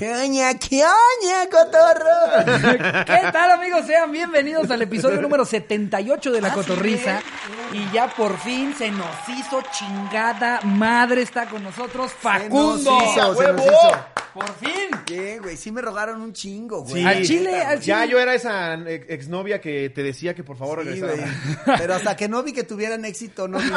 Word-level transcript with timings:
¿Qué 0.00 0.10
oña, 0.10 0.54
qué 0.54 0.82
oña, 0.82 1.46
cotorro? 1.50 3.04
¿Qué 3.04 3.20
tal 3.30 3.50
amigos? 3.50 3.84
Sean 3.86 4.10
bienvenidos 4.10 4.70
al 4.70 4.80
episodio 4.80 5.20
número 5.20 5.44
78 5.44 6.32
de 6.32 6.40
La 6.40 6.54
Cotorriza. 6.54 7.20
Y 7.74 7.86
ya 7.92 8.08
por 8.08 8.38
fin 8.38 8.74
se 8.78 8.90
nos 8.90 9.28
hizo 9.28 9.60
chingada 9.70 10.60
madre 10.62 11.20
está 11.20 11.44
con 11.50 11.62
nosotros 11.62 12.12
Se 12.12 12.16
Facundo. 12.16 12.92
nos 12.98 13.02
hizo, 13.02 13.10
¡A 13.10 13.12
se 13.12 13.20
nos 13.20 13.36
huevo! 13.36 13.62
hizo. 13.62 14.19
Por 14.34 14.48
fin. 14.56 14.70
Bien, 15.06 15.42
güey, 15.42 15.56
sí 15.56 15.72
me 15.72 15.80
rogaron 15.80 16.20
un 16.20 16.32
chingo, 16.32 16.82
güey. 16.84 17.02
Sí. 17.02 17.08
Al 17.08 17.22
chile, 17.24 17.60
al 17.62 17.80
Ya 17.80 18.02
chile. 18.02 18.12
yo 18.12 18.20
era 18.20 18.34
esa 18.34 18.74
ex- 18.74 19.06
exnovia 19.10 19.60
que 19.60 19.90
te 19.90 20.02
decía 20.04 20.34
que 20.34 20.44
por 20.44 20.56
favor 20.56 20.82
Sí, 20.84 20.88
regresara. 21.00 21.34
Pero 21.78 21.94
hasta 21.94 22.16
que 22.16 22.28
no 22.28 22.42
vi 22.42 22.52
que 22.52 22.62
tuvieran 22.64 23.04
éxito, 23.04 23.48
no 23.48 23.58
vi. 23.58 23.68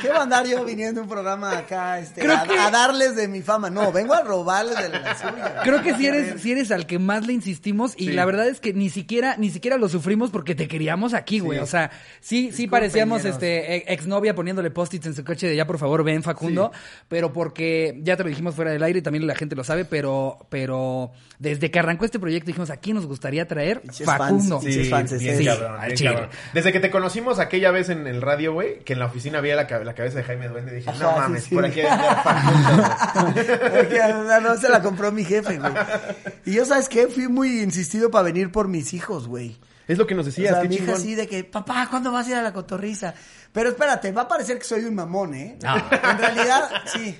¿Qué 0.00 0.08
va 0.08 0.20
a 0.20 0.22
andar 0.22 0.46
yo 0.46 0.64
viniendo 0.64 1.00
a 1.00 1.04
un 1.04 1.10
programa 1.10 1.58
acá 1.58 1.98
este, 2.00 2.22
Creo 2.22 2.36
a, 2.36 2.44
que- 2.44 2.58
a 2.58 2.70
darles 2.70 3.16
de 3.16 3.28
mi 3.28 3.42
fama? 3.42 3.68
No, 3.68 3.92
vengo 3.92 4.14
a 4.14 4.22
robarles 4.22 4.76
de 4.78 4.88
la 4.88 5.14
suya. 5.18 5.60
Creo 5.62 5.82
que 5.82 5.94
si 5.94 6.06
eres, 6.06 6.40
si 6.40 6.52
eres 6.52 6.70
al 6.70 6.86
que 6.86 6.98
más 6.98 7.26
le 7.26 7.34
insistimos 7.34 7.92
y 7.96 8.06
Sí. 8.06 8.12
la 8.12 8.24
verdad 8.24 8.48
es 8.48 8.60
que 8.60 8.72
ni 8.72 8.88
siquiera, 8.88 9.36
ni 9.36 9.50
siquiera 9.50 9.76
lo 9.76 9.88
sufrimos 9.90 10.30
porque 10.30 10.54
te 10.54 10.68
queríamos 10.68 11.12
aquí, 11.12 11.40
güey. 11.40 11.58
Sí. 11.58 11.62
O 11.64 11.66
sea, 11.66 11.90
sí, 12.20 12.50
sí 12.52 12.66
parecíamos 12.66 13.24
este 13.26 13.76
e- 13.76 13.84
exnovia 13.92 14.34
poniéndole 14.34 14.70
post-its 14.70 15.06
en 15.06 15.14
su 15.14 15.22
coche 15.24 15.46
de 15.48 15.56
ya 15.56 15.66
por 15.66 15.78
favor 15.78 16.02
ven 16.02 16.22
Facundo, 16.22 16.72
pero 17.08 17.32
porque 17.32 17.98
ya 18.02 18.16
te 18.16 18.22
lo 18.22 18.30
dijimos 18.30 18.54
fuera 18.54 18.70
del 18.70 18.82
aire 18.82 19.00
y 19.00 19.02
también 19.02 19.17
la 19.26 19.34
gente 19.34 19.56
lo 19.56 19.64
sabe, 19.64 19.84
pero, 19.84 20.46
pero 20.48 21.10
desde 21.38 21.70
que 21.70 21.78
arrancó 21.78 22.04
este 22.04 22.18
proyecto 22.18 22.46
dijimos 22.48 22.70
aquí 22.70 22.92
nos 22.92 23.06
gustaría 23.06 23.46
traer 23.46 23.82
Facundo. 24.04 24.60
fans, 24.60 24.64
pinches 24.64 24.90
fans, 24.90 25.18
bien 25.18 25.38
sí, 25.38 25.44
cabrón, 25.44 25.74
al 25.80 25.86
bien 25.86 25.96
chile. 25.96 26.10
cabrón. 26.12 26.30
Desde 26.54 26.72
que 26.72 26.80
te 26.80 26.90
conocimos 26.90 27.38
aquella 27.38 27.70
vez 27.70 27.88
en 27.88 28.06
el 28.06 28.22
radio, 28.22 28.52
güey, 28.52 28.80
que 28.80 28.92
en 28.94 28.98
la 28.98 29.06
oficina 29.06 29.38
había 29.38 29.56
la, 29.56 29.64
la 29.64 29.94
cabeza 29.94 30.18
de 30.18 30.24
Jaime 30.24 30.48
Duende, 30.48 30.74
dije, 30.74 30.90
no 30.98 31.08
Ajá, 31.10 31.20
mames, 31.20 31.44
sí. 31.44 31.54
por 31.54 31.64
aquí 31.64 31.80
hay 31.80 31.86
que 31.86 31.92
andar 31.92 32.22
Facundo. 32.22 32.82
Porque, 33.76 33.98
no, 33.98 34.40
no, 34.40 34.56
se 34.56 34.68
la 34.68 34.82
compró 34.82 35.12
mi 35.12 35.24
jefe, 35.24 35.58
güey. 35.58 35.72
Y 36.46 36.52
yo, 36.54 36.64
¿sabes 36.64 36.88
qué? 36.88 37.08
Fui 37.08 37.28
muy 37.28 37.60
insistido 37.60 38.10
para 38.10 38.24
venir 38.24 38.50
por 38.52 38.68
mis 38.68 38.92
hijos, 38.94 39.28
güey. 39.28 39.56
Es 39.86 39.96
lo 39.96 40.06
que 40.06 40.14
nos 40.14 40.26
O 40.26 40.28
decías, 40.28 40.52
sea, 40.52 40.62
qué 40.62 40.68
mi 40.68 40.74
hija 40.76 40.92
así 40.92 41.14
de 41.14 41.26
que, 41.26 41.44
papá, 41.44 41.86
¿cuándo 41.88 42.12
vas 42.12 42.26
a 42.26 42.30
ir 42.30 42.36
a 42.36 42.42
la 42.42 42.52
cotorriza? 42.52 43.14
Pero 43.52 43.70
espérate, 43.70 44.12
va 44.12 44.22
a 44.22 44.28
parecer 44.28 44.58
que 44.58 44.64
soy 44.64 44.84
un 44.84 44.94
mamón, 44.94 45.34
¿eh? 45.34 45.58
No. 45.62 45.76
En 45.76 46.18
realidad, 46.18 46.68
sí. 46.84 47.18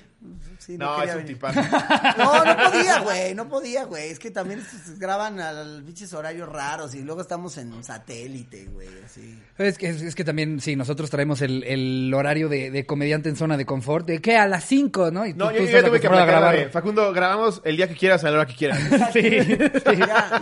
Sí, 0.69 0.77
no, 0.77 0.85
No, 0.85 0.99
quería 0.99 1.15
es 1.15 1.29
un. 1.31 1.39
No, 2.19 2.45
no 2.45 2.57
podía, 2.69 2.99
güey, 2.99 3.33
no 3.33 3.49
podía, 3.49 3.85
güey. 3.85 4.11
Es 4.11 4.19
que 4.19 4.29
también 4.29 4.61
se 4.61 4.95
graban 4.97 5.39
a 5.39 5.51
los 5.51 5.81
pinches 5.81 6.13
horarios 6.13 6.47
raros 6.47 6.93
y 6.93 7.01
luego 7.01 7.21
estamos 7.21 7.57
en 7.57 7.83
satélite, 7.83 8.65
güey, 8.71 8.87
así. 9.03 9.41
Es 9.57 9.79
que, 9.79 9.89
es 9.89 10.13
que 10.13 10.23
también, 10.23 10.59
sí, 10.59 10.75
nosotros 10.75 11.09
traemos 11.09 11.41
el, 11.41 11.63
el 11.63 12.13
horario 12.13 12.49
de, 12.49 12.69
de 12.69 12.85
comediante 12.85 13.29
en 13.29 13.35
zona 13.35 13.57
de 13.57 13.65
confort, 13.65 14.05
de 14.05 14.21
que 14.21 14.37
a 14.37 14.45
las 14.47 14.63
5, 14.65 15.09
¿no? 15.09 15.25
Y 15.25 15.33
No, 15.33 15.47
tú- 15.49 15.55
yo, 15.55 15.65
tú 15.65 15.71
yo 15.71 15.83
tuve 15.85 15.99
que 15.99 16.07
grabar. 16.07 16.55
de, 16.55 16.69
Facundo, 16.69 17.11
grabamos 17.13 17.61
el 17.65 17.75
día 17.75 17.87
que 17.87 17.95
quieras, 17.95 18.23
a 18.23 18.29
la 18.29 18.37
hora 18.37 18.45
que 18.45 18.53
quieras. 18.55 18.79
Sí, 19.11 19.21
sí. 19.41 19.57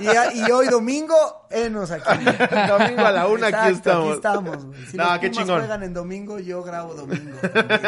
Ya, 0.03 0.31
y, 0.33 0.39
y 0.45 0.51
hoy 0.51 0.67
domingo, 0.67 1.15
enos 1.51 1.89
aquí. 1.91 2.25
Domingo 2.67 3.05
a 3.05 3.11
la 3.11 3.27
una, 3.27 3.47
aquí 3.47 3.71
estamos. 3.75 4.07
Aquí 4.07 4.15
estamos, 4.17 4.65
güey. 4.65 4.85
Si 4.87 4.97
No, 4.97 5.05
los 5.05 5.19
qué 5.19 5.29
Pumas 5.29 5.43
chingón. 5.45 5.59
juegan 5.61 5.83
en 5.83 5.93
domingo, 5.93 6.37
yo 6.39 6.63
grabo 6.63 6.95
domingo. 6.95 7.37
también. 7.37 7.79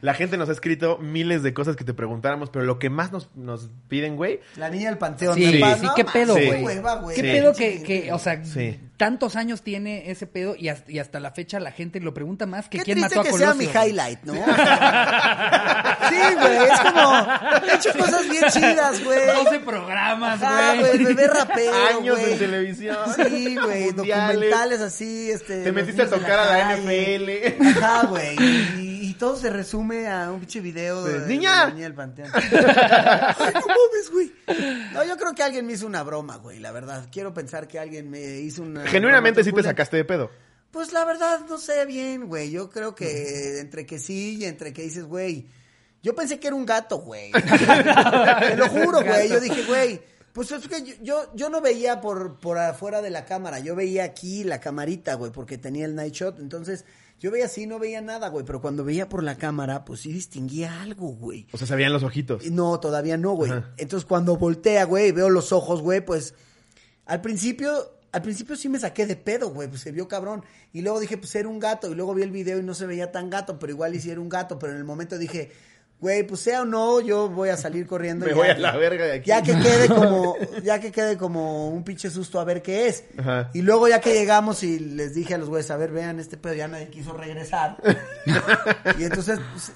La 0.00 0.14
gente 0.14 0.36
nos 0.36 0.48
ha 0.48 0.52
escrito 0.52 0.98
miles 0.98 1.43
de 1.44 1.54
cosas 1.54 1.76
que 1.76 1.84
te 1.84 1.94
preguntáramos, 1.94 2.50
pero 2.50 2.64
lo 2.64 2.80
que 2.80 2.90
más 2.90 3.12
nos, 3.12 3.30
nos 3.36 3.70
piden, 3.88 4.16
güey, 4.16 4.40
La 4.56 4.68
niña 4.68 4.88
del 4.88 4.98
panteón. 4.98 5.36
Sí, 5.36 5.44
sí, 5.46 5.52
sí, 5.62 5.82
no 5.86 5.94
qué 5.94 6.04
pedo, 6.04 6.34
Sí. 6.36 6.46
güey. 6.46 6.62
güey. 6.80 7.14
¿Qué 7.14 7.22
Sí. 7.22 7.22
pedo 7.22 7.52
que, 7.54 7.82
que, 7.84 8.12
o 8.12 8.18
sea, 8.18 8.44
Sí. 8.44 8.80
tantos 8.96 9.36
años 9.36 9.62
tiene 9.62 10.10
ese 10.10 10.26
pedo 10.26 10.56
y 10.58 10.68
hasta, 10.68 10.90
y 10.90 10.98
hasta 10.98 11.20
la 11.20 11.30
fecha 11.30 11.60
la 11.60 11.70
gente 11.72 12.00
lo 12.00 12.12
pregunta 12.14 12.46
más 12.46 12.68
que 12.68 12.78
Qué 12.78 12.84
quién 12.84 13.00
mató 13.00 13.20
a 13.20 13.24
que 13.24 13.30
Colosio. 13.30 13.54
sea 13.54 13.54
mi 13.54 13.64
highlight, 13.88 14.22
¿no? 14.24 14.32
sí, 16.08 16.34
güey, 16.40 16.56
es 16.70 16.80
como... 16.80 17.26
He 17.70 17.74
hecho 17.76 17.92
cosas 17.98 18.28
bien 18.28 18.44
chidas, 18.50 19.04
güey. 19.04 19.26
12 19.44 19.60
programas, 19.60 20.42
Ajá, 20.42 20.74
güey. 20.76 20.80
güey, 20.98 21.04
bebé 21.04 21.26
rapero, 21.28 21.72
Años 21.98 22.18
güey. 22.18 22.32
en 22.32 22.38
televisión. 22.38 22.96
Sí, 23.16 23.56
güey, 23.56 23.92
documentales 23.92 24.80
así, 24.80 25.30
este... 25.30 25.62
Te 25.64 25.72
metiste 25.72 26.02
a 26.02 26.08
tocar 26.08 26.38
a 26.38 26.44
la. 26.46 26.76
NFL. 26.76 27.62
Ajá, 27.78 28.06
güey, 28.06 28.36
y, 29.04 29.10
y 29.10 29.14
todo 29.14 29.36
se 29.36 29.50
resume 29.50 30.08
a 30.08 30.30
un 30.30 30.40
pinche 30.40 30.60
video 30.60 31.04
de. 31.04 31.26
¡Niña! 31.26 31.66
de 31.66 31.72
niña 31.72 31.84
del 31.84 31.94
panteón. 31.94 32.30
Ay, 32.34 33.54
no 33.54 33.66
mames, 33.66 34.10
güey. 34.12 34.32
No, 34.92 35.04
yo 35.04 35.16
creo 35.16 35.34
que 35.34 35.42
alguien 35.42 35.66
me 35.66 35.74
hizo 35.74 35.86
una 35.86 36.02
broma, 36.02 36.36
güey, 36.36 36.58
la 36.58 36.72
verdad. 36.72 37.08
Quiero 37.10 37.32
pensar 37.34 37.68
que 37.68 37.78
alguien 37.78 38.10
me 38.10 38.38
hizo 38.40 38.62
una... 38.62 38.86
Genuinamente 38.86 39.42
broma 39.42 39.50
sí 39.50 39.52
te 39.52 39.62
sacaste 39.62 39.96
de 39.96 40.04
pedo. 40.04 40.30
Pues 40.70 40.92
la 40.92 41.04
verdad 41.04 41.40
no 41.48 41.58
sé 41.58 41.86
bien, 41.86 42.26
güey. 42.26 42.50
Yo 42.50 42.68
creo 42.68 42.94
que 42.94 43.60
entre 43.60 43.86
que 43.86 43.98
sí 43.98 44.38
y 44.40 44.44
entre 44.44 44.72
que 44.72 44.82
dices, 44.82 45.04
güey. 45.04 45.46
Yo 46.02 46.14
pensé 46.14 46.40
que 46.40 46.48
era 46.48 46.56
un 46.56 46.66
gato, 46.66 46.98
güey. 46.98 47.30
Te 47.32 48.56
lo 48.56 48.68
juro, 48.68 49.02
güey. 49.04 49.28
Yo 49.28 49.40
dije, 49.40 49.62
güey. 49.64 50.02
Pues 50.32 50.50
es 50.50 50.66
que 50.66 50.82
yo, 50.82 50.94
yo, 51.00 51.30
yo 51.34 51.48
no 51.48 51.60
veía 51.60 52.00
por, 52.00 52.40
por 52.40 52.58
afuera 52.58 53.00
de 53.00 53.10
la 53.10 53.24
cámara. 53.24 53.60
Yo 53.60 53.76
veía 53.76 54.02
aquí 54.02 54.42
la 54.42 54.58
camarita, 54.58 55.14
güey, 55.14 55.30
porque 55.30 55.58
tenía 55.58 55.84
el 55.86 55.94
night 55.94 56.12
shot. 56.12 56.40
Entonces, 56.40 56.84
yo 57.20 57.30
veía 57.30 57.46
así, 57.46 57.66
no 57.66 57.78
veía 57.78 58.00
nada, 58.00 58.28
güey. 58.28 58.44
Pero 58.44 58.60
cuando 58.60 58.84
veía 58.84 59.08
por 59.08 59.22
la 59.22 59.36
cámara, 59.36 59.84
pues 59.84 60.00
sí 60.00 60.12
distinguía 60.12 60.82
algo, 60.82 61.08
güey. 61.08 61.46
O 61.52 61.58
sea, 61.58 61.66
sabían 61.66 61.92
los 61.92 62.02
ojitos. 62.02 62.50
No, 62.50 62.80
todavía 62.80 63.16
no, 63.16 63.32
güey. 63.32 63.50
Ajá. 63.50 63.72
Entonces, 63.76 64.06
cuando 64.06 64.36
voltea, 64.36 64.84
güey, 64.84 65.12
veo 65.12 65.30
los 65.30 65.52
ojos, 65.52 65.80
güey, 65.80 66.04
pues 66.04 66.34
al 67.06 67.20
principio, 67.20 67.98
al 68.12 68.22
principio 68.22 68.56
sí 68.56 68.68
me 68.68 68.78
saqué 68.78 69.06
de 69.06 69.16
pedo, 69.16 69.50
güey, 69.50 69.68
pues 69.68 69.80
se 69.80 69.92
vio 69.92 70.08
cabrón. 70.08 70.44
Y 70.72 70.82
luego 70.82 71.00
dije, 71.00 71.16
pues 71.16 71.34
era 71.34 71.48
un 71.48 71.58
gato. 71.58 71.90
Y 71.90 71.94
luego 71.94 72.14
vi 72.14 72.22
el 72.22 72.30
video 72.30 72.58
y 72.58 72.62
no 72.62 72.74
se 72.74 72.86
veía 72.86 73.12
tan 73.12 73.30
gato, 73.30 73.58
pero 73.58 73.72
igual 73.72 73.94
hiciera 73.94 74.20
un 74.20 74.28
gato. 74.28 74.58
Pero 74.58 74.72
en 74.72 74.78
el 74.78 74.84
momento 74.84 75.16
dije, 75.16 75.52
güey, 76.04 76.22
pues 76.22 76.40
sea 76.42 76.60
o 76.60 76.64
no, 76.66 77.00
yo 77.00 77.30
voy 77.30 77.48
a 77.48 77.56
salir 77.56 77.86
corriendo. 77.86 78.26
Me 78.26 78.32
ya 78.32 78.36
voy 78.36 78.48
a 78.48 78.54
que- 78.54 78.60
la 78.60 78.76
verga 78.76 79.06
de 79.06 79.12
aquí. 79.14 79.28
Ya 79.28 79.42
que 79.42 79.52
quede 79.58 79.88
como, 79.94 80.36
ya 80.62 80.78
que 80.78 80.92
quede 80.92 81.16
como 81.16 81.68
un 81.70 81.82
pinche 81.82 82.10
susto 82.10 82.38
a 82.38 82.44
ver 82.44 82.60
qué 82.60 82.88
es. 82.88 83.04
Ajá. 83.18 83.50
Y 83.54 83.62
luego 83.62 83.88
ya 83.88 84.00
que 84.02 84.12
llegamos 84.12 84.62
y 84.62 84.78
les 84.78 85.14
dije 85.14 85.34
a 85.34 85.38
los 85.38 85.48
güeyes, 85.48 85.70
a 85.70 85.76
ver, 85.78 85.90
vean 85.92 86.20
este 86.20 86.36
pedo, 86.36 86.52
ya 86.54 86.68
nadie 86.68 86.88
quiso 86.88 87.14
regresar. 87.14 87.78
y 88.98 89.04
entonces, 89.04 89.40
pues, 89.52 89.72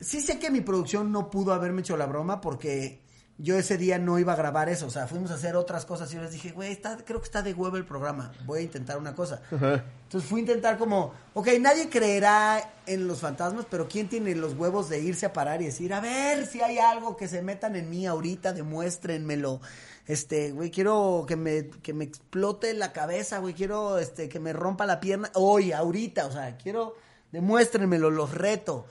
sí 0.00 0.20
sé 0.20 0.38
que 0.38 0.50
mi 0.50 0.60
producción 0.60 1.10
no 1.10 1.28
pudo 1.28 1.52
haberme 1.52 1.80
hecho 1.80 1.96
la 1.96 2.06
broma 2.06 2.40
porque 2.40 3.02
yo 3.38 3.56
ese 3.56 3.76
día 3.76 3.98
no 3.98 4.18
iba 4.18 4.32
a 4.32 4.36
grabar 4.36 4.68
eso. 4.68 4.86
O 4.86 4.90
sea, 4.90 5.06
fuimos 5.06 5.30
a 5.30 5.34
hacer 5.34 5.56
otras 5.56 5.84
cosas 5.84 6.10
y 6.12 6.16
yo 6.16 6.22
les 6.22 6.32
dije, 6.32 6.52
güey, 6.52 6.72
está, 6.72 6.96
creo 7.04 7.20
que 7.20 7.26
está 7.26 7.42
de 7.42 7.54
huevo 7.54 7.76
el 7.76 7.84
programa. 7.84 8.32
Voy 8.44 8.60
a 8.60 8.62
intentar 8.62 8.98
una 8.98 9.14
cosa. 9.14 9.42
Ajá. 9.50 9.84
Entonces 10.04 10.28
fui 10.28 10.40
a 10.40 10.42
intentar 10.42 10.78
como, 10.78 11.12
ok, 11.34 11.48
nadie 11.60 11.88
creerá 11.88 12.74
en 12.86 13.08
los 13.08 13.20
fantasmas, 13.20 13.66
pero 13.70 13.88
¿quién 13.88 14.08
tiene 14.08 14.34
los 14.34 14.54
huevos 14.54 14.88
de 14.88 15.00
irse 15.00 15.26
a 15.26 15.32
parar 15.32 15.62
y 15.62 15.66
decir, 15.66 15.94
a 15.94 16.00
ver 16.00 16.46
si 16.46 16.60
hay 16.60 16.78
algo 16.78 17.16
que 17.16 17.28
se 17.28 17.42
metan 17.42 17.76
en 17.76 17.88
mí 17.88 18.06
ahorita, 18.06 18.52
demuéstrenmelo? 18.52 19.60
Este, 20.06 20.50
güey, 20.52 20.70
quiero 20.70 21.24
que 21.26 21.36
me, 21.36 21.68
que 21.68 21.94
me 21.94 22.04
explote 22.04 22.74
la 22.74 22.92
cabeza, 22.92 23.38
güey, 23.38 23.54
quiero, 23.54 23.98
este, 23.98 24.28
que 24.28 24.40
me 24.40 24.52
rompa 24.52 24.84
la 24.84 25.00
pierna 25.00 25.30
hoy, 25.34 25.72
ahorita, 25.72 26.26
o 26.26 26.32
sea, 26.32 26.56
quiero, 26.58 26.96
demuéstrenmelo, 27.30 28.10
los 28.10 28.34
reto. 28.34 28.86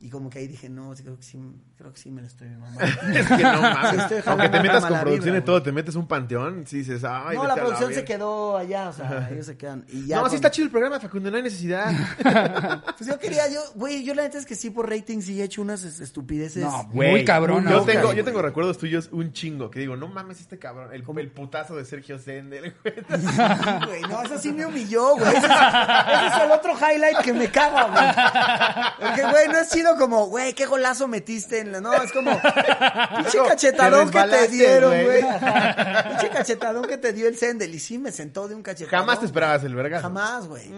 Y 0.00 0.10
como 0.10 0.28
que 0.30 0.40
ahí 0.40 0.48
dije, 0.48 0.68
no, 0.68 0.94
sí, 0.96 1.02
creo 1.02 1.16
que 1.16 1.22
sí, 1.22 1.38
creo 1.84 1.92
que 1.92 2.00
sí 2.00 2.10
me 2.10 2.22
lo 2.22 2.26
estoy 2.26 2.48
mamando. 2.48 2.80
Es 3.14 3.26
que 3.28 3.42
no 3.42 3.60
mames. 3.60 4.26
Aunque 4.26 4.48
te 4.48 4.60
metas 4.60 4.84
con 4.86 5.00
producción 5.00 5.24
vibra, 5.24 5.38
y 5.38 5.42
todo, 5.42 5.62
te 5.62 5.70
metes 5.72 5.94
un 5.96 6.06
panteón, 6.08 6.64
sí 6.66 6.78
dices, 6.78 7.04
ay, 7.04 7.36
no, 7.36 7.46
la 7.46 7.54
producción 7.56 7.92
se 7.92 8.04
quedó 8.06 8.56
allá, 8.56 8.88
o 8.88 8.92
sea, 8.94 9.28
ellos 9.30 9.44
se 9.44 9.56
quedan. 9.58 9.84
Y 9.88 10.06
ya 10.06 10.16
No, 10.16 10.22
con- 10.22 10.30
sí 10.30 10.36
está 10.36 10.50
chido 10.50 10.64
el 10.64 10.70
programa, 10.70 10.98
Facundo, 10.98 11.30
no 11.30 11.36
hay 11.36 11.42
necesidad. 11.42 11.92
Pues 12.96 13.08
yo 13.10 13.18
quería, 13.18 13.48
yo, 13.48 13.60
güey, 13.74 14.04
yo 14.04 14.14
la 14.14 14.22
neta 14.22 14.38
es 14.38 14.46
que 14.46 14.54
sí 14.54 14.70
por 14.70 14.88
rating 14.88 15.20
sí 15.20 15.40
he 15.40 15.44
hecho 15.44 15.60
unas 15.60 15.84
es- 15.84 16.00
estupideces. 16.00 16.62
No, 16.62 16.88
Güey, 16.92 17.10
muy 17.10 17.24
cabrón. 17.24 17.66
Yo 17.68 17.82
tengo, 17.82 18.12
yo 18.14 18.24
tengo 18.24 18.40
recuerdos 18.40 18.78
tuyos 18.78 19.08
un 19.12 19.32
chingo, 19.32 19.70
que 19.70 19.80
digo, 19.80 19.96
no 19.96 20.08
mames 20.08 20.40
este 20.40 20.58
cabrón, 20.58 20.90
el, 20.94 21.04
el 21.18 21.30
putazo 21.30 21.76
de 21.76 21.84
Sergio 21.84 22.18
Sender, 22.18 22.74
güey. 22.82 22.94
Sí, 23.20 23.86
güey, 23.86 24.02
no, 24.02 24.22
eso 24.22 24.38
sí 24.38 24.52
me 24.52 24.64
humilló, 24.64 25.16
güey. 25.16 25.28
Ese, 25.36 25.38
es- 25.38 25.44
ese 25.44 26.26
es 26.36 26.42
el 26.44 26.50
otro 26.52 26.72
highlight 26.78 27.18
que 27.18 27.32
me 27.34 27.50
caga, 27.50 27.84
güey. 27.90 29.08
Porque, 29.08 29.22
güey, 29.30 29.48
no 29.48 29.58
ha 29.58 29.64
sido 29.64 29.96
como, 29.96 30.26
güey, 30.26 30.52
qué 30.54 30.66
golazo 30.66 31.08
metiste 31.08 31.58
en 31.60 31.73
No, 31.80 31.92
es 31.94 32.12
como, 32.12 32.30
pinche 33.16 33.38
cachetadón 33.48 34.10
que 34.10 34.22
te 34.22 34.48
dieron, 34.48 34.90
güey. 35.04 35.22
Pinche 36.08 36.28
cachetadón 36.32 36.86
que 36.86 36.98
te 36.98 37.12
dio 37.12 37.28
el 37.28 37.36
Sendel. 37.36 37.74
Y 37.74 37.78
sí 37.78 37.98
me 37.98 38.12
sentó 38.12 38.48
de 38.48 38.54
un 38.54 38.62
cachetadón. 38.62 39.00
Jamás 39.00 39.20
te 39.20 39.26
esperabas 39.26 39.64
el 39.64 39.74
verga. 39.74 40.00
Jamás, 40.00 40.46
güey. 40.46 40.68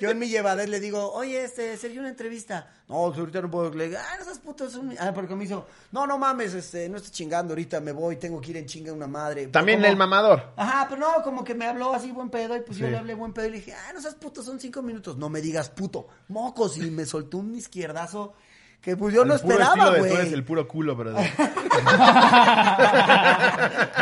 Yo 0.00 0.10
en 0.10 0.18
mi 0.18 0.26
llevadez 0.28 0.68
le 0.68 0.80
digo, 0.80 1.12
oye, 1.12 1.44
este, 1.44 1.76
Sergio, 1.76 2.00
una 2.00 2.08
entrevista. 2.08 2.68
No, 2.88 3.06
pues 3.06 3.20
ahorita 3.20 3.40
no 3.40 3.48
puedo. 3.48 3.72
Le 3.72 3.86
digo, 3.86 3.98
ah, 4.00 4.16
no 4.18 4.24
seas 4.24 4.40
puto. 4.40 4.64
es 4.64 4.74
un-". 4.74 4.96
Ah, 4.98 5.12
porque 5.14 5.36
me 5.36 5.44
hizo, 5.44 5.64
no, 5.92 6.08
no 6.08 6.18
mames, 6.18 6.54
este, 6.54 6.88
no 6.88 6.96
estoy 6.96 7.12
chingando 7.12 7.52
ahorita, 7.52 7.80
me 7.80 7.92
voy, 7.92 8.16
tengo 8.16 8.40
que 8.40 8.50
ir 8.50 8.56
en 8.56 8.66
chinga 8.66 8.90
a 8.90 8.94
una 8.94 9.06
madre. 9.06 9.46
También 9.46 9.78
como- 9.78 9.90
el 9.90 9.96
mamador. 9.96 10.54
Ajá, 10.56 10.88
pero 10.90 11.00
no, 11.02 11.22
como 11.22 11.44
que 11.44 11.54
me 11.54 11.66
habló 11.66 11.94
así 11.94 12.10
buen 12.10 12.30
pedo 12.30 12.56
y 12.56 12.60
pues 12.62 12.78
yo 12.78 12.88
le 12.88 12.98
hablé 12.98 13.14
buen 13.14 13.32
pedo 13.32 13.46
y 13.46 13.50
le 13.50 13.56
dije, 13.58 13.74
ah, 13.74 13.92
no 13.94 14.00
seas 14.00 14.16
puto, 14.16 14.42
son 14.42 14.58
cinco 14.58 14.82
minutos. 14.82 15.16
No 15.18 15.28
me 15.28 15.40
digas 15.40 15.68
puto, 15.70 16.08
mocos. 16.26 16.76
Y 16.78 16.90
me 16.90 17.06
soltó 17.06 17.38
un 17.38 17.54
izquierdazo 17.54 18.34
que 18.82 18.96
pues 18.96 19.14
yo 19.14 19.24
no 19.24 19.34
El 19.34 19.40
esperaba, 19.40 19.94
tú 19.94 20.00
güey. 20.00 20.12
eres 20.12 20.32
el 20.32 20.44
puro 20.44 20.66
culo, 20.66 20.96
pero 20.96 21.16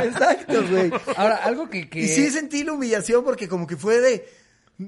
Exacto, 0.04 0.64
güey. 0.70 0.90
Ahora, 1.16 1.36
algo 1.44 1.68
que... 1.68 1.88
que... 1.90 2.00
Y 2.00 2.08
sí 2.08 2.30
sentí 2.30 2.64
la 2.64 2.72
humillación 2.72 3.22
porque 3.22 3.46
como 3.46 3.66
que 3.66 3.76
fue 3.76 4.00
de, 4.00 4.26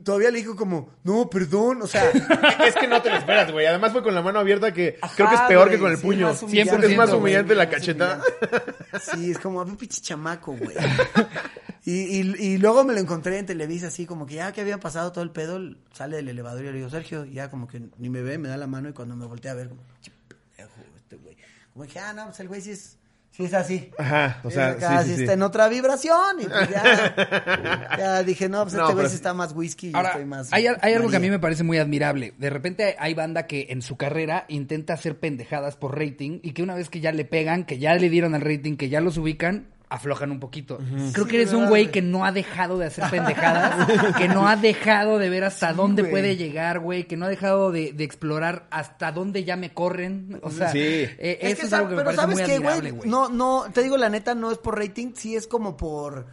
todavía 0.03 0.31
le 0.31 0.39
dijo 0.39 0.57
como, 0.57 0.91
no, 1.05 1.29
perdón, 1.29 1.83
o 1.83 1.87
sea, 1.87 2.11
es 2.67 2.75
que 2.75 2.87
no 2.87 3.03
te 3.03 3.11
lo 3.11 3.17
esperas, 3.17 3.53
güey. 3.53 3.67
Además 3.67 3.93
fue 3.93 4.03
con 4.03 4.15
la 4.15 4.23
mano 4.23 4.39
abierta 4.39 4.73
que 4.73 4.99
creo 5.17 5.29
que 5.29 5.35
es 5.35 5.41
peor 5.43 5.69
que 5.69 5.79
con 5.79 5.91
el 5.91 5.99
sí, 5.99 6.03
puño. 6.03 6.29
más 6.29 6.43
humillante, 6.43 6.71
Siempre 6.71 6.91
es 6.91 6.97
más 6.97 7.13
humillante 7.13 7.55
la 7.55 7.69
cacheta. 7.69 8.21
humillante. 8.21 8.73
Sí, 9.15 9.31
es 9.31 9.39
como, 9.39 9.61
un 9.63 9.77
pinche 9.77 10.01
chamaco, 10.01 10.53
güey. 10.53 10.77
Y, 11.85 11.93
y, 12.21 12.21
y 12.39 12.59
luego 12.59 12.85
me 12.85 12.93
lo 12.93 13.01
encontré 13.01 13.39
en 13.39 13.47
Televisa 13.47 13.89
así, 13.89 14.07
como 14.07 14.25
que 14.25 14.35
ya 14.37 14.53
que 14.53 14.61
había 14.61 14.79
pasado 14.79 15.11
todo 15.11 15.25
el 15.25 15.31
pedo, 15.31 15.59
sale 15.93 16.17
del 16.17 16.29
elevador 16.29 16.63
y 16.63 16.67
le 16.67 16.73
digo, 16.75 16.89
Sergio, 16.91 17.25
y 17.25 17.33
ya 17.35 17.51
como 17.51 17.67
que 17.67 17.83
ni 17.99 18.09
me 18.09 18.23
ve, 18.23 18.39
me 18.39 18.49
da 18.49 18.57
la 18.57 18.69
mano 18.69 18.89
y 18.89 18.93
cuando 18.93 19.17
me 19.17 19.27
volteé 19.27 19.51
a 19.51 19.55
ver, 19.55 19.69
como, 19.69 19.81
"Che, 20.01 20.13
pendejo, 20.29 20.81
este 20.97 21.17
güey. 21.17 21.37
Como 21.73 21.87
que, 21.87 21.99
ah, 21.99 22.13
no, 22.13 22.27
pues 22.27 22.39
el 22.39 22.47
güey 22.47 22.61
sí 22.61 22.71
es, 22.71 22.99
sí 23.33 23.45
es 23.47 23.55
así. 23.55 23.91
Ajá, 23.99 24.41
o 24.45 24.51
sea, 24.53 24.69
acá, 24.69 24.99
sí, 25.03 25.05
sí, 25.07 25.11
sí 25.11 25.17
sí. 25.17 25.21
está 25.23 25.33
en 25.33 25.43
otra 25.43 25.69
vibración. 25.69 26.41
Y 26.41 26.45
pues 26.45 26.71
ya, 26.71 27.15
ya 27.99 28.23
dije, 28.23 28.49
no, 28.49 28.63
pues 28.63 28.75
No, 28.75 28.83
este 28.83 28.95
güey 28.95 29.09
sí 29.09 29.17
está 29.17 29.35
más 29.35 29.53
whisky 29.53 29.89
y 29.89 29.93
Ahora, 29.97 30.11
estoy 30.11 30.25
más. 30.27 30.53
hay, 30.53 30.67
hay 30.81 30.95
algo 30.95 31.11
que 31.11 31.17
a 31.17 31.21
mí 31.21 31.31
me 31.31 31.41
parece 31.41 31.65
muy 31.65 31.79
admirable. 31.79 32.33
De 32.39 32.49
repente 32.51 32.95
hay 32.99 33.15
banda 33.15 33.49
que 33.49 33.67
en 33.71 33.83
su 33.83 33.97
carrera 33.97 34.45
intenta 34.49 34.93
hacer 34.95 35.19
pendejadas 35.19 35.75
por 35.77 35.99
rating 35.99 36.39
y 36.45 36.53
que 36.53 36.63
una 36.63 36.77
vez 36.77 36.89
que 36.91 37.01
ya 37.01 37.11
le 37.11 37.25
pegan, 37.25 37.65
que 37.65 37.79
ya 37.79 37.95
le 37.97 38.09
dieron 38.09 38.37
el 38.37 38.41
rating, 38.43 38.77
que 38.77 38.89
ya 38.89 39.01
los 39.01 39.17
ubican, 39.17 39.67
aflojan 39.95 40.31
un 40.31 40.41
poquito. 40.41 40.79
Creo 41.13 41.25
Sí, 41.25 41.31
que 41.31 41.37
eres 41.37 41.51
un 41.53 41.61
verdad, 41.61 41.69
güey 41.71 41.83
güey. 41.85 41.93
que 41.93 42.03
no 42.03 42.25
ha 42.25 42.33
dejado 42.33 42.79
de 42.79 42.87
hacer 42.87 43.05
pendejadas, 43.11 43.87
que 44.17 44.27
no 44.29 44.49
ha 44.49 44.57
dejado 44.57 45.19
de 45.19 45.29
ver 45.29 45.45
hasta 45.45 45.73
dónde 45.73 46.03
güey. 46.03 46.11
puede 46.13 46.37
llegar, 46.37 46.81
güey, 46.81 47.05
que 47.07 47.17
no 47.17 47.27
ha 47.27 47.29
dejado 47.29 47.71
de, 47.73 47.93
de 47.93 48.05
explorar 48.05 48.67
hasta 48.71 49.13
dónde 49.13 49.45
ya 49.45 49.57
me 49.57 49.75
corren. 49.75 50.41
O 50.43 50.51
sea, 50.51 50.71
Sí. 50.71 50.79
eh, 50.81 51.39
Es 51.43 51.53
eso 51.53 51.61
que 51.61 51.67
es 51.67 51.73
algo 51.75 51.89
que 51.91 51.95
me 51.97 52.03
pero 52.05 52.17
parece 52.17 52.37
sabes 52.37 52.61
muy 52.61 52.65
güey, 52.81 52.91
güey. 52.93 53.09
no, 53.11 53.29
no, 53.29 53.65
te 53.73 53.83
digo 53.83 53.97
la 53.97 54.09
neta, 54.09 54.35
no 54.35 54.51
es 54.51 54.59
por 54.59 54.79
rating, 54.79 55.13
sí 55.15 55.37
es 55.37 55.47
como 55.47 55.77
por, 55.77 56.27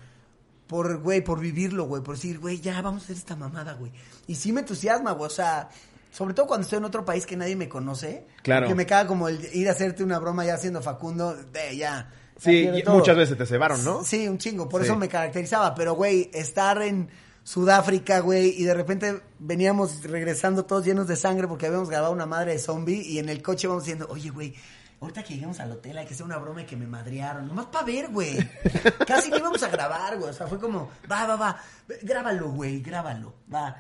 por, 0.68 1.00
güey, 1.02 1.22
por 1.22 1.40
vivirlo, 1.40 1.86
güey, 1.86 2.02
por 2.04 2.16
decir, 2.16 2.40
güey, 2.40 2.60
ya 2.62 2.82
vamos 2.82 3.02
a 3.02 3.06
hacer 3.06 3.18
esta 3.18 3.36
mamada, 3.36 3.74
güey. 3.74 3.92
Y 4.28 4.36
sí 4.36 4.52
me 4.54 4.62
entusiasma, 4.62 5.12
güey, 5.12 5.28
o 5.28 5.30
sea, 5.30 5.68
sobre 6.12 6.34
todo 6.34 6.48
cuando 6.48 6.64
estoy 6.64 6.78
en 6.78 6.86
otro 6.86 7.04
país 7.04 7.26
que 7.26 7.36
nadie 7.36 7.56
me 7.56 7.68
conoce. 7.68 8.26
Claro. 8.42 8.68
Que 8.68 8.76
me 8.76 8.86
caga 8.86 9.08
como 9.08 9.28
el 9.28 9.40
ir 9.54 9.68
a 9.68 9.74
hacerte 9.74 10.04
una 10.04 10.18
broma 10.20 10.46
ya 10.46 10.58
siendo 10.58 10.82
Facundo, 10.82 11.36
de 11.36 11.76
ya. 11.78 12.10
Sí, 12.40 12.70
muchas 12.88 13.18
veces 13.18 13.38
te 13.38 13.46
cebaron, 13.46 13.84
¿no? 13.84 14.04
Sí, 14.04 14.28
un 14.28 14.38
chingo, 14.38 14.68
por 14.70 14.82
Sí. 14.82 14.88
eso 14.88 14.96
me 14.96 15.08
caracterizaba. 15.10 15.76
Pero, 15.76 15.94
güey, 15.96 16.32
estar 16.34 16.82
en 16.82 17.10
Sudáfrica, 17.44 18.20
güey, 18.20 18.50
y 18.62 18.64
de 18.64 18.74
repente 18.74 19.22
veníamos 19.40 20.04
regresando 20.04 20.66
todos 20.66 20.86
llenos 20.86 21.08
de 21.08 21.16
sangre 21.16 21.48
porque 21.48 21.66
habíamos 21.66 21.90
grabado 21.90 22.14
una 22.14 22.26
madre 22.26 22.52
de 22.54 22.60
zombie 22.60 23.02
y 23.02 23.18
en 23.20 23.28
el 23.30 23.42
coche 23.42 23.68
vamos 23.68 23.84
diciendo, 23.86 24.08
oye, 24.10 24.30
güey, 24.30 24.54
ahorita 25.02 25.24
que 25.24 25.34
lleguemos 25.34 25.60
al 25.60 25.72
hotel 25.72 25.98
hay 25.98 26.06
que 26.06 26.14
hacer 26.14 26.26
una 26.26 26.38
broma 26.38 26.62
y 26.62 26.66
que 26.66 26.76
me 26.76 26.86
madrearon. 26.86 27.48
Nomás 27.48 27.66
para 27.68 27.86
ver, 27.86 28.10
güey. 28.10 28.38
Casi 29.08 29.32
ni 29.32 29.38
íbamos 29.38 29.64
a 29.64 29.70
grabar, 29.70 30.18
güey. 30.18 30.30
O 30.30 30.34
sea, 30.34 30.46
fue 30.48 30.60
como, 30.60 30.92
va, 31.12 31.26
va, 31.26 31.36
va, 31.36 31.58
grábalo, 32.04 32.52
güey, 32.52 32.82
grábalo, 32.82 33.34
va. 33.54 33.76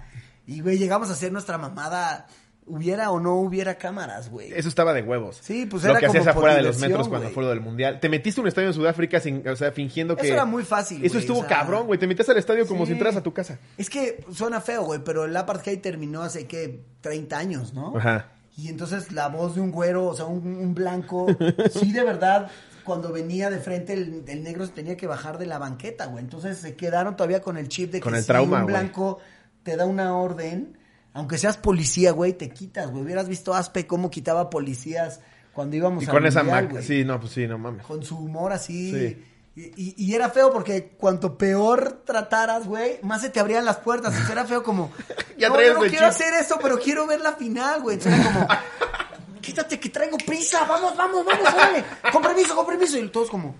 Y, 0.47 0.62
güey, 0.62 0.77
llegamos 0.79 1.09
a 1.09 1.13
hacer 1.13 1.31
nuestra 1.31 1.57
mamada, 1.59 2.25
hubiera 2.69 3.12
o 3.12 3.19
no 3.19 3.36
hubiera 3.36 3.75
cámaras, 3.75 4.30
güey. 4.30 4.54
Eso 4.54 4.69
estaba 4.69 4.94
de 4.94 5.01
huevos. 5.01 5.39
Sí, 5.42 5.66
pues 5.66 5.83
Lo 5.83 5.89
era 5.92 6.00
que 6.00 6.06
hacías 6.06 6.24
como 6.24 6.33
por 6.36 6.50
afuera 6.50 6.56
de 6.56 6.62
los 6.63 6.80
metros 6.80 7.10
cuando 7.10 7.30
fue 7.30 7.44
lo 7.44 7.50
del 7.50 7.60
mundial. 7.62 8.00
Te 8.00 8.07
metiste 8.07 8.39
a 8.39 8.44
un 8.44 8.48
estadio 8.48 8.68
en 8.69 8.74
Sudáfrica 8.74 9.19
sin, 9.19 9.45
o 9.48 9.56
sea, 9.56 9.71
fingiendo 9.71 10.16
que. 10.16 10.25
Eso 10.27 10.33
era 10.36 10.45
muy 10.45 10.63
fácil, 10.63 11.04
Eso 11.04 11.18
estuvo 11.19 11.39
o 11.39 11.42
sea- 11.48 11.50
cabrón, 11.57 11.88
güey. 11.88 12.00
Te 12.00 12.07
metías 12.07 12.30
al 12.30 12.38
estadio 12.38 12.66
como 12.68 12.86
Sí. 12.86 12.88
si 12.88 12.94
entras 12.94 13.16
a 13.18 13.24
tu 13.24 13.33
casa. 13.33 13.60
Es 13.77 13.89
que 13.89 14.24
suena 14.31 14.62
feo, 14.62 14.83
güey, 14.86 15.01
pero 15.04 15.25
el 15.25 15.36
apartheid 15.36 15.80
terminó 15.81 16.21
hace, 16.21 16.48
¿qué? 16.48 16.80
30 17.01 17.38
años, 17.38 17.74
¿no? 17.74 17.98
Ajá. 17.98 18.27
Y 18.57 18.68
entonces 18.68 19.12
la 19.12 19.27
voz 19.30 19.56
de 19.56 19.62
un 19.62 19.72
güero, 19.72 20.06
o 20.07 20.15
sea, 20.15 20.25
un, 20.25 20.45
un 20.45 20.75
blanco, 20.75 21.27
sí, 21.72 21.92
de 21.94 22.04
verdad, 22.04 22.51
cuando 22.83 23.12
venía 23.12 23.50
de 23.50 23.60
frente 23.60 23.94
el, 23.94 24.24
el 24.27 24.44
negro 24.44 24.65
se 24.65 24.74
tenía 24.74 24.98
que 24.98 25.07
bajar 25.07 25.38
de 25.38 25.45
la 25.45 25.57
banqueta, 25.60 26.07
güey. 26.07 26.24
Entonces 26.24 26.57
se 26.57 26.75
quedaron 26.75 27.15
todavía 27.15 27.42
con 27.42 27.57
el 27.57 27.68
chip 27.69 27.92
de 27.92 28.00
que 28.00 28.04
Con 28.04 28.15
el 28.15 28.22
si 28.22 28.27
trauma, 28.27 28.57
un 28.57 28.63
güey. 28.63 28.75
blanco 28.75 29.19
te 29.63 29.75
da 29.77 29.86
una 29.86 30.15
orden, 30.18 30.77
aunque 31.13 31.38
seas 31.38 31.57
policía, 31.57 32.11
güey, 32.11 32.33
te 32.33 32.50
quitas, 32.50 32.89
güey. 32.91 33.03
Hubieras 33.03 33.27
visto 33.27 33.53
a 33.53 33.59
Aspe 33.59 33.88
cómo 33.88 34.09
quitaba 34.09 34.50
policías 34.50 35.21
cuando 35.53 35.75
íbamos 35.75 36.03
Y 36.03 36.06
al 36.06 36.11
con 36.11 36.25
esa 36.25 36.44
mundial, 36.44 36.67
güey. 36.69 36.83
Sí, 36.83 37.03
no, 37.03 37.19
pues 37.19 37.33
sí, 37.33 37.47
no 37.47 37.57
mames. 37.57 37.85
Con 37.85 38.03
su 38.03 38.17
humor 38.17 38.53
así. 38.53 38.91
Sí. 38.91 39.25
Y, 39.75 40.13
era 40.15 40.29
feo 40.29 40.53
porque 40.53 40.95
cuanto 40.97 41.38
peor 41.38 42.03
trataras, 42.06 42.65
güey, 42.65 43.00
más 43.01 43.21
se 43.21 43.29
te 43.29 43.41
abrían 43.41 43.65
las 43.65 43.77
puertas. 43.77 44.13
Entonces 44.13 44.31
era 44.31 44.45
feo 44.45 44.63
como, 44.63 44.91
Ya 45.38 45.50
no, 45.50 45.61
yo 45.61 45.73
no 45.73 45.79
quiero 45.81 45.97
chip". 45.97 46.03
hacer 46.03 46.33
esto, 46.35 46.57
pero 46.61 46.79
quiero 46.79 47.06
ver 47.06 47.19
la 47.19 47.33
final, 47.33 47.81
güey. 47.81 47.97
Entonces 47.97 48.21
era 48.21 48.33
como, 48.33 48.47
quítate 49.41 49.79
que 49.79 49.89
traigo 49.89 50.17
prisa, 50.17 50.63
vamos, 50.65 50.95
vamos, 50.95 51.25
vamos, 51.25 51.53
órale. 51.53 51.83
Con 52.12 52.21
permiso, 52.21 52.55
con 52.55 52.65
permiso. 52.65 52.97
Y 52.97 53.09
todos 53.09 53.29
como, 53.29 53.53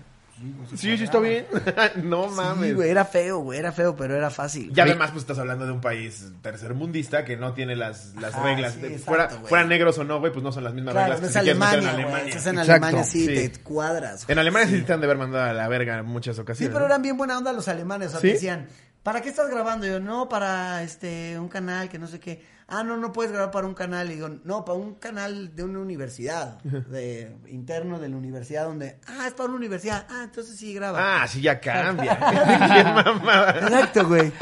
Sí, 0.76 0.96
sí, 0.96 1.04
está 1.04 1.18
bien. 1.18 1.46
no 2.04 2.28
sí, 2.30 2.34
mames. 2.34 2.74
güey, 2.74 2.88
era 2.90 3.04
feo, 3.04 3.38
güey, 3.40 3.58
era 3.58 3.72
feo, 3.72 3.94
pero 3.94 4.16
era 4.16 4.30
fácil. 4.30 4.72
Y 4.74 4.80
además, 4.80 5.10
pues 5.10 5.22
estás 5.22 5.38
hablando 5.38 5.66
de 5.66 5.72
un 5.72 5.80
país 5.80 6.32
tercermundista 6.42 7.24
que 7.24 7.36
no 7.36 7.52
tiene 7.52 7.76
las, 7.76 8.14
las 8.16 8.34
Ajá, 8.34 8.44
reglas. 8.44 8.74
sí, 8.74 8.80
De- 8.80 8.86
exacto, 8.88 9.04
fuera, 9.10 9.26
güey. 9.26 9.46
fueran 9.48 9.68
negros 9.68 9.98
o 9.98 10.04
no, 10.04 10.18
güey, 10.20 10.32
pues 10.32 10.42
no 10.42 10.50
son 10.52 10.64
las 10.64 10.72
mismas 10.74 10.92
Claro, 10.94 11.12
reglas 11.14 11.20
no 11.36 11.42
que 11.42 11.50
es 11.50 11.56
meter 11.58 11.68
Alemania, 11.68 11.78
en 11.90 11.94
güey. 11.94 12.04
Alemania. 12.04 12.28
Estás 12.28 12.46
en 12.46 12.58
Exacto. 12.58 12.72
Alemania, 12.86 13.04
sí, 13.04 13.26
Sí. 13.26 13.48
te 13.48 13.60
cuadras. 13.62 14.24
En 14.28 14.38
Alemania 14.38 14.68
sí. 14.68 14.82
te 14.82 14.92
han 14.92 15.00
de 15.00 15.06
haber 15.06 15.18
mandado 15.18 15.44
a 15.50 15.52
la 15.52 15.68
verga 15.68 15.98
en 15.98 16.06
muchas 16.06 16.36
Sí, 16.36 16.42
ocasiones. 16.42 16.72
pero 16.72 16.80
¿no? 16.80 16.86
eran 16.86 17.02
bien 17.02 17.16
buena 17.16 17.36
onda 17.36 17.52
los 17.52 17.68
alemanes. 17.68 18.08
O 18.08 18.10
sea, 18.12 18.20
¿Sí? 18.20 18.26
te 18.28 18.32
decían, 18.34 18.66
¿para 19.02 19.20
qué 19.20 19.28
estás 19.28 19.50
grabando? 19.50 19.86
Y 19.86 19.90
yo, 19.90 20.00
no, 20.00 20.28
para 20.28 20.82
este 20.82 21.38
un 21.38 21.48
canal 21.48 21.88
que 21.88 21.98
no 21.98 22.06
sé 22.06 22.20
qué. 22.20 22.44
Ah, 22.68 22.84
no, 22.84 22.96
no 22.96 23.12
puedes 23.12 23.32
grabar 23.32 23.50
para 23.50 23.66
un 23.66 23.74
canal. 23.74 24.10
Y 24.10 24.14
digo, 24.14 24.28
no, 24.44 24.64
para 24.64 24.78
un 24.78 24.94
canal 24.94 25.54
de 25.56 25.64
una 25.64 25.80
universidad, 25.80 26.62
de 26.62 27.36
interno 27.48 27.98
de 27.98 28.08
la 28.08 28.16
universidad, 28.16 28.66
donde, 28.66 29.00
ah, 29.06 29.26
es 29.26 29.34
para 29.34 29.48
una 29.48 29.56
universidad. 29.56 30.06
Ah, 30.08 30.22
entonces 30.24 30.56
sí 30.56 30.72
graba. 30.72 31.22
Ah, 31.22 31.26
sí, 31.26 31.40
ya 31.40 31.60
cambia. 31.60 32.12
Exacto, 33.62 34.06
güey. 34.06 34.32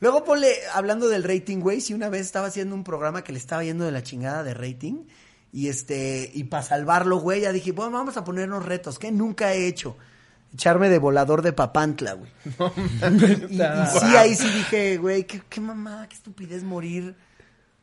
Luego 0.00 0.24
ponle, 0.24 0.52
hablando 0.74 1.08
del 1.08 1.22
rating, 1.22 1.58
güey, 1.60 1.80
si 1.80 1.94
una 1.94 2.08
vez 2.08 2.22
estaba 2.22 2.48
haciendo 2.48 2.74
un 2.74 2.82
programa 2.82 3.22
que 3.22 3.32
le 3.32 3.38
estaba 3.38 3.62
yendo 3.62 3.84
de 3.84 3.92
la 3.92 4.02
chingada 4.02 4.42
de 4.42 4.52
rating, 4.52 5.04
y 5.52 5.68
este, 5.68 6.30
y 6.34 6.44
para 6.44 6.62
salvarlo, 6.64 7.18
güey, 7.18 7.42
ya 7.42 7.52
dije, 7.52 7.72
bueno, 7.72 7.92
vamos 7.92 8.16
a 8.16 8.24
ponernos 8.24 8.64
retos, 8.66 8.98
que 8.98 9.12
nunca 9.12 9.52
he 9.52 9.68
hecho. 9.68 9.96
Echarme 10.52 10.88
de 10.88 10.98
volador 10.98 11.42
de 11.42 11.52
papantla, 11.52 12.14
güey. 12.14 12.30
y, 13.50 13.54
y 13.54 13.86
sí, 13.86 14.16
ahí 14.16 14.34
sí 14.34 14.48
dije, 14.50 14.98
güey, 14.98 15.24
qué, 15.24 15.42
qué 15.48 15.60
mamada, 15.60 16.08
qué 16.08 16.14
estupidez 16.14 16.62
morir 16.62 17.14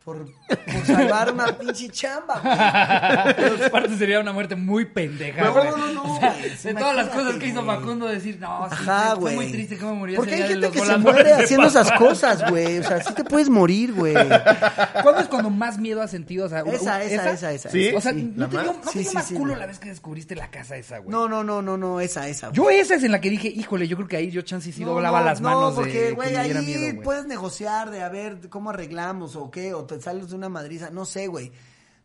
por, 0.04 0.26
por 0.48 0.86
salvar 0.86 1.32
una 1.34 1.58
pinche 1.58 1.90
chamba, 1.90 2.40
güey. 2.40 3.36
Pero 3.36 3.66
aparte 3.66 3.98
sería 3.98 4.20
una 4.20 4.32
muerte 4.34 4.56
muy 4.56 4.86
pendeja. 4.86 5.44
No, 5.44 5.54
güey. 5.54 5.66
no, 5.70 5.78
no, 5.78 5.94
no, 5.94 6.16
O 6.16 6.20
sea, 6.20 6.34
güey. 6.40 6.50
de 6.64 6.74
todas 6.74 6.96
las 6.96 7.10
cosas 7.10 7.36
que 7.36 7.48
hizo. 7.48 7.66
Facundo, 7.66 8.08
decir, 8.08 8.38
no, 8.40 8.68
sí, 8.70 8.76
Ajá, 8.80 9.10
fue 9.12 9.20
güey. 9.20 9.36
muy 9.36 9.52
triste 9.52 9.78
cómo 9.78 9.96
murió. 9.96 10.16
Porque 10.16 10.36
hay 10.36 10.44
gente 10.48 10.72
que 10.72 10.80
se 10.80 10.98
muere 10.98 11.34
haciendo 11.44 11.68
esas 11.68 11.92
cosas, 11.92 12.50
güey. 12.50 12.80
O 12.80 12.84
sea, 12.84 13.04
sí 13.04 13.14
te 13.14 13.24
puedes 13.24 13.50
morir, 13.50 13.94
güey. 13.94 14.14
¿Cuándo 14.14 15.20
es 15.20 15.28
cuando 15.28 15.50
más 15.50 15.78
miedo 15.78 16.02
has 16.02 16.10
sentido? 16.12 16.46
O 16.46 16.50
sea, 16.50 16.62
Esa, 16.62 17.04
esa, 17.04 17.32
esa, 17.32 17.52
esa. 17.52 17.70
Sí. 17.70 17.92
O 17.96 18.02
sea, 18.02 18.14
Sí. 18.14 18.34
¿no 18.36 18.50
te 18.50 18.56
¿La 18.56 18.64
dio, 18.64 18.74
más? 18.74 18.86
no 18.86 18.92
te 18.92 19.00
dio 19.00 19.10
sí, 19.10 19.16
más 19.16 19.26
sí, 19.28 19.34
culo 19.36 19.56
la 19.56 19.66
vez 19.68 19.78
que 19.78 19.90
descubriste 19.90 20.36
la 20.36 20.50
casa 20.50 20.76
esa, 20.78 20.98
güey? 21.00 21.10
No, 21.12 21.28
no, 21.28 21.44
no, 21.44 21.62
no, 21.62 21.78
no, 21.78 22.00
esa, 22.00 22.28
esa. 22.28 22.48
güey. 22.48 22.56
Yo 22.58 22.70
esa 22.72 22.96
es 22.96 23.04
en 23.04 23.12
la 23.12 23.22
que 23.22 23.30
dije, 23.30 23.48
híjole, 23.50 23.88
yo 23.88 23.96
creo 23.98 24.08
que 24.08 24.18
ahí 24.18 24.32
yo 24.32 24.42
chance 24.42 24.72
sí 24.72 24.84
doblaba 24.84 25.22
las 25.22 25.42
manos 25.42 25.72
No, 25.72 25.76
porque, 25.76 26.00
de 26.06 26.12
güey, 26.14 26.30
que 26.30 26.36
me 26.36 26.40
ahí 26.40 26.94
puedes 27.04 27.26
negociar 27.28 27.92
de 27.92 28.02
a 28.02 28.10
ver 28.10 28.50
cómo 28.50 28.72
arreglamos 28.72 29.36
o 29.36 29.52
qué, 29.52 29.74
o 29.74 29.86
sales 30.02 30.30
de 30.30 30.36
una 30.36 30.50
madriza, 30.50 30.90
no 30.90 31.06
sé, 31.06 31.28
güey. 31.28 31.52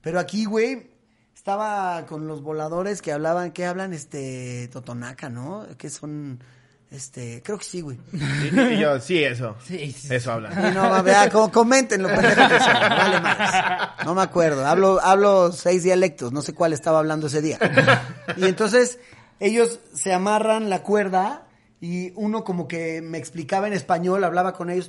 Pero 0.01 0.19
aquí, 0.21 0.45
güey, 0.45 0.91
estaba 1.35 2.05
con 2.07 2.27
los 2.27 2.43
voladores 2.43 3.03
que 3.03 3.13
hablaban, 3.13 3.53
¿qué 3.53 3.67
hablan? 3.67 3.93
Este, 3.93 4.69
Totonaca, 4.73 5.29
¿no? 5.29 5.67
Que 5.79 5.89
son, 5.91 6.39
este, 6.91 7.43
creo 7.45 7.59
que 7.59 7.65
sí, 7.65 7.81
güey. 7.81 7.99
Y, 8.13 8.61
y 8.75 8.79
yo, 8.79 9.01
sí, 9.01 9.23
eso. 9.25 9.57
Sí, 9.67 9.93
sí, 9.93 10.15
Eso 10.15 10.33
habla. 10.33 10.51
Sí, 10.53 10.75
no, 10.75 11.03
vea, 11.03 11.29
co- 11.31 11.51
coméntenlo, 11.51 12.09
pendejo 12.09 12.49
que 12.49 12.61
son, 12.61 12.73
vale 12.75 13.21
más. 13.21 14.05
No 14.05 14.15
me 14.15 14.23
acuerdo, 14.23 14.67
hablo, 14.67 15.01
hablo 15.03 15.53
seis 15.53 15.83
dialectos, 15.83 16.33
no 16.33 16.43
sé 16.43 16.55
cuál 16.55 16.73
estaba 16.73 16.99
hablando 16.99 17.27
ese 17.29 17.41
día. 17.43 17.59
Y 18.37 18.45
entonces, 18.45 18.99
ellos 19.41 19.81
se 19.95 20.13
amarran 20.13 20.71
la 20.71 20.83
cuerda 20.83 21.44
y 21.85 22.15
uno 22.17 22.45
como 22.45 22.67
que 22.67 23.03
me 23.03 23.19
explicaba 23.19 23.67
en 23.67 23.75
español, 23.75 24.25
hablaba 24.25 24.55
con 24.55 24.71
ellos, 24.71 24.89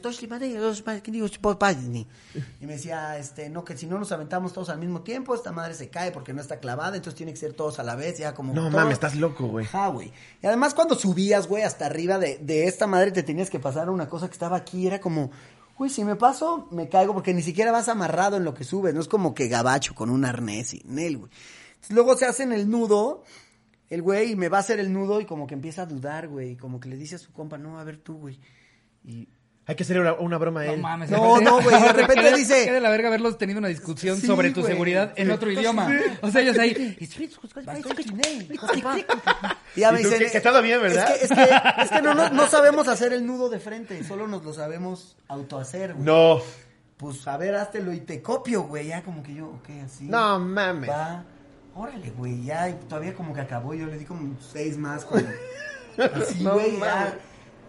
y 2.62 2.66
me 2.66 2.76
decía, 2.76 3.18
este, 3.18 3.50
no, 3.50 3.66
que 3.66 3.76
si 3.76 3.86
no 3.86 4.00
nos 4.00 4.14
aventamos 4.14 4.54
todos 4.54 4.70
al 4.70 4.80
mismo 4.80 5.02
tiempo, 5.02 5.36
esta 5.36 5.52
madre 5.52 5.74
se 5.74 5.90
cae 5.90 6.14
porque 6.14 6.32
no 6.32 6.40
está 6.40 6.62
clavada, 6.62 6.96
entonces 6.96 7.18
tiene 7.18 7.34
que 7.34 7.38
ser 7.38 7.52
todos 7.52 7.80
a 7.80 7.84
la 7.84 7.96
vez, 7.96 8.18
ya 8.20 8.34
como 8.34 8.54
No 8.54 8.70
mames, 8.70 8.94
estás 8.94 9.14
loco, 9.16 9.46
güey. 9.48 9.68
Güey. 9.92 10.14
Y 10.42 10.48
además 10.48 10.74
cuando 10.74 10.96
subías, 10.96 11.50
güey, 11.50 11.64
hasta 11.64 11.86
arriba 11.86 12.18
de, 12.18 12.38
de 12.38 12.66
esta 12.66 12.88
madre 12.88 13.12
te 13.12 13.24
tenías 13.24 13.50
que 13.50 13.60
pasar 13.60 13.90
una 13.90 14.08
cosa 14.08 14.28
que 14.28 14.34
estaba 14.34 14.56
aquí, 14.56 14.88
era 14.88 15.02
como, 15.02 15.32
güey, 15.78 15.90
si 15.90 16.06
me 16.06 16.16
paso, 16.16 16.70
me 16.72 16.88
caigo, 16.88 17.14
porque 17.14 17.34
ni 17.34 17.42
siquiera 17.42 17.74
vas 17.74 17.90
amarrado 17.90 18.38
en 18.38 18.46
lo 18.46 18.54
que 18.54 18.64
subes, 18.64 18.94
no 18.94 19.02
es 19.02 19.10
como 19.10 19.36
que 19.36 19.50
gabacho 19.50 19.96
con 19.96 20.10
un 20.10 20.24
arnés 20.24 20.74
y 20.74 20.82
Nel, 20.86 21.18
güey. 21.18 21.32
Luego 21.90 22.16
se 22.16 22.26
hacen 22.26 22.54
el 22.54 22.70
nudo, 22.70 23.24
el 23.90 24.02
güey, 24.02 24.32
y 24.32 24.36
me 24.36 24.50
va 24.50 24.58
a 24.58 24.62
hacer 24.62 24.80
el 24.80 24.92
nudo 24.92 25.22
y 25.22 25.26
como 25.26 25.48
que 25.48 25.54
empieza 25.54 25.84
a 25.84 25.86
dudar, 25.86 26.28
güey, 26.28 26.52
y 26.52 26.56
como 26.56 26.80
que 26.80 26.90
le 26.90 26.98
dice 26.98 27.16
a 27.16 27.20
su 27.20 27.32
compa, 27.32 27.58
no, 27.58 27.80
a 27.80 27.84
ver 27.84 27.98
tú, 27.98 28.18
güey. 28.18 28.40
Y 29.04 29.28
Hay 29.68 29.76
que 29.76 29.84
hacer 29.84 30.00
una, 30.00 30.14
una 30.14 30.38
broma 30.38 30.62
a 30.62 30.66
No 30.66 30.74
él. 30.74 30.82
mames. 30.82 31.10
No, 31.10 31.40
no, 31.42 31.62
güey, 31.62 31.82
de 31.82 31.94
repente 31.94 32.24
qué 32.24 32.36
dice- 32.36 32.66
Qué 32.66 32.72
de 32.72 32.82
la 32.82 32.90
verga 32.90 33.08
haberlos 33.08 33.38
tenido 33.38 33.60
una 33.60 33.68
discusión 33.68 34.20
Sí, 34.20 34.28
sobre 34.28 34.52
tu 34.52 34.62
güey. 34.62 34.74
seguridad 34.74 35.14
en 35.16 35.32
otro 35.32 35.52
idioma. 35.52 35.90
O 36.22 36.30
sea, 36.30 36.42
ellos 36.42 36.58
ahí. 36.60 36.96
Y 37.00 37.08
ya 39.76 39.90
¿Y 39.90 39.94
me 39.94 39.98
dicen, 40.00 40.20
qué- 40.20 40.32
que 40.32 40.42
todo 40.42 40.62
bien, 40.62 40.82
verdad? 40.82 41.10
Es 41.22 41.30
que, 41.30 41.36
es 41.44 41.50
que, 41.50 41.82
es 41.84 41.92
que 41.92 42.02
no, 42.02 42.14
no, 42.14 42.30
no 42.30 42.48
sabemos 42.48 42.88
hacer 42.88 43.14
el 43.14 43.26
nudo 43.26 43.50
de 43.50 43.60
frente, 43.60 44.04
solo 44.04 44.28
nos 44.28 44.44
lo 44.44 44.54
sabemos 44.54 45.18
autohacer, 45.28 45.94
güey. 45.94 46.06
No. 46.06 46.42
Pues 46.98 47.28
a 47.28 47.36
ver, 47.38 47.56
háztelo 47.56 47.92
y 47.92 48.00
te 48.02 48.22
copio, 48.22 48.64
güey. 48.64 48.88
Ya 48.88 49.04
como 49.04 49.22
que 49.22 49.34
yo, 49.34 49.48
ok, 49.50 49.70
así. 49.84 50.06
No 50.06 50.40
mames. 50.40 50.90
Va. 50.90 51.26
Órale, 51.76 52.10
güey, 52.12 52.44
ya, 52.44 52.70
y 52.70 52.74
todavía 52.88 53.14
como 53.14 53.34
que 53.34 53.42
acabó, 53.42 53.74
yo 53.74 53.86
le 53.86 53.98
di 53.98 54.06
como 54.06 54.36
seis 54.40 54.78
más, 54.78 55.04
como, 55.06 55.22
así, 56.22 56.44
No 56.44 56.54
güey, 56.54 56.80
ya. 56.80 57.18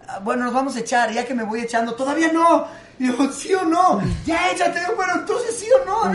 Ah, 0.09 0.21
Bueno, 0.21 0.45
nos 0.45 0.55
vamos 0.55 0.77
a 0.77 0.81
echar, 0.81 1.11
ya 1.13 1.25
que 1.27 1.35
me 1.35 1.43
voy 1.43 1.61
echando, 1.61 1.95
todavía 1.95 2.33
no. 2.33 2.67
Y 2.99 3.09
yo, 3.09 3.33
sí 3.33 3.53
o 3.55 3.65
no, 3.65 4.01
ya 4.25 4.53
échate, 4.53 4.81
bueno, 4.95 5.15
entonces 5.17 5.59
sí 5.59 5.67
o 5.83 5.85
no, 5.85 6.05
ah. 6.05 6.15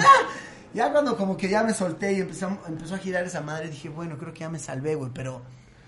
Ya 0.73 0.89
cuando 0.91 1.17
como 1.17 1.35
que 1.35 1.49
ya 1.49 1.63
me 1.63 1.73
solté 1.73 2.13
y 2.13 2.21
empezó, 2.21 2.47
empezó 2.65 2.95
a 2.95 2.97
girar 2.97 3.25
esa 3.25 3.41
madre, 3.41 3.67
dije, 3.69 3.89
bueno, 3.89 4.17
creo 4.17 4.31
que 4.33 4.39
ya 4.39 4.49
me 4.49 4.57
salvé, 4.59 4.95
güey, 4.95 5.11
pero 5.13 5.41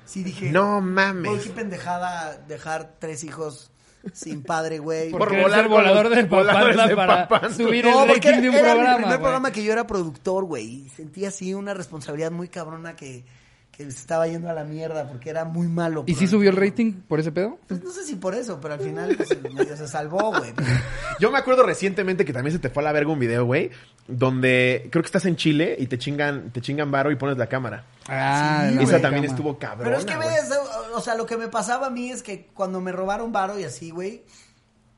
sí 0.05 0.23
dije, 0.23 0.51
No 0.51 0.81
güey, 0.81 0.83
mames. 0.93 1.43
qué 1.43 1.49
pendejada 1.51 2.35
dejar 2.49 2.97
tres 2.99 3.23
hijos 3.23 3.71
sin 4.11 4.43
padre, 4.43 4.79
güey. 4.79 5.11
Por 5.11 5.29
volar 5.35 5.67
volador 5.69 6.09
de 6.09 6.25
para 6.25 7.27
Papantla. 7.27 7.53
subir 7.53 7.85
No, 7.85 8.03
el 8.03 8.09
porque 8.11 8.29
rating 8.29 8.41
de 8.41 8.49
un 8.49 8.55
era 8.55 8.71
el 8.71 8.75
programa. 8.75 8.95
primer 8.97 9.09
güey. 9.11 9.19
programa 9.21 9.51
que 9.51 9.63
yo 9.63 9.71
era 9.71 9.87
productor, 9.87 10.43
güey. 10.43 10.65
Y 10.85 10.89
sentí 10.89 11.25
así 11.25 11.53
una 11.53 11.73
responsabilidad 11.73 12.31
muy 12.31 12.49
cabrona 12.49 12.95
que, 12.95 13.23
que 13.71 13.83
se 13.85 13.89
estaba 13.89 14.27
yendo 14.27 14.49
a 14.49 14.53
la 14.53 14.63
mierda 14.65 15.07
porque 15.07 15.29
era 15.29 15.45
muy 15.45 15.67
malo. 15.67 16.03
¿Y 16.05 16.15
sí 16.15 16.27
subió 16.27 16.49
el 16.49 16.57
rating 16.57 16.93
por 17.07 17.19
ese 17.19 17.31
pedo? 17.31 17.57
Pues 17.67 17.83
no 17.83 17.91
sé 17.91 18.03
si 18.03 18.15
por 18.15 18.35
eso, 18.35 18.59
pero 18.61 18.73
al 18.73 18.81
final 18.81 19.15
pues, 19.15 19.29
medio 19.53 19.77
se 19.77 19.87
salvó, 19.87 20.31
güey. 20.37 20.53
Yo 21.19 21.31
me 21.31 21.37
acuerdo 21.37 21.63
recientemente 21.63 22.25
que 22.25 22.33
también 22.33 22.51
se 22.53 22.59
te 22.59 22.69
fue 22.69 22.83
a 22.83 22.85
la 22.85 22.91
verga 22.91 23.11
un 23.11 23.19
video, 23.19 23.45
güey, 23.45 23.71
donde 24.07 24.87
creo 24.91 25.01
que 25.01 25.07
estás 25.07 25.25
en 25.25 25.35
Chile 25.37 25.75
y 25.79 25.87
te 25.87 25.97
chingan, 25.97 26.51
te 26.51 26.61
chingan 26.61 26.91
varo 26.91 27.09
y 27.11 27.15
pones 27.15 27.37
la 27.37 27.47
cámara. 27.47 27.85
Ah, 28.07 28.69
Sí, 28.71 28.83
Esa 28.83 29.01
también 29.01 29.23
cama. 29.23 29.35
estuvo 29.35 29.57
cabrón. 29.59 29.83
Pero 29.85 29.97
es 29.97 30.05
que 30.05 30.17
ves, 30.17 30.49
o- 30.95 31.01
sea, 31.01 31.15
lo 31.15 31.25
que 31.25 31.37
me 31.37 31.47
pasaba 31.47 31.87
a 31.87 31.89
mí 31.89 32.09
es 32.11 32.23
que 32.23 32.47
cuando 32.47 32.81
me 32.81 32.91
robaron 32.91 33.31
varo 33.31 33.57
y 33.59 33.63
así, 33.63 33.91
güey, 33.91 34.23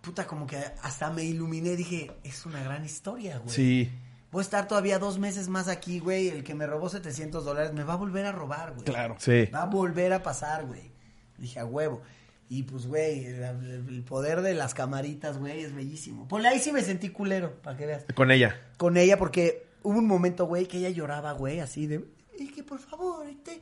puta, 0.02 0.26
como 0.28 0.46
que 0.48 0.58
hasta 0.82 1.10
me 1.12 1.24
iluminé. 1.24 1.76
Dije, 1.76 2.12
es 2.24 2.46
una 2.46 2.64
gran 2.64 2.84
historia, 2.86 3.38
güey. 3.40 3.50
Sí. 3.56 3.92
Voy 4.32 4.42
a 4.42 4.44
estar 4.44 4.68
todavía 4.68 5.00
dos 5.00 5.18
meses 5.18 5.48
más 5.48 5.68
aquí, 5.68 6.00
güey. 6.00 6.28
El 6.30 6.44
que 6.44 6.56
me 6.56 6.66
robó 6.68 6.90
700 6.90 7.46
dólares 7.46 7.74
me 7.74 7.84
va 7.84 7.94
a 7.94 7.98
volver 7.98 8.26
a 8.26 8.32
robar, 8.32 8.74
güey. 8.74 8.84
Claro. 8.86 9.16
Sí. 9.20 9.46
Va 9.54 9.64
a 9.64 9.66
volver 9.66 10.12
a 10.14 10.22
pasar, 10.24 10.66
güey. 10.66 10.92
Dije, 11.38 11.60
a 11.60 11.66
huevo. 11.66 12.02
Y 12.50 12.64
pues, 12.64 12.86
güey, 12.86 13.26
el, 13.26 13.44
el 13.90 14.04
poder 14.04 14.42
de 14.42 14.54
las 14.54 14.74
camaritas, 14.76 15.38
güey, 15.40 15.62
es 15.64 15.74
bellísimo. 15.74 16.28
Ponle 16.28 16.50
ahí 16.50 16.60
sí 16.60 16.72
me 16.72 16.84
sentí 16.84 17.10
culero, 17.10 17.54
para 17.62 17.76
que 17.78 17.86
veas. 17.86 18.06
Con 18.14 18.30
ella. 18.30 18.60
Con 18.78 18.98
ella, 18.98 19.18
porque 19.18 19.66
hubo 19.82 19.98
un 19.98 20.06
momento, 20.08 20.46
güey, 20.46 20.68
que 20.68 20.78
ella 20.78 20.90
lloraba, 20.90 21.32
güey, 21.32 21.60
así 21.60 21.88
de... 21.88 22.06
Y 22.38 22.48
que 22.50 22.64
por 22.64 22.80
favor, 22.80 23.26
este, 23.28 23.62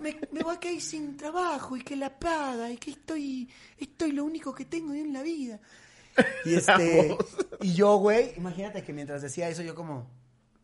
me, 0.00 0.18
me 0.32 0.42
voy 0.42 0.56
a 0.56 0.60
quedar 0.60 0.80
sin 0.80 1.16
trabajo 1.16 1.76
y 1.76 1.82
que 1.82 1.96
la 1.96 2.18
paga 2.18 2.70
y 2.70 2.76
que 2.76 2.92
estoy, 2.92 3.48
estoy 3.78 4.12
lo 4.12 4.24
único 4.24 4.54
que 4.54 4.64
tengo 4.64 4.94
en 4.94 5.12
la 5.12 5.22
vida. 5.22 5.60
Y 6.44 6.54
este, 6.56 7.16
y 7.60 7.74
yo, 7.74 7.96
güey, 7.96 8.32
imagínate 8.36 8.82
que 8.82 8.92
mientras 8.92 9.22
decía 9.22 9.48
eso 9.48 9.62
yo 9.62 9.74
como, 9.74 10.08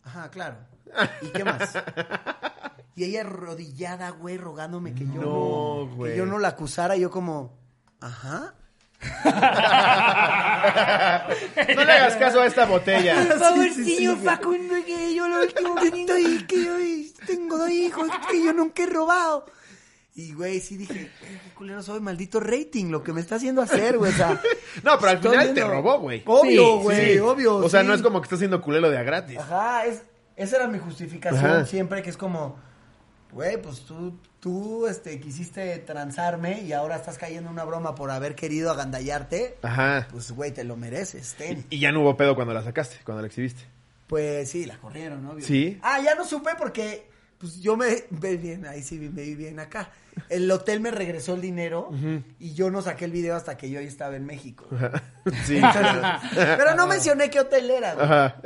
ajá, 0.02 0.30
claro. 0.30 0.56
¿Y 1.22 1.28
qué 1.28 1.44
más? 1.44 1.74
Y 2.94 3.04
ella 3.04 3.22
arrodillada, 3.22 4.10
güey, 4.10 4.36
rogándome 4.36 4.94
que 4.94 5.06
yo 5.06 5.88
No, 5.96 6.04
que 6.04 6.16
yo 6.16 6.26
no 6.26 6.38
la 6.38 6.48
acusara, 6.48 6.96
yo 6.96 7.10
como, 7.10 7.58
ajá. 8.00 8.54
No 11.76 11.84
le 11.84 11.92
hagas 11.92 12.16
caso 12.16 12.40
a 12.40 12.46
esta 12.46 12.64
botella. 12.66 13.26
Por 13.28 13.38
favor, 13.38 13.64
Sí, 13.64 13.74
sí, 13.74 13.84
sí, 13.84 13.96
señor. 13.96 14.18
Facundo, 14.18 14.74
que 14.86 15.14
yo 15.14 15.28
lo 15.28 15.40
último 15.42 15.74
que 15.76 15.90
tengo 15.90 16.14
estoy, 16.14 16.44
que 16.46 16.64
yo 16.64 17.26
tengo 17.26 17.58
dos 17.58 17.70
hijos 17.70 18.08
que 18.30 18.44
yo 18.44 18.52
nunca 18.52 18.82
he 18.82 18.86
robado. 18.86 19.46
Y, 20.14 20.34
güey, 20.34 20.60
sí 20.60 20.76
dije, 20.76 21.00
"Eh, 21.22 21.40
qué 21.44 21.54
culero 21.54 21.82
soy, 21.82 21.98
maldito 22.00 22.38
rating, 22.38 22.90
lo 22.90 23.02
que 23.02 23.14
me 23.14 23.22
está 23.22 23.36
haciendo 23.36 23.62
hacer, 23.62 23.96
güey, 23.96 24.12
o 24.12 24.14
sea. 24.14 24.38
No, 24.82 24.98
pero 24.98 25.10
al 25.12 25.18
final 25.18 25.54
te 25.54 25.64
robó, 25.64 26.00
güey. 26.00 26.22
Obvio, 26.26 26.76
Sí, 26.78 26.82
güey, 26.82 27.12
Sí. 27.14 27.18
obvio. 27.18 27.56
O 27.56 27.68
sea, 27.68 27.80
sí. 27.80 27.86
no 27.86 27.94
es 27.94 28.02
como 28.02 28.20
que 28.20 28.26
estás 28.26 28.38
haciendo 28.38 28.60
culero 28.60 28.90
de 28.90 28.98
a 28.98 29.02
gratis. 29.02 29.38
Ajá, 29.38 29.86
es, 29.86 30.02
esa 30.36 30.56
era 30.56 30.66
mi 30.68 30.78
justificación 30.78 31.44
Ajá. 31.44 31.64
siempre, 31.66 32.02
que 32.02 32.10
es 32.10 32.16
como, 32.18 32.58
güey, 33.32 33.60
pues 33.60 33.80
tú, 33.80 34.18
tú, 34.40 34.86
este, 34.86 35.18
quisiste 35.18 35.78
transarme 35.78 36.62
y 36.62 36.72
ahora 36.72 36.96
estás 36.96 37.18
cayendo 37.18 37.48
en 37.48 37.54
una 37.54 37.64
broma 37.64 37.94
por 37.94 38.10
haber 38.10 38.34
querido 38.34 38.70
agandallarte. 38.70 39.56
Ajá. 39.62 40.08
Pues, 40.10 40.32
güey, 40.32 40.52
te 40.52 40.64
lo 40.64 40.76
mereces, 40.76 41.34
ten. 41.34 41.64
Y 41.70 41.80
ya 41.80 41.92
no 41.92 42.00
hubo 42.02 42.16
pedo 42.16 42.34
cuando 42.34 42.54
la 42.54 42.62
sacaste, 42.62 42.96
cuando 43.04 43.22
la 43.22 43.28
exhibiste. 43.28 43.62
Pues 44.06 44.50
sí, 44.50 44.66
la 44.66 44.76
corrieron, 44.76 45.22
¿no? 45.22 45.40
Sí. 45.40 45.78
Ah, 45.82 46.00
ya 46.04 46.14
no 46.14 46.24
supe 46.24 46.50
porque 46.58 47.10
pues 47.42 47.60
yo 47.60 47.76
me 47.76 48.04
ve 48.10 48.36
bien, 48.36 48.66
ahí 48.66 48.84
sí 48.84 49.00
me 49.00 49.22
vi 49.22 49.34
bien 49.34 49.58
acá. 49.58 49.90
El 50.28 50.48
hotel 50.48 50.78
me 50.78 50.92
regresó 50.92 51.34
el 51.34 51.40
dinero 51.40 51.90
y 52.38 52.54
yo 52.54 52.70
no 52.70 52.82
saqué 52.82 53.04
el 53.06 53.10
video 53.10 53.34
hasta 53.34 53.56
que 53.56 53.68
yo 53.68 53.80
ya 53.80 53.88
estaba 53.88 54.14
en 54.14 54.26
México. 54.26 54.68
Sí. 55.46 55.56
Entonces, 55.56 56.02
pero 56.34 56.74
no 56.74 56.86
mencioné 56.86 57.30
qué 57.30 57.40
hotel 57.40 57.70
era, 57.70 57.94
güey. 57.94 58.04
Ajá. 58.04 58.36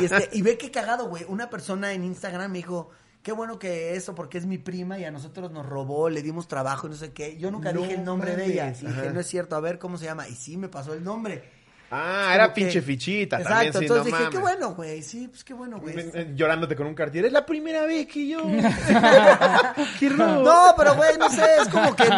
Y, 0.00 0.04
este, 0.06 0.30
y 0.32 0.42
ve 0.42 0.56
qué 0.58 0.70
cagado, 0.70 1.08
güey. 1.08 1.24
Una 1.28 1.50
persona 1.50 1.92
en 1.92 2.04
Instagram 2.04 2.50
me 2.50 2.58
dijo, 2.58 2.90
qué 3.26 3.32
bueno 3.32 3.58
que 3.58 3.96
eso, 3.96 4.14
porque 4.14 4.38
es 4.38 4.46
mi 4.46 4.56
prima 4.56 5.00
y 5.00 5.04
a 5.04 5.10
nosotros 5.10 5.50
nos 5.50 5.66
robó, 5.66 6.08
le 6.08 6.22
dimos 6.22 6.46
trabajo 6.46 6.86
y 6.86 6.90
no 6.90 6.96
sé 6.96 7.10
qué. 7.10 7.36
Yo 7.36 7.50
nunca 7.50 7.72
No 7.72 7.80
dije 7.80 7.94
el 7.94 8.04
nombre 8.04 8.36
de 8.36 8.46
ella. 8.46 8.72
Y 8.80 8.86
dije, 8.86 9.10
no 9.10 9.18
es 9.18 9.26
cierto, 9.26 9.56
a 9.56 9.60
ver 9.60 9.80
cómo 9.80 9.98
se 9.98 10.04
llama. 10.04 10.28
Y 10.28 10.36
sí, 10.36 10.56
me 10.56 10.68
pasó 10.68 10.94
el 10.94 11.02
nombre. 11.02 11.42
Ah, 11.90 12.32
era 12.34 12.48
que- 12.48 12.62
pinche 12.62 12.82
fichita 12.82 13.36
Exacto, 13.36 13.54
también, 13.54 13.72
sí, 13.72 13.78
entonces 13.78 13.98
no 13.98 14.04
dije, 14.04 14.18
mames. 14.18 14.30
qué 14.30 14.38
bueno, 14.38 14.74
güey. 14.74 15.02
Sí, 15.02 15.28
pues 15.28 15.44
qué 15.44 15.54
bueno, 15.54 15.78
güey. 15.78 15.94
Llorándote 16.34 16.74
con 16.74 16.86
un 16.88 16.94
cartier. 16.94 17.26
Es 17.26 17.32
la 17.32 17.46
primera 17.46 17.82
vez 17.86 18.06
que 18.08 18.26
yo. 18.26 18.38
Qué. 20.00 20.10
No, 20.10 20.74
pero 20.76 20.94
güey, 20.96 21.16
no 21.18 21.30
sé, 21.30 21.44
es 21.62 21.68
como 21.68 21.94
que 21.94 22.08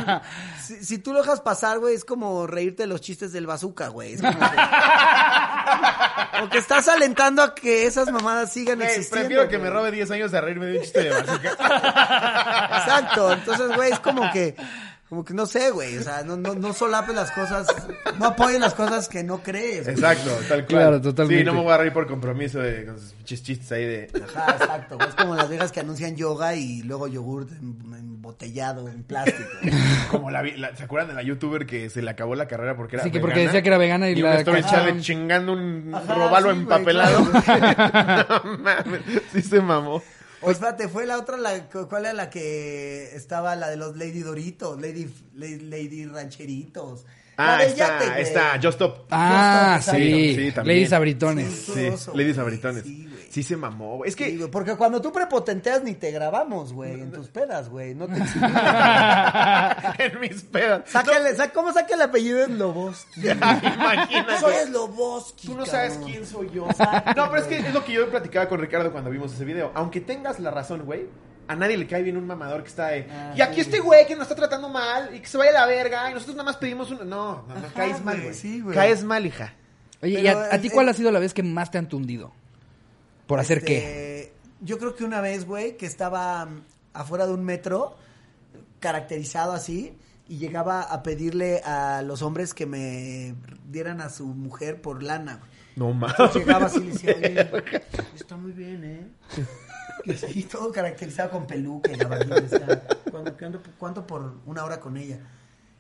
si, 0.63 0.85
si 0.85 0.99
tú 0.99 1.13
lo 1.13 1.21
dejas 1.21 1.41
pasar, 1.43 1.79
güey, 1.81 1.95
es 1.95 2.05
como 2.05 2.47
reírte 2.47 2.85
de 2.85 2.87
los 2.87 3.01
chistes 3.01 3.33
del 3.33 3.47
bazooka, 3.47 3.89
güey. 3.89 4.15
Es 4.15 4.23
como 4.23 4.39
que, 4.39 4.57
como 6.33 6.49
que 6.51 6.59
estás 6.59 6.89
alentando 6.89 7.43
a 7.43 7.55
que 7.55 7.87
esas 7.87 8.11
mamadas 8.11 8.53
sigan 8.53 8.77
Güey, 8.79 8.89
existiendo. 8.89 9.29
prefiero 9.29 9.49
que 9.49 9.59
me 9.59 9.71
robe 9.71 9.91
10 9.91 10.11
años 10.13 10.33
a 10.35 10.41
reírme 10.41 10.67
de 10.67 10.77
un 10.79 10.83
chiste 10.83 11.03
de 11.05 11.11
bazooka. 11.11 11.51
Exacto, 12.79 13.33
entonces, 13.33 13.77
güey, 13.77 13.93
es 13.93 14.01
como 14.01 14.31
que 14.33 14.55
como 15.09 15.25
que 15.25 15.33
no 15.35 15.47
sé, 15.47 15.71
güey, 15.71 15.97
o 15.97 16.03
sea, 16.03 16.23
no, 16.23 16.37
no, 16.37 16.55
no 16.55 16.73
solapes 16.75 17.15
las 17.15 17.31
cosas, 17.31 17.67
no 18.19 18.27
apoyes 18.27 18.61
las 18.61 18.75
cosas 18.75 19.09
que 19.09 19.25
no 19.25 19.43
crees. 19.43 19.85
güey. 19.85 19.95
Exacto, 19.95 20.31
tal 20.49 20.59
cual. 20.67 20.67
Claro, 20.67 21.01
totalmente. 21.01 21.41
Sí, 21.41 21.47
no 21.47 21.55
me 21.55 21.63
voy 21.63 21.73
a 21.73 21.79
reír 21.79 21.93
por 21.95 22.07
compromiso 22.07 22.59
de, 22.59 22.85
con 22.85 22.99
sus 23.01 23.13
pinches 23.15 23.43
chistes 23.43 23.73
ahí 23.73 23.85
de. 23.87 24.11
Ajá, 24.23 24.53
exacto, 24.59 24.97
güey, 24.97 25.09
es 25.09 25.15
como 25.15 25.35
las 25.35 25.49
viejas 25.49 25.73
que 25.73 25.81
anuncian 25.81 26.15
yoga 26.15 26.55
y 26.57 26.83
luego 26.83 27.07
yogurt 27.09 27.51
embotellado 27.53 28.89
en 28.89 29.03
plástico. 29.05 29.49
Como 30.11 30.31
la, 30.31 30.43
vi- 30.43 30.57
la- 30.57 30.77
¿Se 30.77 30.83
acuerdan 30.85 31.09
de 31.09 31.15
la 31.15 31.23
youtuber 31.23 31.65
que 31.67 31.89
se 31.89 32.03
le 32.03 32.11
acabó 32.11 32.35
la 32.35 32.47
carrera 32.47 32.77
porque 32.77 32.97
era 32.97 33.05
Sí, 33.05 33.11
que 33.11 33.21
porque 33.21 33.37
vegana? 33.37 33.53
decía 33.53 33.63
que 33.63 33.69
era 33.69 33.79
vegana 33.79 34.11
y 34.11 34.13
y 34.13 34.23
la 34.23 34.35
story 34.41 34.63
challenge 34.63 35.03
chingando 35.03 35.53
un 35.55 35.91
Ajá, 35.95 36.15
robalo 36.15 36.49
sí, 36.51 36.55
güey, 36.55 36.59
empapelado. 36.63 37.31
claro. 37.45 38.43
no 38.45 38.59
mames, 38.59 39.01
sí 39.33 39.41
se 39.43 39.61
mamó. 39.61 40.03
O 40.41 40.51
espérate, 40.51 40.89
fue 40.89 41.05
la 41.07 41.19
otra, 41.19 41.37
la, 41.37 41.69
¿cuál 41.69 42.05
era 42.05 42.15
la 42.15 42.31
que 42.31 43.15
estaba 43.15 43.57
la 43.57 43.69
de 43.69 43.77
los 43.77 43.97
Lady 43.97 44.21
Doritos, 44.21 44.81
Lady, 44.81 45.13
Lady, 45.35 45.61
Lady 45.61 46.07
Rancheritos? 46.07 47.05
Ah, 47.37 47.63
está, 47.63 48.19
está, 48.19 48.53
Just 48.55 48.81
Stop. 48.81 49.07
Ah, 49.11 49.77
Justo, 49.77 49.93
sí. 49.93 50.35
Sí, 50.35 50.53
también. 50.53 50.77
Ladies 50.79 50.93
Abritones. 50.93 51.49
Sí. 51.51 51.73
Sí, 51.73 51.87
Oso, 51.87 52.13
Ladies 52.13 52.35
güey, 52.37 52.47
Abritones. 52.47 52.83
sí. 52.85 53.09
Sí 53.29 53.43
se 53.43 53.57
mamó, 53.57 53.99
güey. 53.99 54.09
Es 54.09 54.17
que 54.17 54.31
Sí, 54.31 54.41
porque 54.51 54.75
cuando 54.77 55.01
tú 55.03 55.13
prepotenteas 55.13 55.83
ni 55.83 55.95
te 55.95 56.11
grabamos, 56.11 56.73
güey, 56.73 56.95
en 57.01 57.13
tus 57.13 57.29
pedas, 57.29 57.69
güey, 57.69 57.95
no 57.95 58.07
te 58.07 58.15
en 59.99 60.21
mis 60.21 60.43
pedas. 60.45 60.83
Sácale, 60.87 61.35
sa- 61.37 61.51
¿cómo 61.51 61.73
saca 61.73 61.95
el 61.95 62.03
apellido 62.03 62.43
en 62.45 62.59
Loboski? 62.59 63.21
Imagínate. 63.31 64.39
Soy 64.41 64.55
Sloboski. 64.67 65.47
Tú 65.49 65.55
no 65.55 65.67
sabes 65.67 65.99
quién 66.05 66.27
soy 66.27 66.51
yo. 66.53 66.67
No, 67.17 67.31
pero 67.31 67.37
es 67.37 67.45
que 67.47 67.59
es 67.59 67.75
lo 67.75 67.85
que 67.85 67.93
yo 67.93 68.09
platicaba 68.11 68.49
con 68.49 68.61
Ricardo 68.61 68.91
cuando 68.93 69.11
vimos 69.11 69.33
ese 69.33 69.45
video. 69.45 69.71
Aunque 69.75 70.01
tengas 70.01 70.41
la 70.41 70.51
razón, 70.51 70.85
güey, 70.85 71.07
a 71.49 71.55
nadie 71.57 71.77
le 71.77 71.87
cae 71.87 72.03
bien 72.03 72.17
un 72.17 72.27
mamador 72.27 72.63
que 72.63 72.69
está 72.69 72.89
de. 72.89 73.07
Ah, 73.11 73.33
y 73.37 73.41
aquí 73.41 73.57
sí. 73.57 73.61
este 73.63 73.81
güey 73.81 74.07
que 74.07 74.15
nos 74.15 74.23
está 74.23 74.35
tratando 74.35 74.69
mal 74.69 75.15
y 75.15 75.21
que 75.21 75.27
se 75.27 75.39
vaya 75.39 75.51
a 75.51 75.55
la 75.61 75.67
verga 75.67 76.11
y 76.11 76.15
nosotros 76.15 76.37
nada 76.37 76.47
más 76.47 76.57
pedimos 76.57 76.91
un. 76.91 76.99
No, 76.99 77.05
no, 77.07 77.45
no, 77.49 77.55
Ajá, 77.55 77.69
caes 77.75 78.05
mal, 78.05 78.15
güey, 78.17 78.29
güey. 78.29 78.35
sí, 78.35 78.61
güey. 78.61 78.75
Caes 78.75 79.05
mal, 79.05 79.25
hija. 79.27 79.55
Oye, 80.03 80.21
¿y 80.21 80.29
a, 80.29 80.55
a 80.55 80.59
ti 80.61 80.71
cuál 80.71 80.87
eh, 80.87 80.91
ha 80.91 80.95
sido 80.95 81.11
la 81.11 81.19
vez 81.19 81.35
que 81.35 81.43
más 81.43 81.71
te 81.71 81.79
han 81.79 81.89
tundido? 81.89 82.33
¿Por 83.29 83.39
hacer 83.39 83.63
qué? 83.65 83.77
Este, 83.79 84.33
Yo 84.63 84.79
creo 84.79 84.97
que 84.97 85.05
una 85.05 85.21
vez, 85.21 85.45
güey, 85.47 85.77
que 85.77 85.87
estaba 85.87 86.45
mm, 86.47 86.63
afuera 86.95 87.27
de 87.29 87.35
un 87.35 87.45
metro, 87.45 87.97
caracterizado 88.81 89.53
así, 89.53 89.97
y 90.29 90.39
llegaba 90.39 90.83
a 90.83 91.03
pedirle 91.03 91.61
a 91.65 92.03
los 92.03 92.23
hombres 92.23 92.53
que 92.55 92.67
me 92.67 93.35
dieran 93.71 94.01
a 94.01 94.09
su 94.11 94.27
mujer 94.27 94.81
por 94.83 95.03
lana, 95.03 95.37
güey. 95.37 95.51
No 95.77 95.93
mames. 95.93 96.35
Llegaba 96.35 96.67
así 96.67 96.79
y 96.79 96.83
le 96.85 96.93
decía, 96.93 97.17
oye, 97.55 97.83
está 98.17 98.37
muy 98.37 98.51
bien, 98.53 98.83
¿eh? 98.85 99.07
Y 100.05 100.13
así, 100.13 100.43
todo 100.43 100.73
caracterizado 100.73 101.31
con 101.31 101.47
peluca 101.47 101.93
y 101.93 101.99
¿cuánto, 101.99 103.37
cuánto- 103.37 103.63
cuánto 103.79 104.07
por 104.07 104.35
una 104.47 104.65
hora 104.65 104.81
con 104.81 104.97
ella? 104.97 105.19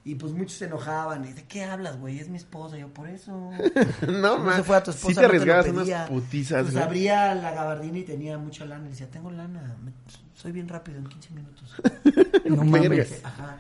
Y 0.09 0.15
pues 0.15 0.33
muchos 0.33 0.53
se 0.57 0.65
enojaban. 0.65 1.25
Y, 1.27 1.33
¿de 1.35 1.45
qué 1.45 1.65
hablas, 1.65 1.99
güey? 1.99 2.19
Es 2.19 2.29
mi 2.29 2.39
esposa. 2.39 2.79
Yo, 2.79 2.89
por 2.89 3.09
eso. 3.09 3.51
No, 4.07 4.39
No 4.39 4.39
man. 4.39 4.57
se 4.57 4.63
fue 4.63 4.77
a 4.77 4.83
tu 4.83 4.91
esposa. 4.91 5.09
Sí 5.09 5.15
te 5.15 5.21
no 5.23 5.27
arriesgabas 5.29 5.67
pedía. 5.67 5.81
unas 5.81 6.09
putizas, 6.09 6.63
Pues 6.63 6.73
güey. 6.73 6.85
abría 6.85 7.35
la 7.35 7.51
gabardina 7.51 7.99
y 7.99 8.05
tenía 8.05 8.39
mucha 8.39 8.65
lana. 8.65 8.87
Y 8.87 8.91
decía, 8.91 9.11
tengo 9.11 9.31
lana. 9.31 9.77
me- 9.85 9.93
soy 10.35 10.53
bien 10.53 10.69
rápido 10.69 10.99
en 10.99 11.07
15 11.07 11.31
minutos. 11.35 11.75
No 12.47 12.65
mames. 12.65 13.21
Ajá. 13.25 13.59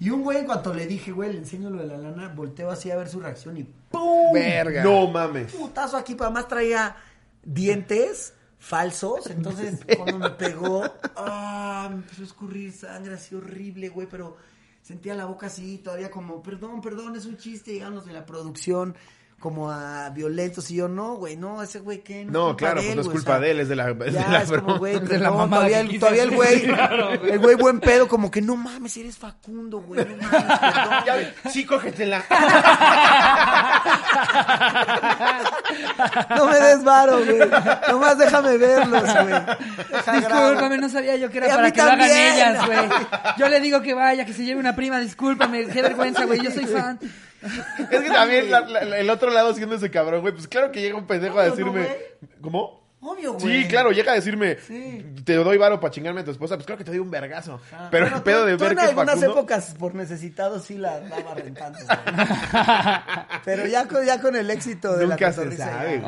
Y 0.00 0.10
un 0.10 0.22
güey, 0.22 0.38
en 0.38 0.46
cuanto 0.46 0.72
le 0.72 0.86
dije, 0.86 1.10
güey, 1.10 1.32
le 1.32 1.38
enseño 1.38 1.70
lo 1.70 1.78
de 1.82 1.88
la 1.88 1.98
lana, 1.98 2.28
volteo 2.28 2.70
así 2.70 2.88
a 2.92 2.96
ver 2.96 3.08
su 3.08 3.18
reacción 3.18 3.56
y 3.56 3.64
¡pum! 3.64 4.32
Verga. 4.32 4.84
No 4.84 5.08
mames. 5.08 5.52
putazo 5.52 5.96
aquí, 5.96 6.14
pero 6.14 6.26
además 6.26 6.46
traía 6.46 6.94
dientes 7.42 8.34
falsos. 8.60 9.26
Entonces, 9.30 9.80
cuando 9.96 10.18
me 10.18 10.30
pegó, 10.30 10.84
ah, 11.16 11.88
me 11.90 11.96
empezó 11.96 12.22
a 12.22 12.24
escurrir 12.26 12.72
sangre 12.72 13.14
así 13.14 13.34
horrible, 13.34 13.88
güey, 13.88 14.06
pero 14.08 14.36
sentía 14.88 15.14
la 15.14 15.26
boca 15.26 15.48
así, 15.48 15.76
todavía 15.76 16.10
como, 16.10 16.42
perdón, 16.42 16.80
perdón, 16.80 17.14
es 17.14 17.26
un 17.26 17.36
chiste, 17.36 17.72
digamos, 17.72 18.06
de 18.06 18.14
la 18.14 18.24
producción, 18.24 18.96
como 19.38 19.70
a 19.70 20.10
violentos. 20.10 20.70
Y 20.70 20.76
yo, 20.76 20.88
no, 20.88 21.14
güey, 21.14 21.36
no, 21.36 21.62
ese 21.62 21.80
güey, 21.80 22.02
¿qué? 22.02 22.24
No, 22.24 22.48
culpa 22.48 22.56
claro, 22.56 22.80
de 22.80 22.86
pues 22.86 22.96
no 22.96 23.02
es 23.02 23.08
culpa 23.08 23.38
de 23.38 23.50
él, 23.52 23.60
es 23.60 23.68
de 23.68 23.76
la, 23.76 23.90
es 23.90 24.12
ya, 24.12 24.24
de 24.24 24.32
la 24.32 24.42
es 24.42 24.50
como, 24.50 24.78
güey, 24.78 24.98
De 25.08 25.18
la 25.18 25.28
todavía, 25.30 25.68
que 25.68 25.80
el, 25.80 25.88
quise 25.88 26.00
todavía 26.00 26.22
el 26.24 26.30
güey. 26.30 26.62
Claro, 26.68 27.10
el 27.12 27.38
güey 27.38 27.54
buen 27.54 27.80
pedo, 27.80 28.08
como 28.08 28.30
que 28.30 28.42
no 28.42 28.56
mames, 28.56 28.96
eres 28.96 29.16
Facundo, 29.16 29.80
güey, 29.80 30.04
no 30.04 30.16
mames, 30.16 30.58
perdón, 30.58 30.88
güey. 31.04 31.24
Ya, 31.44 31.50
sí, 31.50 31.64
cógetela. 31.64 32.24
No 36.30 36.46
me 36.46 36.60
des 36.60 36.84
varo, 36.84 37.24
güey. 37.24 37.38
Nomás 37.88 38.18
déjame 38.18 38.56
verlos, 38.56 39.02
güey. 39.02 40.18
Discúlpame, 40.18 40.78
no 40.78 40.88
sabía 40.88 41.16
yo 41.16 41.30
que 41.30 41.38
era 41.38 41.48
para 41.48 41.62
mí 41.64 41.72
que 41.72 41.78
lo 41.78 41.84
hagan 41.84 41.98
también. 41.98 42.34
ellas, 42.34 42.66
güey. 42.66 42.78
Yo 43.38 43.48
le 43.48 43.60
digo 43.60 43.82
que 43.82 43.94
vaya, 43.94 44.24
que 44.24 44.32
se 44.32 44.44
lleve 44.44 44.60
una 44.60 44.74
prima, 44.74 45.00
discúlpame, 45.00 45.66
qué 45.66 45.82
vergüenza, 45.82 46.24
güey, 46.24 46.40
yo 46.40 46.50
soy 46.50 46.66
fan. 46.66 46.98
Es 47.42 48.00
que 48.02 48.10
también 48.10 48.50
la- 48.50 48.60
la- 48.62 48.98
el 48.98 49.10
otro 49.10 49.30
lado 49.30 49.54
siendo 49.54 49.76
ese 49.76 49.90
cabrón, 49.90 50.22
güey. 50.22 50.32
Pues 50.34 50.48
claro 50.48 50.72
que 50.72 50.80
llega 50.80 50.96
un 50.96 51.06
pendejo 51.06 51.38
a 51.38 51.44
decirme. 51.44 51.88
¿Cómo? 52.40 52.77
Obvio, 53.00 53.34
güey. 53.34 53.62
Sí, 53.62 53.68
claro, 53.68 53.92
llega 53.92 54.10
a 54.10 54.14
decirme, 54.16 54.56
Sí. 54.66 55.04
te 55.24 55.34
doy 55.36 55.56
varo 55.56 55.78
para 55.78 55.92
chingarme 55.92 56.22
a 56.22 56.24
tu 56.24 56.32
esposa, 56.32 56.56
pues 56.56 56.66
claro 56.66 56.78
que 56.78 56.84
te 56.84 56.90
doy 56.90 56.98
un 56.98 57.10
vergazo. 57.12 57.60
Pero 57.92 58.04
Bueno, 58.06 58.16
el 58.16 58.22
pedo 58.24 58.40
tú- 58.40 58.46
de 58.46 58.56
tú 58.56 58.64
ver 58.64 58.72
en 58.72 58.78
que 58.78 58.84
algunas 58.86 59.14
Facundo... 59.20 59.32
épocas 59.38 59.74
por 59.78 59.94
necesitado 59.94 60.58
sí 60.58 60.78
la 60.78 60.98
daba 61.00 61.34
rentando. 61.34 61.78
Pero 63.44 63.66
ya 63.66 63.86
con, 63.86 64.04
ya 64.04 64.20
con 64.20 64.34
el 64.36 64.50
éxito 64.50 64.96
de 64.96 65.06
Nunca 65.06 65.26
la 65.26 65.32
se 65.32 65.56
sabe. 65.56 66.02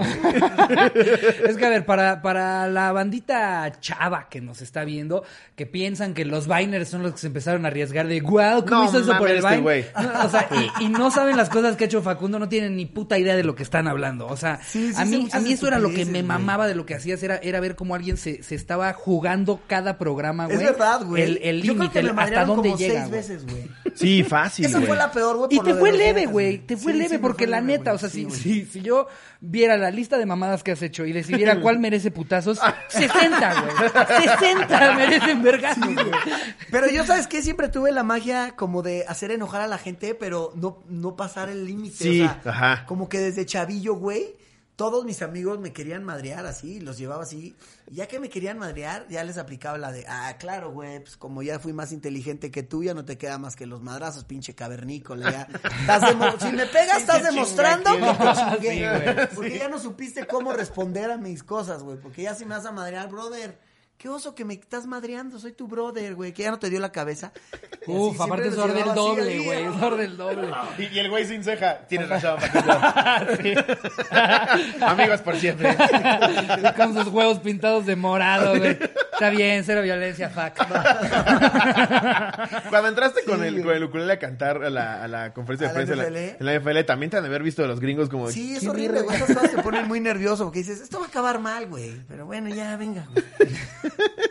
Es 1.44 1.56
que, 1.56 1.64
a 1.66 1.68
ver, 1.70 1.87
para, 1.87 2.23
para 2.23 2.66
la 2.66 2.92
bandita 2.92 3.70
chava 3.80 4.28
que 4.28 4.40
nos 4.40 4.61
está 4.62 4.85
viendo, 4.85 5.25
que 5.56 5.66
piensan 5.66 6.12
que 6.14 6.25
los 6.25 6.49
Viners 6.49 6.88
son 6.88 7.02
los 7.02 7.12
que 7.12 7.18
se 7.18 7.26
empezaron 7.28 7.64
a 7.64 7.68
arriesgar 7.68 8.06
de, 8.09 8.20
wow, 8.20 8.64
¿cómo 8.64 8.82
No 8.82 8.85
hizo 8.87 8.99
eso 9.00 9.16
por 9.16 9.28
el 9.30 9.37
este 9.38 9.49
Vine? 9.50 9.62
güey. 9.62 9.85
No, 9.94 10.25
o 10.25 10.28
sea, 10.28 10.49
y, 10.80 10.85
y 10.87 10.88
no 10.88 11.11
saben 11.11 11.37
las 11.37 11.49
cosas 11.49 11.76
que 11.76 11.85
ha 11.85 11.87
hecho 11.87 12.02
Facundo, 12.02 12.38
no 12.38 12.49
tienen 12.49 12.75
ni 12.76 12.87
puta 12.87 13.16
idea 13.18 13.37
de 13.37 13.44
lo 13.44 13.54
que 13.54 13.62
están 13.62 13.87
hablando. 13.87 14.26
O 14.26 14.37
sea, 14.37 14.61
Sí, 14.62 14.92
sí, 14.92 15.00
a 15.00 15.04
mí, 15.04 15.28
a 15.32 15.40
mí 15.40 15.52
eso 15.52 15.66
era 15.68 15.78
lo 15.78 15.90
que 15.90 16.04
me 16.04 16.23
mamaba 16.23 16.66
de 16.66 16.75
lo 16.80 16.87
que 16.87 16.94
hacías, 16.94 17.22
era, 17.22 17.37
era 17.37 17.60
ver 17.60 17.76
cómo 17.76 17.94
alguien 17.94 18.16
se, 18.16 18.42
se 18.42 18.54
estaba 18.54 18.92
jugando 18.92 19.60
cada 19.66 19.99
programa, 19.99 20.46
güey. 20.46 20.56
Es 20.56 20.62
verdad, 20.64 21.02
güey. 21.04 21.22
El 21.22 21.38
el 21.42 21.62
Yo 21.62 21.75
creo 21.75 21.84
límite, 21.84 22.00
que 22.00 22.02
me 22.04 22.10
el 22.12 22.18
hasta 22.18 22.44
dónde 22.46 22.68
como 22.70 22.78
llega. 22.78 23.00
seis 23.00 23.10
veces, 23.10 23.46
güey. 23.46 23.70
Sí, 23.94 24.25
fácil, 24.25 24.64
Esa 24.64 24.80
fue 24.80 24.96
la 24.96 25.10
peor, 25.12 25.37
güey. 25.37 25.49
Y 25.50 25.60
te 25.60 25.75
fue 25.75 25.92
leve, 25.92 26.26
güey. 26.26 26.58
Te 26.58 26.76
fue 26.76 26.92
Sí, 26.92 26.99
leve 26.99 27.16
sí, 27.16 27.18
porque 27.18 27.44
fue 27.44 27.50
la 27.50 27.60
leve, 27.60 27.78
neta, 27.78 27.92
o 27.92 27.99
sea, 27.99 28.08
Sí, 28.08 28.26
si, 28.30 28.38
si, 28.40 28.64
si 28.66 28.80
yo 28.80 29.06
viera 29.40 29.76
la 29.76 29.90
lista 29.90 30.16
de 30.18 30.26
mamadas 30.26 30.62
que 30.62 30.72
has 30.72 30.82
hecho 30.82 31.04
y 31.04 31.12
decidiera 31.12 31.60
cuál 31.60 31.78
merece 31.80 32.10
putazos, 32.10 32.58
60, 32.88 33.62
güey. 33.62 34.28
60 34.38 34.94
merecen 34.96 35.42
vergazos, 35.42 35.84
güey. 35.94 36.10
Pero 36.70 36.88
yo, 36.90 37.04
¿sabes 37.04 37.26
qué? 37.26 37.42
Siempre 37.42 37.68
tuve 37.68 37.92
la 37.92 38.02
magia 38.02 38.54
como 38.56 38.82
de 38.82 39.04
hacer 39.06 39.30
enojar 39.30 39.60
a 39.60 39.66
la 39.66 39.78
gente, 39.78 40.14
pero 40.14 40.52
no, 40.54 40.82
no 40.88 41.16
pasar 41.16 41.49
el 41.50 41.66
límite. 41.66 41.96
Sí, 41.96 42.22
o 42.22 42.25
sea, 42.25 42.40
ajá. 42.44 42.87
Como 42.87 43.08
que 43.08 43.18
desde 43.18 43.44
chavillo, 43.44 43.94
güey, 43.94 44.34
todos 44.80 45.04
mis 45.04 45.20
amigos 45.20 45.58
me 45.60 45.75
querían 45.75 46.04
madrear 46.04 46.46
así, 46.46 46.80
los 46.80 46.96
llevaba 46.96 47.25
así. 47.25 47.54
Y 47.90 47.96
ya 47.96 48.08
que 48.08 48.18
me 48.18 48.30
querían 48.30 48.56
madrear, 48.56 49.06
ya 49.10 49.22
les 49.25 49.37
aplicaba 49.37 49.76
la 49.76 49.92
de, 49.92 50.06
ah, 50.08 50.34
claro, 50.38 50.72
güey, 50.72 51.00
pues 51.00 51.18
como 51.18 51.42
ya 51.42 51.58
fui 51.58 51.75
más 51.75 51.92
inteligente 51.92 52.50
que 52.50 52.62
tú, 52.62 52.82
ya 52.82 52.94
no 52.94 53.04
te 53.04 53.18
queda 53.18 53.37
más 53.37 53.56
que 53.56 53.66
los 53.66 53.82
madrazos, 53.82 54.25
pinche 54.25 54.54
cavernícola. 54.54 55.30
Ya. 55.30 55.49
Estás 55.80 56.00
demo- 56.08 56.32
si 56.40 56.50
me 56.52 56.64
pegas, 56.64 56.96
estás 57.02 57.22
demostrando 57.22 57.90
que 58.58 58.58
te 58.58 59.28
Sí. 59.28 59.34
Porque 59.34 59.58
ya 59.58 59.68
no 59.68 59.78
supiste 59.78 60.26
cómo 60.26 60.54
responder 60.54 61.10
a 61.10 61.18
mis 61.18 61.42
cosas, 61.42 61.82
güey. 61.82 61.99
Porque 61.99 62.22
ya 62.22 62.34
si 62.34 62.46
me 62.46 62.54
vas 62.54 62.64
a 62.64 62.72
madrear, 62.72 63.10
brother. 63.10 63.58
Qué 64.00 64.09
oso 64.09 64.35
que 64.35 64.47
me 64.47 64.54
estás 64.54 64.87
madreando, 64.87 65.39
soy 65.39 65.52
tu 65.52 65.69
brother, 65.69 66.15
güey, 66.15 66.32
que 66.32 66.45
ya 66.45 66.50
no 66.50 66.58
te 66.58 66.71
dio 66.71 66.80
la 66.80 66.91
cabeza. 66.91 67.32
Y 67.86 67.91
Uf, 67.93 68.21
aparte 68.21 68.49
es 68.49 68.58
orden 68.58 68.95
doble, 68.95 69.39
güey. 69.43 69.65
Es 69.65 69.82
orden 69.82 70.15
doble. 70.17 70.49
Y, 70.78 70.82
y 70.95 70.99
el 70.99 71.08
güey 71.08 71.25
sin 71.26 71.43
ceja. 71.43 71.78
Tienes 71.89 72.08
razón. 72.10 72.39
Amigos 74.82 75.21
por 75.23 75.34
siempre. 75.36 75.75
Con 76.76 76.95
sus 76.95 77.08
huevos 77.08 77.39
pintados 77.41 77.86
de 77.86 77.97
morado, 77.97 78.56
güey. 78.58 78.78
Está 79.13 79.30
bien, 79.30 79.65
cero 79.65 79.80
violencia, 79.82 80.28
fuck. 80.28 80.54
Cuando 82.69 82.89
entraste 82.89 83.25
con, 83.25 83.43
el, 83.43 83.63
con 83.65 83.75
el 83.75 83.84
ukulele 83.84 84.13
a 84.13 84.19
cantar 84.19 84.63
a 84.63 84.71
la, 84.71 85.02
a 85.02 85.08
la 85.08 85.32
conferencia 85.32 85.69
de 85.69 85.71
¿A 85.71 85.73
la 85.78 85.86
prensa 85.86 86.06
en 86.06 86.36
la, 86.47 86.52
la 86.52 86.60
NFL, 86.60 86.84
también 86.86 87.10
te 87.10 87.17
han 87.17 87.23
de 87.23 87.28
haber 87.28 87.43
visto 87.43 87.63
de 87.63 87.69
los 87.69 87.80
gringos 87.80 88.08
como... 88.10 88.30
Sí, 88.30 88.54
es 88.54 88.60
"¿Qué 88.60 88.69
horrible, 88.69 89.00
verga?". 89.02 89.06
güey. 89.06 89.17
Esas 89.23 89.36
cosas 89.36 89.50
te 89.56 89.63
ponen 89.63 89.89
muy 89.89 90.00
nervioso 90.00 90.45
porque 90.45 90.58
dices, 90.60 90.80
esto 90.82 90.99
va 91.00 91.06
a 91.06 91.08
acabar 91.08 91.39
mal, 91.41 91.67
güey. 91.67 91.95
Pero 92.08 92.26
bueno, 92.26 92.54
ya, 92.54 92.76
venga, 92.76 93.06
güey. 93.13 93.25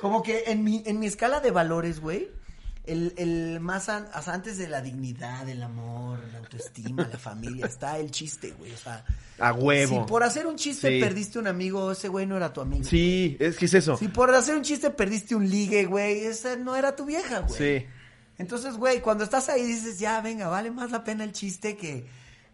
Como 0.02 0.24
que 0.24 0.44
en 0.48 0.64
mi, 0.64 0.84
en 0.86 1.00
mi 1.00 1.06
escala 1.08 1.40
de 1.40 1.52
valores, 1.52 2.00
güey, 2.00 2.30
el, 2.86 3.14
el 3.18 3.60
más 3.60 3.88
an- 3.90 4.08
antes 4.14 4.58
de 4.58 4.68
la 4.68 4.82
dignidad, 4.82 5.48
el 5.48 5.62
amor, 5.62 6.20
la 6.32 6.40
autoestima, 6.40 7.08
la 7.12 7.20
familia, 7.20 7.66
está 7.68 8.00
el 8.00 8.10
chiste, 8.10 8.52
güey. 8.58 8.72
O 8.72 8.78
sea, 8.78 9.06
A 9.40 9.54
huevo. 9.54 10.02
si 10.04 10.08
por 10.10 10.24
hacer 10.24 10.48
un 10.48 10.56
chiste 10.56 10.88
Sí. 10.90 11.00
perdiste 11.00 11.38
un 11.38 11.48
amigo, 11.48 11.92
ese 11.92 12.08
güey 12.08 12.26
no 12.26 12.36
era 12.38 12.52
tu 12.52 12.62
amigo. 12.62 12.84
Sí, 12.86 13.38
es 13.40 13.58
que 13.58 13.66
es 13.66 13.74
eso. 13.76 13.96
Si 13.98 14.08
por 14.08 14.34
hacer 14.34 14.56
un 14.56 14.64
chiste 14.64 14.90
perdiste 14.90 15.36
un 15.36 15.48
ligue, 15.50 15.86
güey, 15.86 16.20
esa 16.26 16.56
no 16.56 16.76
era 16.76 16.96
tu 16.96 17.06
vieja, 17.06 17.40
güey. 17.42 17.58
Sí. 17.82 17.86
Entonces, 18.40 18.76
güey, 18.78 19.02
cuando 19.02 19.24
estás 19.26 19.50
ahí 19.50 19.64
dices, 19.64 20.00
ya, 20.00 20.22
venga, 20.22 20.48
vale 20.48 20.72
más 20.72 20.90
la 20.92 21.04
pena 21.04 21.24
el 21.26 21.34
chiste 21.34 21.76
que, 21.76 22.08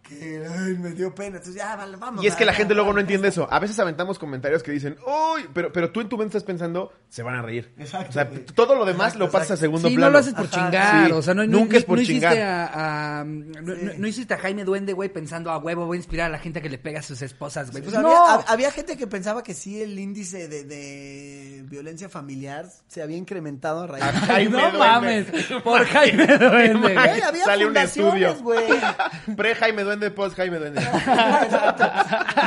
que 0.08 0.46
ay, 0.48 0.78
me 0.78 0.92
dio 0.92 1.14
pena. 1.14 1.38
Entonces, 1.38 1.56
ya, 1.56 1.76
vale, 1.76 1.98
vamos. 1.98 2.24
Y 2.24 2.28
es 2.28 2.36
que 2.36 2.46
la 2.46 2.52
ya, 2.52 2.58
gente 2.60 2.74
ya, 2.74 2.76
luego 2.76 2.94
no 2.94 3.00
entiende 3.00 3.28
eso. 3.30 3.48
A 3.52 3.60
veces 3.60 3.78
aventamos 3.80 4.20
comentarios 4.20 4.62
que 4.64 4.72
dicen, 4.72 4.98
uy, 5.06 5.48
pero, 5.54 5.72
pero 5.72 5.92
tú 5.92 6.02
en 6.02 6.10
tu 6.10 6.18
mente 6.18 6.38
estás 6.38 6.44
pensando, 6.44 6.92
se 7.10 7.24
van 7.24 7.36
a 7.36 7.42
reír. 7.42 7.74
Exacto, 7.78 8.10
O 8.10 8.14
sea, 8.14 8.26
güey. 8.26 8.46
todo 8.46 8.76
lo 8.76 8.86
demás 8.86 9.14
Exacto, 9.14 9.26
lo 9.26 9.32
pasas 9.32 9.52
a 9.52 9.58
segundo 9.58 9.88
Sí, 9.90 9.96
plano. 9.96 10.08
no 10.08 10.14
lo 10.14 10.20
haces 10.20 10.34
por 10.34 10.46
Ajá, 10.46 10.66
chingar, 10.66 11.06
sí. 11.08 11.12
o 11.12 11.22
sea, 11.22 11.34
no, 11.34 11.46
Nunca 11.46 11.74
no- 11.74 11.78
es 11.80 11.86
por 11.86 11.98
no 11.98 12.02
hiciste 12.04 12.28
chingar. 12.30 12.42
a, 12.48 13.20
a- 13.20 13.24
no, 13.24 13.62
no- 13.62 13.92
no 13.98 14.08
hiciste 14.08 14.34
a 14.34 14.38
Jaime 14.38 14.64
Duende, 14.64 14.94
güey, 14.94 15.10
pensando 15.10 15.50
a 15.52 15.58
huevo, 15.58 15.86
voy 15.86 15.96
a 15.96 16.00
inspirar 16.00 16.28
a 16.28 16.30
la 16.30 16.40
gente 16.40 16.60
a 16.60 16.62
que 16.62 16.70
le 16.70 16.78
pega 16.78 17.00
a 17.00 17.04
sus 17.04 17.22
esposas, 17.22 17.72
güey. 17.72 17.82
Pues 17.84 17.96
Pues 17.96 18.06
había, 18.06 18.18
no. 18.18 18.26
hab- 18.40 18.46
había 18.48 18.72
gente 18.72 18.98
que 18.98 19.08
pensaba 19.08 19.42
que 19.44 19.54
sí 19.54 19.82
el 19.82 19.98
índice 19.98 20.48
de, 20.48 20.64
de 20.66 21.64
violencia 21.68 22.10
familiar 22.10 22.68
se 22.88 23.02
había 23.02 23.18
incrementado 23.18 23.82
a 23.84 23.88
raíz 23.88 24.06
de... 24.06 24.12
Jaime 24.28 24.52
no 24.52 24.58
Duende. 24.60 24.78
mames, 24.78 25.26
por 25.64 25.86
Jaime 25.86 26.38
Duende, 26.38 26.80
güey. 26.80 26.96
Había 26.98 27.44
Sale 27.44 27.66
un 27.66 27.74
fundaciones, 27.74 28.22
estudio. 28.32 28.44
güey. 28.44 28.66
Pre 29.36 29.56
Jaime 29.56 29.84
Duende, 29.96 30.12
post 30.12 30.36
Jaime 30.36 30.58
Duende. 30.60 30.82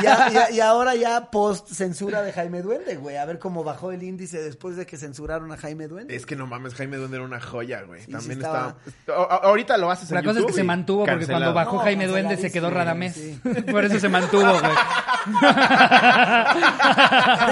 Y, 0.01 0.05
a- 0.05 0.29
y 0.31 0.37
a- 0.37 0.51
y 0.51 0.59
ahora 0.61 0.95
ya 0.95 1.29
post 1.29 1.67
censura 1.67 2.21
de 2.21 2.31
Jaime 2.31 2.61
Duende, 2.61 2.95
güey. 2.95 3.17
A 3.17 3.25
ver 3.25 3.37
cómo 3.39 3.63
bajó 3.63 3.91
el 3.91 4.01
índice 4.03 4.41
después 4.41 4.75
de 4.77 4.85
que 4.85 4.95
censuraron 4.97 5.51
a 5.51 5.57
Jaime 5.57 5.87
Duende. 5.87 6.15
Es 6.15 6.25
que 6.25 6.35
no 6.37 6.47
mames, 6.47 6.73
Jaime 6.75 6.97
Duende 6.97 7.17
era 7.17 7.25
una 7.25 7.41
joya, 7.41 7.81
güey. 7.81 8.01
Sí, 8.05 8.11
También 8.11 8.39
sí 8.39 8.45
estaba- 8.45 8.75
a- 9.07 9.35
Ahorita 9.43 9.77
lo 9.77 9.91
haces 9.91 10.09
en 10.11 10.15
La 10.15 10.23
cosa 10.23 10.39
es 10.39 10.45
que 10.45 10.53
se 10.53 10.63
mantuvo 10.63 10.99
porque 10.99 11.11
cancelado. 11.19 11.43
cuando 11.45 11.53
bajó 11.55 11.75
No, 11.77 11.83
Jaime 11.83 12.07
Duende 12.07 12.37
se 12.37 12.51
quedó 12.51 12.69
Radamés. 12.69 13.15
sí. 13.15 13.39
Por 13.71 13.83
eso 13.83 13.99
se 13.99 14.07
mantuvo, 14.09 14.43
güey. 14.51 14.71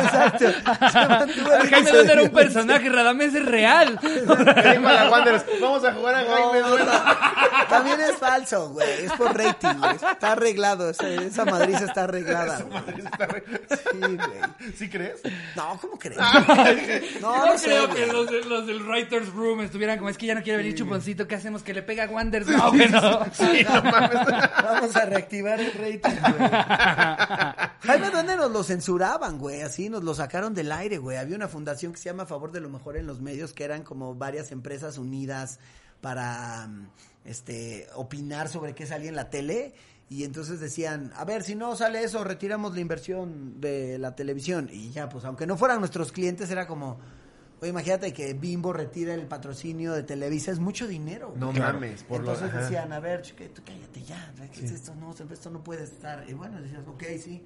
Exacto. 0.04 0.46
Se 0.92 1.08
mantuvo 1.08 1.54
el 1.54 1.70
Jaime 1.70 1.92
Duende 1.92 2.14
era 2.14 2.24
un 2.24 2.30
personaje, 2.30 2.90
Radamés 2.90 3.34
es 3.36 3.46
real. 3.46 4.00
Vamos 5.62 5.84
a 5.84 5.94
jugar 5.94 6.16
a 6.16 6.20
Jaime 6.26 6.60
No, 6.62 6.70
Duende. 6.70 6.92
También 7.70 8.00
es 8.02 8.16
falso, 8.18 8.70
güey. 8.70 9.06
Es 9.06 9.12
por 9.14 9.36
rating, 9.38 9.76
Está 9.92 10.32
arreglado. 10.34 10.90
Esa, 10.90 11.08
esa 11.10 11.46
madriza 11.46 11.86
está 11.86 12.04
arreglada. 12.06 12.58
Sí, 12.60 13.98
güey. 14.00 14.74
¿Sí 14.76 14.90
crees? 14.90 15.22
No, 15.56 15.78
¿cómo 15.82 15.98
crees? 15.98 16.18
No, 16.18 17.38
No, 17.38 17.46
no, 17.48 17.58
sé, 17.58 17.66
creo 17.66 17.88
güey. 17.88 18.06
que 18.06 18.12
los, 18.12 18.30
de- 18.30 18.46
los 18.46 18.68
del 18.68 18.84
Writer's 18.84 19.30
Room 19.34 19.62
estuvieran 19.62 19.98
como, 19.98 20.10
es 20.10 20.18
que 20.18 20.26
ya 20.26 20.36
no 20.36 20.44
quiere 20.44 20.58
venir 20.58 20.76
Chuponcito, 20.76 21.28
¿qué 21.28 21.36
hacemos? 21.36 21.64
¿Que 21.64 21.74
le 21.74 21.84
pega 21.84 22.06
a 22.06 22.08
Wanders? 22.08 22.48
No, 22.48 22.72
no. 22.72 23.26
Sí, 23.34 23.66
no 23.68 23.82
mames. 23.84 24.26
Vamos 24.64 24.96
a 24.96 25.06
reactivar 25.06 25.60
el 25.60 25.72
rating, 25.74 26.20
güey. 26.38 26.50
Jaime, 27.82 28.10
¿dónde 28.12 28.36
nos 28.36 28.52
lo 28.52 28.64
censuraban, 28.64 29.38
güey? 29.38 29.62
Así 29.62 29.90
nos 29.90 30.04
lo 30.04 30.14
sacaron 30.14 30.54
del 30.54 30.72
aire, 30.72 30.98
güey. 30.98 31.18
Había 31.18 31.36
una 31.36 31.48
fundación 31.48 31.92
que 31.94 31.98
se 32.00 32.06
llama 32.10 32.24
A 32.24 32.28
Favor 32.28 32.52
de 32.52 32.60
lo 32.62 32.70
Mejor 32.70 32.98
en 32.98 33.08
los 33.08 33.22
Medios, 33.22 33.54
que 33.54 33.64
eran 33.64 33.84
como 33.84 34.16
varias 34.16 34.52
empresas 34.52 34.98
unidas 34.98 35.60
para 36.02 36.68
este 37.28 37.88
opinar 37.96 38.50
sobre 38.50 38.74
qué 38.74 38.86
salía 38.86 39.10
en 39.10 39.16
la 39.16 39.30
tele. 39.30 39.74
Y 40.10 40.24
entonces 40.24 40.60
decían, 40.60 41.12
a 41.16 41.26
ver, 41.26 41.44
si 41.44 41.54
no 41.54 41.76
sale 41.76 42.02
eso, 42.02 42.24
retiramos 42.24 42.74
la 42.74 42.80
inversión 42.80 43.60
de 43.60 44.00
la 44.00 44.16
televisión. 44.16 44.70
Y 44.72 44.92
ya, 44.92 45.10
pues, 45.10 45.26
aunque 45.26 45.46
no 45.46 45.58
fueran 45.58 45.80
nuestros 45.80 46.14
clientes, 46.14 46.50
era 46.50 46.66
como, 46.66 46.98
Oye, 47.60 47.72
imagínate 47.72 48.14
que 48.14 48.34
Bimbo 48.34 48.72
retira 48.72 49.16
el 49.16 49.26
patrocinio 49.26 49.94
de 49.94 50.04
Televisa, 50.04 50.52
es 50.52 50.60
mucho 50.60 50.88
dinero. 50.88 51.34
No 51.36 51.52
mames, 51.52 52.04
por 52.04 52.20
Entonces 52.20 52.54
decían, 52.54 52.94
a 52.94 53.00
ver, 53.00 53.24
chica, 53.24 53.46
tú 53.54 53.64
cállate 53.66 54.04
ya, 54.04 54.32
¿qué 54.54 54.64
es 54.64 54.72
esto? 54.72 54.94
No, 54.94 55.12
esto 55.12 55.50
no 55.50 55.64
puede 55.64 55.84
estar. 55.84 56.24
Y 56.30 56.34
bueno, 56.34 56.62
decías, 56.62 56.88
ok, 56.88 57.04
sí, 57.20 57.44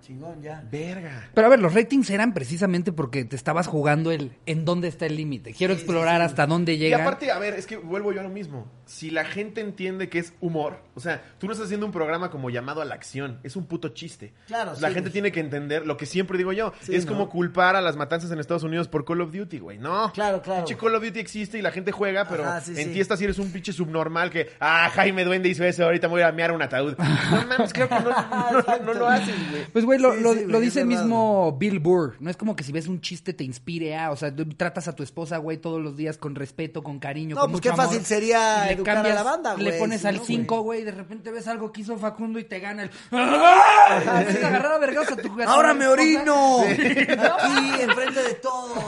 chingón, 0.00 0.42
ya. 0.42 0.62
Verga. 0.70 1.28
Pero 1.34 1.46
a 1.46 1.50
ver, 1.50 1.60
los 1.60 1.74
ratings 1.74 2.10
eran 2.10 2.32
precisamente 2.34 2.92
porque 2.92 3.24
te 3.24 3.36
estabas 3.36 3.66
jugando 3.66 4.10
el 4.10 4.32
en 4.46 4.64
dónde 4.64 4.88
está 4.88 5.06
el 5.06 5.16
límite. 5.16 5.52
Quiero 5.54 5.72
explorar 5.74 6.20
hasta 6.22 6.46
dónde 6.46 6.74
Y 6.74 6.78
llega. 6.78 7.02
aparte, 7.02 7.30
a 7.30 7.38
ver, 7.38 7.54
es 7.54 7.66
que 7.66 7.76
vuelvo 7.76 8.12
yo 8.12 8.20
a 8.20 8.22
lo 8.24 8.28
mismo. 8.30 8.70
Si 8.86 9.10
la 9.10 9.24
gente 9.24 9.60
entiende 9.60 10.08
que 10.08 10.18
es 10.18 10.32
humor, 10.40 10.80
o 10.94 11.00
sea, 11.00 11.22
tú 11.38 11.46
no 11.46 11.52
estás 11.52 11.66
haciendo 11.66 11.86
un 11.86 11.92
programa 11.92 12.30
como 12.30 12.50
llamado 12.50 12.82
a 12.82 12.84
la 12.84 12.94
acción, 12.94 13.38
es 13.44 13.54
un 13.56 13.66
puto 13.66 13.90
chiste. 13.90 14.32
Claro, 14.46 14.72
La 14.80 14.88
sí, 14.88 14.94
gente 14.94 15.00
güey. 15.02 15.12
tiene 15.12 15.32
que 15.32 15.40
entender 15.40 15.86
lo 15.86 15.96
que 15.96 16.06
siempre 16.06 16.36
digo 16.38 16.52
yo. 16.52 16.72
Sí, 16.80 16.94
es 16.94 17.06
¿no? 17.06 17.12
como 17.12 17.28
culpar 17.28 17.76
a 17.76 17.80
las 17.80 17.96
matanzas 17.96 18.30
en 18.32 18.40
Estados 18.40 18.62
Unidos 18.64 18.88
por 18.88 19.04
Call 19.04 19.20
of 19.20 19.32
Duty, 19.32 19.58
güey. 19.58 19.78
No. 19.78 20.12
Claro, 20.12 20.42
claro. 20.42 20.64
Pinche 20.64 20.76
Call 20.80 20.94
of 20.96 21.04
Duty 21.04 21.18
existe 21.20 21.58
y 21.58 21.62
la 21.62 21.70
gente 21.70 21.92
juega, 21.92 22.26
pero 22.28 22.44
Ajá, 22.44 22.60
sí, 22.60 22.72
en 22.72 22.88
sí. 22.88 22.92
ti 22.94 23.00
estás 23.00 23.18
si 23.18 23.24
eres 23.26 23.38
un 23.38 23.52
pinche 23.52 23.72
subnormal 23.72 24.30
que, 24.30 24.50
ah, 24.60 24.90
Jaime 24.94 25.24
Duende 25.24 25.48
hizo 25.48 25.64
eso, 25.64 25.84
ahorita 25.84 26.08
me 26.08 26.12
voy 26.14 26.22
a 26.22 26.32
mear 26.32 26.52
un 26.52 26.62
ataúd. 26.62 26.94
No 27.30 27.46
mames, 27.46 27.72
creo 27.72 27.88
que 27.88 27.94
no, 28.00 28.10
no, 28.10 28.84
no 28.84 28.94
lo 28.94 29.08
haces, 29.08 29.34
güey. 29.50 29.64
Pues, 29.72 29.84
güey, 29.90 29.98
lo, 29.98 30.14
Sí, 30.14 30.20
lo- 30.20 30.34
sí, 30.34 30.40
lo 30.44 30.48
güey, 30.58 30.60
dice 30.62 30.80
el 30.80 30.86
mismo 30.86 31.56
Bill 31.58 31.78
Burr. 31.80 32.16
No 32.20 32.30
es 32.30 32.36
como 32.36 32.54
que 32.56 32.62
si 32.64 32.72
ves 32.72 32.86
un 32.88 33.00
chiste 33.00 33.32
te 33.32 33.44
inspire 33.44 33.96
a... 33.96 34.10
O 34.10 34.16
sea, 34.16 34.32
tratas 34.56 34.88
a 34.88 34.94
tu 34.94 35.02
esposa, 35.02 35.38
güey, 35.38 35.58
todos 35.58 35.80
los 35.82 35.96
días 35.96 36.16
con 36.18 36.34
respeto, 36.34 36.82
con 36.82 36.98
cariño, 36.98 37.34
No, 37.34 37.42
con 37.42 37.50
pues 37.52 37.64
mucho 37.64 37.70
qué 37.70 37.76
fácil 37.76 38.04
sería 38.04 38.64
le 38.66 38.72
educar 38.72 38.96
a 38.98 39.02
cambias- 39.02 39.14
la 39.16 39.22
banda, 39.22 39.52
güey. 39.54 39.64
Le 39.64 39.72
pones 39.78 40.00
si 40.02 40.06
al 40.06 40.16
no, 40.16 40.24
5, 40.24 40.60
güey, 40.62 40.80
y 40.82 40.84
de 40.84 40.92
repente 40.92 41.30
ves 41.30 41.46
algo 41.48 41.72
que 41.72 41.80
hizo 41.82 41.96
Facundo 41.98 42.38
y 42.38 42.44
te 42.44 42.60
gana 42.60 42.84
el... 42.84 42.90
¡Ah! 43.12 44.24
Agarrar 44.44 44.72
a 44.72 44.78
vergas 44.78 45.10
a 45.12 45.16
tu 45.16 45.30
¡Ahora 45.46 45.74
me 45.74 45.86
orino! 45.86 46.60
Aquí, 46.62 47.82
enfrente 47.82 48.22
de 48.22 48.34
todos. 48.34 48.78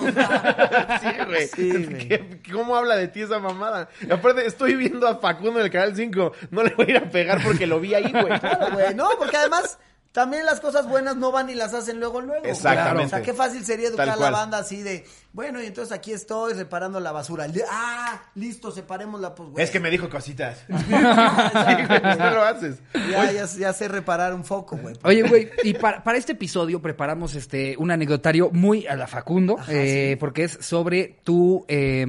Sí, 1.00 1.08
güey. 1.26 1.46
Sí, 1.48 1.84
güey. 1.86 2.08
¿Qué- 2.08 2.40
¿Cómo 2.52 2.76
habla 2.76 2.96
de 2.96 3.08
ti 3.08 3.20
esa 3.22 3.38
mamada? 3.38 3.88
Y 4.06 4.10
aparte, 4.12 4.46
estoy 4.46 4.74
viendo 4.74 5.06
a 5.08 5.16
Facundo 5.16 5.60
en 5.60 5.66
el 5.66 5.72
canal 5.72 5.94
5. 5.96 6.32
No 6.50 6.62
le 6.62 6.74
voy 6.74 6.86
a 6.86 6.90
ir 6.90 6.96
a 6.98 7.10
pegar 7.10 7.42
porque 7.42 7.66
lo 7.66 7.80
vi 7.80 7.94
ahí, 7.94 8.10
güey. 8.12 8.38
Claro, 8.40 8.72
güey, 8.74 8.94
no, 8.94 9.08
porque 9.18 9.36
además 9.36 9.78
también 10.12 10.44
las 10.44 10.60
cosas 10.60 10.86
buenas 10.86 11.16
no 11.16 11.32
van 11.32 11.48
y 11.48 11.54
las 11.54 11.72
hacen 11.72 11.98
luego, 11.98 12.20
luego. 12.20 12.44
Exactamente. 12.44 13.06
O 13.06 13.08
sea, 13.08 13.22
qué 13.22 13.32
fácil 13.32 13.64
sería 13.64 13.88
educar 13.88 14.10
a 14.10 14.16
la 14.16 14.30
banda 14.30 14.58
así 14.58 14.82
de, 14.82 15.06
bueno, 15.32 15.62
y 15.62 15.66
entonces 15.66 15.92
aquí 15.92 16.12
estoy 16.12 16.54
separando 16.54 17.00
la 17.00 17.10
basura. 17.10 17.46
Ah, 17.70 18.22
listo, 18.34 18.70
separémosla, 18.70 19.34
pues, 19.34 19.50
güey. 19.50 19.64
Es 19.64 19.70
que 19.70 19.80
me 19.80 19.90
dijo 19.90 20.08
cositas. 20.08 20.64
Sí, 20.72 21.86
güey, 21.86 22.00
pues 22.00 22.18
no 22.18 22.30
lo 22.30 22.42
haces. 22.42 22.78
Ya, 23.10 23.32
ya, 23.32 23.46
ya 23.46 23.72
sé 23.72 23.88
reparar 23.88 24.34
un 24.34 24.44
foco, 24.44 24.76
güey. 24.76 24.94
Oye, 25.04 25.22
güey, 25.22 25.50
y 25.64 25.74
para, 25.74 26.02
para 26.02 26.18
este 26.18 26.32
episodio 26.32 26.82
preparamos 26.82 27.34
este 27.34 27.76
un 27.78 27.90
anecdotario 27.90 28.50
muy 28.50 28.86
a 28.86 28.96
la 28.96 29.06
Facundo, 29.06 29.56
eh, 29.68 30.16
porque 30.20 30.44
es 30.44 30.58
sobre 30.60 31.20
tu, 31.24 31.64
eh, 31.68 32.06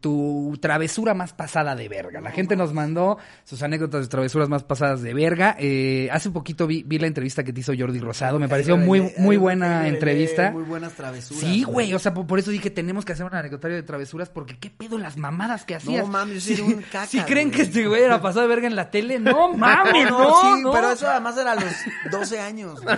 tu 0.00 0.58
travesura 0.60 1.14
más 1.14 1.32
pasada 1.32 1.74
de 1.74 1.88
verga. 1.88 2.20
La 2.20 2.30
gente 2.30 2.56
nos 2.56 2.72
mandó 2.72 3.18
sus 3.44 3.62
anécdotas 3.62 4.02
de 4.02 4.08
travesuras 4.08 4.48
más 4.48 4.64
pasadas 4.64 5.02
de 5.02 5.14
verga. 5.14 5.56
Eh, 5.58 6.08
hace 6.12 6.28
un 6.28 6.34
poquito 6.34 6.66
vi, 6.66 6.82
vi 6.82 6.98
la 6.98 7.06
entrevista 7.06 7.44
que 7.44 7.52
te 7.52 7.60
hizo 7.60 7.72
Jordi 7.76 8.00
Rosado, 8.00 8.38
me 8.38 8.48
pareció 8.48 8.76
muy, 8.76 9.12
muy 9.18 9.36
buena 9.36 9.88
entrevista. 9.88 10.50
Muy 10.50 10.64
buenas 10.64 10.92
travesuras. 10.94 11.42
Sí, 11.42 11.62
güey, 11.62 11.94
o 11.94 11.98
sea, 11.98 12.12
por, 12.12 12.26
por 12.26 12.38
eso 12.50 12.58
dije, 12.58 12.70
tenemos 12.70 13.04
que 13.04 13.12
hacer 13.12 13.24
un 13.24 13.34
anecdotario 13.34 13.76
de 13.76 13.82
travesuras, 13.82 14.28
porque 14.28 14.58
qué 14.58 14.70
pedo 14.70 14.98
las 14.98 15.16
mamadas 15.16 15.64
que 15.64 15.74
hacías. 15.76 16.08
mames, 16.08 16.44
yo 16.44 16.54
sí 16.56 16.60
era 16.62 16.64
un 16.64 16.82
caca, 16.82 17.06
Si 17.06 17.20
creen 17.20 17.48
güey. 17.48 17.56
que 17.56 17.62
este 17.62 17.86
güey 17.86 18.02
era 18.02 18.20
pasado 18.20 18.42
de 18.42 18.48
verga 18.48 18.66
en 18.66 18.76
la 18.76 18.90
tele, 18.90 19.18
no 19.18 19.52
mames, 19.54 20.10
no, 20.10 20.18
no, 20.18 20.56
sí, 20.56 20.62
no. 20.62 20.72
pero 20.72 20.90
eso 20.92 21.08
además 21.08 21.36
era 21.38 21.52
a 21.52 21.54
los 21.56 21.72
12 22.10 22.40
años, 22.40 22.80
güey. 22.82 22.96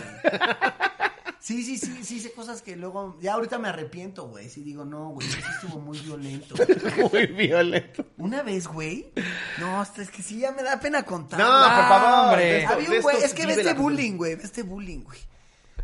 Sí, 1.39 1.65
sí, 1.65 1.77
sí, 1.77 2.05
sí, 2.05 2.17
hice 2.19 2.31
cosas 2.33 2.63
que 2.63 2.77
luego, 2.77 3.19
ya 3.21 3.35
ahorita 3.35 3.59
me 3.59 3.69
arrepiento, 3.69 4.29
güey. 4.29 4.49
Sí 4.49 4.63
digo, 4.63 4.85
no, 4.85 5.09
güey, 5.09 5.27
eso 5.27 5.39
estuvo 5.57 5.81
muy 5.81 5.99
violento. 5.99 6.55
Muy 7.13 7.27
violento. 7.27 8.07
Una 8.17 8.43
vez, 8.45 8.69
güey, 8.69 9.13
no, 9.59 9.81
hasta 9.81 10.03
es 10.03 10.11
que 10.11 10.23
sí, 10.23 10.39
ya 10.39 10.53
me 10.53 10.63
da 10.63 10.79
pena 10.79 11.03
contar. 11.03 11.41
No, 11.41 11.47
por 11.47 11.89
favor. 11.89 12.27
hombre. 12.29 12.65
Había 12.65 12.91
un 12.91 13.01
güey, 13.03 13.17
es 13.25 13.35
que 13.35 13.45
ve 13.47 13.55
este 13.55 13.75
bullying, 13.75 14.17
güey, 14.17 14.37
ve 14.37 14.45
este 14.45 14.63
bullying, 14.63 15.01
güey. 15.01 15.19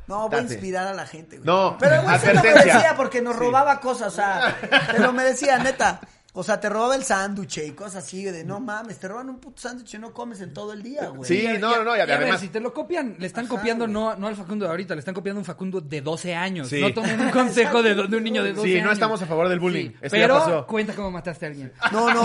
No, 0.06 0.28
voy 0.28 0.38
a 0.38 0.42
inspirar 0.42 0.86
a 0.86 0.94
la 0.94 1.06
gente, 1.06 1.36
güey. 1.36 1.46
No, 1.46 1.76
pero 1.78 1.96
el 1.96 2.02
güey 2.02 2.18
se 2.18 2.32
lo 2.32 2.42
merecía 2.42 2.94
porque 2.96 3.20
nos 3.20 3.36
robaba 3.36 3.78
cosas, 3.80 4.08
o 4.08 4.16
sea, 4.16 4.56
te 4.92 4.98
lo 4.98 5.12
merecía, 5.12 5.58
neta. 5.58 6.00
O 6.34 6.44
sea, 6.44 6.60
te 6.60 6.68
robaba 6.68 6.94
el 6.94 7.02
sándwich 7.04 7.58
y 7.58 7.70
cosas 7.72 8.04
así 8.04 8.22
de, 8.22 8.44
no 8.44 8.60
mames, 8.60 8.98
te 8.98 9.08
roban 9.08 9.28
un 9.30 9.38
puto 9.40 9.60
sándwich 9.62 9.94
y 9.94 9.98
no 9.98 10.12
comes 10.12 10.40
en 10.40 10.52
todo 10.52 10.72
el 10.74 10.82
día, 10.82 11.08
güey. 11.08 11.24
Sí, 11.26 11.48
no, 11.58 11.76
no, 11.76 11.84
no, 11.84 11.96
y 11.96 11.98
Y 11.98 12.02
a 12.02 12.06
ver, 12.06 12.16
además... 12.18 12.40
si 12.40 12.48
te 12.48 12.60
lo 12.60 12.72
copian, 12.74 13.16
le 13.18 13.26
están 13.26 13.46
Ajá, 13.46 13.56
copiando 13.56 13.86
güey. 13.86 13.94
no, 13.94 14.14
no 14.14 14.26
al 14.28 14.36
Facundo 14.36 14.66
de 14.66 14.70
ahorita, 14.70 14.94
le 14.94 15.00
están 15.00 15.14
copiando 15.14 15.40
un 15.40 15.44
Facundo 15.46 15.80
de 15.80 16.00
12 16.00 16.34
años. 16.36 16.68
Sí. 16.68 16.80
No 16.80 16.92
tomen 16.92 17.18
un 17.20 17.30
consejo 17.30 17.82
de, 17.82 17.94
de 17.94 18.16
un 18.16 18.22
niño 18.22 18.44
de 18.44 18.52
12 18.52 18.68
Sí, 18.68 18.74
años. 18.74 18.86
no 18.86 18.92
estamos 18.92 19.20
a 19.22 19.26
favor 19.26 19.48
del 19.48 19.58
bullying. 19.58 19.90
Ya 20.02 20.08
pero 20.10 20.38
pasó. 20.38 20.66
cuenta 20.66 20.94
cómo 20.94 21.10
mataste 21.10 21.46
a 21.46 21.48
alguien. 21.48 21.72
No, 21.92 22.12
no. 22.12 22.22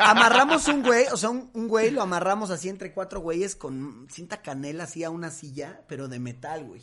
amarramos 0.00 0.66
un 0.68 0.82
güey, 0.82 1.06
o 1.12 1.16
sea, 1.16 1.30
un, 1.30 1.50
un 1.52 1.68
güey 1.68 1.90
lo 1.90 2.02
amarramos 2.02 2.50
así 2.50 2.68
entre 2.68 2.92
cuatro 2.92 3.20
güeyes 3.20 3.56
con 3.56 4.06
cinta 4.10 4.40
canela 4.42 4.84
así 4.84 5.04
a 5.04 5.10
una 5.10 5.30
silla, 5.30 5.82
pero 5.88 6.08
de 6.08 6.18
metal, 6.18 6.64
güey. 6.64 6.82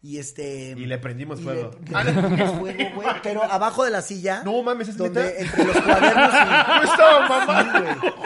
Y 0.00 0.18
este. 0.18 0.70
Y 0.76 0.86
le 0.86 0.98
prendimos 0.98 1.40
y 1.40 1.42
fuego. 1.42 1.70
le- 1.90 2.04
le 2.04 2.12
prendimos 2.12 2.58
fuego, 2.58 2.90
güey. 2.94 3.08
Pero 3.22 3.42
abajo 3.42 3.84
de 3.84 3.90
la 3.90 4.00
silla. 4.00 4.42
No 4.44 4.62
mames, 4.62 4.88
¿es 4.88 4.96
donde 4.96 5.22
neta? 5.24 5.38
entre 5.40 5.64
los 5.64 5.76
cuadernos 5.82 6.34
y. 6.34 6.38
No 6.86 6.92
estaba 6.92 7.28
mamá. 7.28 7.62
Sí, 7.62 7.68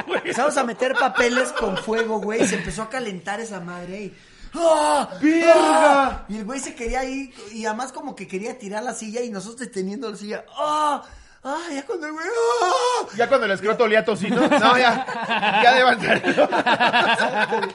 güey. 0.07 0.19
Empezamos 0.19 0.57
a 0.59 0.65
meter 0.65 0.93
papeles 0.95 1.53
con 1.53 1.77
fuego, 1.79 2.21
güey. 2.21 2.43
y 2.43 2.47
Se 2.47 2.57
empezó 2.57 2.83
a 2.83 2.89
calentar 2.91 3.41
esa 3.41 3.61
madre 3.61 4.03
y. 4.03 4.17
¡Ah! 4.55 5.09
¡Verga! 5.23 5.53
¡Ah! 5.57 6.25
Y 6.29 6.37
el 6.37 6.45
güey 6.45 6.61
se 6.61 6.75
quería 6.75 7.05
ir. 7.05 7.33
Y 7.53 7.65
además, 7.65 7.91
como 7.91 8.15
que 8.15 8.29
quería 8.29 8.59
tirar 8.59 8.83
la 8.83 8.93
silla 8.93 9.23
y 9.23 9.31
nosotros 9.31 9.61
deteniendo 9.61 10.11
la 10.11 10.17
silla. 10.19 10.45
¡Ah! 10.55 11.03
¡Ah! 11.43 11.59
Ya 11.73 11.87
cuando 11.87 12.07
el 12.07 12.13
güey. 12.13 12.27
¡Ah! 12.63 13.07
Ya 13.17 13.29
cuando 13.29 13.47
el 13.47 13.53
escroto 13.53 13.85
olía 13.85 14.05
tocino. 14.05 14.47
No, 14.47 14.77
ya. 14.79 15.07
Ya 15.63 15.75
levantarlo. 15.75 16.49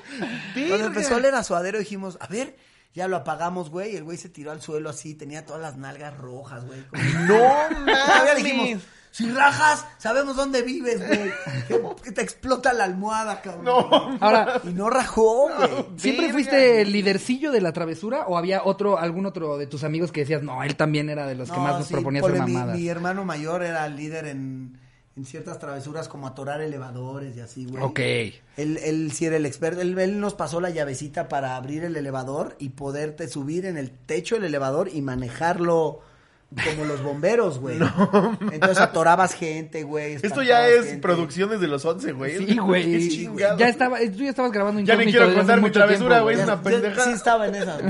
Cuando 0.67 0.85
empezó 0.85 1.15
a 1.15 1.17
oler 1.17 1.33
a 1.35 1.43
suadero 1.43 1.79
dijimos, 1.79 2.17
a 2.21 2.27
ver, 2.27 2.55
ya 2.97 3.07
lo 3.07 3.15
apagamos, 3.17 3.69
güey. 3.69 3.93
Y 3.93 3.95
el 3.95 4.03
güey 4.03 4.17
se 4.17 4.27
tiró 4.27 4.51
al 4.51 4.59
suelo 4.61 4.89
así, 4.89 5.13
tenía 5.13 5.45
todas 5.45 5.61
las 5.61 5.77
nalgas 5.77 6.17
rojas, 6.17 6.65
güey. 6.65 6.81
Como- 6.87 7.03
No 7.27 7.93
Todavía 8.05 8.33
dijimos, 8.35 8.67
mames. 8.69 8.83
si 9.11 9.31
rajas, 9.31 9.85
sabemos 9.99 10.35
dónde 10.35 10.63
vives, 10.63 11.05
güey. 11.05 11.31
Que- 12.03 12.11
te 12.11 12.21
explota 12.23 12.73
la 12.73 12.85
almohada, 12.85 13.41
cabrón. 13.41 13.65
No. 13.65 14.17
Ahora, 14.19 14.59
Y 14.63 14.69
no 14.73 14.89
rajó, 14.89 15.47
güey. 15.55 15.69
¿siempre 15.97 16.25
Verga. 16.25 16.33
fuiste 16.33 16.81
el 16.81 16.91
lidercillo 16.91 17.51
de 17.51 17.61
la 17.61 17.71
travesura 17.71 18.25
o 18.27 18.37
había 18.37 18.63
otro, 18.63 18.97
algún 18.97 19.25
otro 19.27 19.57
de 19.57 19.67
tus 19.67 19.83
amigos 19.83 20.11
que 20.11 20.21
decías, 20.21 20.41
no, 20.41 20.63
él 20.63 20.75
también 20.75 21.09
era 21.09 21.27
de 21.27 21.35
los 21.35 21.51
que 21.51 21.59
más 21.59 21.77
nos 21.77 21.87
sí, 21.87 21.93
proponía 21.93 22.21
hacer 22.21 22.33
mi, 22.43 22.53
mamadas? 22.53 22.77
mi 22.77 22.87
hermano 22.87 23.23
mayor 23.25 23.61
era 23.63 23.85
el 23.85 23.95
líder 23.95 24.25
en, 24.27 24.79
en 25.17 25.25
ciertas 25.25 25.57
travesuras 25.57 26.07
como 26.07 26.27
atorar 26.27 26.61
elevadores 26.61 27.35
y 27.35 27.39
así, 27.39 27.65
güey. 27.65 27.83
Ok. 27.83 27.99
Él, 27.99 28.77
él 28.77 29.11
sí 29.11 29.25
era 29.25 29.37
el 29.37 29.47
experto. 29.47 29.81
Él, 29.81 29.97
él 29.97 30.19
nos 30.19 30.35
pasó 30.35 30.61
la 30.61 30.69
llavecita 30.69 31.27
para 31.27 31.55
abrir 31.55 31.83
el 31.83 31.95
elevador 31.95 32.55
y 32.59 32.69
poderte 32.69 33.27
subir 33.27 33.65
en 33.65 33.77
el 33.77 33.89
techo 33.89 34.35
del 34.35 34.45
elevador 34.45 34.89
y 34.93 35.01
manejarlo 35.01 36.01
como 36.49 36.85
los 36.85 37.03
bomberos, 37.03 37.59
güey. 37.59 37.77
Entonces 38.51 38.77
atorabas 38.79 39.33
gente, 39.33 39.83
güey. 39.83 40.13
Esto 40.13 40.41
ya 40.41 40.67
es 40.69 40.85
gente. 40.85 41.01
producción 41.01 41.49
desde 41.49 41.67
los 41.67 41.83
11, 41.83 42.13
güey. 42.13 42.37
Sí, 42.37 42.45
Qué 42.45 42.59
güey. 42.61 43.09
chingado. 43.09 43.57
Ya 43.57 43.67
estaba, 43.67 43.99
tú 43.99 44.23
ya 44.23 44.29
estabas 44.29 44.51
grabando 44.53 44.79
Ya 44.81 44.95
ni 44.95 45.03
Incógnito 45.03 45.17
quiero 45.19 45.35
contar 45.35 45.57
mi 45.57 45.61
mucho 45.63 45.73
travesura, 45.73 46.07
tiempo, 46.09 46.23
güey. 46.23 46.37
Es 46.37 46.43
una 46.43 46.61
pendejada. 46.61 47.03
Sí 47.03 47.11
estaba 47.11 47.47
en 47.47 47.55
esa. 47.55 47.77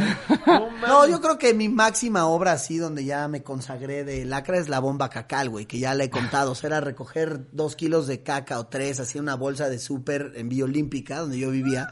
No, 0.87 1.07
yo 1.07 1.19
creo 1.21 1.37
que 1.37 1.53
mi 1.53 1.69
máxima 1.69 2.25
obra 2.27 2.53
así 2.53 2.77
donde 2.77 3.03
ya 3.03 3.27
me 3.27 3.43
consagré 3.43 4.03
de 4.03 4.25
lacra 4.25 4.57
es 4.57 4.69
la 4.69 4.79
bomba 4.79 5.09
cacal, 5.09 5.49
güey, 5.49 5.65
que 5.65 5.79
ya 5.79 5.93
le 5.93 6.05
he 6.05 6.09
contado. 6.09 6.51
O 6.51 6.55
sea, 6.55 6.67
era 6.67 6.81
recoger 6.81 7.51
dos 7.51 7.75
kilos 7.75 8.07
de 8.07 8.23
caca 8.23 8.59
o 8.59 8.67
tres, 8.67 8.99
así 8.99 9.19
una 9.19 9.35
bolsa 9.35 9.69
de 9.69 9.79
súper 9.79 10.31
en 10.35 10.49
Vía 10.49 10.63
Olímpica, 10.63 11.19
donde 11.19 11.37
yo 11.37 11.51
vivía, 11.51 11.89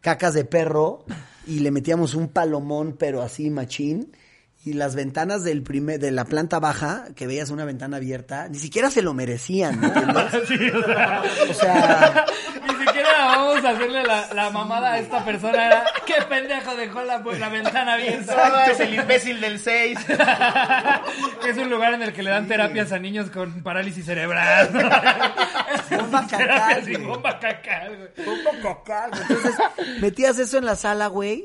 cacas 0.00 0.34
de 0.34 0.44
perro, 0.44 1.04
y 1.46 1.60
le 1.60 1.70
metíamos 1.70 2.14
un 2.14 2.28
palomón, 2.28 2.96
pero 2.98 3.22
así 3.22 3.50
machín. 3.50 4.12
Y 4.64 4.72
las 4.72 4.94
ventanas 4.94 5.44
del 5.44 5.62
primer, 5.62 6.00
de 6.00 6.10
la 6.10 6.24
planta 6.24 6.58
baja, 6.58 7.04
que 7.14 7.26
veías 7.26 7.50
una 7.50 7.66
ventana 7.66 7.98
abierta, 7.98 8.48
ni 8.48 8.58
siquiera 8.58 8.90
se 8.90 9.02
lo 9.02 9.12
merecían, 9.12 9.78
¿me 9.78 9.88
entiendes? 9.88 10.24
O 11.50 11.54
sea, 11.54 12.24
Ni 12.66 12.86
siquiera 12.86 13.24
vamos 13.26 13.64
a 13.64 13.70
hacerle 13.70 14.02
la, 14.04 14.32
la 14.32 14.50
mamada 14.50 14.92
a 14.94 14.98
esta 14.98 15.24
persona. 15.24 15.66
Era, 15.66 15.84
¿Qué 16.06 16.14
pendejo 16.28 16.74
dejó 16.76 17.02
la, 17.02 17.18
la 17.18 17.48
ventana 17.48 17.94
abierta? 17.94 18.70
Es 18.70 18.80
el 18.80 18.94
imbécil 18.94 19.40
del 19.40 19.58
6. 19.58 19.98
es 21.48 21.56
un 21.58 21.70
lugar 21.70 21.94
en 21.94 22.02
el 22.02 22.12
que 22.12 22.22
le 22.22 22.30
dan 22.30 22.46
terapias 22.48 22.92
a 22.92 22.98
niños 22.98 23.30
con 23.30 23.62
parálisis 23.62 24.06
cerebral. 24.06 24.70
Bomba 25.90 26.26
cacal, 26.26 26.84
Sí, 26.84 26.96
bomba 26.96 27.38
cacal, 27.38 27.96
güey. 27.96 28.26
Bomba 28.26 28.50
cacal. 28.62 29.10
Entonces, 29.20 29.54
metías 30.00 30.38
eso 30.38 30.58
en 30.58 30.64
la 30.64 30.76
sala, 30.76 31.08
güey, 31.08 31.44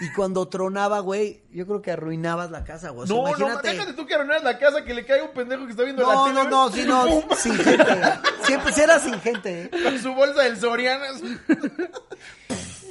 y 0.00 0.12
cuando 0.14 0.48
tronaba, 0.48 1.00
güey, 1.00 1.42
yo 1.56 1.66
creo 1.66 1.80
que 1.80 1.90
arruinabas 1.90 2.50
la 2.50 2.64
casa, 2.64 2.90
güey. 2.90 3.04
O 3.04 3.06
sea, 3.06 3.16
No, 3.16 3.22
no, 3.22 3.28
imagínate. 3.30 3.68
déjate 3.70 3.92
tú 3.94 4.06
que 4.06 4.14
arruinas 4.14 4.42
la 4.44 4.58
casa 4.58 4.84
que 4.84 4.92
le 4.92 5.06
caiga 5.06 5.24
un 5.24 5.30
pendejo 5.32 5.64
que 5.64 5.70
está 5.70 5.84
viendo 5.84 6.06
la 6.06 6.12
No, 6.14 6.24
tele. 6.24 6.34
no, 6.34 6.50
no, 6.50 6.70
sí, 6.70 6.84
no, 6.84 7.06
sin 7.36 7.56
gente. 7.56 7.94
Siempre 8.42 8.72
si 8.74 8.80
era 8.82 8.98
sin 9.00 9.18
gente, 9.20 9.62
¿eh? 9.62 9.70
Con 9.82 9.98
su 9.98 10.12
bolsa 10.14 10.42
del 10.42 10.58
Soriana. 10.60 11.06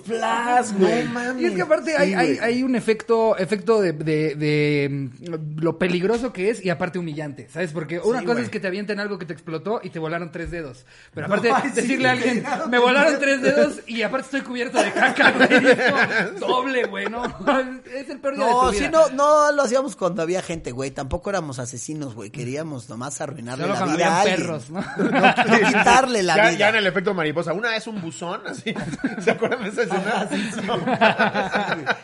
flash, 0.05 0.71
güey. 0.77 1.03
No 1.05 1.11
mames. 1.13 1.41
Y 1.41 1.45
es 1.47 1.51
que 1.53 1.61
aparte 1.61 1.91
Sí, 1.91 1.97
hay, 1.97 2.13
hay, 2.13 2.35
güey. 2.35 2.39
hay 2.39 2.63
un 2.63 2.75
efecto, 2.75 3.37
efecto 3.37 3.81
de, 3.81 3.93
de, 3.93 4.35
de, 4.35 4.89
mm, 4.89 5.61
lo 5.61 5.77
peligroso 5.77 6.31
que 6.33 6.49
es 6.49 6.63
y 6.63 6.69
aparte 6.69 6.99
humillante, 6.99 7.47
¿sabes? 7.51 7.71
Porque 7.71 7.99
una 7.99 8.23
cosa 8.23 8.41
es 8.41 8.49
que 8.49 8.59
te 8.59 8.67
avienten 8.67 8.99
algo 8.99 9.17
que 9.17 9.25
te 9.25 9.33
explotó 9.33 9.79
y 9.83 9.89
te 9.89 9.99
volaron 9.99 10.31
tres 10.31 10.51
dedos. 10.51 10.85
Pero 11.13 11.27
No, 11.27 11.33
aparte 11.35 11.51
ay, 11.53 11.71
decirle 11.71 12.07
a 12.07 12.11
alguien, 12.11 12.43
me 12.69 12.77
de 12.77 12.79
volaron 12.79 13.19
dedos". 13.19 13.21
tres 13.21 13.41
dedos 13.41 13.79
y 13.87 14.01
aparte 14.01 14.25
estoy 14.25 14.41
cubierto 14.41 14.81
de 14.81 14.91
caca, 14.91 15.31
güey. 15.37 15.49
Es 16.33 16.39
doble, 16.39 16.85
güey, 16.85 17.05
¿no? 17.09 17.23
Es 17.95 18.09
el 18.09 18.19
peor 18.19 18.35
día 18.35 18.45
de 18.45 18.51
No, 18.51 18.61
tu 18.67 18.71
vida. 18.71 18.83
sí, 18.85 18.89
no, 18.91 19.09
no 19.09 19.51
lo 19.51 19.63
hacíamos 19.63 19.95
cuando 19.95 20.21
había 20.21 20.41
gente, 20.41 20.71
güey. 20.71 20.91
Tampoco 20.91 21.29
éramos 21.29 21.59
asesinos, 21.59 22.13
güey. 22.15 22.29
Queríamos 22.29 22.89
nomás 22.89 23.19
arruinarle 23.21 23.65
Solo 23.65 23.85
la 23.85 23.95
vida 23.95 24.07
a 24.07 24.21
alguien. 24.21 24.37
perros, 24.37 24.69
¿no? 24.69 24.79
No, 24.81 25.65
quitarle 25.67 26.23
la 26.23 26.35
ya, 26.35 26.41
vida. 26.49 26.57
ya 26.59 26.69
en 26.69 26.75
el 26.75 26.87
efecto 26.87 27.13
mariposa. 27.13 27.53
Una 27.53 27.71
vez 27.71 27.87
un 27.87 28.01
buzón, 28.01 28.41
así. 28.47 28.73
¿Se 29.21 29.31
acuerdan 29.31 29.63
de 29.63 29.69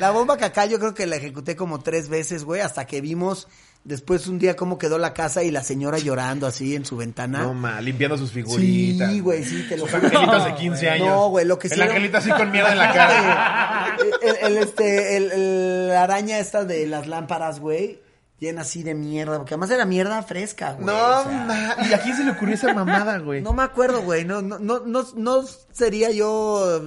La 0.00 0.10
bomba 0.10 0.36
cacá 0.36 0.66
yo 0.66 0.78
creo 0.78 0.94
que 0.94 1.06
la 1.06 1.16
ejecuté 1.16 1.56
como 1.56 1.80
tres 1.80 2.08
veces, 2.08 2.44
güey, 2.44 2.60
hasta 2.60 2.86
que 2.86 3.00
vimos 3.00 3.48
después 3.84 4.26
un 4.26 4.38
día 4.38 4.56
cómo 4.56 4.78
quedó 4.78 4.98
la 4.98 5.14
casa 5.14 5.42
y 5.42 5.50
la 5.50 5.62
señora 5.62 5.98
llorando 5.98 6.46
así 6.46 6.76
en 6.76 6.84
su 6.84 6.96
ventana. 6.96 7.42
No, 7.42 7.54
ma, 7.54 7.80
limpiando 7.80 8.16
sus 8.18 8.32
figuritas. 8.32 9.10
Sí, 9.10 9.20
güey, 9.20 9.44
sí, 9.44 9.64
te 9.68 9.76
lo 9.76 9.84
Sus 9.86 9.94
juro. 9.94 10.06
angelitos 10.08 10.44
de 10.44 10.54
15 10.54 10.90
años. 10.90 11.08
No, 11.08 11.28
güey, 11.30 11.44
lo 11.46 11.58
que 11.58 11.68
El 11.68 11.72
hicieron- 11.74 11.88
angelito 11.90 12.18
así 12.18 12.30
con 12.30 12.50
mierda 12.50 12.72
en 12.72 12.78
la 12.78 12.92
cara. 12.92 13.96
el, 14.22 14.36
el, 14.52 14.58
este, 14.58 15.16
el, 15.16 15.32
el- 15.32 15.88
la 15.88 16.02
araña 16.04 16.38
esta 16.38 16.64
de 16.64 16.86
las 16.86 17.06
lámparas, 17.06 17.60
güey, 17.60 18.00
llena 18.38 18.62
así 18.62 18.82
de 18.82 18.94
mierda, 18.94 19.38
porque 19.38 19.54
además 19.54 19.70
era 19.70 19.84
mierda 19.84 20.22
fresca, 20.22 20.72
güey. 20.74 20.86
No, 20.86 21.20
o 21.20 21.22
sea, 21.24 21.44
ma. 21.76 21.86
¿Y 21.88 21.92
a 21.92 22.00
quién 22.02 22.16
se 22.16 22.24
le 22.24 22.32
ocurrió 22.32 22.54
esa 22.54 22.72
mamada, 22.74 23.18
güey? 23.18 23.42
no 23.42 23.52
me 23.52 23.62
acuerdo, 23.62 24.02
güey, 24.02 24.24
no, 24.24 24.42
no, 24.42 24.58
no, 24.58 24.80
no, 24.80 25.04
no 25.16 25.42
sería 25.72 26.10
yo 26.10 26.82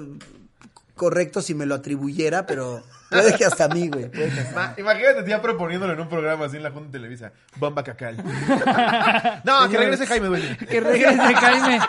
correcto 0.96 1.42
si 1.42 1.54
me 1.54 1.66
lo 1.66 1.76
atribuyera, 1.76 2.46
pero 2.46 2.84
puede 3.10 3.36
que 3.36 3.46
hasta 3.46 3.66
a 3.66 3.68
mí, 3.68 3.90
güey. 3.90 4.10
Ma, 4.56 4.74
imagínate 4.78 5.30
ya 5.30 5.42
proponiéndolo 5.42 5.94
en 5.94 6.00
un 6.00 6.10
programa 6.10 6.46
así 6.46 6.58
en 6.58 6.64
la 6.64 6.72
Junta 6.72 6.88
de 6.88 6.92
Televisa. 6.94 7.32
Bomba 7.58 7.84
cacal. 7.84 8.18
no, 9.44 9.70
que 9.70 9.78
regrese 9.78 10.08
Jaime 10.08 10.28
Dueño. 10.28 10.58
Que 10.58 10.80
regrese, 10.80 11.36
Jaime. 11.36 11.80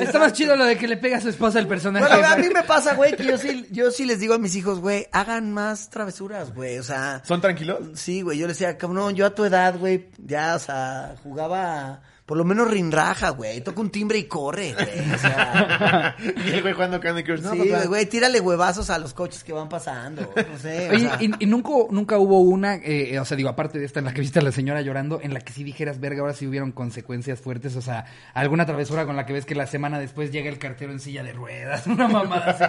Está 0.00 0.18
más 0.18 0.32
chido 0.32 0.56
lo 0.56 0.64
de 0.64 0.76
que 0.76 0.88
le 0.88 0.96
pega 0.96 1.18
a 1.18 1.20
su 1.20 1.28
esposa 1.28 1.58
el 1.58 1.66
personaje. 1.66 2.06
Bueno, 2.06 2.28
a 2.28 2.36
mí 2.36 2.48
me 2.52 2.62
pasa, 2.62 2.94
güey, 2.94 3.16
que 3.16 3.24
yo 3.24 3.38
sí, 3.38 3.66
yo 3.70 3.90
sí 3.90 4.04
les 4.04 4.20
digo 4.20 4.34
a 4.34 4.38
mis 4.38 4.54
hijos, 4.56 4.80
güey, 4.80 5.06
hagan 5.12 5.52
más 5.52 5.90
travesuras, 5.90 6.54
güey, 6.54 6.78
o 6.78 6.82
sea... 6.82 7.22
¿Son 7.24 7.40
tranquilos? 7.40 7.78
Sí, 7.94 8.22
güey, 8.22 8.38
yo 8.38 8.46
le 8.46 8.52
decía, 8.52 8.76
cabrón, 8.76 9.14
yo 9.14 9.26
a 9.26 9.34
tu 9.34 9.44
edad, 9.44 9.76
güey, 9.78 10.08
ya, 10.18 10.54
o 10.54 10.58
sea, 10.58 11.14
jugaba 11.22 12.02
por 12.26 12.38
lo 12.38 12.44
menos 12.44 12.70
rinraja, 12.70 13.30
güey, 13.30 13.60
toca 13.60 13.82
un 13.82 13.90
timbre 13.90 14.16
y 14.16 14.24
corre, 14.24 14.72
güey, 14.72 15.14
o 15.14 15.18
sea, 15.18 16.16
y 16.46 16.50
el 16.50 16.62
güey 16.62 16.72
jugando 16.72 16.98
Candy 16.98 17.22
Crush. 17.22 17.42
No, 17.42 17.52
sí, 17.52 17.68
papá. 17.68 17.84
güey, 17.84 18.06
tírale 18.06 18.40
huevazos 18.40 18.88
a 18.88 18.98
los 18.98 19.12
coches 19.12 19.44
que 19.44 19.52
van 19.52 19.68
pasando, 19.68 20.22
no 20.34 20.58
sé, 20.58 20.88
o 20.88 20.92
Oye, 20.94 21.08
sea, 21.08 21.18
y, 21.20 21.30
y 21.38 21.46
nunca, 21.46 21.70
nunca 21.90 22.18
hubo 22.18 22.40
una, 22.40 22.76
eh, 22.76 23.18
o 23.18 23.24
sea, 23.26 23.36
digo, 23.36 23.50
aparte 23.50 23.78
de 23.78 23.84
esta 23.84 23.98
en 23.98 24.06
la 24.06 24.14
que 24.14 24.22
viste 24.22 24.38
a 24.38 24.42
la 24.42 24.52
señora 24.52 24.80
llorando, 24.80 25.20
en 25.22 25.34
la 25.34 25.40
que 25.40 25.52
sí 25.52 25.64
dijeras, 25.64 26.00
verga, 26.00 26.22
ahora 26.22 26.32
sí 26.32 26.46
hubieron 26.46 26.72
consecuencias 26.72 27.40
fuertes, 27.40 27.76
o 27.76 27.82
sea, 27.82 28.06
alguna 28.32 28.64
travesura 28.64 29.04
con 29.04 29.16
la 29.16 29.26
que 29.26 29.34
ves 29.34 29.44
que 29.44 29.54
la 29.54 29.66
semana 29.66 29.98
después 29.98 30.32
llega 30.32 30.48
el 30.48 30.58
cartero 30.58 30.92
en 30.92 31.00
silla 31.00 31.22
de 31.22 31.32
ruedas, 31.34 31.86
una 31.86 32.08
mamada 32.08 32.52
así. 32.52 32.64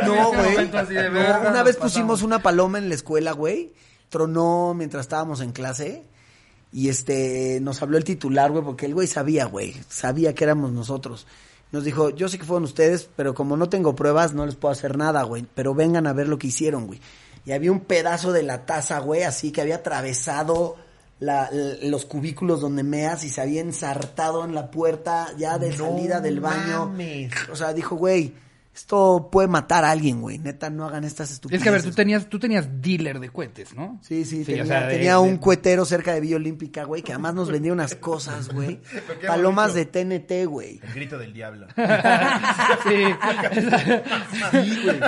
No, 0.04 0.28
güey, 0.32 0.70
así 0.74 0.94
de 0.94 1.10
no, 1.10 1.20
una 1.20 1.62
vez 1.62 1.76
pasamos. 1.76 1.92
pusimos 1.92 2.22
una 2.22 2.40
paloma 2.40 2.78
en 2.78 2.88
la 2.90 2.94
escuela, 2.96 3.32
güey, 3.32 3.72
tronó 4.10 4.74
mientras 4.74 5.02
estábamos 5.02 5.40
en 5.40 5.52
clase, 5.52 6.04
y 6.72 6.88
este, 6.88 7.58
nos 7.60 7.82
habló 7.82 7.96
el 7.98 8.04
titular, 8.04 8.50
güey, 8.50 8.64
porque 8.64 8.86
el 8.86 8.94
güey 8.94 9.06
sabía, 9.06 9.46
güey, 9.46 9.74
sabía 9.88 10.34
que 10.34 10.44
éramos 10.44 10.72
nosotros. 10.72 11.26
Nos 11.72 11.84
dijo, 11.84 12.10
yo 12.10 12.28
sé 12.28 12.38
que 12.38 12.44
fueron 12.44 12.64
ustedes, 12.64 13.08
pero 13.16 13.34
como 13.34 13.56
no 13.56 13.68
tengo 13.68 13.94
pruebas, 13.94 14.34
no 14.34 14.44
les 14.46 14.56
puedo 14.56 14.72
hacer 14.72 14.96
nada, 14.96 15.22
güey, 15.22 15.46
pero 15.54 15.74
vengan 15.74 16.06
a 16.06 16.12
ver 16.12 16.28
lo 16.28 16.38
que 16.38 16.48
hicieron, 16.48 16.86
güey. 16.86 17.00
Y 17.46 17.52
había 17.52 17.72
un 17.72 17.80
pedazo 17.80 18.32
de 18.32 18.42
la 18.42 18.66
taza, 18.66 18.98
güey, 18.98 19.22
así 19.22 19.50
que 19.52 19.60
había 19.60 19.76
atravesado 19.76 20.76
la- 21.20 21.50
los 21.82 22.06
cubículos 22.06 22.60
donde 22.60 22.82
meas 22.82 23.24
y 23.24 23.30
se 23.30 23.40
había 23.40 23.60
ensartado 23.60 24.44
en 24.44 24.54
la 24.54 24.70
puerta 24.70 25.28
ya 25.38 25.58
de 25.58 25.70
No 25.76 25.86
salida 25.86 26.20
del 26.20 26.40
baño. 26.40 26.86
mames. 26.86 27.32
O 27.52 27.56
sea, 27.56 27.72
dijo, 27.72 27.94
güey, 27.96 28.32
esto 28.74 29.28
puede 29.30 29.48
matar 29.48 29.84
a 29.84 29.90
alguien, 29.90 30.20
güey. 30.22 30.38
Neta, 30.38 30.70
no 30.70 30.86
hagan 30.86 31.04
estas 31.04 31.30
estupideces. 31.30 31.60
Es 31.60 31.62
que 31.64 31.68
a 31.68 31.72
ver, 31.72 31.82
tú 31.82 31.90
tenías, 31.92 32.28
tú 32.28 32.38
tenías 32.38 32.66
dealer 32.80 33.18
de 33.20 33.28
cohetes, 33.28 33.74
¿no? 33.74 33.98
Sí, 34.02 34.24
sí, 34.24 34.42
o 34.42 34.46
tenía, 34.46 34.64
sea, 34.66 34.86
de- 34.86 34.94
tenía 34.94 35.12
de- 35.14 35.18
un 35.18 35.36
cuetero 35.38 35.84
cerca 35.84 36.14
de 36.14 36.20
Villa 36.20 36.36
Olímpica, 36.36 36.84
güey, 36.84 37.02
que 37.02 37.12
además 37.12 37.34
nos 37.34 37.50
vendía 37.50 37.72
unas 37.72 37.94
cosas, 37.96 38.48
güey. 38.48 38.80
Palomas 39.26 39.74
de 39.74 39.84
TNT, 39.86 40.46
güey. 40.46 40.80
El 40.82 40.94
grito 40.94 41.18
del 41.18 41.32
diablo. 41.32 41.66
Sí. 42.84 43.04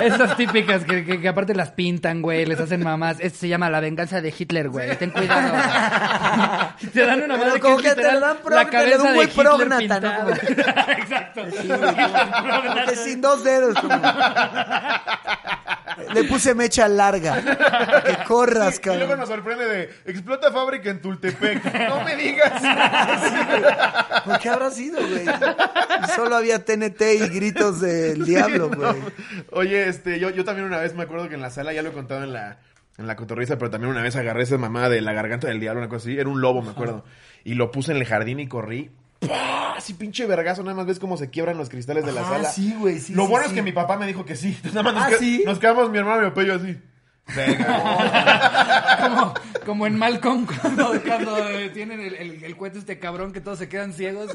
Esas 0.03 0.37
típicas 0.37 0.83
que, 0.85 1.03
que, 1.05 1.19
que 1.21 1.27
aparte 1.27 1.55
las 1.55 1.71
pintan, 1.71 2.21
güey, 2.21 2.45
les 2.45 2.59
hacen 2.59 2.83
mamás. 2.83 3.17
Esto 3.19 3.39
se 3.39 3.47
llama 3.47 3.69
la 3.69 3.79
venganza 3.79 4.21
de 4.21 4.33
Hitler, 4.37 4.69
güey. 4.69 4.95
Ten 4.97 5.09
cuidado. 5.11 5.53
te 6.93 7.05
dan 7.05 7.21
una 7.23 7.37
madre 7.37 7.59
como 7.59 7.77
que, 7.77 7.83
que 7.89 7.95
te 7.95 8.03
dan 8.03 8.37
pro- 8.43 8.55
la 8.55 8.65
te 8.69 8.71
le 8.71 8.71
cabeza 8.71 8.97
un 9.01 9.07
de 9.09 9.13
güey 9.15 9.27
Hitler. 9.29 10.01
¿no? 10.01 10.29
Exacto. 10.93 11.41
Porque 11.45 12.95
sin 13.03 13.21
dos 13.21 13.43
como... 13.79 13.93
Le 16.13 16.23
puse 16.25 16.53
mecha 16.55 16.87
larga. 16.87 17.41
para 17.41 18.03
Que 18.03 18.23
corras, 18.25 18.79
Y 18.83 18.87
luego 18.87 18.99
cabrón. 19.01 19.19
nos 19.19 19.29
sorprende 19.29 19.65
de 19.65 19.83
explota 20.05 20.51
fábrica 20.51 20.89
en 20.89 21.01
Tultepec. 21.01 21.63
No 21.89 22.03
me 22.03 22.15
digas. 22.15 22.61
¿Por 24.25 24.39
qué 24.39 24.49
habrá 24.49 24.71
sido, 24.71 24.99
güey? 24.99 25.25
Solo 26.15 26.35
había 26.35 26.63
TNT 26.63 27.01
y 27.01 27.27
gritos 27.29 27.81
del 27.81 28.25
diablo, 28.25 28.69
güey. 28.69 28.93
Oye, 29.51 29.87
este, 29.87 30.19
yo, 30.19 30.29
yo 30.29 30.43
también 30.45 30.67
una 30.67 30.79
vez 30.79 30.93
me 30.95 31.03
acuerdo 31.03 31.29
que 31.29 31.35
en 31.35 31.41
la 31.41 31.49
sala, 31.49 31.73
ya 31.73 31.81
lo 31.81 31.89
he 31.89 31.93
contado 31.93 32.23
en 32.23 32.33
la, 32.33 32.59
en 32.97 33.07
la 33.07 33.15
cotorriza, 33.15 33.57
pero 33.57 33.71
también 33.71 33.91
una 33.91 34.01
vez 34.01 34.15
agarré 34.15 34.43
esa 34.43 34.57
mamada 34.57 34.89
de 34.89 35.01
la 35.01 35.13
garganta 35.13 35.47
del 35.47 35.59
diablo, 35.59 35.81
una 35.81 35.89
cosa 35.89 36.07
así. 36.09 36.17
Era 36.17 36.29
un 36.29 36.41
lobo, 36.41 36.61
me 36.61 36.71
acuerdo. 36.71 37.03
Y 37.43 37.55
lo 37.55 37.71
puse 37.71 37.91
en 37.91 37.97
el 37.97 38.05
jardín 38.05 38.39
y 38.39 38.47
corrí. 38.47 38.91
¡Pah! 39.27 39.73
Así 39.77 39.93
pinche 39.93 40.25
vergazo, 40.25 40.63
nada 40.63 40.75
más 40.75 40.85
ves 40.85 40.99
cómo 40.99 41.17
se 41.17 41.29
quiebran 41.29 41.57
los 41.57 41.69
cristales 41.69 42.05
de 42.05 42.11
la 42.11 42.21
Ah, 42.21 42.29
sala. 42.29 42.49
sí, 42.49 42.73
güey, 42.77 42.99
sí, 42.99 43.13
Lo 43.13 43.23
sí, 43.25 43.29
bueno 43.31 43.45
sí. 43.45 43.49
es 43.51 43.55
que 43.55 43.61
mi 43.63 43.71
papá 43.71 43.97
me 43.97 44.05
dijo 44.07 44.25
que 44.25 44.35
sí. 44.35 44.47
Entonces, 44.49 44.73
nada 44.75 44.83
más 44.83 44.93
nos, 44.93 45.03
Ah, 45.03 45.09
qued- 45.11 45.19
¿sí? 45.19 45.43
nos 45.45 45.59
quedamos 45.59 45.89
mi 45.89 45.97
hermano 45.97 46.21
y 46.21 46.25
mi 46.25 46.29
papá 46.31 46.43
y 46.43 46.47
yo 46.47 46.55
así. 46.55 46.77
Venga. 47.35 48.89
Como, 49.03 49.33
como 49.65 49.87
en 49.87 49.97
Malcolm 49.97 50.45
cuando, 50.45 51.01
cuando 51.05 51.49
eh, 51.49 51.69
tienen 51.73 51.99
el, 51.99 52.15
el, 52.15 52.43
el 52.43 52.55
cohete 52.57 52.79
este 52.79 52.99
cabrón 52.99 53.33
que 53.33 53.41
todos 53.41 53.59
se 53.59 53.67
quedan 53.67 53.91
ciegos. 53.93 54.31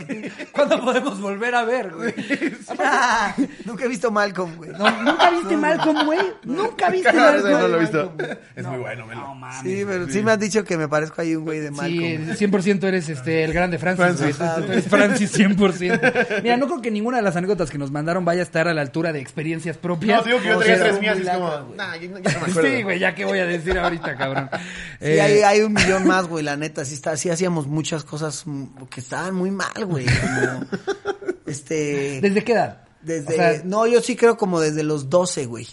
¿Cuándo 0.53 0.81
podemos 0.81 1.20
volver 1.20 1.55
a 1.55 1.64
ver, 1.64 1.90
güey? 1.94 2.14
Ah, 2.81 3.35
Nunca 3.64 3.85
he 3.85 3.88
visto 3.88 4.11
Malcolm, 4.11 4.57
güey. 4.57 4.70
No, 4.70 4.90
¿Nunca 5.03 5.31
viste 5.31 5.57
Malcolm, 5.57 6.05
güey? 6.07 6.18
¿Nunca 6.44 6.90
viste 6.90 7.12
Malcolm? 7.12 7.51
no 7.53 7.68
lo 7.68 7.77
he 7.77 7.81
visto. 7.81 8.14
Malcolm. 8.16 8.38
Es 8.57 8.66
muy 8.66 8.79
bueno, 8.79 9.07
velo. 9.07 9.20
No 9.22 9.35
mames. 9.35 9.61
Sí, 9.62 9.85
pero 9.87 10.09
sí 10.09 10.22
me 10.22 10.33
han 10.33 10.40
dicho 10.40 10.64
que 10.64 10.77
me 10.77 10.88
parezco 10.88 11.20
ahí 11.22 11.35
un 11.37 11.44
güey 11.44 11.61
de 11.61 11.70
Malcolm. 11.70 12.37
Sí, 12.37 12.46
100% 12.46 12.85
eres 12.85 13.09
este, 13.09 13.44
el 13.44 13.53
grande 13.53 13.79
Francis. 13.79 14.05
Francis. 14.37 14.38
güey. 14.38 14.51
Tú- 14.57 14.62
tú 14.66 14.72
eres 14.72 14.87
Francis 14.88 15.38
100%. 15.38 16.42
Mira, 16.42 16.57
no 16.57 16.66
creo 16.66 16.83
que 16.83 16.90
ninguna 16.90 17.18
de 17.18 17.22
las 17.22 17.37
anécdotas 17.37 17.70
que 17.70 17.79
nos 17.79 17.90
mandaron 17.90 18.24
vaya 18.24 18.40
a 18.40 18.44
estar 18.44 18.68
a 18.68 18.74
la 18.74 18.83
altura 18.83 19.12
de 19.12 19.20
experiencias 19.20 19.77
propias. 19.79 20.18
No, 20.18 20.22
te 20.22 20.29
digo 20.31 20.42
que 20.42 20.48
yo 20.48 20.59
traía 20.59 20.79
tres 20.79 21.01
mías 21.01 21.18
y 21.18 21.22
es 21.22 21.29
como, 21.31 21.74
nah, 21.77 21.96
ya, 21.96 22.01
ya 22.03 22.09
no 22.09 22.14
me 22.20 22.31
acuerdo. 22.51 22.62
Sí, 22.62 22.77
güey, 22.82 22.98
ya 22.98 23.14
que 23.14 23.24
voy 23.24 23.38
a 23.38 23.46
decir 23.46 23.78
ahorita, 23.78 24.16
cabrón. 24.16 24.50
Sí, 25.00 25.06
Eh, 25.06 25.20
hay, 25.20 25.38
hay 25.42 25.60
un 25.60 25.72
millón 25.72 26.06
más, 26.06 26.26
güey, 26.26 26.42
la 26.44 26.56
neta. 26.56 26.84
Sí, 26.84 26.94
está, 26.94 27.16
sí 27.16 27.30
hacíamos 27.30 27.66
muchas 27.68 28.02
cosas 28.04 28.44
que 28.90 29.00
estaban 29.00 29.34
muy 29.34 29.50
mal, 29.50 29.84
güey. 29.86 30.06
Como, 30.06 30.66
este... 31.46 32.20
¿Desde 32.20 32.42
qué 32.44 32.52
edad? 32.52 32.82
Desde... 33.02 33.32
O 33.34 33.36
sea, 33.36 33.62
no, 33.64 33.86
yo 33.86 34.00
sí 34.00 34.16
creo 34.16 34.36
como 34.36 34.60
desde 34.60 34.82
los 34.82 35.08
12, 35.08 35.46
güey. 35.46 35.66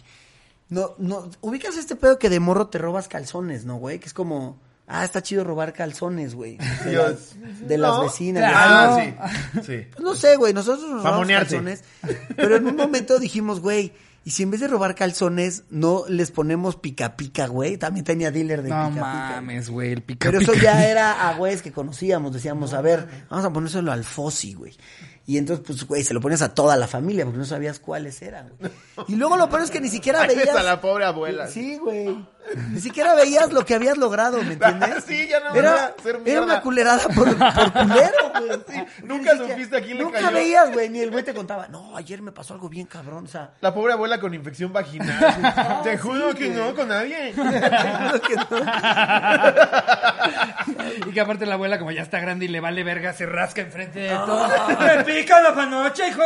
No, 0.69 0.95
no, 0.97 1.29
ubicas 1.41 1.77
este 1.77 1.95
pedo 1.95 2.17
que 2.19 2.29
de 2.29 2.39
morro 2.39 2.67
te 2.67 2.77
robas 2.77 3.07
calzones, 3.07 3.65
¿no, 3.65 3.77
güey? 3.77 3.99
Que 3.99 4.07
es 4.07 4.13
como... 4.13 4.59
Ah, 4.87 5.03
está 5.03 5.23
chido 5.23 5.43
robar 5.43 5.73
calzones, 5.73 6.35
güey. 6.35 6.57
De, 6.85 6.91
Yo- 6.93 7.07
las, 7.09 7.67
de 7.67 7.77
las 7.79 8.01
vecinas. 8.01 8.43
Claro. 8.51 9.15
Ah, 9.19 9.31
sí. 9.55 9.59
Sí. 9.65 9.87
Pues 9.91 9.99
no 10.03 10.13
sé, 10.13 10.35
güey, 10.35 10.53
nosotros 10.53 10.87
nos 10.87 11.03
robamos 11.03 11.27
calzones. 11.27 11.83
Pero 12.35 12.57
en 12.57 12.67
un 12.67 12.75
momento 12.75 13.17
dijimos, 13.17 13.59
güey, 13.61 13.93
y 14.25 14.31
si 14.31 14.41
en 14.41 14.49
vez 14.49 14.59
de 14.59 14.67
robar 14.67 14.95
calzones, 14.95 15.63
no 15.69 16.03
les 16.09 16.31
ponemos 16.31 16.75
pica 16.75 17.15
pica, 17.15 17.45
güey. 17.45 17.77
También 17.77 18.03
tenía 18.03 18.31
dealer 18.31 18.63
de 18.63 18.69
no 18.71 18.89
pica 18.89 18.95
pica. 18.95 19.01
mames, 19.35 19.69
güey, 19.69 19.91
el 19.91 20.01
pica 20.01 20.27
Pero 20.31 20.41
eso 20.41 20.53
ya 20.55 20.83
era 20.87 21.29
a 21.29 21.35
güeyes 21.37 21.61
que 21.61 21.71
conocíamos. 21.71 22.33
Decíamos, 22.33 22.73
a 22.73 22.81
ver, 22.81 23.07
vamos 23.29 23.45
a 23.45 23.53
ponérselo 23.53 23.91
al 23.91 24.03
Fossi, 24.03 24.55
güey. 24.55 24.75
Y 25.27 25.37
entonces, 25.37 25.63
pues, 25.65 25.85
güey, 25.85 26.03
se 26.03 26.13
lo 26.15 26.21
pones 26.21 26.41
a 26.41 26.53
toda 26.55 26.75
la 26.75 26.87
familia 26.87 27.23
porque 27.23 27.37
no 27.37 27.45
sabías 27.45 27.79
cuáles 27.79 28.21
eran, 28.21 28.51
güey. 28.59 28.71
Y 29.07 29.15
luego 29.15 29.37
lo 29.37 29.47
peor 29.47 29.61
es 29.61 29.71
que 29.71 29.79
ni 29.79 29.89
siquiera 29.89 30.25
veías. 30.27 30.55
a 30.55 30.63
la 30.63 30.81
pobre 30.81 31.05
abuela. 31.05 31.47
Sí, 31.47 31.77
güey. 31.77 32.27
Ni 32.71 32.79
siquiera 32.79 33.15
veías 33.15 33.51
lo 33.51 33.65
que 33.65 33.73
habías 33.75 33.97
logrado, 33.97 34.41
¿me 34.43 34.53
entiendes? 34.59 35.03
Sí, 35.07 35.27
ya 35.27 35.39
no 35.39 35.55
era, 35.55 35.69
era 35.71 35.95
ser 36.01 36.15
era 36.15 36.19
mierda. 36.19 36.43
una 36.43 36.61
culerada 36.61 37.03
por, 37.09 37.35
por 37.37 37.73
culero, 37.73 38.31
güey. 38.39 38.85
nunca 39.03 39.35
supiste 39.37 39.77
a 39.77 39.81
quién 39.81 39.97
le 39.97 40.03
Nunca 40.03 40.19
cayó. 40.19 40.31
veías, 40.33 40.71
güey, 40.71 40.89
ni 40.89 40.99
el 40.99 41.11
güey 41.11 41.23
te 41.23 41.33
contaba, 41.33 41.67
no, 41.67 41.97
ayer 41.97 42.21
me 42.21 42.31
pasó 42.31 42.53
algo 42.53 42.69
bien 42.69 42.85
cabrón, 42.87 43.25
o 43.25 43.27
sea. 43.27 43.51
La 43.61 43.73
pobre 43.73 43.93
abuela 43.93 44.19
con 44.19 44.33
infección 44.33 44.71
vaginal. 44.71 45.81
Te 45.83 45.97
juro 45.97 46.33
que 46.35 46.49
no, 46.49 46.73
con 46.75 46.87
nadie. 46.87 47.33
Y 51.07 51.11
que 51.11 51.21
aparte 51.21 51.45
la 51.45 51.55
abuela, 51.55 51.77
como 51.79 51.91
ya 51.91 52.01
está 52.01 52.19
grande 52.19 52.45
y 52.45 52.47
le 52.47 52.59
vale 52.59 52.83
verga, 52.83 53.13
se 53.13 53.25
rasca 53.25 53.61
enfrente 53.61 53.99
de 53.99 54.09
todo. 54.09 54.47
¡Me 54.79 55.03
pica 55.03 55.41
la 55.41 55.53
panocha, 55.53 56.07
hijo! 56.07 56.21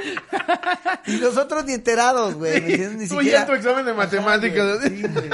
Y 1.06 1.16
nosotros 1.20 1.64
ni 1.64 1.72
enterados, 1.74 2.34
güey. 2.34 2.52
¿me 2.60 2.68
entiendes? 2.70 2.98
Ni 2.98 3.08
Tú 3.08 3.14
siquiera. 3.16 3.38
ya 3.38 3.40
en 3.42 3.46
tu 3.46 3.52
examen 3.54 3.86
de 3.86 3.92
matemáticas. 3.94 4.78
Sí, 4.82 5.02
güey. 5.02 5.30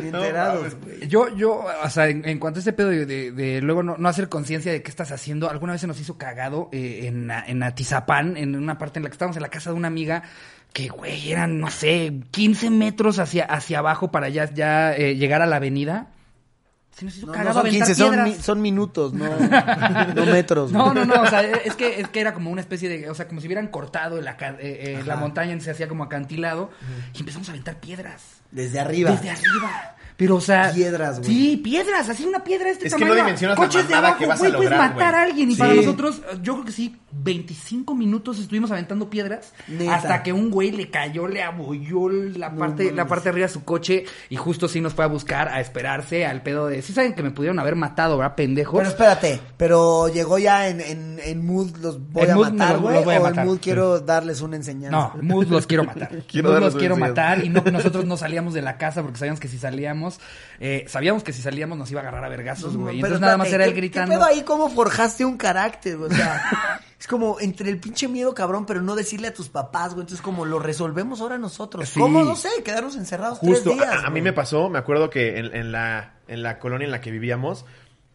Ni 0.00 0.08
enterados, 0.08 0.76
güey. 0.76 1.08
Yo, 1.08 1.28
yo, 1.36 1.64
o 1.82 1.90
sea, 1.90 2.08
en, 2.08 2.26
en 2.28 2.38
cuanto 2.38 2.60
a 2.60 2.62
ese 2.62 2.72
pedo 2.72 2.88
de, 2.90 3.04
de- 3.04 3.32
de 3.32 3.60
luego 3.60 3.82
no, 3.82 3.96
no 3.98 4.08
hacer 4.08 4.28
conciencia 4.28 4.70
de 4.70 4.82
qué 4.82 4.90
estás 4.90 5.10
haciendo, 5.10 5.50
alguna 5.50 5.72
vez 5.72 5.80
se 5.80 5.86
nos 5.88 5.98
hizo 6.00 6.16
cagado 6.16 6.68
eh, 6.72 7.06
en, 7.08 7.30
a- 7.30 7.44
en 7.44 7.62
Atizapán, 7.64 8.36
en 8.36 8.54
una 8.54 8.78
parte 8.78 8.98
en 9.00 9.02
la 9.04 9.08
que 9.10 9.14
estábamos 9.14 9.36
en 9.36 9.42
la 9.42 9.48
casa 9.48 9.70
de 9.70 9.76
una 9.76 9.88
amiga, 9.88 10.22
que, 10.72 10.88
güey, 10.88 11.32
eran, 11.32 11.58
no 11.58 11.68
sé, 11.70 12.12
15 12.30 12.70
metros 12.70 13.18
hacia, 13.18 13.44
hacia 13.44 13.80
abajo 13.80 14.12
para 14.12 14.28
ya, 14.28 14.48
ya 14.54 14.94
eh, 14.96 15.16
llegar 15.16 15.42
a 15.42 15.46
la 15.46 15.56
avenida. 15.56 16.06
Se 16.96 17.04
nos 17.06 17.16
hizo 17.16 17.26
No, 17.26 17.32
son 17.32 17.40
aventar 17.46 17.70
15, 17.70 17.94
son, 17.94 18.08
piedras. 18.10 18.28
mi- 18.28 18.34
son 18.42 18.60
minutos, 18.62 19.12
no, 19.14 19.24
no 20.14 20.26
metros. 20.26 20.72
No, 20.72 20.92
no, 20.92 21.04
no, 21.06 21.22
o 21.22 21.26
sea, 21.26 21.40
es 21.42 21.74
que, 21.74 22.00
es 22.00 22.08
que 22.08 22.20
era 22.20 22.34
como 22.34 22.50
una 22.50 22.60
especie 22.60 22.88
de, 22.88 23.08
o 23.08 23.14
sea, 23.14 23.26
como 23.28 23.40
si 23.40 23.46
hubieran 23.46 23.68
cortado 23.68 24.18
aca- 24.28 24.56
eh, 24.60 24.98
eh, 25.00 25.02
la 25.06 25.16
montaña, 25.16 25.58
se 25.60 25.70
hacía 25.70 25.88
como 25.88 26.04
acantilado, 26.04 26.70
y 27.14 27.20
empezamos 27.20 27.48
a 27.48 27.52
aventar 27.52 27.76
piedras. 27.76 28.22
Desde 28.50 28.78
arriba. 28.78 29.10
Desde 29.12 29.30
arriba. 29.30 29.96
Pero, 30.22 30.36
o 30.36 30.40
sea. 30.40 30.70
Piedras, 30.72 31.18
güey. 31.20 31.30
Sí, 31.30 31.56
piedras. 31.58 32.08
Así 32.08 32.24
una 32.24 32.44
piedra 32.44 32.66
de 32.66 32.72
este 32.72 32.86
Es 32.88 32.94
que 32.94 33.00
tamaño. 33.00 33.14
no 33.20 33.24
dimensionas 33.26 33.58
la 33.58 33.64
Coches 33.64 33.88
de 33.88 33.94
abajo, 33.94 34.18
que 34.18 34.26
vas 34.26 34.36
a 34.36 34.40
güey, 34.40 34.52
puedes 34.52 34.70
lograr, 34.70 34.90
matar 34.92 35.12
güey. 35.12 35.20
a 35.20 35.24
alguien. 35.24 35.50
Y 35.50 35.54
Sí. 35.54 35.58
para 35.60 35.74
nosotros, 35.74 36.22
yo 36.42 36.52
creo 36.54 36.64
que 36.64 36.72
sí, 36.72 36.96
25 37.12 37.94
minutos 37.94 38.38
estuvimos 38.38 38.70
aventando 38.70 39.10
piedras. 39.10 39.52
Neta. 39.68 39.94
Hasta 39.94 40.22
que 40.22 40.32
un 40.32 40.50
güey 40.50 40.70
le 40.72 40.90
cayó, 40.90 41.26
le 41.28 41.42
abolló 41.42 42.08
la 42.08 42.50
No 42.50 42.58
parte, 42.58 42.92
la 42.92 43.06
parte 43.06 43.24
de 43.24 43.30
arriba 43.30 43.46
de 43.46 43.52
su 43.52 43.64
coche. 43.64 44.04
Y 44.30 44.36
justo 44.36 44.68
sí 44.68 44.80
nos 44.80 44.94
fue 44.94 45.04
a 45.04 45.08
buscar, 45.08 45.48
a 45.48 45.60
esperarse 45.60 46.24
al 46.26 46.42
pedo 46.42 46.66
de. 46.68 46.82
Sí 46.82 46.92
saben 46.92 47.14
que 47.14 47.22
me 47.22 47.30
pudieron 47.30 47.58
haber 47.58 47.76
matado, 47.76 48.16
¿verdad, 48.18 48.34
pendejos? 48.36 48.78
Pero 48.78 48.88
espérate, 48.90 49.40
pero 49.56 50.08
llegó 50.08 50.38
ya 50.38 50.68
en, 50.68 50.80
en, 50.80 51.18
en 51.22 51.44
mood 51.46 51.76
los 51.82 51.98
voy 52.10 52.24
En 52.24 52.30
a 52.30 52.34
mood 52.34 52.52
matar, 52.52 52.78
güey, 52.78 52.96
o 52.96 53.28
en 53.28 53.44
mood 53.44 53.58
quiero 53.60 54.00
darles 54.00 54.40
una 54.40 54.56
enseñanza. 54.56 55.12
No, 55.16 55.22
Mood 55.22 55.46
los 55.48 55.66
quiero 55.66 55.84
matar. 55.84 56.10
Quiero 56.28 56.50
Mood 56.50 56.60
los 56.60 56.76
quiero 56.76 56.96
matar 56.96 57.44
y 57.44 57.48
no, 57.48 57.62
nosotros 57.62 58.04
no 58.04 58.16
salíamos 58.16 58.54
de 58.54 58.62
la 58.62 58.76
casa 58.78 59.02
porque 59.02 59.18
sabíamos 59.18 59.40
que 59.40 59.48
si 59.48 59.58
salíamos, 59.58 60.11
eh, 60.60 60.84
sabíamos 60.88 61.22
que 61.24 61.32
si 61.32 61.42
salíamos 61.42 61.76
nos 61.78 61.90
iba 61.90 62.00
a 62.00 62.02
agarrar 62.02 62.24
a 62.24 62.28
vergazos, 62.28 62.76
güey. 62.76 62.96
Pero 62.96 63.06
Entonces 63.16 63.20
nada 63.20 63.36
más 63.36 63.48
era 63.52 63.64
él 63.64 63.70
¿qué- 63.72 63.76
gritando. 63.76 64.10
¿Qué 64.12 64.16
pedo 64.18 64.24
ahí? 64.26 64.42
¿Cómo 64.42 64.68
forjaste 64.70 65.24
un 65.24 65.36
carácter? 65.36 65.96
O 65.96 66.08
sea, 66.10 66.80
es 67.00 67.06
como 67.06 67.40
entre 67.40 67.68
el 67.70 67.78
pinche 67.78 68.08
miedo 68.08 68.34
cabrón, 68.34 68.66
pero 68.66 68.82
no 68.82 68.94
decirle 68.94 69.28
a 69.28 69.34
tus 69.34 69.48
papás, 69.48 69.94
güey. 69.94 70.02
Entonces, 70.02 70.22
como 70.22 70.44
lo 70.44 70.58
resolvemos 70.58 71.20
ahora 71.20 71.38
nosotros. 71.38 71.88
Sí. 71.88 72.00
¿Cómo? 72.00 72.22
No 72.24 72.36
sé, 72.36 72.48
quedarnos 72.64 72.96
encerrados 72.96 73.38
Justo, 73.38 73.70
tres 73.70 73.76
días. 73.76 74.04
a, 74.04 74.06
a 74.06 74.10
mí 74.10 74.20
me 74.22 74.32
pasó, 74.32 74.68
me 74.68 74.78
acuerdo 74.78 75.10
que 75.10 75.38
en, 75.38 75.54
en 75.54 75.72
la, 75.72 76.14
en 76.28 76.42
la 76.42 76.58
colonia 76.58 76.84
en 76.86 76.90
la 76.92 77.00
que 77.00 77.10
vivíamos, 77.10 77.64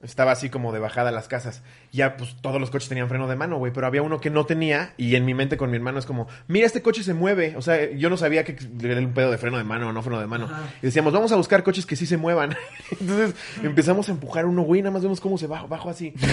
estaba 0.04 0.32
así 0.32 0.50
como 0.50 0.72
de 0.74 0.80
bajada 0.80 1.12
las 1.12 1.28
casas. 1.28 1.64
Ya, 1.92 2.18
pues, 2.18 2.36
todos 2.42 2.62
los 2.62 2.70
coches 2.70 2.88
tenían 2.90 3.10
freno 3.10 3.28
de 3.28 3.36
mano, 3.36 3.58
güey, 3.58 3.74
pero 3.74 3.88
había 3.88 4.02
uno 4.04 4.20
que 4.22 4.30
no 4.30 4.46
tenía, 4.46 4.94
y 4.98 5.16
en 5.16 5.26
mi 5.26 5.34
mente 5.34 5.58
con 5.58 5.70
mi 5.72 5.78
hermano 5.78 5.98
es 6.00 6.06
como, 6.06 6.28
mira, 6.48 6.66
este 6.68 6.82
coche 6.82 7.04
se 7.04 7.14
mueve. 7.14 7.56
O 7.58 7.62
sea, 7.62 7.90
yo 7.92 8.10
no 8.10 8.18
sabía 8.18 8.44
que 8.44 8.56
era 8.84 9.00
un 9.00 9.14
pedo 9.14 9.32
de 9.32 9.38
freno 9.38 9.58
de 9.58 9.64
mano 9.64 9.90
o 9.90 9.94
no 9.94 10.02
freno 10.02 10.20
de 10.20 10.28
mano. 10.28 10.50
Y 10.82 10.86
decíamos, 10.86 11.14
vamos 11.14 11.32
a 11.32 11.36
buscar 11.36 11.64
coches 11.64 11.86
que 11.86 11.96
sí 11.96 12.06
se 12.06 12.18
muevan. 12.18 12.56
Entonces, 13.00 13.34
empezamos 13.64 14.08
a 14.10 14.12
empujar 14.12 14.46
uno, 14.46 14.62
güey, 14.64 14.82
nada 14.82 14.92
más 14.94 15.02
vemos 15.04 15.20
cómo 15.20 15.38
se 15.38 15.48
baja, 15.48 15.66
bajo 15.66 15.90
así. 15.90 16.14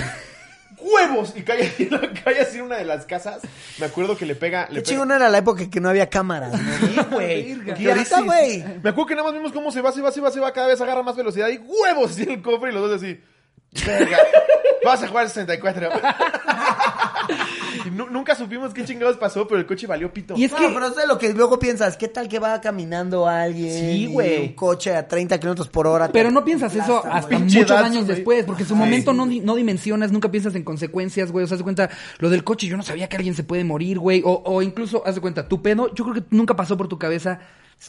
¡Huevos! 0.81 1.33
Y 1.37 1.43
cae, 1.43 1.67
así- 1.69 1.89
cae 2.25 2.41
así 2.41 2.59
en 2.59 2.65
una 2.65 2.77
de 2.77 2.85
las 2.85 3.07
casas. 3.07 3.41
Me 3.79 3.87
acuerdo 3.87 4.17
que 4.17 4.27
le 4.27 4.35
pega... 4.35 4.63
Le 4.69 4.75
Qué 4.75 4.81
pega- 4.81 4.83
chingón 4.91 5.13
era 5.13 5.29
la 5.29 5.39
época 5.39 5.71
que 5.71 5.81
no 5.81 5.89
había 5.89 6.11
cámaras, 6.11 6.53
¿no? 6.53 6.59
Sí, 6.59 7.01
güey. 7.11 7.41
Y 7.53 7.53
Y 7.53 8.23
güey. 8.25 8.65
Me 8.83 8.91
acuerdo 8.91 9.07
que 9.07 9.15
nada 9.15 9.25
más 9.29 9.33
vimos 9.33 9.53
cómo 9.53 9.71
se 9.71 9.81
va, 9.81 9.93
se 9.93 10.03
va, 10.03 10.11
se 10.13 10.21
va, 10.21 10.31
se 10.31 10.41
va, 10.41 10.53
cada 10.53 10.67
vez 10.67 10.81
agarra 10.81 11.03
más 11.03 11.17
velocidad 11.17 11.49
y 11.49 11.59
huevos 11.59 12.11
así 12.11 12.25
en 12.25 12.33
el 12.33 12.43
cofre 12.43 12.71
y 12.71 12.75
los 12.75 12.83
dos 12.91 13.01
así. 13.01 13.19
Verga. 13.87 14.19
Vas 14.85 15.03
a 15.03 15.09
jugar 15.09 15.29
64. 15.29 15.89
y 17.87 17.91
nu- 17.91 18.09
nunca 18.11 18.35
supimos 18.35 18.73
qué 18.75 18.85
chingados 18.85 19.17
pasó, 19.17 19.47
pero 19.49 19.59
el 19.61 19.67
coche 19.67 19.87
valió 19.87 20.13
pito. 20.13 20.35
Y 20.37 20.45
es 20.45 20.53
No, 20.53 20.59
que 20.59 20.69
pero 20.69 20.87
es 20.89 21.09
lo 21.09 21.19
que 21.19 21.33
luego 21.33 21.59
piensas, 21.59 21.97
¿qué 21.97 22.09
tal 22.09 22.29
que 22.29 22.39
va 22.39 22.61
caminando 22.61 23.27
alguien? 23.27 23.73
Sí, 23.73 24.03
y 24.03 24.07
güey. 24.07 24.49
Un 24.49 24.53
coche 24.55 24.95
a 24.95 25.09
30 25.09 25.39
kilómetros 25.41 25.69
por 25.69 25.87
hora. 25.87 26.11
Pero 26.13 26.31
no 26.31 26.45
piensas 26.45 26.75
eso 26.75 26.99
aplasta, 26.99 27.17
hasta 27.19 27.29
güey. 27.29 27.41
Pinche 27.41 27.59
muchos 27.61 27.79
años 27.79 28.05
güey. 28.05 28.17
después, 28.17 28.45
porque 28.45 28.63
en 28.63 28.69
su 28.69 28.77
momento 28.77 29.13
no, 29.13 29.27
di- 29.27 29.41
no 29.41 29.55
dimensionas, 29.55 30.13
nunca 30.13 30.31
piensas 30.31 30.55
en 30.55 30.65
consecuencias, 30.65 31.33
güey. 31.33 31.45
O 31.45 31.49
sea, 31.49 31.55
haz 31.57 31.61
de 31.61 31.65
cuenta, 31.65 31.91
lo 32.19 32.31
del 32.31 32.45
coche, 32.45 32.67
yo 32.67 32.77
no 32.77 32.83
sabía 32.83 33.09
que 33.09 33.17
alguien 33.17 33.35
se 33.35 33.45
puede 33.45 33.65
morir, 33.65 33.99
güey. 33.99 34.23
O, 34.25 34.43
o 34.45 34.63
incluso, 34.63 35.03
haz 35.07 35.15
de 35.15 35.21
cuenta, 35.21 35.49
tu 35.49 35.63
pedo, 35.63 35.93
yo 35.95 36.05
creo 36.05 36.15
que 36.15 36.25
nunca 36.31 36.55
pasó 36.57 36.77
por 36.77 36.89
tu 36.89 36.99
cabeza, 36.99 37.41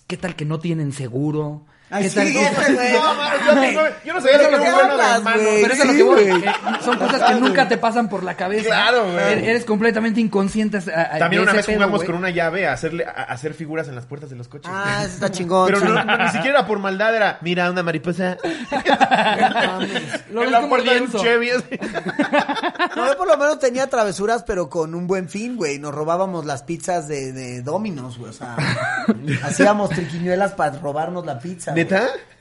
¿qué 0.07 0.17
tal 0.17 0.35
que 0.35 0.45
no 0.45 0.59
tienen 0.59 0.91
seguro? 0.93 1.65
Ay, 1.91 2.03
¿Qué 2.03 2.09
sí, 2.09 2.15
tal 2.15 2.27
ese, 2.27 2.73
güey. 2.73 2.93
No, 2.93 3.13
mames, 3.15 3.45
yo, 3.45 3.53
no- 3.53 3.87
yo 4.03 4.13
no 4.15 4.21
sabía 4.21 4.37
¿De 4.39 4.51
lo 4.51 4.59
que 4.59 4.67
hablas, 4.67 5.23
güey? 5.23 5.61
Pero 5.61 5.73
eso 5.75 5.83
es 5.83 5.87
lo 5.89 5.93
que 5.93 6.03
voy. 6.03 6.23
güey. 6.31 6.43
eh, 6.45 6.53
son 6.83 6.97
cosas 6.97 7.21
que 7.29 7.35
nunca 7.35 7.67
te 7.67 7.77
pasan 7.77 8.09
por 8.09 8.23
la 8.23 8.35
cabeza. 8.35 8.65
Claro, 8.65 9.03
güey. 9.11 9.17
Er- 9.23 9.43
Eres 9.49 9.65
completamente 9.65 10.19
inconsciente. 10.19 10.77
a- 10.77 11.15
a- 11.15 11.19
También 11.19 11.43
una 11.43 11.53
vez 11.53 11.65
pedo, 11.65 11.75
jugamos 11.75 11.97
güey. 11.99 12.07
con 12.07 12.15
una 12.17 12.31
llave 12.31 12.67
a 12.67 12.73
hacerle 12.73 13.05
a 13.05 13.11
a 13.11 13.23
hacer 13.35 13.53
figuras 13.53 13.87
en 13.87 13.95
las 13.95 14.05
puertas 14.07 14.29
de 14.31 14.35
los 14.35 14.47
coches. 14.47 14.71
Ah, 14.73 15.01
eso 15.03 15.13
está 15.13 15.29
chingón. 15.31 15.67
Pero 15.67 15.79
no, 15.79 16.03
no, 16.03 16.17
ni 16.17 16.29
siquiera 16.29 16.59
era 16.59 16.67
por 16.67 16.79
maldad, 16.79 17.15
era, 17.15 17.37
mira, 17.41 17.69
una 17.69 17.83
mariposa. 17.83 18.37
Lo 20.31 20.43
en 20.43 20.51
la 20.51 20.67
puerta 20.67 20.93
de 20.93 21.01
un. 21.01 21.11
Chevy. 21.11 21.49
No, 22.95 23.05
yo 23.07 23.17
por 23.17 23.27
lo 23.27 23.37
menos 23.37 23.59
tenía 23.59 23.87
travesuras, 23.87 24.43
pero 24.43 24.69
con 24.69 24.95
un 24.95 25.05
buen 25.07 25.29
fin, 25.29 25.55
güey. 25.55 25.79
Nos 25.79 25.93
robábamos 25.93 26.45
las 26.45 26.63
pizzas 26.63 27.07
de, 27.07 27.31
de 27.31 27.61
Domino's, 27.61 28.17
güey. 28.17 28.29
O 28.31 28.33
sea, 28.33 28.55
hacíamos 29.43 29.89
triquiñuelas 29.91 30.53
para 30.53 30.77
robarnos 30.79 31.25
la 31.25 31.39
pizza. 31.39 31.71
Güey. 31.75 31.87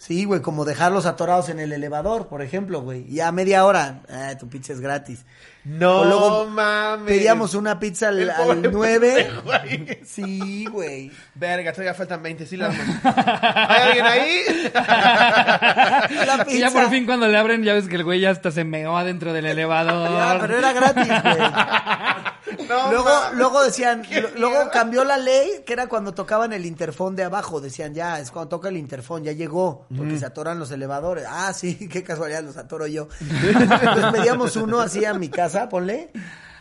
Sí, 0.07 0.25
güey, 0.27 0.43
como 0.43 0.67
dejarlos 0.67 1.07
atorados 1.07 1.49
en 1.49 1.59
el 1.61 1.73
elevador, 1.73 2.27
por 2.29 2.43
ejemplo, 2.43 2.83
güey. 2.83 3.07
Y 3.11 3.21
a 3.21 3.33
media 3.33 3.65
hora, 3.65 4.03
eh, 4.11 4.37
tu 4.39 4.49
pizza 4.51 4.75
es 4.75 4.81
gratis. 4.81 5.25
No 5.65 6.01
O 6.01 6.05
luego 6.05 6.47
mames. 6.47 7.07
Pedíamos 7.07 7.55
una 7.55 7.81
pizza 7.81 8.09
al, 8.09 8.29
al 8.29 8.61
pobre 8.61 8.71
9. 8.71 9.15
pendejo 9.15 9.53
ahí. 9.53 9.99
Sí, 10.05 10.67
güey. 10.67 11.11
Verga, 11.35 11.73
todavía 11.73 11.95
faltan 11.95 12.23
20, 12.23 12.45
sí 12.45 12.59
las 12.59 12.75
¿Hay 13.03 13.83
alguien 13.83 14.05
ahí? 14.05 14.43
La 14.75 16.07
Y 16.11 16.15
ya 16.59 16.67
pizza. 16.67 16.71
por 16.71 16.91
fin 16.91 17.07
cuando 17.07 17.27
le 17.27 17.39
abren, 17.39 17.63
ya 17.63 17.73
ves 17.73 17.89
que 17.89 17.97
el 17.97 18.05
güey 18.05 18.21
ya 18.21 18.29
hasta 18.31 18.51
se 18.51 18.65
meó 18.65 18.99
adentro 18.99 19.33
del 19.33 19.47
elevador. 19.47 20.11
Ya, 20.11 20.39
pero 20.39 20.59
era 20.59 20.73
gratis, 20.75 21.09
güey. 21.09 21.39
No, 22.69 22.91
luego, 22.91 23.09
mames. 23.09 23.39
luego 23.39 23.65
decían, 23.65 24.03
luego 24.37 24.71
cambió 24.71 25.03
la 25.05 25.17
ley, 25.17 25.63
que 25.67 25.73
era 25.73 25.89
cuando 25.89 26.15
tocaban 26.15 26.53
el 26.53 26.67
interfón 26.67 27.17
de 27.17 27.25
abajo. 27.25 27.61
Decían, 27.61 27.95
ya, 27.95 28.21
es 28.21 28.31
cuando 28.31 28.49
toca 28.49 28.69
el 28.69 28.77
interfón, 28.77 29.25
ya 29.25 29.33
llegó, 29.33 29.87
porque 29.97 30.19
se 30.19 30.27
atoran 30.27 30.59
los 30.59 30.71
elevadores. 30.71 31.25
Ah, 31.29 31.53
sí, 31.53 31.89
qué 31.91 32.03
casualidad, 32.03 32.43
los 32.43 32.57
atoro 32.57 32.87
yo. 32.87 33.09
Entonces 33.21 34.07
pedíamos 34.13 34.57
uno 34.57 34.81
así 34.81 35.05
a 35.05 35.15
mi 35.15 35.29
casa, 35.29 35.69
ponle. 35.69 36.11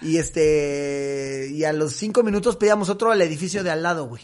Y 0.02 0.18
este, 0.18 1.48
y 1.52 1.64
a 1.64 1.74
los 1.74 1.94
cinco 1.94 2.24
minutos 2.24 2.58
pedíamos 2.58 2.90
otro 2.90 3.12
al 3.12 3.22
edificio 3.22 3.64
de 3.64 3.72
al 3.72 3.84
lado, 3.84 4.08
güey. 4.08 4.24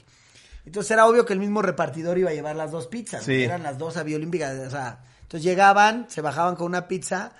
Entonces 0.66 0.92
era 0.92 1.08
obvio 1.08 1.26
que 1.26 1.34
el 1.34 1.40
mismo 1.40 1.62
repartidor 1.62 2.18
iba 2.18 2.30
a 2.30 2.34
llevar 2.34 2.56
las 2.56 2.72
dos 2.72 2.88
pizzas. 2.88 3.24
Sí. 3.24 3.44
Eran 3.44 3.64
las 3.64 3.78
dos 3.78 3.98
a 3.98 4.04
Vía 4.04 4.18
Olímpica. 4.18 4.52
O 4.68 4.70
sea, 4.70 5.00
entonces 5.22 5.44
llegaban, 5.44 6.06
se 6.10 6.22
bajaban 6.22 6.56
con 6.56 6.68
una 6.68 6.88
pizza, 6.88 7.32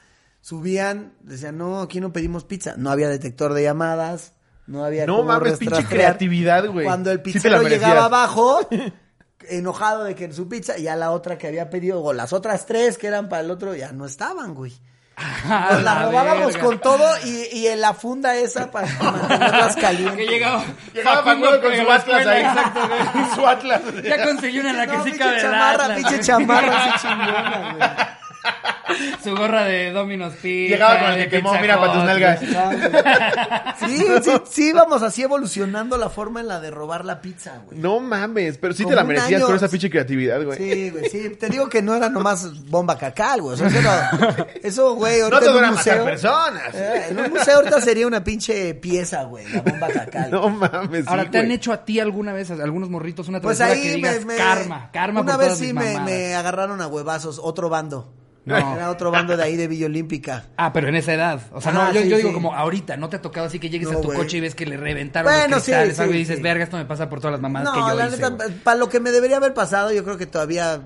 subían, 0.42 1.14
decían, 1.22 1.58
no, 1.58 1.82
aquí 1.82 2.00
no 2.00 2.14
pedimos 2.14 2.46
pizza. 2.46 2.76
No 2.78 2.90
había 2.92 3.10
detector 3.10 3.54
de 3.54 3.64
llamadas, 3.64 4.34
no 4.68 4.86
había 4.86 5.06
No 5.06 5.24
mames, 5.24 5.58
pinche 5.58 5.84
creatividad, 5.86 6.68
güey. 6.68 6.86
Cuando 6.86 7.12
el 7.12 7.18
Sí 7.18 7.24
pizzero 7.34 7.58
merecías. 7.58 7.82
llegaba 7.82 8.06
abajo, 8.06 8.60
enojado 9.48 10.04
de 10.04 10.16
que 10.16 10.26
en 10.26 10.34
su 10.34 10.48
pizza, 10.50 10.78
ya 10.78 10.96
la 10.96 11.12
otra 11.12 11.38
que 11.38 11.48
había 11.48 11.70
pedido, 11.70 12.04
o 12.04 12.14
las 12.14 12.34
otras 12.34 12.66
tres 12.66 12.98
que 12.98 13.08
eran 13.08 13.30
para 13.30 13.42
el 13.44 13.52
otro, 13.52 13.76
ya 13.76 13.92
no 13.92 14.06
estaban, 14.06 14.54
güey. 14.54 14.74
Nos 15.44 15.84
la 15.84 15.96
la 15.96 16.04
robábamos 16.06 16.54
verga. 16.54 16.62
con 16.66 16.80
todo 16.80 17.06
y, 17.26 17.48
y 17.58 17.68
en 17.68 17.82
la 17.82 17.94
funda 17.94 18.36
esa 18.38 18.72
para 18.72 18.88
mantenerlas 19.02 19.76
calientes. 19.76 20.16
Que 20.18 20.28
llegaba. 20.28 20.64
Llegaba 20.94 21.24
Facundo 21.24 21.62
con 21.62 21.76
su 21.76 21.84
la 21.84 21.96
Atlas 21.96 22.28
ahí. 22.28 22.42
exacto, 22.42 22.80
güey. 22.88 23.26
Su 23.36 23.48
Atlas. 23.48 23.82
Ya 24.04 24.24
conseguí 24.26 24.60
una 24.60 24.70
en 24.72 24.78
la 24.78 24.86
No, 24.86 25.04
quesita 25.04 25.26
pinche 25.26 25.36
de 25.36 25.42
chamarra, 25.42 25.96
pinche 25.96 26.20
chamarra 26.22 26.86
así 26.86 27.08
chingona, 27.08 27.74
güey. 27.76 28.19
Su 29.24 29.36
gorra 29.36 29.64
de 29.66 29.92
Domino's 29.92 30.34
Pizza. 30.42 30.74
Llegaba 30.74 31.00
con 31.00 31.10
el 31.12 31.18
de 31.20 31.24
que 31.26 31.30
quemó, 31.38 31.54
mira, 31.62 31.80
para 31.80 31.94
tus 31.94 32.04
nalgas. 32.04 32.40
Sí, 33.80 34.04
sí, 34.24 34.32
sí, 34.50 34.70
íbamos 34.70 35.02
así 35.04 35.24
evolucionando 35.24 35.98
la 35.98 36.10
forma 36.10 36.42
en 36.42 36.48
la 36.48 36.60
de 36.60 36.70
robar 36.70 37.06
la 37.06 37.22
pizza, 37.22 37.62
güey. 37.66 37.80
No 37.80 38.00
mames, 38.00 38.58
pero 38.58 38.74
sí 38.74 38.84
Como 38.84 38.92
te 38.92 38.96
la 38.98 39.04
merecías 39.04 39.42
por 39.42 39.56
esa 39.56 39.68
pinche 39.70 39.90
creatividad, 39.90 40.44
güey. 40.44 40.58
Sí, 40.58 40.90
güey, 40.90 41.10
sí. 41.10 41.30
Te 41.40 41.48
digo 41.50 41.70
que 41.70 41.82
no 41.82 41.96
era 41.96 42.10
nomás 42.10 42.66
bomba 42.70 42.98
cacal, 42.98 43.42
güey. 43.42 43.54
O 43.54 43.58
sea, 43.58 43.68
eso, 43.68 43.82
no- 43.82 44.46
eso, 44.64 44.96
güey, 44.96 45.20
No 45.20 45.26
ahorita 45.26 45.40
te 45.54 45.58
en 45.58 45.64
un 45.64 45.70
museo. 45.72 46.04
personas. 46.06 46.76
eh, 46.76 47.06
en 47.10 47.20
un 47.20 47.30
museo 47.32 47.56
ahorita 47.58 47.82
sería 47.82 48.06
una 48.06 48.24
pinche 48.24 48.74
pieza, 48.76 49.24
güey, 49.24 49.48
la 49.52 49.62
bomba 49.62 49.88
cacal. 49.88 50.30
No 50.32 50.50
mames, 50.50 51.08
Ahora, 51.08 51.24
sí, 51.24 51.30
¿te 51.30 51.38
han 51.40 51.52
hecho 51.52 51.72
a 51.72 51.86
ti 51.86 52.00
alguna 52.00 52.34
vez, 52.34 52.52
a 52.52 52.56
algunos 52.56 52.90
morritos, 52.90 53.28
una 53.30 53.40
Pues 53.40 53.58
travesura 53.58 53.82
ahí 53.82 53.90
que 53.90 53.96
digas 53.96 54.26
me, 54.26 54.34
me- 54.34 54.38
karma? 54.38 54.90
Karma 54.92 55.22
Una 55.22 55.32
por 55.34 55.40
vez 55.40 55.48
todas 55.50 55.60
sí 55.60 55.66
mis 55.68 55.74
me, 55.76 55.94
mamadas. 55.94 56.06
me 56.06 56.36
agarraron 56.36 56.82
a 56.82 56.88
huevazos, 56.88 57.40
otro 57.42 57.70
bando. 57.70 58.14
No. 58.46 58.56
Era 58.58 58.90
otro 58.90 59.12
bando 59.12 59.38
de 59.38 59.44
ahí 59.44 59.56
de 59.56 59.68
Villa 59.68 59.86
Olímpica. 59.86 60.46
Ah, 60.58 60.74
pero 60.74 60.88
en 60.88 60.96
esa 60.96 61.14
edad. 61.14 61.42
O 61.52 61.62
sea, 61.62 61.72
Ah, 61.72 61.76
no, 61.90 61.94
yo, 61.94 62.02
sí, 62.02 62.10
yo 62.10 62.18
digo 62.18 62.30
sí. 62.30 62.34
como 62.34 62.56
ahorita, 62.56 62.98
¿no 62.98 63.08
te 63.10 63.18
ha 63.18 63.22
tocado 63.22 63.46
así 63.48 63.60
que 63.60 63.70
llegues 63.70 63.92
No, 63.92 64.00
a 64.00 64.02
tu 64.02 64.12
coche 64.14 64.38
y 64.38 64.40
ves 64.40 64.56
que 64.56 64.66
le 64.66 64.78
reventaron 64.78 65.32
Bueno, 65.32 65.56
los 65.56 65.64
sí, 65.64 65.72
cristales 65.72 66.00
algo 66.00 66.12
y 66.14 66.16
sí, 66.16 66.20
dices, 66.20 66.38
sí. 66.38 66.42
verga, 66.42 66.64
esto 66.64 66.78
me 66.78 66.86
pasa 66.86 67.10
por 67.10 67.20
todas 67.20 67.34
las 67.34 67.42
mamadas 67.42 67.70
que 67.74 67.80
No, 67.80 67.90
yo 67.90 67.96
la 67.96 68.08
hice, 68.08 68.16
neta, 68.18 68.30
güey"? 68.46 68.52
para 68.64 68.78
lo 68.78 68.90
que 68.90 69.00
me 69.00 69.12
debería 69.12 69.38
haber 69.38 69.54
pasado, 69.54 69.92
yo 69.92 70.04
creo 70.04 70.18
que 70.18 70.26
todavía 70.26 70.82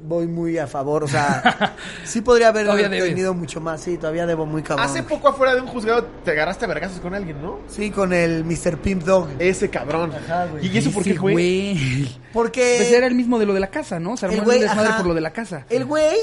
voy 0.00 0.28
muy 0.28 0.58
a 0.58 0.68
favor. 0.68 1.02
O 1.02 1.08
sea, 1.08 1.74
sí 2.04 2.20
podría 2.20 2.48
haber 2.48 2.68
tenido 2.88 3.34
mucho 3.34 3.60
más. 3.60 3.80
Sí, 3.80 3.96
todavía 3.98 4.26
debo 4.26 4.46
muy 4.46 4.62
cabrón. 4.62 4.86
Hace 4.86 5.02
poco 5.02 5.26
afuera 5.28 5.56
de 5.56 5.60
un 5.60 5.66
juzgado 5.66 6.04
te 6.24 6.30
agarraste 6.30 6.66
a 6.66 6.68
vergazos 6.68 7.00
con 7.00 7.14
alguien, 7.14 7.42
¿no? 7.42 7.58
Sí, 7.66 7.90
con 7.90 8.12
el 8.12 8.44
Mr. 8.44 8.78
Pimp 8.78 9.02
Dog. 9.02 9.28
Ese 9.40 9.70
cabrón. 9.70 10.12
Ajá, 10.12 10.46
güey. 10.46 10.64
¿Y 10.68 10.78
eso 10.78 10.92
por 10.92 11.02
qué 11.02 11.14
güey. 11.14 12.08
Porque 12.32 12.74
Pues 12.78 12.92
era 12.92 13.08
el 13.08 13.16
mismo 13.16 13.40
de 13.40 13.46
lo 13.46 13.54
de 13.54 13.60
la 13.60 13.70
casa, 13.70 13.98
¿no? 13.98 14.16
Se 14.16 14.26
armó 14.26 14.34
el 14.34 14.40
el, 14.40 14.44
güey, 14.44 14.60
desmadre 14.60 14.90
ajá. 14.90 14.98
por 14.98 15.06
lo 15.08 15.14
de 15.14 15.20
la 15.20 15.32
casa. 15.32 15.64
El 15.68 15.84
güey 15.84 16.14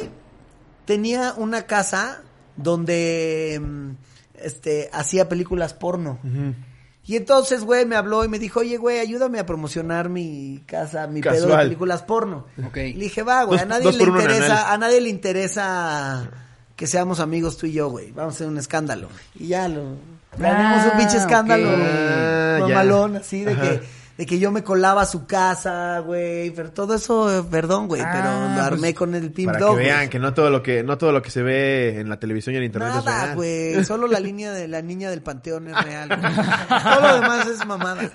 tenía 0.86 1.34
una 1.38 1.64
casa 1.64 2.22
donde 2.56 3.62
mm, 3.62 3.90
este 4.42 4.90
hacía 4.94 5.28
películas 5.28 5.74
porno. 5.74 6.20
Y 7.08 7.16
entonces, 7.18 7.64
güey, 7.64 7.86
me 7.86 7.96
habló 7.96 8.26
y 8.26 8.28
me 8.28 8.40
dijo, 8.40 8.62
oye, 8.62 8.78
güey, 8.78 9.00
ayúdame 9.00 9.38
a 9.38 9.46
promocionar 9.46 10.10
mi 10.10 10.64
casa, 10.66 11.06
mi 11.06 11.22
pedo 11.22 11.48
de 11.48 11.56
películas 11.58 12.02
porno. 12.02 12.48
Ok. 12.66 12.78
Le 12.78 12.94
dije, 12.94 13.22
va, 13.22 13.44
güey, 13.44 13.60
a 13.60 13.66
nadie 13.66 13.84
dos 13.84 13.98
le 13.98 14.06
interesa, 14.06 14.74
a 14.74 14.78
nadie 14.78 15.02
le 15.02 15.10
interesa 15.10 16.32
que 16.76 16.88
seamos 16.88 17.20
amigos 17.20 17.58
tú 17.58 17.68
y 17.68 17.74
yo, 17.74 17.90
güey. 17.90 18.12
Vamos 18.12 18.34
a 18.34 18.36
hacer 18.36 18.48
un 18.48 18.58
escándalo. 18.58 19.10
Y 19.36 19.48
ya 19.48 19.68
lo 19.68 19.98
planeamos 20.36 20.92
un 20.92 20.98
pinche 20.98 21.18
Ah, 21.18 21.22
escándalo 21.22 21.70
ok. 21.70 21.80
Ah, 21.80 22.58
mamalón, 22.62 23.16
así 23.18 23.44
de 23.44 23.54
Ajá. 23.54 23.62
que 23.62 23.82
de 24.18 24.26
que 24.26 24.40
yo 24.40 24.50
me 24.52 24.64
colaba 24.64 25.02
a 25.02 25.06
su 25.06 25.26
casa, 25.26 26.00
güey, 26.00 26.52
pero 26.52 26.72
todo 26.72 26.96
eso, 26.96 27.46
perdón, 27.52 27.88
güey, 27.88 28.02
Ah, 28.02 28.12
pero 28.14 28.56
lo 28.56 28.62
armé 28.64 28.80
pues, 28.80 28.96
con 28.96 29.14
el 29.16 29.32
Pimp 29.32 29.52
Para 29.54 29.60
Dog. 29.66 29.78
que 29.78 29.84
vean 29.84 30.10
que 30.10 30.20
no 30.20 30.34
todo 30.34 30.50
lo 30.50 30.64
que 30.64 30.84
no 30.84 30.98
todo 30.98 31.12
lo 31.12 31.22
que 31.22 31.32
se 31.32 31.42
ve 31.44 32.00
en 32.00 32.08
la 32.10 32.18
televisión 32.20 32.56
y 32.56 32.60
en 32.60 32.64
internet 32.64 32.94
es 33.00 33.04
Nada, 33.06 33.24
real. 33.26 33.36
güey. 33.36 33.84
Solo 33.86 34.08
la 34.08 34.20
línea 34.22 34.52
de 34.54 34.68
la 34.70 34.82
niña 34.82 35.10
del 35.10 35.22
panteón 35.22 35.68
es 35.68 35.84
real. 35.84 36.08
güey. 36.08 36.22
Todo 36.84 37.02
lo 37.08 37.16
demás 37.22 37.48
es 37.48 37.66
mamada. 37.66 38.10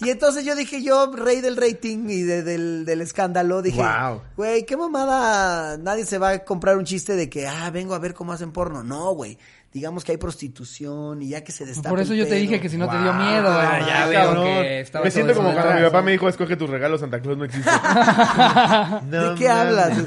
Y 0.00 0.10
entonces 0.10 0.44
yo 0.44 0.54
dije, 0.56 0.82
yo, 0.82 1.10
rey 1.14 1.40
del 1.40 1.56
rating 1.56 2.08
y 2.10 2.22
de- 2.22 2.42
del, 2.42 2.84
del 2.84 3.00
escándalo, 3.02 3.62
dije, 3.62 3.80
Wow. 3.80 4.20
güey, 4.36 4.66
qué 4.66 4.76
mamada. 4.76 5.78
Nadie 5.78 6.04
se 6.04 6.18
va 6.18 6.30
a 6.30 6.38
comprar 6.40 6.76
un 6.76 6.84
chiste 6.84 7.14
de 7.16 7.30
que, 7.30 7.46
ah, 7.46 7.70
vengo 7.70 7.94
a 7.94 7.98
ver 7.98 8.12
cómo 8.12 8.32
hacen 8.32 8.52
porno. 8.52 8.82
No, 8.82 9.12
güey. 9.14 9.38
Digamos 9.72 10.04
que 10.04 10.12
hay 10.12 10.18
prostitución 10.18 11.22
y 11.22 11.30
ya 11.30 11.42
que 11.42 11.50
se 11.50 11.64
destapa 11.64 11.88
Por 11.88 12.00
eso 12.00 12.12
el 12.12 12.18
yo 12.18 12.28
te 12.28 12.34
dije 12.34 12.60
que 12.60 12.68
si 12.68 12.76
no 12.76 12.90
te 12.90 12.98
dio 12.98 13.14
miedo. 13.14 13.48
ah, 13.48 13.78
no, 13.80 13.86
ya 13.86 14.04
no, 14.04 14.10
veo 14.10 14.44
que 14.44 14.80
estaba 14.80 15.04
Me 15.04 15.10
todo 15.10 15.14
siento 15.14 15.34
como 15.34 15.52
cuando 15.54 15.74
mi 15.74 15.82
papá 15.82 16.02
me 16.02 16.12
dijo, 16.12 16.28
escoge 16.28 16.56
tus 16.56 16.68
regalos, 16.68 17.00
Santa 17.00 17.20
Claus 17.20 17.38
no 17.38 17.44
existe. 17.46 17.70
¿De 19.10 19.34
qué 19.38 19.48
hablas? 19.48 19.98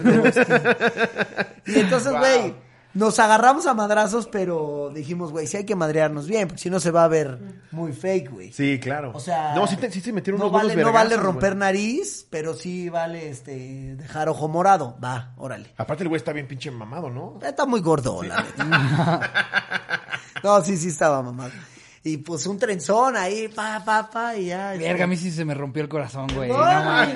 y 1.65 1.79
entonces, 1.79 2.13
Wow. 2.13 2.64
Nos 2.95 3.19
agarramos 3.19 3.67
a 3.67 3.73
madrazos, 3.75 4.27
pero 4.31 4.89
dijimos, 4.95 5.31
güey, 5.31 5.45
sí 5.45 5.57
hay 5.57 5.65
que 5.65 5.75
madrearnos 5.75 6.25
bien, 6.27 6.47
porque 6.47 6.61
si 6.63 6.69
no 6.71 6.79
se 6.79 6.89
va 6.89 7.03
a 7.03 7.07
ver 7.07 7.37
muy 7.71 7.93
fake, 7.93 8.31
güey. 8.31 8.51
Sí, 8.51 8.79
claro. 8.79 9.11
O 9.13 9.19
sea, 9.19 9.53
no, 9.53 9.67
sí, 9.67 9.75
te- 9.77 9.91
sí 9.91 10.01
se 10.01 10.11
metieron 10.11 10.39
no 10.39 10.47
unos 10.47 10.61
vale, 10.61 10.75
no 10.81 10.91
vale 10.91 11.15
romper 11.17 11.51
güey. 11.51 11.59
nariz, 11.59 12.25
pero 12.29 12.53
sí 12.55 12.89
vale 12.89 13.29
este 13.29 13.95
dejar 13.97 14.29
ojo 14.29 14.47
morado. 14.47 14.97
Va, 15.03 15.33
órale. 15.37 15.71
Aparte 15.77 16.03
el 16.03 16.09
güey 16.09 16.17
está 16.17 16.31
bien 16.33 16.47
pinche 16.47 16.71
mamado, 16.71 17.09
¿no? 17.11 17.37
Está 17.45 17.65
muy 17.67 17.81
gordo, 17.81 18.23
la 18.23 18.41
neta. 18.41 19.31
No, 20.43 20.61
sí, 20.63 20.77
sí 20.77 20.89
estaba 20.89 21.21
mamado. 21.23 21.51
Y 22.07 22.17
pues 22.17 22.45
un 22.45 22.59
trenzón 22.59 23.17
ahí, 23.17 23.47
pa, 23.47 23.81
pa, 23.83 24.07
pa, 24.11 24.35
y 24.35 24.45
ya. 24.45 24.73
Verga, 24.77 25.05
a 25.05 25.07
mí 25.07 25.17
sí 25.17 25.31
se 25.31 25.43
me 25.43 25.55
rompió 25.55 25.81
el 25.81 25.89
corazón, 25.89 26.27
güey. 26.35 26.49
No, 26.49 26.59
No, 26.59 26.63
mames. 26.63 27.15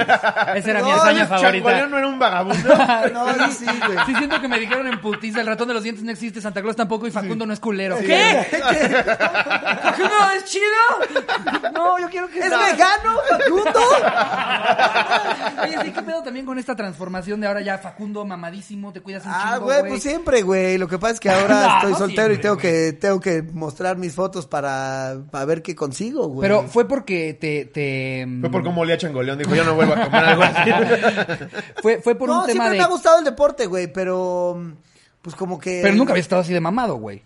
Esa 0.56 0.72
era 0.72 0.82
mi 0.84 0.90
hazaña 0.90 1.28
favorita. 1.28 1.86
No 1.86 1.98
era 2.00 2.08
un 2.08 2.18
vagabundo. 2.18 2.70
No, 3.14 3.52
sí, 3.52 3.66
güey. 3.66 3.98
Sí, 4.08 4.16
siento 4.16 4.42
que 4.42 4.48
me 4.48 4.60
dijeron 4.60 4.88
en 4.88 5.00
putiza, 5.00 5.42
el 5.42 5.46
ratón 5.48 5.68
de 5.68 5.76
los 5.76 5.84
dientes 5.84 6.04
no 6.04 6.10
existe, 6.12 6.42
Santa 6.42 6.64
Claus 6.64 6.76
tampoco 6.76 7.06
y 7.06 7.12
Facundo 7.12 7.46
no 7.46 7.54
es 7.54 7.60
culero. 7.60 8.00
Sí. 8.00 8.08
¿Qué? 8.08 8.48
¿Facundo 9.84 10.16
es 10.36 10.46
chido? 10.46 11.72
No, 11.72 12.00
yo 12.00 12.10
quiero 12.10 12.28
que... 12.28 12.40
¿Es 12.40 12.50
vegano, 12.50 13.20
Facundo? 13.30 13.80
Oye, 15.64 15.78
sí, 15.84 15.92
¿qué 15.92 16.02
pedo 16.02 16.24
también 16.24 16.48
con 16.48 16.58
esta 16.58 16.76
transformación 16.76 17.40
de 17.42 17.48
ahora 17.48 17.62
ya 17.62 17.78
Facundo 17.78 18.26
mamadísimo, 18.26 18.92
te 18.92 19.02
cuidas 19.02 19.24
un 19.26 19.32
Ah, 19.36 19.52
chingo, 19.54 19.66
güey, 19.66 19.88
pues 19.88 20.02
siempre, 20.02 20.42
güey. 20.42 20.80
Lo 20.80 20.88
que 20.88 20.98
pasa 20.98 21.14
es 21.14 21.20
que 21.20 21.30
ahora 21.30 21.62
No, 21.84 21.90
estoy 21.90 21.94
soltero 22.08 22.34
y 22.34 22.40
tengo 22.40 22.58
que, 22.58 22.94
tengo 22.94 23.20
que 23.20 23.44
mostrar 23.44 23.98
mis 23.98 24.16
fotos 24.16 24.48
para, 24.48 24.79
para 25.32 25.46
ver 25.46 25.62
qué 25.62 25.76
consigo, 25.76 26.28
güey. 26.28 26.42
Pero 26.42 26.68
fue 26.68 26.88
porque 26.88 27.34
te... 27.34 27.66
te 27.66 28.28
Fue 28.42 28.50
por 28.50 28.64
cómo 28.64 28.82
olía 28.82 28.98
Changoleón. 28.98 29.38
Dijo, 29.38 29.56
ya 29.56 29.64
no 29.64 29.76
vuelvo 29.76 29.94
a 29.94 30.04
comer 30.06 30.24
algo 30.24 30.44
así. 30.44 30.72
Fue, 31.82 32.02
fue 32.02 32.16
por 32.16 32.30
no, 32.30 32.42
un 32.42 32.48
tema 32.48 32.54
siempre 32.54 32.72
de... 32.72 32.78
me 32.78 32.84
ha 32.84 32.88
gustado 32.88 33.20
el 33.20 33.26
deporte, 33.26 33.66
güey, 33.66 33.92
pero 33.92 34.58
mm, 34.60 34.72
pues 35.22 35.36
como 35.36 35.60
que... 35.60 35.80
Pero 35.82 35.96
nunca 35.96 36.12
había 36.14 36.22
estado 36.22 36.42
así 36.42 36.54
de 36.54 36.60
mamado, 36.62 36.96
güey. 36.96 37.24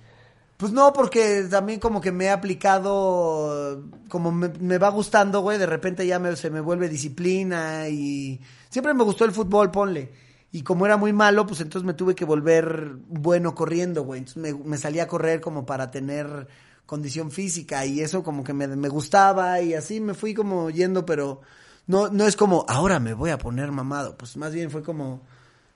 Pues 0.57 0.71
no, 0.71 0.93
porque 0.93 1.45
también 1.49 1.79
como 1.79 1.99
que 1.99 2.11
me 2.11 2.25
he 2.25 2.29
aplicado, 2.29 3.83
como 4.09 4.31
me, 4.31 4.49
me 4.59 4.77
va 4.77 4.89
gustando, 4.89 5.41
güey, 5.41 5.57
de 5.57 5.65
repente 5.65 6.05
ya 6.05 6.19
me- 6.19 6.35
se 6.35 6.49
me 6.49 6.61
vuelve 6.61 6.87
disciplina 6.89 7.89
y 7.89 8.39
siempre 8.69 8.93
me 8.93 9.03
gustó 9.03 9.25
el 9.25 9.31
fútbol, 9.31 9.71
ponle. 9.71 10.11
Y 10.51 10.61
como 10.61 10.85
era 10.85 10.97
muy 10.97 11.11
malo, 11.13 11.47
pues 11.47 11.61
entonces 11.61 11.85
me 11.85 11.95
tuve 11.95 12.13
que 12.13 12.25
volver 12.25 12.91
bueno 13.07 13.55
corriendo, 13.55 14.03
güey. 14.03 14.19
Entonces 14.19 14.41
me, 14.41 14.53
me 14.53 14.77
salí 14.77 14.99
a 14.99 15.07
correr 15.07 15.41
como 15.41 15.65
para 15.65 15.89
tener 15.89 16.47
condición 16.85 17.31
física 17.31 17.85
y 17.85 18.01
eso 18.01 18.23
como 18.23 18.43
que 18.43 18.53
me, 18.53 18.67
me 18.67 18.89
gustaba 18.89 19.61
y 19.61 19.73
así 19.73 19.99
me 19.99 20.13
fui 20.13 20.33
como 20.33 20.69
yendo, 20.69 21.05
pero 21.05 21.41
no, 21.87 22.09
no 22.09 22.25
es 22.25 22.35
como, 22.35 22.65
ahora 22.67 22.99
me 22.99 23.13
voy 23.13 23.31
a 23.31 23.37
poner 23.37 23.71
mamado. 23.71 24.17
Pues 24.17 24.37
más 24.37 24.53
bien 24.53 24.71
fue 24.71 24.83
como, 24.83 25.21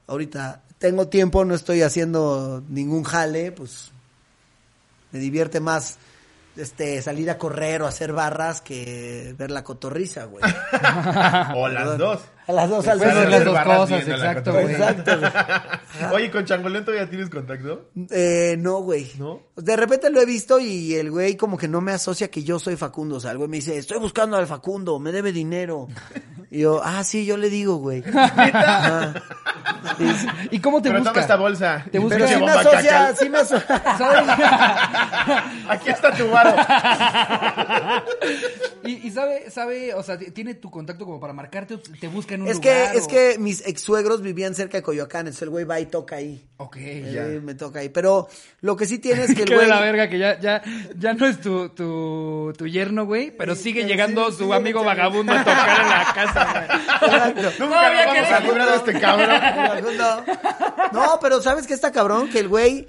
ahorita 0.07 0.63
tengo 0.77 1.07
tiempo, 1.07 1.43
no 1.45 1.55
estoy 1.55 1.81
haciendo 1.81 2.63
ningún 2.69 3.03
jale, 3.03 3.51
pues 3.51 3.91
me 5.11 5.19
divierte 5.19 5.59
más 5.59 5.97
este 6.55 7.01
salir 7.01 7.29
a 7.29 7.37
correr 7.37 7.81
o 7.81 7.87
hacer 7.87 8.13
barras 8.13 8.61
que 8.61 9.35
ver 9.37 9.51
la 9.51 9.63
cotorriza, 9.63 10.25
güey. 10.25 10.43
o 11.55 11.67
las 11.67 11.97
dos. 11.97 12.19
A 12.47 12.53
las 12.53 12.69
dos 12.69 12.87
al 12.87 12.97
menos. 12.99 13.29
las 13.29 13.43
dos 13.43 13.59
cosas, 13.59 14.07
exacto, 14.07 14.53
güey. 14.53 14.71
Exacto. 14.71 15.11
güey. 15.19 15.31
Oye, 16.13 16.31
¿con 16.31 16.45
Changoleón 16.45 16.85
todavía 16.85 17.09
tienes 17.09 17.29
contacto? 17.29 17.89
Eh, 18.09 18.55
no, 18.57 18.81
güey. 18.81 19.11
¿No? 19.17 19.41
De 19.57 19.75
repente 19.75 20.09
lo 20.09 20.21
he 20.21 20.25
visto 20.25 20.57
y 20.59 20.95
el 20.95 21.11
güey 21.11 21.35
como 21.35 21.57
que 21.57 21.67
no 21.67 21.81
me 21.81 21.91
asocia 21.91 22.29
que 22.31 22.43
yo 22.43 22.57
soy 22.59 22.77
Facundo. 22.77 23.17
O 23.17 23.19
sea, 23.19 23.31
el 23.31 23.37
güey 23.37 23.49
me 23.49 23.57
dice, 23.57 23.77
estoy 23.77 23.99
buscando 23.99 24.37
al 24.37 24.47
Facundo, 24.47 24.97
me 24.99 25.11
debe 25.11 25.31
dinero. 25.33 25.87
Y 26.49 26.61
yo, 26.61 26.79
ah, 26.81 27.03
sí, 27.03 27.25
yo 27.25 27.35
le 27.35 27.49
digo, 27.49 27.75
güey. 27.75 28.01
¿Y 30.51 30.59
cómo 30.59 30.81
te 30.81 30.89
Pero 30.89 30.99
busca? 30.99 31.11
toma 31.11 31.21
esta 31.21 31.35
bolsa. 31.35 31.85
Te 31.91 31.99
busca- 31.99 32.15
Pero 32.15 32.27
sí 32.29 32.35
me 32.37 32.49
asocia, 32.51 33.13
sí 33.15 33.29
me 33.29 33.37
asocia. 33.39 33.83
Aquí 35.69 35.89
está 35.89 36.13
tu 36.15 36.29
varo. 36.29 36.55
y, 38.85 39.07
y 39.07 39.11
sabe, 39.11 39.49
sabe, 39.51 39.93
o 39.93 40.01
sea, 40.03 40.17
tiene 40.17 40.53
tu 40.53 40.71
contacto 40.71 41.03
como 41.03 41.19
para 41.19 41.33
marcarte 41.33 41.73
o 41.73 41.79
te 41.79 42.07
busca 42.07 42.36
en 42.37 42.43
un 42.43 42.47
Es 42.47 42.55
lugar. 42.57 42.91
que, 42.91 42.97
es 42.97 43.03
o- 43.03 43.07
que 43.07 43.35
mis 43.39 43.67
ex 43.67 43.81
suegros 43.81 44.21
vivían 44.21 44.55
cerca 44.55 44.77
de 44.77 44.83
Coyoacán, 44.83 45.21
entonces 45.27 45.41
el 45.43 45.49
güey 45.49 45.65
va 45.65 45.79
y 45.79 45.85
toca 45.87 46.15
ahí. 46.15 46.43
Ok, 46.57 46.77
El 46.77 47.13
ya. 47.13 47.23
me 47.41 47.53
toca 47.53 47.79
ahí. 47.79 47.89
Pero 47.89 48.27
lo 48.61 48.75
que 48.75 48.85
sí 48.85 48.97
tiene 48.99 49.23
es 49.25 49.35
que 49.35 49.43
el 49.43 49.53
güey. 49.55 49.67
la 49.67 49.79
verga 49.81 50.09
que 50.09 50.17
ya, 50.17 50.39
ya, 50.39 50.61
ya 50.97 51.13
no 51.13 51.27
es 51.27 51.39
tu, 51.41 51.69
tu, 51.69 52.53
tu 52.57 52.67
yerno, 52.67 53.05
güey, 53.05 53.31
pero 53.31 53.53
sigue 53.55 53.81
pero 53.81 53.89
llegando 53.93 54.31
sí, 54.31 54.37
su 54.37 54.45
sí, 54.45 54.51
amigo 54.53 54.79
sí. 54.79 54.85
vagabundo 54.85 55.33
a 55.33 55.39
tocar 55.43 55.81
en 55.81 55.89
la 55.89 56.13
casa, 56.15 56.53
güey. 56.53 57.11
Exacto. 57.13 57.65
Nunca 57.65 57.87
había 57.87 58.05
nos 58.05 58.15
vamos 58.15 58.31
a 58.31 58.39
librar 58.39 58.69
de 58.69 58.75
este 58.77 58.99
cabrón. 58.99 59.97
No. 59.97 60.23
No, 60.93 61.19
pero 61.21 61.41
¿sabes 61.41 61.67
qué 61.67 61.73
está 61.73 61.91
cabrón? 61.91 62.29
Que 62.29 62.39
el 62.39 62.47
güey 62.47 62.87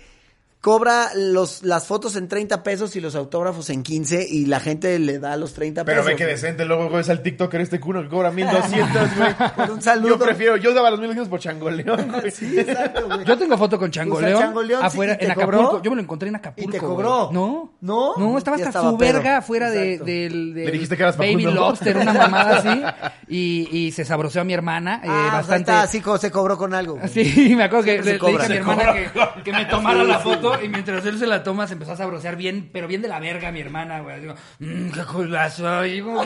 cobra 0.61 1.11
los, 1.15 1.63
las 1.63 1.87
fotos 1.87 2.17
en 2.17 2.27
30 2.27 2.63
pesos 2.65 2.97
y 2.97 3.01
los 3.01 3.15
autógrafos 3.15 3.71
en 3.71 3.83
15 3.85 4.27
y 4.29 4.47
la 4.47 4.59
gente 4.59 4.99
le 4.99 5.19
da 5.21 5.37
los 5.37 5.55
30 5.55 5.85
Pero 5.85 5.99
pesos. 6.03 6.07
ve 6.11 6.17
que 6.17 6.27
decente, 6.27 6.65
luego 6.65 6.91
ves 6.91 7.09
al 7.09 7.23
TikToker 7.23 7.61
este 7.61 7.79
cuno 7.79 8.03
que 8.03 8.09
cobra 8.09 8.33
1200, 8.33 9.17
güey. 9.17 9.35
Por 9.55 9.71
un 9.75 9.81
saludo. 9.83 10.09
Yo 10.09 10.19
prefiero, 10.19 10.57
yo 10.57 10.75
daba 10.75 10.91
los 10.91 10.99
1200 10.99 11.29
por 11.31 11.39
Changoleón, 11.41 12.11
güey. 12.21 12.31
Sí, 12.33 12.59
exacto, 12.59 13.07
güey. 13.07 13.25
Yo 13.25 13.39
tengo 13.39 13.57
foto 13.57 13.79
con 13.79 13.91
Changoleón, 13.93 14.41
Changoleón, 14.41 14.81
sí, 14.81 14.87
afuera, 14.87 15.13
¿y 15.15 15.19
te 15.19 15.25
en 15.27 15.35
cobró? 15.35 15.59
Acapulco. 15.61 15.83
Yo 15.85 15.91
me 15.91 15.97
lo 15.97 16.03
encontré 16.03 16.29
en 16.29 16.37
Acapulco. 16.37 16.69
¿Y 16.69 16.73
te 16.73 16.79
güey. 16.81 16.91
cobró? 16.93 17.31
No. 17.33 17.73
¿No? 17.81 18.15
No, 18.17 18.37
estaba 18.37 18.57
hasta 18.57 18.69
estaba 18.69 18.91
su 18.91 18.99
pedo. 18.99 19.13
verga 19.15 19.37
afuera 19.39 19.71
de, 19.71 19.99
del, 19.99 20.55
del 20.55 20.65
Le 20.67 20.71
dijiste 20.73 20.97
que 20.97 21.03
eras 21.05 21.17
Baby 21.17 21.45
Facundo. 21.45 21.61
Lobster, 21.61 21.97
una 21.97 22.13
mamada 22.15 22.57
así. 22.59 22.83
Y, 23.29 23.69
y 23.71 23.93
se 23.93 24.05
sabroseó 24.05 24.43
a 24.43 24.45
mi 24.45 24.55
hermana 24.55 24.97
eh, 25.05 25.07
Ah, 25.09 25.29
pues 25.31 25.33
bastante. 25.49 25.71
está, 25.71 25.87
sí, 25.87 26.01
co- 26.01 26.19
se 26.19 26.31
cobró 26.33 26.59
con 26.59 26.75
algo. 26.75 26.97
güey. 26.97 27.09
Sí, 27.09 27.55
me 27.55 27.63
acuerdo 27.65 27.85
que 27.85 27.99
le, 27.99 28.03
se 28.03 28.05
le 28.05 28.13
dije 28.15 28.27
a 28.27 28.31
cobra. 28.33 28.49
mi 28.49 28.55
hermana 28.57 28.93
que, 28.95 29.43
que 29.45 29.53
me 29.53 29.65
tomara 29.67 30.03
la 30.03 30.19
foto 30.19 30.48
y 30.63 30.69
mientras 30.69 31.05
él 31.07 31.19
se 31.19 31.27
la 31.27 31.43
toma 31.43 31.67
se 31.67 31.75
empezó 31.75 31.93
a 31.93 31.97
sabrosear 31.97 32.37
bien, 32.37 32.71
pero 32.73 32.87
bien 32.89 33.03
de 33.03 33.09
la 33.09 33.21
verga 33.21 33.51
mi 33.53 33.61
hermana, 33.61 34.01
güey. 34.01 34.21
Digo, 34.21 34.35
mmm, 34.59 34.91
qué 34.91 35.05
culazo. 35.05 35.85
Y 35.87 36.01
como, 36.01 36.25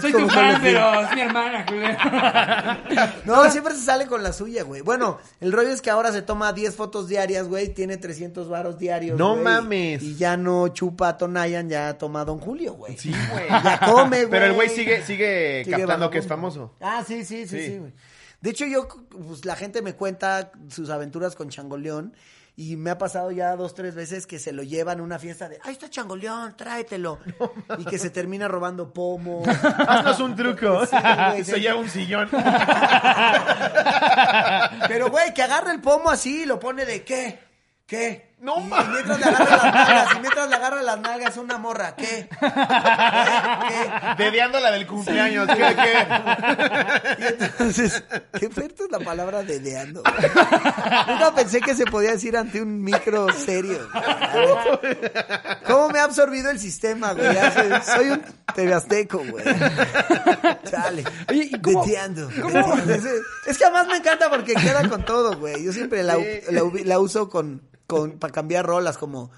soy 0.00 0.12
tu 0.12 0.28
fan, 0.28 0.60
pero 0.62 1.00
es 1.02 1.14
mi 1.14 1.20
hermana, 1.20 1.66
culero. 1.66 1.98
No, 3.24 3.50
siempre 3.50 3.74
se 3.74 3.80
sale 3.82 4.06
con 4.06 4.22
la 4.22 4.32
suya, 4.32 4.62
güey. 4.62 4.82
Bueno, 4.82 5.18
el 5.40 5.52
rollo 5.52 5.70
es 5.70 5.82
que 5.82 5.90
ahora 5.90 6.12
se 6.12 6.22
toma 6.22 6.52
10 6.52 6.74
fotos 6.74 7.08
diarias, 7.08 7.48
güey. 7.48 7.72
Tiene 7.74 7.96
300 7.96 8.48
varos 8.48 8.78
diarios. 8.78 9.18
No 9.18 9.32
güey. 9.32 9.44
mames. 9.44 10.02
Y 10.02 10.16
ya 10.16 10.36
no 10.36 10.68
chupa 10.68 11.08
a 11.10 11.16
Tonayan, 11.18 11.68
ya 11.68 11.98
toma 11.98 12.22
a 12.22 12.24
Don 12.24 12.38
Julio, 12.38 12.74
güey. 12.74 12.96
Sí, 12.96 13.12
güey. 13.32 13.48
Ya 13.48 13.80
come, 13.84 14.18
güey. 14.18 14.30
Pero 14.30 14.46
el 14.46 14.52
güey 14.54 14.68
sigue, 14.68 15.02
sigue, 15.02 15.62
Sigue 15.64 15.76
captando 15.78 16.10
que 16.10 16.18
es 16.18 16.26
famoso. 16.26 16.74
Ah, 16.80 17.02
sí, 17.06 17.24
sí, 17.24 17.46
sí, 17.46 17.56
Sí. 17.58 17.66
sí, 17.66 17.78
güey. 17.78 17.92
De 18.40 18.50
hecho, 18.50 18.66
yo, 18.66 18.86
pues 19.08 19.44
la 19.44 19.56
gente 19.56 19.80
me 19.82 19.94
cuenta 19.94 20.52
sus 20.68 20.90
aventuras 20.90 21.34
con 21.34 21.48
Changoleón. 21.48 22.14
Y 22.58 22.76
me 22.76 22.88
ha 22.88 22.96
pasado 22.96 23.30
ya 23.32 23.54
dos, 23.54 23.74
tres 23.74 23.94
veces 23.94 24.26
que 24.26 24.38
se 24.38 24.50
lo 24.50 24.62
llevan 24.62 25.00
a 25.00 25.02
una 25.02 25.18
fiesta 25.18 25.46
de, 25.46 25.58
ahí 25.62 25.72
está 25.72 25.90
Changoleón, 25.90 26.56
tráetelo. 26.56 27.18
y 27.78 27.84
que 27.84 27.98
se 27.98 28.08
termina 28.08 28.48
robando 28.48 28.94
pomo. 28.94 29.42
Haznos 29.88 30.20
un 30.20 30.34
truco. 30.34 30.86
Sí, 30.86 30.96
güey, 31.30 31.44
Se 31.44 31.60
lleva 31.60 31.78
un 31.78 31.90
sillón. 31.90 32.30
Pero, 34.88 35.10
güey, 35.10 35.34
que 35.34 35.42
agarra 35.42 35.72
el 35.72 35.80
pomo 35.82 36.08
así 36.08 36.42
y 36.42 36.46
lo 36.46 36.58
pone 36.58 36.86
de 36.86 37.04
¿qué? 37.04 37.40
¿Qué? 37.86 38.25
No 38.38 38.56
y, 38.58 38.64
y 38.64 38.66
mames. 38.68 38.88
mientras 38.90 39.18
le 39.18 39.24
agarra 39.24 39.56
las 39.56 39.74
nalgas, 39.74 40.08
y 40.14 40.20
mientras 40.20 40.48
le 40.50 40.54
agarra 40.56 40.82
las 40.82 41.00
nalgas 41.00 41.36
una 41.38 41.58
morra, 41.58 41.96
¿qué? 41.96 42.28
¿Qué? 42.28 42.28
¿Qué? 43.68 44.22
Dedeando 44.24 44.60
la 44.60 44.70
del 44.72 44.86
cumpleaños. 44.86 45.48
¿Qué, 45.48 45.56
qué? 45.56 46.06
Y 47.18 47.42
entonces, 47.44 48.04
qué 48.38 48.50
fuerte 48.50 48.84
es 48.84 48.90
la 48.90 48.98
palabra 49.00 49.42
dedeando. 49.42 50.02
Nunca 51.08 51.34
pensé 51.34 51.60
que 51.60 51.74
se 51.74 51.86
podía 51.86 52.10
decir 52.12 52.36
ante 52.36 52.60
un 52.60 52.82
micro 52.82 53.26
serio. 53.32 53.88
güey. 53.92 54.98
¿Cómo 55.66 55.88
me 55.88 55.98
ha 56.00 56.04
absorbido 56.04 56.50
el 56.50 56.58
sistema, 56.58 57.12
güey? 57.14 57.32
Ya 57.34 57.80
Soy 57.82 58.10
un 58.10 58.22
tebeasteco, 58.54 59.18
güey. 59.30 59.44
Chale. 60.70 61.04
Oye, 61.30 61.48
¿y 61.52 61.60
cómo- 61.60 61.84
Dedeando, 61.84 62.28
cómo-. 62.42 62.74
Es, 62.74 63.04
es 63.46 63.58
que 63.58 63.64
además 63.64 63.86
me 63.88 63.96
encanta 63.96 64.28
porque 64.30 64.54
queda 64.54 64.86
con 64.88 65.04
todo, 65.04 65.36
güey. 65.38 65.64
Yo 65.64 65.72
siempre 65.72 66.02
la, 66.02 66.16
la, 66.50 66.62
la 66.84 66.98
uso 66.98 67.28
con, 67.28 67.62
con, 67.86 68.12
para 68.18 68.32
cambiar 68.32 68.66
rolas 68.66 68.98
como... 68.98 69.30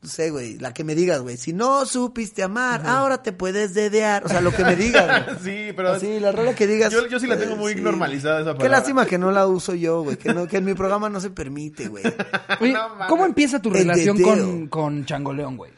No 0.00 0.08
sé, 0.08 0.30
güey, 0.30 0.58
la 0.58 0.72
que 0.72 0.84
me 0.84 0.94
digas, 0.94 1.20
güey. 1.22 1.36
Si 1.36 1.52
no 1.52 1.84
supiste 1.84 2.44
amar, 2.44 2.86
ahora 2.86 3.20
te 3.20 3.32
puedes 3.32 3.74
dedear. 3.74 4.24
O 4.24 4.28
sea, 4.28 4.40
lo 4.40 4.52
que 4.52 4.62
me 4.62 4.76
digas, 4.76 5.24
güey. 5.24 5.38
Sí, 5.42 5.72
pero. 5.74 5.98
Sí, 5.98 6.20
la 6.20 6.30
rola 6.30 6.54
que 6.54 6.68
digas. 6.68 6.92
Yo, 6.92 7.08
yo 7.08 7.18
sí 7.18 7.26
la 7.26 7.36
tengo 7.36 7.56
muy 7.56 7.74
sí. 7.74 7.80
normalizada 7.80 8.36
esa 8.36 8.44
palabra. 8.54 8.62
Qué 8.62 8.68
lástima 8.68 9.06
que 9.06 9.18
no 9.18 9.32
la 9.32 9.48
uso 9.48 9.74
yo, 9.74 10.02
güey. 10.02 10.16
Que, 10.16 10.32
no, 10.32 10.46
que 10.46 10.58
en 10.58 10.66
mi 10.66 10.74
programa 10.74 11.08
no 11.08 11.20
se 11.20 11.30
permite, 11.30 11.88
güey. 11.88 12.04
Oye, 12.60 12.74
No 12.74 12.90
mames. 12.90 13.08
¿cómo 13.08 13.26
empieza 13.26 13.60
tu 13.60 13.70
El 13.70 13.78
relación 13.78 14.22
con, 14.22 14.68
con 14.68 15.04
Changoleón, 15.04 15.56
güey? 15.56 15.72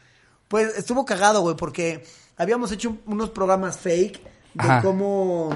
Pues 0.47 0.77
estuvo 0.77 1.03
cagado, 1.03 1.41
güey, 1.41 1.55
porque 1.55 2.03
habíamos 2.37 2.71
hecho 2.71 2.97
unos 3.07 3.31
programas 3.31 3.79
fake 3.79 4.21
de 4.53 4.63
Ajá. 4.63 4.81
cómo 4.83 5.49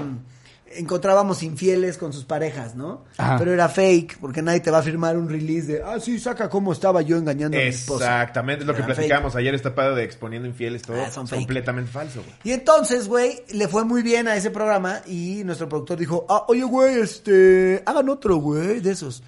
encontrábamos 0.78 1.42
infieles 1.42 1.98
con 1.98 2.12
sus 2.12 2.24
parejas, 2.24 2.74
¿no? 2.74 3.04
Ajá. 3.16 3.36
Pero 3.38 3.52
era 3.52 3.68
fake, 3.68 4.18
porque 4.20 4.42
nadie 4.42 4.60
te 4.60 4.70
va 4.70 4.78
a 4.78 4.82
firmar 4.82 5.16
un 5.16 5.28
release 5.28 5.66
de, 5.66 5.82
ah, 5.82 5.98
sí, 6.00 6.18
saca 6.18 6.48
cómo 6.48 6.72
estaba 6.72 7.02
yo 7.02 7.16
engañando 7.16 7.56
a 7.56 7.60
mi 7.60 7.66
esposa. 7.66 8.04
Exactamente, 8.04 8.62
es 8.62 8.66
lo 8.66 8.74
que 8.74 8.82
Era 8.82 8.94
platicamos 8.94 9.36
ayer, 9.36 9.54
esta 9.54 9.74
padre 9.74 9.94
de 9.96 10.04
exponiendo 10.04 10.48
infieles, 10.48 10.82
todo 10.82 10.96
Ah, 11.00 11.10
son 11.10 11.26
completamente 11.26 11.90
falso, 11.90 12.22
güey. 12.22 12.34
Y 12.44 12.52
entonces, 12.52 13.08
güey, 13.08 13.42
le 13.50 13.68
fue 13.68 13.84
muy 13.84 14.02
bien 14.02 14.28
a 14.28 14.36
ese 14.36 14.50
programa 14.50 15.00
y 15.06 15.42
nuestro 15.44 15.68
productor 15.68 15.98
dijo, 15.98 16.26
ah, 16.28 16.44
oye, 16.48 16.64
güey, 16.64 17.00
este, 17.00 17.82
hagan 17.86 18.08
otro, 18.08 18.36
güey, 18.36 18.80
de 18.80 18.90
esos. 18.92 19.22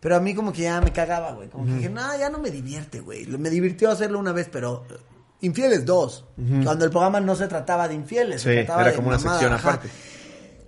Pero 0.00 0.16
a 0.16 0.20
mí 0.20 0.34
como 0.34 0.52
que 0.52 0.62
ya 0.62 0.80
me 0.82 0.92
cagaba, 0.92 1.32
güey. 1.32 1.48
Como 1.48 1.64
que 1.64 1.72
dije, 1.72 1.88
no, 1.88 2.02
ya 2.18 2.28
no 2.28 2.36
me 2.38 2.50
divierte, 2.50 3.00
güey. 3.00 3.26
Me 3.26 3.48
divirtió 3.48 3.90
hacerlo 3.90 4.18
una 4.18 4.32
vez, 4.32 4.50
pero 4.52 4.84
eh, 4.90 4.96
infieles 5.40 5.86
dos. 5.86 6.26
Cuando 6.62 6.84
el 6.84 6.90
programa 6.90 7.20
no 7.20 7.34
se 7.34 7.46
trataba 7.48 7.88
de 7.88 7.94
infieles. 7.94 8.42
se 8.42 8.50
Sí, 8.50 8.56
trataba 8.66 8.82
era 8.82 8.90
de 8.90 8.96
como 8.96 9.08
una 9.08 9.18
sección 9.18 9.54
ajá. 9.54 9.68
aparte. 9.70 9.88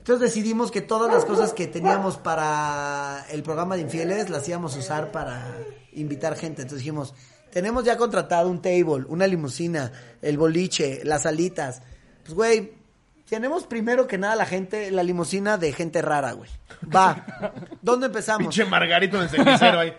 Entonces 0.07 0.33
decidimos 0.33 0.71
que 0.71 0.83
todas 0.83 1.13
las 1.13 1.25
cosas 1.25 1.53
que 1.53 1.67
teníamos 1.67 2.17
para 2.17 3.27
el 3.29 3.43
programa 3.43 3.75
de 3.75 3.83
infieles 3.83 4.31
las 4.31 4.49
íbamos 4.49 4.77
a 4.77 4.79
usar 4.79 5.11
para 5.11 5.53
invitar 5.95 6.37
gente. 6.37 6.63
Entonces 6.63 6.79
dijimos, 6.79 7.13
tenemos 7.51 7.83
ya 7.83 7.97
contratado 7.97 8.49
un 8.49 8.63
table, 8.63 9.05
una 9.09 9.27
limusina, 9.27 9.91
el 10.23 10.39
boliche, 10.39 11.01
las 11.03 11.27
alitas. 11.27 11.83
Pues, 12.23 12.35
güey, 12.35 12.73
tenemos 13.29 13.67
primero 13.67 14.07
que 14.07 14.17
nada 14.17 14.37
la 14.37 14.47
gente, 14.47 14.93
la 14.93 15.03
limusina 15.03 15.59
de 15.59 15.73
gente 15.73 16.01
rara, 16.03 16.35
güey. 16.35 16.51
Va. 16.95 17.53
¿Dónde 17.83 18.07
empezamos? 18.07 18.43
Pinche 18.43 18.65
Margarito 18.65 19.17
en 19.17 19.25
el 19.25 19.29
cenicero 19.29 19.81
ahí. 19.81 19.93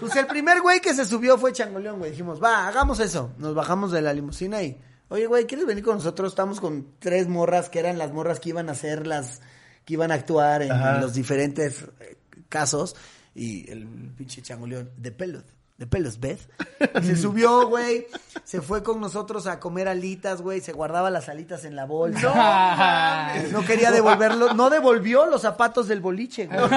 Pues 0.00 0.16
el 0.16 0.26
primer 0.26 0.62
güey 0.62 0.80
que 0.80 0.94
se 0.94 1.04
subió 1.04 1.36
fue 1.36 1.52
Changoleón, 1.52 1.98
güey. 1.98 2.12
Dijimos, 2.12 2.42
va, 2.42 2.68
hagamos 2.68 3.00
eso. 3.00 3.32
Nos 3.36 3.54
bajamos 3.54 3.92
de 3.92 4.00
la 4.00 4.14
limusina 4.14 4.62
y, 4.62 4.80
oye, 5.10 5.26
güey, 5.26 5.46
¿quieres 5.46 5.66
venir 5.66 5.84
con 5.84 5.96
nosotros? 5.96 6.32
Estamos 6.32 6.60
con 6.60 6.94
tres 6.98 7.28
morras 7.28 7.68
que 7.68 7.78
eran 7.78 7.98
las 7.98 8.12
morras 8.12 8.40
que 8.40 8.48
iban 8.48 8.70
a 8.70 8.74
ser 8.74 9.06
las, 9.06 9.40
que 9.84 9.94
iban 9.94 10.10
a 10.10 10.14
actuar 10.14 10.62
en, 10.62 11.00
los 11.00 11.12
diferentes 11.12 11.84
eh, 12.00 12.16
casos. 12.48 12.96
Y 13.34 13.70
el 13.70 13.86
pinche 14.16 14.40
Changoleón, 14.42 14.90
de 14.96 15.12
pelos, 15.12 15.44
de 15.76 15.86
pelos, 15.86 16.20
¿ves? 16.20 16.48
Se 17.02 17.16
subió, 17.16 17.68
güey. 17.68 18.06
Se 18.44 18.60
fue 18.60 18.82
con 18.82 19.00
nosotros 19.00 19.46
a 19.46 19.60
comer 19.60 19.88
alitas, 19.88 20.42
güey. 20.42 20.60
Se 20.60 20.72
guardaba 20.72 21.10
las 21.10 21.28
alitas 21.28 21.64
en 21.64 21.74
la 21.74 21.86
bolsa. 21.86 23.34
No 23.50 23.64
quería 23.64 23.90
devolverlo, 23.90 24.54
no 24.54 24.70
devolvió 24.70 25.26
los 25.26 25.42
zapatos 25.42 25.88
del 25.88 26.00
boliche, 26.00 26.46
güey. 26.46 26.60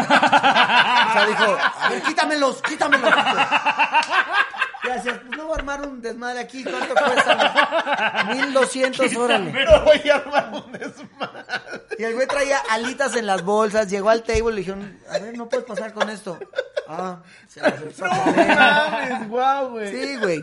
O 1.14 1.16
sea, 1.16 1.28
dijo, 1.28 1.58
a 1.80 1.90
ver, 1.90 2.02
quítamelos, 2.02 2.62
quítamelos. 2.64 3.12
Gracias, 4.94 5.20
pues 5.26 5.38
no 5.38 5.44
voy 5.46 5.54
a 5.54 5.58
armar 5.58 5.82
un 5.88 6.02
desmadre 6.02 6.40
aquí, 6.40 6.64
¿cuánto 6.64 6.94
cuesta? 6.94 8.26
1200, 8.36 9.16
órale. 9.18 9.52
Pero 9.52 9.84
voy 9.84 10.10
a 10.10 10.16
armar 10.16 10.64
un 10.66 10.72
desmadre. 10.72 11.44
Y 11.98 12.04
el 12.04 12.14
güey 12.16 12.28
traía 12.28 12.60
alitas 12.72 13.16
en 13.16 13.26
las 13.26 13.44
bolsas, 13.44 13.90
llegó 13.90 14.10
al 14.10 14.24
table 14.24 14.52
y 14.52 14.52
le 14.52 14.56
dijeron, 14.58 15.00
a 15.10 15.20
ver, 15.20 15.38
no 15.38 15.50
puedes 15.50 15.66
pasar 15.66 15.94
con 15.94 16.10
esto. 16.10 16.38
Ah, 16.88 17.22
se 17.48 17.62
las 17.62 17.74
comer. 17.74 18.56
mames, 18.56 19.30
guau, 19.30 19.70
güey. 19.72 19.92
Sí, 19.92 20.18
güey. 20.18 20.42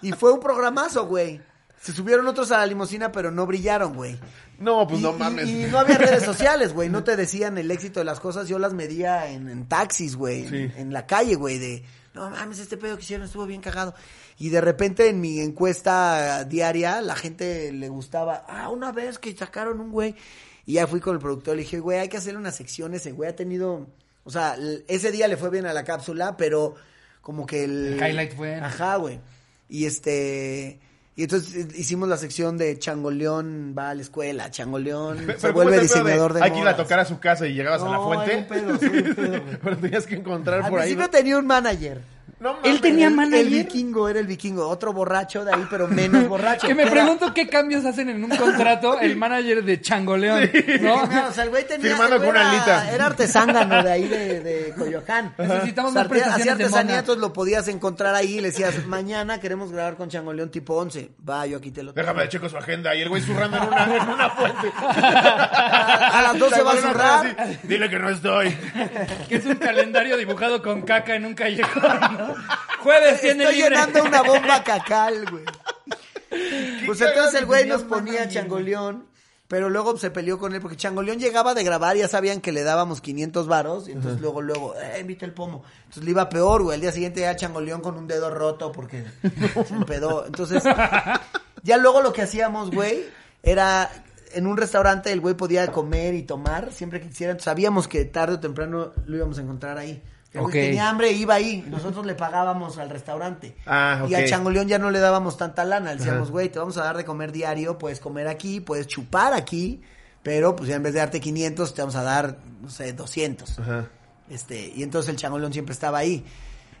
Y 0.00 0.12
fue 0.12 0.32
un 0.32 0.40
programazo, 0.40 1.06
güey. 1.06 1.40
Se 1.80 1.92
subieron 1.92 2.26
otros 2.28 2.50
a 2.52 2.58
la 2.58 2.66
limusina, 2.66 3.10
pero 3.10 3.30
no 3.30 3.44
brillaron, 3.46 3.94
güey. 3.94 4.18
No, 4.58 4.86
pues 4.86 5.00
y, 5.00 5.02
no 5.02 5.10
y- 5.10 5.18
mames. 5.18 5.48
Y, 5.48 5.64
no 5.64 5.78
había 5.80 5.98
redes 5.98 6.22
sociales, 6.22 6.72
güey. 6.72 6.88
No 6.92 7.02
te 7.02 7.16
decían 7.16 7.58
el 7.58 7.70
éxito 7.70 7.98
de 8.00 8.04
las 8.04 8.20
cosas. 8.20 8.46
Yo 8.48 8.58
las 8.60 8.72
medía 8.72 9.26
en, 9.28 9.48
en 9.48 9.66
taxis, 9.66 10.14
güey. 10.16 10.48
Sí. 10.48 10.56
En, 10.56 10.72
en 10.76 10.92
la 10.92 11.06
calle, 11.06 11.34
güey. 11.34 11.58
De, 11.58 11.84
no 12.14 12.30
mames, 12.30 12.58
este 12.58 12.76
pedo 12.76 12.96
que 12.96 13.02
hicieron 13.02 13.26
estuvo 13.26 13.46
bien 13.46 13.60
cagado. 13.60 13.94
Y 14.38 14.48
de 14.50 14.60
repente 14.60 15.08
en 15.08 15.20
mi 15.20 15.40
encuesta 15.40 16.44
diaria, 16.44 17.00
la 17.00 17.16
gente 17.16 17.72
le 17.72 17.88
gustaba. 17.88 18.44
Ah, 18.48 18.68
una 18.68 18.92
vez 18.92 19.18
que 19.18 19.34
sacaron 19.36 19.80
un 19.80 19.90
güey. 19.92 20.14
Y 20.66 20.74
ya 20.74 20.86
fui 20.86 21.00
con 21.00 21.14
el 21.14 21.20
productor. 21.20 21.56
Le 21.56 21.62
dije, 21.62 21.80
güey, 21.80 21.98
hay 21.98 22.08
que 22.08 22.16
hacerle 22.18 22.38
una 22.38 22.52
sección. 22.52 22.94
Ese 22.94 23.12
güey 23.12 23.30
ha 23.30 23.36
tenido. 23.36 23.86
O 24.24 24.30
sea, 24.30 24.56
ese 24.88 25.10
día 25.10 25.26
le 25.26 25.36
fue 25.36 25.50
bien 25.50 25.66
a 25.66 25.72
la 25.72 25.84
cápsula, 25.84 26.36
pero 26.36 26.74
como 27.20 27.46
que 27.46 27.64
el. 27.64 27.94
El 27.94 28.08
highlight 28.10 28.36
fue- 28.36 28.54
Ajá, 28.56 28.96
güey. 28.96 29.18
Y 29.68 29.86
este. 29.86 30.80
Y 31.14 31.24
entonces 31.24 31.54
eh, 31.54 31.68
hicimos 31.76 32.08
la 32.08 32.16
sección 32.16 32.56
de 32.56 32.78
Changoleón 32.78 33.74
va 33.76 33.90
a 33.90 33.94
la 33.94 34.00
escuela, 34.02 34.50
Changoleón 34.50 35.18
se 35.38 35.48
¿cómo 35.48 35.52
vuelve 35.52 35.80
diseñador 35.80 36.32
de 36.32 36.42
Hay 36.42 36.52
que 36.52 36.60
ir 36.60 36.66
a 36.68 36.74
tocar 36.76 37.00
a 37.00 37.04
su 37.04 37.18
casa 37.20 37.46
y 37.46 37.52
llegabas 37.52 37.82
a 37.82 37.86
la 37.86 37.96
No, 37.98 38.04
fuente. 38.06 38.32
hay 38.32 38.38
un 38.38 38.44
pedo, 38.46 38.78
sí, 38.78 38.86
un 38.86 39.14
pedo. 39.14 39.42
Pero 39.62 39.76
tenías 39.78 40.06
que 40.06 40.14
encontrar 40.14 40.62
Al 40.62 40.70
por 40.70 40.80
ahí. 40.80 40.94
principio 40.94 41.10
tenía 41.10 41.38
un 41.38 41.46
manager. 41.46 42.00
No 42.42 42.58
Él 42.64 42.80
tenía 42.80 43.06
El- 43.06 43.14
manager. 43.14 43.46
El 43.46 43.48
vikingo, 43.50 44.08
era 44.08 44.18
el 44.18 44.26
vikingo. 44.26 44.68
Otro 44.68 44.92
borracho 44.92 45.44
de 45.44 45.54
ahí, 45.54 45.64
pero 45.70 45.86
menos 45.86 46.26
borracho. 46.28 46.66
Que 46.66 46.74
me 46.74 46.82
Era- 46.82 46.90
pregunto 46.90 47.32
qué 47.32 47.46
cambios 47.48 47.84
hacen 47.84 48.08
en 48.08 48.24
un 48.24 48.30
contrato 48.36 48.98
el 48.98 49.16
manager 49.16 49.62
de 49.62 49.80
Changoleón, 49.80 50.50
¿no? 50.80 51.06
No, 51.06 51.28
o 51.28 51.32
sea, 51.32 51.44
el 51.44 51.50
güey 51.50 51.64
tenía. 51.66 51.90
Firmando 51.90 52.16
con 52.18 52.28
una 52.30 52.40
era- 52.40 52.50
alita. 52.50 52.90
Era 52.92 53.06
artesángano 53.06 53.82
de 53.84 53.92
ahí 53.92 54.08
de, 54.08 54.40
de 54.40 54.74
Coyoacán. 54.76 55.34
Necesitamos 55.38 55.92
más 55.92 56.08
prestaciones 56.08 56.40
Hacía 56.42 56.56
de 56.56 56.64
artesanía, 56.64 56.84
mona. 56.94 56.98
entonces 56.98 57.20
lo 57.20 57.32
podías 57.32 57.68
encontrar 57.68 58.14
ahí 58.16 58.38
y 58.38 58.40
le 58.40 58.48
decías, 58.50 58.86
mañana 58.86 59.38
queremos 59.38 59.70
grabar 59.70 59.94
con 59.96 60.08
Changoleón 60.08 60.50
tipo 60.50 60.74
11. 60.74 61.12
Va, 61.28 61.46
yo 61.46 61.58
aquí 61.58 61.70
te 61.70 61.84
lo 61.84 61.92
Déjame 61.92 62.28
checo 62.28 62.48
su 62.48 62.56
agenda. 62.56 62.92
Y 62.96 63.02
el 63.02 63.08
güey 63.08 63.22
zurrando 63.22 63.56
en 63.58 63.62
una, 63.68 63.84
en 63.96 64.08
una 64.10 64.30
fuente. 64.34 64.68
A 64.76 66.20
las 66.22 66.38
12 66.38 66.62
va 66.62 66.72
a 66.72 66.76
zurrar. 66.76 67.58
Dile 67.62 67.88
que 67.88 67.98
no 67.98 68.10
estoy. 68.10 68.56
Que 69.28 69.36
es 69.36 69.46
un 69.46 69.54
calendario 69.54 70.16
dibujado 70.16 70.60
con 70.62 70.82
caca 70.82 71.14
en 71.14 71.24
un 71.26 71.34
callejón, 71.34 71.82
¿no? 72.18 72.31
Jueves 72.80 73.20
tiene 73.20 73.44
Estoy 73.44 73.56
libre. 73.56 73.70
llenando 73.70 74.02
una 74.04 74.22
bomba 74.22 74.62
cacal, 74.64 75.24
güey. 75.30 75.44
Pues 76.86 77.00
entonces 77.00 77.34
el 77.34 77.40
que 77.40 77.44
güey 77.46 77.66
nos 77.66 77.82
ponía 77.82 78.28
Changoleón, 78.28 79.06
pero 79.48 79.68
luego 79.68 79.96
se 79.98 80.10
peleó 80.10 80.38
con 80.38 80.54
él 80.54 80.60
porque 80.60 80.76
Changoleón 80.76 81.18
llegaba 81.18 81.52
de 81.54 81.62
grabar, 81.62 81.96
ya 81.96 82.08
sabían 82.08 82.40
que 82.40 82.52
le 82.52 82.62
dábamos 82.62 83.00
500 83.02 83.46
varos, 83.46 83.88
y 83.88 83.92
entonces 83.92 84.20
luego, 84.20 84.40
luego, 84.40 84.74
eh, 84.76 85.00
invita 85.00 85.26
el 85.26 85.32
pomo. 85.32 85.62
Entonces 85.80 86.04
le 86.04 86.10
iba 86.10 86.28
peor, 86.30 86.62
güey. 86.62 86.76
El 86.76 86.80
día 86.80 86.92
siguiente 86.92 87.20
ya 87.20 87.36
Changoleón 87.36 87.82
con 87.82 87.96
un 87.96 88.06
dedo 88.06 88.30
roto 88.30 88.72
porque 88.72 89.04
se 89.68 89.74
empedó. 89.74 90.24
Entonces, 90.26 90.62
ya 91.62 91.76
luego 91.76 92.00
lo 92.00 92.12
que 92.12 92.22
hacíamos, 92.22 92.70
güey, 92.70 93.04
era 93.42 93.90
en 94.32 94.46
un 94.46 94.56
restaurante 94.56 95.12
el 95.12 95.20
güey 95.20 95.34
podía 95.34 95.66
comer 95.70 96.14
y 96.14 96.22
tomar 96.22 96.72
siempre 96.72 97.00
que 97.00 97.08
quisiera. 97.08 97.32
Entonces, 97.32 97.44
sabíamos 97.44 97.88
que 97.88 98.06
tarde 98.06 98.36
o 98.36 98.40
temprano 98.40 98.92
lo 99.04 99.16
íbamos 99.16 99.36
a 99.38 99.42
encontrar 99.42 99.76
ahí. 99.76 100.02
El 100.32 100.40
güey 100.40 100.46
Ok. 100.46 100.52
tenía 100.52 100.88
hambre 100.88 101.10
e 101.10 101.12
iba 101.12 101.34
ahí. 101.34 101.64
Nosotros 101.68 102.06
le 102.06 102.14
pagábamos 102.14 102.78
al 102.78 102.88
restaurante. 102.90 103.54
Ah, 103.66 104.06
Y 104.08 104.14
a. 104.14 104.24
Changoleón 104.26 104.66
ya 104.68 104.78
no 104.78 104.90
le 104.90 104.98
dábamos 104.98 105.36
tanta 105.36 105.64
lana. 105.64 105.92
Le 105.92 105.98
decíamos, 105.98 106.30
güey, 106.30 106.48
te 106.48 106.58
vamos 106.58 106.76
a 106.78 106.84
dar 106.84 106.96
de 106.96 107.04
comer 107.04 107.32
diario, 107.32 107.76
puedes 107.78 108.00
comer 108.00 108.28
aquí, 108.28 108.60
puedes 108.60 108.86
chupar 108.86 109.34
aquí, 109.34 109.82
pero 110.22 110.56
pues 110.56 110.68
ya 110.70 110.76
en 110.76 110.82
vez 110.82 110.94
de 110.94 111.00
darte 111.00 111.20
500, 111.20 111.74
te 111.74 111.82
vamos 111.82 111.96
a 111.96 112.02
dar, 112.02 112.38
no 112.62 112.70
sé, 112.70 112.92
200. 112.92 113.58
Ajá. 113.58 113.88
Este, 114.30 114.72
y 114.74 114.82
entonces 114.82 115.10
el 115.10 115.16
Changoleón 115.16 115.52
siempre 115.52 115.74
estaba 115.74 115.98
ahí. 115.98 116.24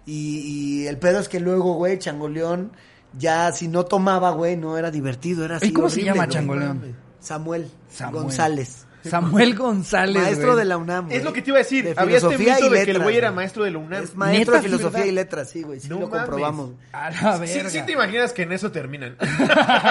Y, 0.06 0.38
y 0.82 0.86
el 0.86 0.98
pedo 0.98 1.18
es 1.20 1.28
que 1.28 1.38
luego, 1.38 1.74
güey, 1.74 1.98
Changoleón 1.98 2.72
ya 3.18 3.52
si 3.52 3.68
no 3.68 3.84
tomaba, 3.84 4.30
güey, 4.30 4.56
no 4.56 4.78
era 4.78 4.90
divertido, 4.90 5.44
era 5.44 5.56
así. 5.56 5.66
¿Y 5.66 5.72
cómo 5.72 5.90
se 5.90 6.02
llama. 6.02 6.26
Changoleón? 6.26 6.96
Samuel, 7.20 7.70
Samuel. 7.90 8.22
González. 8.22 8.86
Samuel 9.10 9.54
González. 9.56 10.22
Maestro 10.22 10.48
güey. 10.52 10.58
de 10.58 10.64
la 10.64 10.76
UNAM, 10.76 11.06
güey. 11.06 11.18
Es 11.18 11.24
lo 11.24 11.32
que 11.32 11.42
te 11.42 11.50
iba 11.50 11.58
a 11.58 11.62
decir. 11.62 11.84
De 11.84 11.94
Había 11.96 12.16
este 12.18 12.28
filosofía 12.36 12.54
mito 12.54 12.66
y 12.66 12.70
de 12.70 12.76
que 12.76 12.80
el 12.82 12.86
letras, 12.88 13.02
güey 13.04 13.16
era 13.16 13.32
maestro 13.32 13.64
de 13.64 13.70
la 13.70 13.78
UNAM. 13.78 14.02
Es 14.04 14.14
maestro 14.14 14.54
¿Neta? 14.54 14.62
de 14.62 14.68
filosofía 14.68 14.90
¿verdad? 15.00 15.06
y 15.06 15.12
letras, 15.12 15.50
sí, 15.50 15.62
güey. 15.62 15.80
Sí 15.80 15.88
No 15.88 16.00
lo 16.00 16.08
mames. 16.08 16.20
comprobamos. 16.20 16.70
A 16.92 17.10
la 17.10 17.36
verga. 17.38 17.70
sí 17.70 17.82
te 17.82 17.92
imaginas 17.92 18.32
que 18.32 18.42
en 18.42 18.52
eso 18.52 18.70
terminan. 18.72 19.16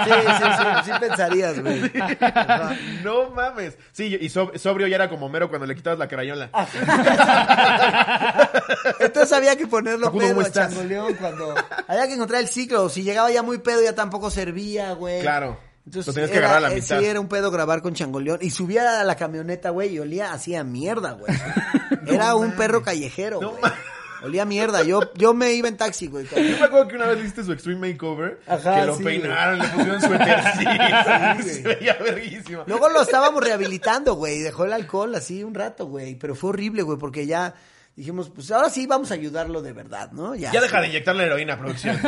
Sí, 0.02 0.12
sí, 0.38 0.44
sí, 0.58 0.64
sí 0.86 0.92
pensarías, 1.00 1.60
güey. 1.62 1.92
No 3.04 3.30
mames. 3.32 3.78
Sí, 3.92 4.18
y 4.20 4.30
sob- 4.30 4.58
sobrio 4.58 4.88
ya 4.88 4.96
era 4.96 5.10
como 5.10 5.30
mero 5.30 5.50
cuando 5.50 5.68
le 5.68 5.76
quitabas 5.76 6.00
la 6.00 6.08
carayola. 6.08 6.50
Entonces 9.00 9.32
había 9.34 9.56
que 9.56 9.68
ponerlo 9.68 10.06
Facundo, 10.08 10.26
pedo 10.26 10.36
¿cómo 10.36 10.46
a 10.46 10.48
estás? 10.48 10.70
Changoleón 10.74 11.14
cuando... 11.16 11.56
Había 11.88 12.08
que 12.08 12.14
encontrar 12.14 12.42
el 12.42 12.48
ciclo. 12.48 12.90
Si 12.90 13.04
llegaba 13.04 13.30
ya 13.32 13.44
muy 13.44 13.60
pedo 13.60 13.82
ya 13.84 13.94
tampoco 13.96 14.30
servía, 14.32 14.94
güey. 14.94 15.22
Claro. 15.22 15.58
Entonces, 15.86 16.08
Lo 16.08 16.14
tenías 16.14 16.32
que 16.32 16.38
era- 16.38 16.48
agarrar 16.48 16.66
a 16.66 16.70
la 16.70 16.76
eh, 16.76 16.82
mitad. 16.82 17.00
Sí, 17.00 17.06
era 17.06 17.20
un 17.20 17.28
pedo 17.28 17.50
grabar 17.52 17.82
con 17.82 17.94
Changoleón. 17.94 18.40
Y 18.42 18.50
subía 18.52 19.02
a 19.02 19.04
la 19.04 19.16
camioneta, 19.16 19.72
güey, 19.72 19.94
y 19.96 20.00
olía 20.00 20.32
hacía 20.34 20.64
mierda, 20.64 21.14
güey. 21.14 21.34
era 22.08 22.36
un 22.36 22.52
perro 22.56 22.82
callejero, 22.84 23.42
No 23.42 23.50
güey. 23.52 23.62
mames. 23.64 23.78
Olía 24.24 24.46
mierda. 24.46 24.84
Yo, 24.84 25.12
yo 25.16 25.34
me 25.34 25.52
iba 25.54 25.68
en 25.68 25.78
taxi, 25.78 26.06
güey. 26.06 26.28
Yo 26.28 26.38
me 26.60 26.66
acuerdo 26.66 26.88
que 26.90 26.96
una 26.96 27.08
vez 27.08 27.24
viste 27.24 27.44
su 27.44 27.52
Extreme 27.54 27.92
Makeover. 27.94 28.40
Ajá, 28.46 28.82
que 28.82 28.86
lo 28.86 28.96
sí, 28.98 29.04
peinaron, 29.04 29.58
le 29.58 29.68
pusieron 29.70 30.00
suétercito. 30.00 31.44
se 31.44 31.62
veía 31.64 31.94
verguísimo. 31.96 32.64
Luego 32.68 32.90
lo 32.90 33.02
estábamos 33.02 33.44
rehabilitando, 33.44 34.14
güey. 34.14 34.40
Dejó 34.42 34.66
el 34.66 34.74
alcohol 34.74 35.16
así 35.16 35.44
un 35.44 35.56
rato, 35.56 35.88
güey. 35.88 36.14
Pero 36.16 36.36
fue 36.36 36.52
horrible, 36.52 36.84
güey, 36.84 37.00
porque 37.00 37.26
ya 37.26 37.56
dijimos, 38.02 38.30
pues 38.30 38.50
ahora 38.52 38.70
sí 38.70 38.88
vamos 38.88 39.12
a 39.12 39.14
ayudarlo 39.14 39.62
de 39.62 39.74
verdad, 39.74 40.12
¿no? 40.12 40.34
Ya, 40.36 40.52
Ya 40.52 40.60
deja 40.62 40.82
de 40.82 40.88
inyectarle 40.88 41.24
heroína, 41.26 41.58
producción. 41.58 41.98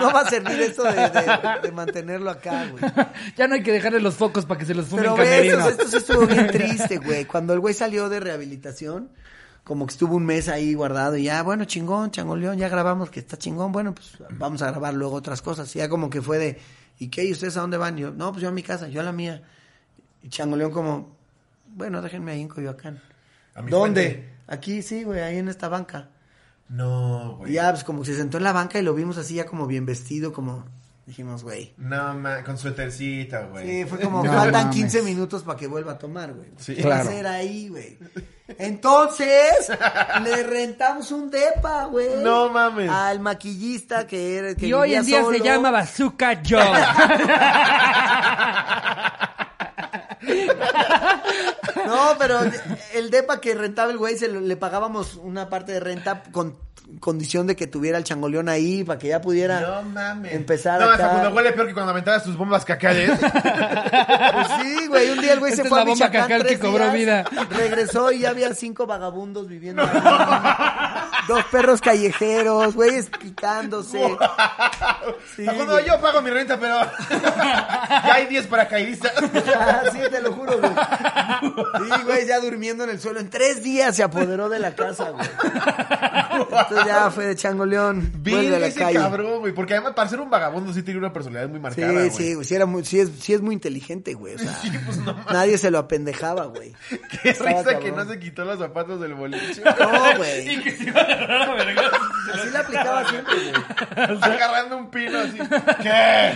No 0.00 0.12
va 0.12 0.20
a 0.20 0.28
servir 0.30 0.60
esto 0.60 0.84
de, 0.84 0.92
de- 0.92 1.60
de 1.62 1.72
mantenerlo 1.72 2.30
acá, 2.30 2.66
güey. 2.70 2.82
Ya 3.36 3.48
no 3.48 3.54
hay 3.54 3.62
que 3.62 3.72
dejarle 3.72 4.00
los 4.00 4.14
focos 4.14 4.46
para 4.46 4.58
que 4.58 4.66
se 4.66 4.74
los 4.74 4.86
fume 4.86 5.02
Pero 5.02 5.68
esto 5.68 5.88
sí 5.88 5.96
estuvo 5.96 6.26
bien 6.26 6.46
triste, 6.48 6.98
güey. 6.98 7.24
Cuando 7.24 7.52
el 7.54 7.60
güey 7.60 7.74
salió 7.74 8.08
de 8.08 8.20
rehabilitación, 8.20 9.10
como 9.64 9.86
que 9.86 9.92
estuvo 9.92 10.16
un 10.16 10.24
mes 10.26 10.48
ahí 10.48 10.74
guardado 10.74 11.16
y 11.16 11.24
ya, 11.24 11.42
bueno, 11.42 11.64
chingón, 11.64 12.10
changoleón, 12.10 12.56
ya 12.58 12.68
grabamos 12.68 13.10
que 13.10 13.20
está 13.20 13.36
chingón, 13.36 13.72
bueno, 13.72 13.94
pues 13.94 14.12
vamos 14.30 14.62
a 14.62 14.70
grabar 14.70 14.94
luego 14.94 15.16
otras 15.16 15.42
cosas. 15.42 15.74
Y 15.76 15.80
ya 15.80 15.88
como 15.88 16.08
que 16.08 16.22
fue 16.22 16.38
de, 16.38 16.58
¿y 16.98 17.08
qué? 17.08 17.24
¿Y 17.24 17.32
ustedes 17.32 17.56
a 17.56 17.60
dónde 17.62 17.76
van? 17.76 17.98
Y 17.98 18.02
yo, 18.02 18.10
no, 18.10 18.30
pues 18.32 18.42
yo 18.42 18.48
a 18.48 18.52
mi 18.52 18.62
casa, 18.62 18.88
yo 18.88 19.00
a 19.00 19.04
la 19.04 19.12
mía. 19.12 19.42
Y 20.22 20.28
changoleón 20.28 20.70
como, 20.70 21.16
bueno, 21.66 22.00
déjenme 22.00 22.32
ahí 22.32 22.40
en 22.42 22.48
Coyoacán. 22.48 23.00
A 23.54 23.62
mi 23.62 23.70
¿Dónde? 23.70 24.02
fuente. 24.02 24.30
Aquí, 24.46 24.82
sí, 24.82 25.04
güey, 25.04 25.20
ahí 25.20 25.38
en 25.38 25.48
esta 25.48 25.68
banca. 25.68 26.08
No, 26.68 27.36
güey. 27.38 27.52
Y 27.52 27.54
ya, 27.54 27.70
pues 27.72 27.84
como 27.84 28.00
que 28.02 28.06
se 28.06 28.16
sentó 28.16 28.36
en 28.38 28.44
la 28.44 28.52
banca 28.52 28.78
y 28.78 28.82
lo 28.82 28.94
vimos 28.94 29.18
así 29.18 29.34
ya 29.34 29.46
como 29.46 29.66
bien 29.66 29.86
vestido, 29.86 30.32
como 30.32 30.64
dijimos, 31.06 31.42
güey. 31.42 31.72
No, 31.76 32.14
ma, 32.14 32.44
con 32.44 32.56
suétercita, 32.58 33.42
güey. 33.46 33.66
Sí, 33.66 33.84
fue 33.88 33.98
como, 34.00 34.22
No 34.24 34.32
faltan 34.32 34.66
mames. 34.66 34.76
15 34.76 35.02
minutos 35.02 35.42
para 35.42 35.58
que 35.58 35.66
vuelva 35.66 35.92
a 35.92 35.98
tomar, 35.98 36.32
güey. 36.32 36.48
Sí. 36.58 36.76
¿Qué 36.76 36.82
Claro. 36.82 37.04
va 37.04 37.10
a 37.10 37.12
hacer 37.12 37.26
ahí, 37.26 37.68
güey? 37.68 37.98
Entonces, 38.58 39.68
le 40.24 40.42
rentamos 40.44 41.10
un 41.10 41.28
depa, 41.30 41.86
güey. 41.86 42.22
No 42.22 42.48
mames. 42.50 42.88
Al 42.90 43.18
maquillista 43.20 44.06
que 44.06 44.36
era 44.36 44.54
que 44.54 44.66
Y 44.68 44.72
hoy 44.72 44.94
en 44.94 45.04
día 45.04 45.22
solo. 45.22 45.36
se 45.38 45.44
llama 45.44 45.70
Bazooka 45.72 46.40
Joe. 46.48 46.60
No, 51.86 52.14
pero 52.18 52.40
el 52.94 53.10
depa 53.10 53.40
que 53.40 53.54
rentaba 53.54 53.90
el 53.90 53.98
güey, 53.98 54.16
se 54.16 54.28
le 54.28 54.56
pagábamos 54.56 55.16
una 55.16 55.48
parte 55.48 55.72
de 55.72 55.80
renta 55.80 56.22
con 56.32 56.56
condición 56.98 57.46
de 57.46 57.54
que 57.54 57.68
tuviera 57.68 57.98
el 57.98 58.04
changoleón 58.04 58.48
ahí 58.48 58.82
para 58.82 58.98
que 58.98 59.08
ya 59.08 59.20
pudiera 59.20 59.60
No 59.60 59.82
mames. 59.84 60.32
empezar 60.32 60.80
no, 60.80 60.90
acá. 60.90 61.08
Facundo, 61.08 61.30
huele 61.36 61.52
peor 61.52 61.68
que 61.68 61.74
cuando 61.74 61.92
aventabas 61.92 62.24
tus 62.24 62.36
bombas 62.36 62.64
cacales. 62.64 63.10
Pues 63.20 64.48
sí, 64.60 64.86
güey, 64.88 65.10
un 65.10 65.20
día 65.20 65.34
el 65.34 65.38
güey 65.38 65.52
Esta 65.52 65.62
se 65.62 65.68
fue 65.68 65.78
la 65.78 65.82
a 65.82 65.84
bomba 65.84 66.06
Michoacán 66.06 66.22
cacal 66.22 66.42
que 66.42 66.48
tres 66.48 66.58
cobró 66.58 66.90
días, 66.90 66.92
vida. 66.94 67.24
Regresó 67.50 68.10
y 68.10 68.20
ya 68.20 68.30
había 68.30 68.52
cinco 68.54 68.86
vagabundos 68.86 69.46
viviendo 69.46 69.82
ahí. 69.82 69.90
Dos 71.28 71.44
perros 71.44 71.80
callejeros, 71.80 72.74
güeyes 72.74 73.08
picándose. 73.20 74.16
Sí, 75.36 75.46
yo 75.86 76.00
pago 76.00 76.22
mi 76.22 76.30
renta, 76.30 76.58
pero 76.58 76.76
ya 77.10 78.14
hay 78.14 78.26
10 78.26 78.46
paracaidistas. 78.46 79.12
Sí, 79.92 79.98
te 80.10 80.20
lo 80.20 80.32
juro, 80.32 80.58
güey. 80.58 80.72
Sí, 81.78 82.02
güey, 82.04 82.26
ya 82.26 82.40
durmiendo 82.40 82.84
en 82.84 82.90
el 82.90 83.00
suelo. 83.00 83.20
En 83.20 83.30
tres 83.30 83.62
días 83.62 83.94
se 83.96 84.02
apoderó 84.02 84.48
de 84.48 84.58
la 84.58 84.74
casa, 84.74 85.10
güey. 85.10 85.26
Entonces 86.40 86.86
ya 86.86 87.10
fue 87.10 87.26
de 87.26 87.36
changoleón. 87.36 88.12
Vuelve 88.22 88.38
a 88.54 88.58
Bien 88.58 88.64
ese 88.64 88.78
calle. 88.78 88.98
cabrón, 88.98 89.40
güey. 89.40 89.52
Porque 89.52 89.74
además, 89.74 89.92
para 89.94 90.08
ser 90.08 90.20
un 90.20 90.30
vagabundo, 90.30 90.72
sí 90.72 90.82
tiene 90.82 90.98
una 90.98 91.12
personalidad 91.12 91.48
muy 91.48 91.58
Sí, 91.58 91.62
marcada, 91.62 91.92
güey. 91.92 92.10
sí, 92.10 92.34
güey. 92.34 92.46
Sí, 92.46 92.54
era 92.54 92.66
muy, 92.66 92.84
sí, 92.84 93.00
es, 93.00 93.10
sí 93.20 93.34
es 93.34 93.40
muy 93.40 93.54
inteligente, 93.54 94.14
güey. 94.14 94.34
O 94.34 94.38
sea, 94.38 94.52
Sí, 94.62 94.70
pues 94.84 94.96
no 94.98 95.16
nadie 95.32 95.58
se 95.58 95.70
lo 95.70 95.78
apendejaba, 95.78 96.46
güey. 96.46 96.72
Qué 97.22 97.30
Estaba 97.30 97.50
risa 97.62 97.78
que 97.78 97.92
no 97.92 98.04
se 98.06 98.18
quitó 98.18 98.44
los 98.44 98.58
zapatos 98.58 99.00
del 99.00 99.14
boliche. 99.14 99.62
No, 99.64 100.16
güey. 100.16 100.48
y 100.54 100.60
que 100.62 100.70
se 100.76 100.84
iba 100.84 101.00
a 101.00 101.04
agarrar 101.04 101.42
a 101.50 101.54
vergas. 101.54 101.90
Así 102.34 102.50
la 102.50 102.60
aplicaba 102.60 103.08
siempre, 103.08 103.34
güey. 103.34 104.18
Agarrando 104.22 104.76
un 104.76 104.90
pino 104.90 105.09
así. 105.20 105.38
¿Qué? 105.82 106.32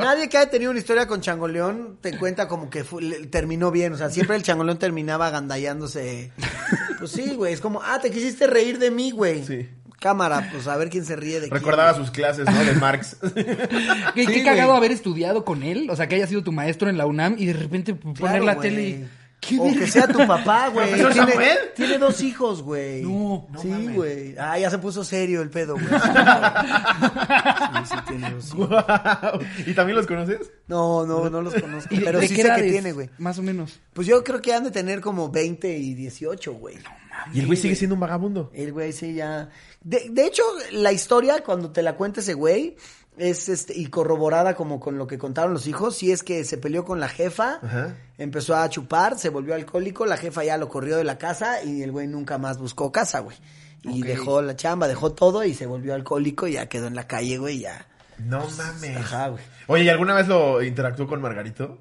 Nadie 0.00 0.28
que 0.28 0.38
haya 0.38 0.50
tenido 0.50 0.70
una 0.70 0.80
historia 0.80 1.06
con 1.06 1.20
Changoleón 1.20 1.98
te 2.00 2.16
cuenta 2.18 2.48
como 2.48 2.70
que 2.70 2.84
fue- 2.84 3.02
le- 3.02 3.26
terminó 3.26 3.70
bien. 3.70 3.92
O 3.92 3.96
sea, 3.96 4.10
siempre 4.10 4.36
el 4.36 4.42
Changoleón 4.42 4.78
terminaba 4.78 5.26
agandallándose. 5.28 6.32
Pues 6.98 7.10
sí, 7.12 7.34
güey. 7.34 7.52
Es 7.52 7.60
como, 7.60 7.82
ah, 7.82 7.98
te 8.00 8.10
quisiste 8.10 8.46
reír 8.46 8.78
de 8.78 8.90
mí, 8.90 9.10
güey. 9.10 9.44
Sí. 9.44 9.68
Cámara, 9.98 10.48
pues 10.50 10.66
a 10.66 10.78
ver 10.78 10.88
quién 10.88 11.04
se 11.04 11.14
ríe 11.14 11.40
de 11.40 11.48
quién. 11.48 11.52
Recordaba 11.60 11.92
sus 11.94 12.10
clases, 12.10 12.46
¿no? 12.46 12.64
De 12.64 12.72
Marx. 12.72 13.16
Qué, 14.14 14.24
Sí, 14.26 14.26
qué 14.26 14.44
cagado 14.44 14.68
güey. 14.68 14.78
haber 14.78 14.92
estudiado 14.92 15.44
con 15.44 15.62
él. 15.62 15.88
O 15.90 15.96
sea, 15.96 16.08
que 16.08 16.14
haya 16.14 16.26
sido 16.26 16.42
tu 16.42 16.52
maestro 16.52 16.88
en 16.88 16.96
la 16.96 17.04
UNAM 17.04 17.34
y 17.38 17.44
de 17.46 17.52
repente 17.52 17.94
poner 17.94 18.16
Claro, 18.16 18.44
la 18.44 18.54
güey. 18.54 18.70
tele 18.70 18.82
y. 18.88 19.08
¿Qué 19.40 19.58
o 19.58 19.64
que 19.72 19.86
sea 19.86 20.06
tu 20.06 20.18
papá, 20.26 20.68
güey. 20.68 20.90
¿Profesor 21.00 21.26
Tiene, 21.26 21.54
tiene 21.74 21.98
dos 21.98 22.20
hijos, 22.20 22.62
güey. 22.62 23.02
No, 23.02 23.46
no 23.50 23.60
Sí, 23.62 23.68
mames. 23.68 23.96
güey. 23.96 24.34
Ah, 24.38 24.58
ya 24.58 24.68
se 24.70 24.78
puso 24.78 25.02
serio 25.02 25.40
el 25.40 25.48
pedo, 25.48 25.74
güey. 25.74 25.86
Sí, 25.86 25.92
sí, 27.86 27.94
tiene 28.06 28.30
dos 28.30 28.54
hijos. 28.54 28.68
Guau. 28.68 29.40
¿Y 29.66 29.74
también 29.74 29.96
los 29.96 30.06
conoces? 30.06 30.50
No, 30.68 31.06
no, 31.06 31.28
no 31.30 31.42
los 31.42 31.54
conozco. 31.54 31.94
¿Y 31.94 31.98
de- 31.98 32.04
Pero 32.04 32.20
de 32.20 32.28
sí 32.28 32.34
qué 32.34 32.42
sé 32.42 32.48
que 32.48 32.54
edades? 32.54 32.72
tiene, 32.72 32.92
güey. 32.92 33.10
Más 33.18 33.38
o 33.38 33.42
menos. 33.42 33.80
Pues 33.92 34.06
yo 34.06 34.22
creo 34.24 34.40
que 34.42 34.52
han 34.54 34.64
de 34.64 34.70
tener 34.70 35.00
como 35.00 35.30
20 35.30 35.76
y 35.78 35.94
18, 35.94 36.52
güey. 36.54 36.76
Y 37.32 37.40
el 37.40 37.46
güey 37.46 37.58
sigue 37.58 37.76
siendo 37.76 37.94
un 37.94 38.00
vagabundo. 38.00 38.50
El 38.54 38.72
güey 38.72 38.92
sí 38.92 39.14
ya. 39.14 39.50
De, 39.82 40.08
de 40.10 40.26
hecho, 40.26 40.42
la 40.72 40.92
historia, 40.92 41.42
cuando 41.44 41.70
te 41.70 41.82
la 41.82 41.96
cuenta 41.96 42.20
ese 42.20 42.34
güey, 42.34 42.76
es 43.20 43.48
este, 43.48 43.78
y 43.78 43.86
corroborada 43.86 44.54
como 44.54 44.80
con 44.80 44.96
lo 44.98 45.06
que 45.06 45.18
contaron 45.18 45.52
los 45.52 45.66
hijos, 45.66 45.96
sí 45.96 46.10
es 46.10 46.22
que 46.22 46.42
se 46.44 46.56
peleó 46.58 46.84
con 46.84 47.00
la 47.00 47.08
jefa, 47.08 47.60
Ajá. 47.62 47.94
empezó 48.18 48.56
a 48.56 48.68
chupar, 48.68 49.18
se 49.18 49.28
volvió 49.28 49.54
alcohólico, 49.54 50.06
la 50.06 50.16
jefa 50.16 50.42
ya 50.42 50.56
lo 50.56 50.68
corrió 50.68 50.96
de 50.96 51.04
la 51.04 51.18
casa 51.18 51.62
y 51.62 51.82
el 51.82 51.92
güey 51.92 52.08
nunca 52.08 52.38
más 52.38 52.58
buscó 52.58 52.90
casa, 52.90 53.20
güey. 53.20 53.36
Y 53.82 54.02
dejó 54.02 54.42
la 54.42 54.56
chamba, 54.56 54.88
dejó 54.88 55.12
todo 55.12 55.44
y 55.44 55.54
se 55.54 55.66
volvió 55.66 55.94
alcohólico 55.94 56.46
y 56.46 56.52
ya 56.52 56.66
quedó 56.66 56.86
en 56.86 56.94
la 56.94 57.06
calle, 57.06 57.38
güey, 57.38 57.60
ya. 57.60 57.86
No 58.18 58.46
mames. 58.56 58.96
Ajá, 58.96 59.28
güey. 59.28 59.42
Oye, 59.66 59.84
¿y 59.84 59.88
alguna 59.88 60.14
vez 60.14 60.28
lo 60.28 60.62
interactuó 60.62 61.06
con 61.06 61.22
Margarito? 61.22 61.78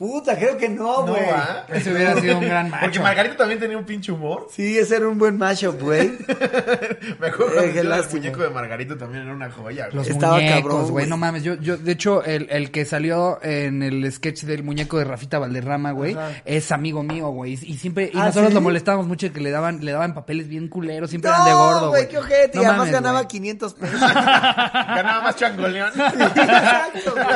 Puta, 0.00 0.34
creo 0.34 0.56
que 0.56 0.66
no, 0.66 1.04
güey. 1.06 1.20
¿va? 1.30 1.66
Ese 1.74 1.92
hubiera 1.92 2.18
sido 2.18 2.38
un 2.38 2.44
gran 2.46 2.70
macho. 2.70 2.84
Porque 2.84 3.00
Margarito 3.00 3.36
también 3.36 3.60
tenía 3.60 3.76
un 3.76 3.84
pinche 3.84 4.10
humor. 4.10 4.46
Sí, 4.50 4.78
ese 4.78 4.96
era 4.96 5.06
un 5.06 5.18
buen 5.18 5.36
mashup, 5.36 5.78
güey. 5.78 6.08
Me 7.20 7.26
acuerdo 7.26 7.60
Eh, 7.60 7.68
hicieron 7.68 7.92
el 7.92 8.08
muñeco 8.10 8.42
de 8.42 8.48
Margarito 8.48 8.96
también 8.96 9.24
era 9.24 9.34
una 9.34 9.50
joya, 9.50 9.84
güey. 9.88 9.96
Los 9.96 10.08
Estaba 10.08 10.36
muñecos, 10.36 10.62
cabrón, 10.62 10.90
güey. 10.90 11.06
No 11.06 11.18
mames. 11.18 11.42
Yo, 11.42 11.52
yo, 11.56 11.76
de 11.76 11.92
hecho, 11.92 12.24
el, 12.24 12.46
el 12.48 12.70
que 12.70 12.86
salió 12.86 13.40
en 13.42 13.82
el 13.82 14.10
sketch 14.10 14.44
del 14.44 14.62
muñeco 14.62 14.96
de 14.96 15.04
Rafita 15.04 15.38
Valderrama, 15.38 15.90
güey, 15.92 16.16
es 16.46 16.72
amigo 16.72 17.02
mío, 17.02 17.28
güey. 17.28 17.58
Y 17.60 17.76
siempre, 17.76 18.10
y 18.10 18.16
¿Ah, 18.16 18.24
nosotros 18.24 18.48
sí? 18.48 18.54
lo 18.54 18.62
molestábamos 18.62 19.06
mucho 19.06 19.26
de 19.26 19.32
que 19.34 19.40
le 19.40 19.50
daban, 19.50 19.84
le 19.84 19.92
daban 19.92 20.14
papeles 20.14 20.48
bien 20.48 20.68
culeros, 20.68 21.10
siempre 21.10 21.30
eran 21.30 21.44
de 21.44 21.50
No, 21.50 21.58
gordo, 21.58 21.88
güey, 21.90 22.04
güey. 22.04 22.08
qué 22.08 22.16
ojete. 22.16 22.52
No 22.56 22.62
y 22.62 22.64
además 22.64 22.78
mames, 22.86 22.92
ganaba 22.94 23.18
güey. 23.18 23.28
500 23.28 23.74
pesos. 23.80 24.00
Ganaba 24.00 25.20
más 25.24 25.36
changoleón. 25.36 25.90
Exacto, 25.90 27.12
güey. 27.12 27.26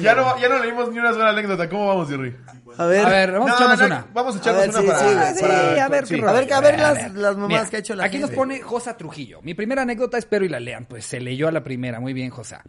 Ya, 0.00 0.14
no, 0.14 0.38
ya 0.38 0.43
no 0.48 0.58
leímos 0.58 0.90
ni 0.92 0.98
una 0.98 1.12
sola 1.12 1.30
anécdota. 1.30 1.68
¿Cómo 1.68 1.86
vamos, 1.88 2.08
Jerry? 2.08 2.36
A 2.76 2.86
ver. 2.86 3.06
A 3.06 3.08
ver, 3.08 3.32
vamos 3.32 3.48
a 3.50 3.52
No, 3.52 3.56
echarnos 3.56 3.78
no, 3.80 3.86
una. 3.86 4.06
Vamos 4.12 4.34
a 4.34 4.38
A 4.38 4.40
echarnos 4.40 4.60
ver, 4.62 4.70
una 4.70 4.80
sí, 4.80 4.86
para, 4.86 4.98
sí, 5.34 5.40
para- 5.40 5.74
Sí, 5.74 5.78
a 5.80 5.88
ver, 5.88 6.06
sí. 6.06 6.20
A 6.20 6.32
ver, 6.32 6.52
a 6.52 6.60
ver 6.60 6.78
las, 6.80 7.14
las 7.14 7.34
mamás 7.36 7.48
Mira, 7.48 7.70
que 7.70 7.76
ha 7.76 7.78
hecho 7.78 7.94
la 7.94 8.04
Aquí 8.04 8.18
gente. 8.18 8.26
nos 8.28 8.36
pone 8.36 8.60
Josa 8.60 8.96
Trujillo. 8.96 9.40
Mi 9.42 9.54
primera 9.54 9.82
anécdota, 9.82 10.18
espero 10.18 10.44
y 10.44 10.48
la 10.48 10.60
lean. 10.60 10.86
Pues 10.86 11.04
se 11.04 11.20
leyó 11.20 11.48
a 11.48 11.52
la 11.52 11.62
primera. 11.62 12.00
Muy 12.00 12.12
bien, 12.12 12.30
Josa. 12.30 12.62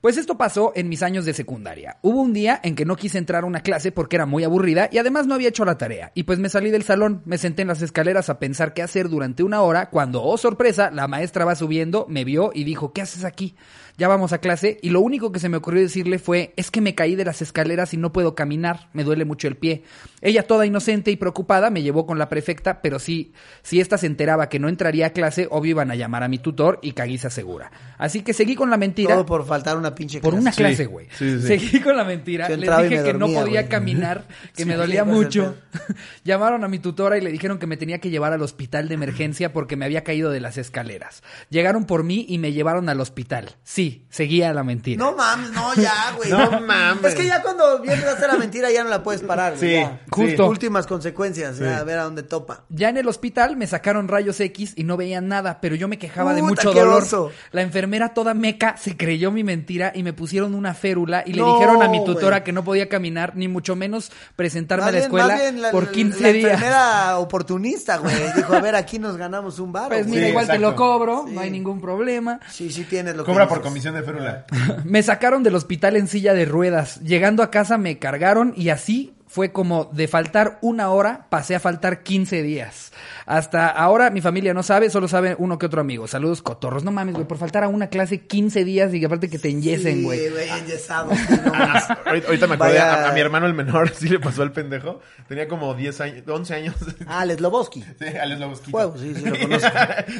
Pues 0.00 0.16
esto 0.16 0.36
pasó 0.36 0.72
en 0.74 0.88
mis 0.88 1.02
años 1.02 1.24
de 1.24 1.32
secundaria. 1.32 1.98
Hubo 2.02 2.20
un 2.20 2.32
día 2.32 2.58
en 2.62 2.74
que 2.74 2.84
no 2.84 2.96
quise 2.96 3.18
entrar 3.18 3.44
a 3.44 3.46
una 3.46 3.60
clase 3.60 3.92
porque 3.92 4.16
era 4.16 4.26
muy 4.26 4.42
aburrida 4.44 4.88
y 4.90 4.98
además 4.98 5.26
no 5.26 5.34
había 5.34 5.48
hecho 5.50 5.64
la 5.64 5.78
tarea. 5.78 6.10
Y 6.14 6.24
pues 6.24 6.38
me 6.40 6.48
salí 6.48 6.70
del 6.70 6.82
salón, 6.82 7.22
me 7.24 7.38
senté 7.38 7.62
en 7.62 7.68
las 7.68 7.82
escaleras 7.82 8.28
a 8.30 8.38
pensar 8.40 8.74
qué 8.74 8.82
hacer 8.82 9.08
durante 9.08 9.42
una 9.44 9.62
hora 9.62 9.90
cuando, 9.90 10.22
oh 10.22 10.36
sorpresa, 10.38 10.90
la 10.90 11.06
maestra 11.06 11.44
va 11.44 11.54
subiendo, 11.54 12.06
me 12.08 12.24
vio 12.24 12.50
y 12.52 12.64
dijo, 12.64 12.92
¿qué 12.92 13.02
haces 13.02 13.24
aquí? 13.24 13.54
Ya 13.98 14.08
vamos 14.08 14.32
a 14.32 14.38
clase 14.38 14.78
y 14.82 14.90
lo 14.90 15.00
único 15.00 15.32
que 15.32 15.38
se 15.38 15.48
me 15.48 15.58
ocurrió 15.58 15.82
decirle 15.82 16.18
fue, 16.18 16.52
es 16.56 16.70
que 16.70 16.80
me 16.80 16.94
caí 16.94 17.14
de 17.14 17.24
las 17.24 17.42
escaleras 17.42 17.92
y 17.94 17.96
no 17.98 18.12
puedo 18.12 18.34
caminar, 18.34 18.88
me 18.92 19.04
duele 19.04 19.24
mucho 19.24 19.48
el 19.48 19.56
pie. 19.56 19.82
Ella 20.22 20.46
toda 20.46 20.64
inocente 20.66 21.10
y 21.10 21.16
preocupada 21.16 21.70
me 21.70 21.82
llevó 21.82 22.06
con 22.06 22.18
la 22.18 22.28
prefecta, 22.28 22.80
pero 22.82 22.98
sí, 22.98 23.32
si 23.62 23.80
ésta 23.80 23.98
se 23.98 24.06
enteraba 24.06 24.48
que 24.48 24.58
no 24.58 24.68
entraría 24.68 25.06
a 25.06 25.10
clase, 25.10 25.46
obvio 25.50 25.70
iban 25.72 25.90
a 25.90 25.94
llamar 25.94 26.22
a 26.22 26.28
mi 26.28 26.38
tutor 26.38 26.78
y 26.82 26.92
caguiza 26.92 27.28
segura. 27.30 27.70
Así 27.98 28.22
que 28.22 28.32
seguí 28.32 28.54
con 28.54 28.70
la 28.70 28.76
mentira. 28.76 29.14
Todo 29.14 29.26
por 29.26 29.46
faltar 29.46 29.76
una 29.76 29.94
pinche 29.94 30.20
Por 30.20 30.30
clase. 30.32 30.42
una 30.42 30.52
Sí, 30.52 30.58
clase, 30.58 30.86
güey. 30.86 31.06
sí, 31.16 31.40
sí. 31.40 31.46
Seguí 31.46 31.80
con 31.80 31.96
la 31.96 32.04
mentira. 32.04 32.48
Les 32.48 32.58
y 32.58 32.82
dije 32.82 32.96
me 32.98 33.02
que 33.04 33.14
no 33.14 33.26
podía 33.28 33.68
caminar, 33.68 34.26
que 34.54 34.62
Sí, 34.62 34.68
me 34.68 34.74
dolía 34.76 35.04
mucho. 35.04 35.54
Llamaron 36.24 36.64
a 36.64 36.68
mi 36.68 36.78
tutora 36.78 37.18
y 37.18 37.20
le 37.20 37.30
dijeron 37.30 37.58
que 37.58 37.66
me 37.66 37.76
tenía 37.76 37.98
que 37.98 38.10
llevar 38.10 38.32
al 38.32 38.42
hospital 38.42 38.88
de 38.88 38.94
emergencia 38.94 39.52
porque 39.52 39.76
me 39.76 39.84
había 39.84 40.02
caído 40.04 40.30
de 40.30 40.40
las 40.40 40.58
escaleras. 40.58 41.22
Llegaron 41.50 41.84
por 41.84 42.04
mí 42.04 42.24
y 42.28 42.38
me 42.38 42.52
llevaron 42.52 42.88
al 42.88 43.00
hospital. 43.00 43.50
Sí, 43.62 43.91
seguía 44.10 44.52
la 44.52 44.62
mentira. 44.64 45.02
No 45.04 45.16
mames, 45.16 45.50
no, 45.52 45.74
ya, 45.74 45.92
güey. 46.16 46.30
No 46.30 46.60
mames. 46.60 47.04
Es 47.04 47.14
que 47.14 47.26
ya 47.26 47.42
cuando 47.42 47.80
vienes 47.80 48.04
a 48.04 48.12
hacer 48.12 48.28
la 48.28 48.36
mentira 48.38 48.70
ya 48.70 48.82
no 48.84 48.90
la 48.90 49.02
puedes 49.02 49.22
parar, 49.22 49.56
güey. 49.56 49.60
Sí, 49.70 49.72
ya. 49.76 50.00
justo. 50.10 50.46
Últimas 50.48 50.86
consecuencias, 50.86 51.58
ya, 51.58 51.78
a 51.78 51.84
ver 51.84 51.98
a 51.98 52.04
dónde 52.04 52.22
topa. 52.22 52.64
Ya 52.68 52.88
en 52.88 52.96
el 52.96 53.08
hospital 53.08 53.56
me 53.56 53.66
sacaron 53.66 54.08
rayos 54.08 54.38
X 54.40 54.74
y 54.76 54.84
no 54.84 54.96
veían 54.96 55.28
nada, 55.28 55.60
pero 55.60 55.74
yo 55.74 55.88
me 55.88 55.98
quejaba 55.98 56.34
de 56.34 56.42
mucho 56.42 56.72
qué 56.72 56.80
dolor. 56.80 57.02
oso. 57.02 57.30
La 57.50 57.62
enfermera 57.62 58.14
toda 58.14 58.34
meca 58.34 58.76
se 58.76 58.96
creyó 58.96 59.30
mi 59.30 59.44
mentira 59.44 59.92
y 59.94 60.02
me 60.02 60.12
pusieron 60.12 60.54
una 60.54 60.74
férula 60.74 61.22
y 61.26 61.32
le 61.32 61.40
No, 61.42 61.54
dijeron 61.54 61.82
a 61.82 61.88
mi 61.88 62.04
tutora 62.04 62.44
que 62.44 62.52
no 62.52 62.64
podía 62.64 62.88
caminar 62.88 63.36
ni 63.36 63.48
mucho 63.48 63.76
menos 63.76 64.10
presentarme 64.36 64.84
Más 64.84 64.88
a 64.88 64.92
la 64.92 64.98
escuela 65.04 65.34
bien 65.36 65.62
la- 65.62 65.70
por 65.70 65.90
15 65.90 66.20
la 66.22 66.28
días. 66.32 66.52
enfermera 66.52 67.18
oportunista, 67.18 67.96
güey. 67.98 68.14
Dijo, 68.36 68.54
a 68.54 68.60
ver, 68.60 68.74
aquí 68.76 68.98
nos 68.98 69.16
ganamos 69.16 69.58
un 69.58 69.72
bar. 69.72 69.88
Pues 69.88 70.06
mira, 70.06 70.22
Sí, 70.24 70.28
igual 70.30 70.46
te 70.46 70.58
lo 70.58 70.74
cobro, 70.76 71.24
Sí. 71.26 71.34
no 71.34 71.40
hay 71.40 71.50
ningún 71.50 71.80
problema. 71.80 72.40
Sí, 72.50 72.70
sí 72.70 72.84
tienes 72.84 73.16
lo 73.16 73.24
Cobra 73.24 73.44
que 73.44 73.48
por. 73.48 73.58
Comisión 73.72 73.94
de 73.94 74.02
férula. 74.02 74.46
Me 74.84 75.02
sacaron 75.02 75.42
del 75.42 75.54
hospital 75.54 75.96
en 75.96 76.08
silla 76.08 76.34
de 76.34 76.44
ruedas. 76.44 77.00
Llegando 77.00 77.42
a 77.42 77.50
casa 77.50 77.78
me 77.78 77.98
cargaron 77.98 78.52
y 78.56 78.68
así 78.68 79.14
fue 79.32 79.50
como 79.50 79.86
de 79.86 80.08
faltar 80.08 80.58
una 80.60 80.90
hora 80.90 81.26
pasé 81.30 81.54
a 81.54 81.60
faltar 81.60 82.02
15 82.02 82.42
días. 82.42 82.92
Hasta 83.24 83.66
ahora 83.68 84.10
mi 84.10 84.20
familia 84.20 84.52
no 84.52 84.62
sabe, 84.62 84.90
solo 84.90 85.08
sabe 85.08 85.34
uno 85.38 85.58
que 85.58 85.64
otro 85.64 85.80
amigo. 85.80 86.06
Saludos 86.06 86.42
cotorros. 86.42 86.84
No 86.84 86.92
mames, 86.92 87.14
güey, 87.14 87.26
por 87.26 87.38
faltar 87.38 87.64
a 87.64 87.68
una 87.68 87.86
clase 87.86 88.26
15 88.26 88.62
días 88.66 88.92
y 88.92 89.00
que 89.00 89.06
aparte 89.06 89.30
que 89.30 89.38
te 89.38 89.48
enyesen, 89.48 90.02
güey. 90.02 90.18
Sí, 90.22 90.28
güey, 90.28 90.50
enyesado. 90.50 91.12
no 91.46 91.50
mames. 91.50 91.84
Ahorita, 92.04 92.26
ahorita 92.26 92.46
me 92.46 92.54
acordé, 92.56 92.78
a, 92.78 93.08
a 93.08 93.12
mi 93.12 93.20
hermano 93.20 93.46
el 93.46 93.54
menor 93.54 93.88
sí 93.94 94.10
le 94.10 94.20
pasó 94.20 94.42
al 94.42 94.52
pendejo. 94.52 95.00
Tenía 95.28 95.48
como 95.48 95.72
10 95.74 96.00
años, 96.02 96.28
11 96.28 96.54
años. 96.54 96.74
Ah, 97.06 97.24
Les 97.24 97.40
Loboski. 97.40 97.82
Sí, 97.82 98.04
Alex. 98.20 98.68
Huevo, 98.70 98.98
sí, 98.98 99.14
sí, 99.14 99.24
lo 99.24 99.38
conozco. 99.38 99.68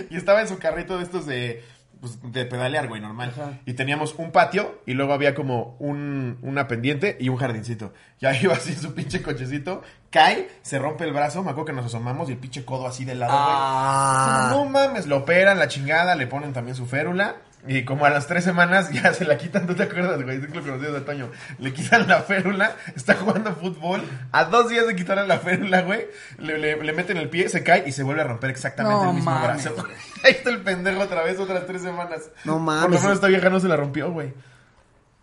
y 0.09 0.17
estaba 0.17 0.41
en 0.41 0.49
su 0.49 0.59
carrito 0.59 0.97
de 0.97 1.05
estos 1.05 1.27
de, 1.27 1.63
pues, 2.03 2.19
de 2.21 2.45
pedalear, 2.47 2.89
güey, 2.89 3.01
normal. 3.01 3.61
Y 3.65 3.75
teníamos 3.75 4.17
un 4.19 4.33
patio 4.33 4.83
y 4.87 4.95
luego 4.95 5.13
había 5.13 5.37
como 5.37 5.77
un, 5.79 6.37
una 6.43 6.67
pendiente 6.67 7.17
y 7.21 7.29
un 7.29 7.37
jardincito. 7.37 7.93
Ya 8.19 8.35
iba 8.43 8.55
así 8.55 8.75
su 8.75 8.93
pinche 8.93 9.23
cochecito, 9.23 9.83
cae, 10.11 10.49
se 10.63 10.81
rompe 10.81 11.05
el 11.05 11.13
brazo, 11.13 11.45
me 11.45 11.53
acuerdo 11.53 11.67
que 11.67 11.73
nos 11.75 11.87
asomamos 11.87 12.29
y 12.29 12.33
el 12.33 12.39
pinche 12.39 12.65
codo 12.65 12.89
así 12.89 13.05
de 13.05 13.15
lado, 13.15 13.33
güey. 13.33 13.55
Ah. 13.57 14.49
No 14.51 14.65
mames, 14.65 15.07
lo 15.07 15.19
operan, 15.19 15.61
la 15.61 15.69
chingada, 15.69 16.17
le 16.17 16.27
ponen 16.27 16.53
también 16.53 16.75
su 16.75 16.87
férula. 16.87 17.37
Y 17.69 17.85
como 17.85 18.05
a 18.07 18.11
las 18.11 18.27
tres 18.27 18.43
semanas 18.43 18.91
ya 18.91 19.15
se 19.15 19.25
la 19.25 19.37
quitan, 19.39 19.69
¿tú 19.69 19.75
te 19.75 19.85
acuerdas, 19.85 20.21
güey? 20.23 20.39
Es 20.39 20.51
lo 20.53 20.63
conocido 20.63 20.93
de 20.95 21.01
Toño. 21.03 21.31
Le 21.61 21.73
quitan 21.73 22.09
la 22.09 22.21
férula, 22.23 22.75
está 22.97 23.15
jugando 23.15 23.55
fútbol. 23.55 24.03
A 24.33 24.47
dos 24.47 24.69
días 24.69 24.85
de 24.87 24.97
quitarle 24.97 25.27
la 25.29 25.39
férula, 25.39 25.83
güey. 25.83 26.07
Le, 26.39 26.59
le- 26.59 26.83
le 26.83 26.93
meten 26.93 27.19
el 27.19 27.29
pie, 27.29 27.49
se 27.49 27.63
cae 27.63 27.85
y 27.87 27.93
se 27.93 28.03
vuelve 28.03 28.23
a 28.23 28.25
romper 28.25 28.51
exactamente 28.51 29.05
No 29.05 29.11
el 29.11 29.15
mismo 29.17 29.31
mames. 29.31 29.65
brazo. 29.65 29.87
Ahí 30.25 30.33
está 30.33 30.51
el 30.51 30.61
pendejo 30.63 31.01
otra 31.03 31.23
vez, 31.23 31.39
otras 31.39 31.65
tres 31.67 31.83
semanas. 31.83 32.31
No 32.45 32.59
mames. 32.59 32.83
Por 32.83 32.91
lo 32.95 33.01
menos 33.01 33.15
esta 33.15 33.29
vieja 33.29 33.49
no 33.49 33.61
se 33.61 33.69
la 33.69 33.77
rompió, 33.77 34.11
güey. 34.11 34.33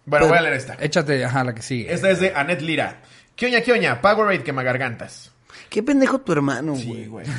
Bueno, 0.06 0.28
voy 0.28 0.38
a 0.38 0.42
leer 0.42 0.54
esta. 0.56 0.76
Échate, 0.80 1.24
ajá, 1.26 1.44
la 1.44 1.54
que 1.54 1.62
sigue. 1.62 1.94
Esta 1.94 2.10
es 2.10 2.20
de 2.22 2.34
Anet 2.34 2.62
Lira. 2.62 3.02
¿Qué 3.36 3.48
oña, 3.48 3.62
qué 3.62 3.74
oña? 3.74 4.00
Powerade 4.02 4.44
quemagargantas. 4.44 5.32
Qué 5.70 5.84
pendejo 5.84 6.20
tu 6.20 6.32
hermano, 6.32 6.76
Sí, 6.76 6.88
güey. 6.88 7.06
güey. 7.08 7.26
Sí, 7.26 7.32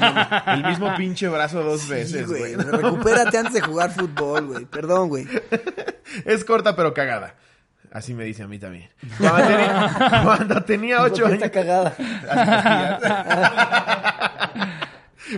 no, 0.00 0.52
el 0.54 0.64
mismo 0.66 0.96
pinche 0.96 1.28
brazo 1.28 1.62
dos 1.62 1.82
Sí, 1.82 1.90
veces, 1.90 2.26
güey. 2.26 2.54
güey. 2.54 2.66
Recupérate 2.70 3.36
antes 3.38 3.54
de 3.54 3.60
jugar 3.60 3.90
fútbol, 3.92 4.46
güey. 4.46 4.64
Perdón, 4.64 5.08
güey. 5.10 5.26
Es 6.24 6.44
corta 6.44 6.74
pero 6.76 6.94
cagada. 6.94 7.34
Así 7.92 8.12
me 8.14 8.24
dice 8.24 8.42
a 8.42 8.48
mí 8.48 8.58
también. 8.58 8.88
Cuando 9.18 9.46
tenía, 9.46 10.22
cuando 10.24 10.62
tenía 10.64 11.02
ocho 11.02 11.26
años. 11.26 11.34
está 11.42 11.50
cagada. 11.50 11.94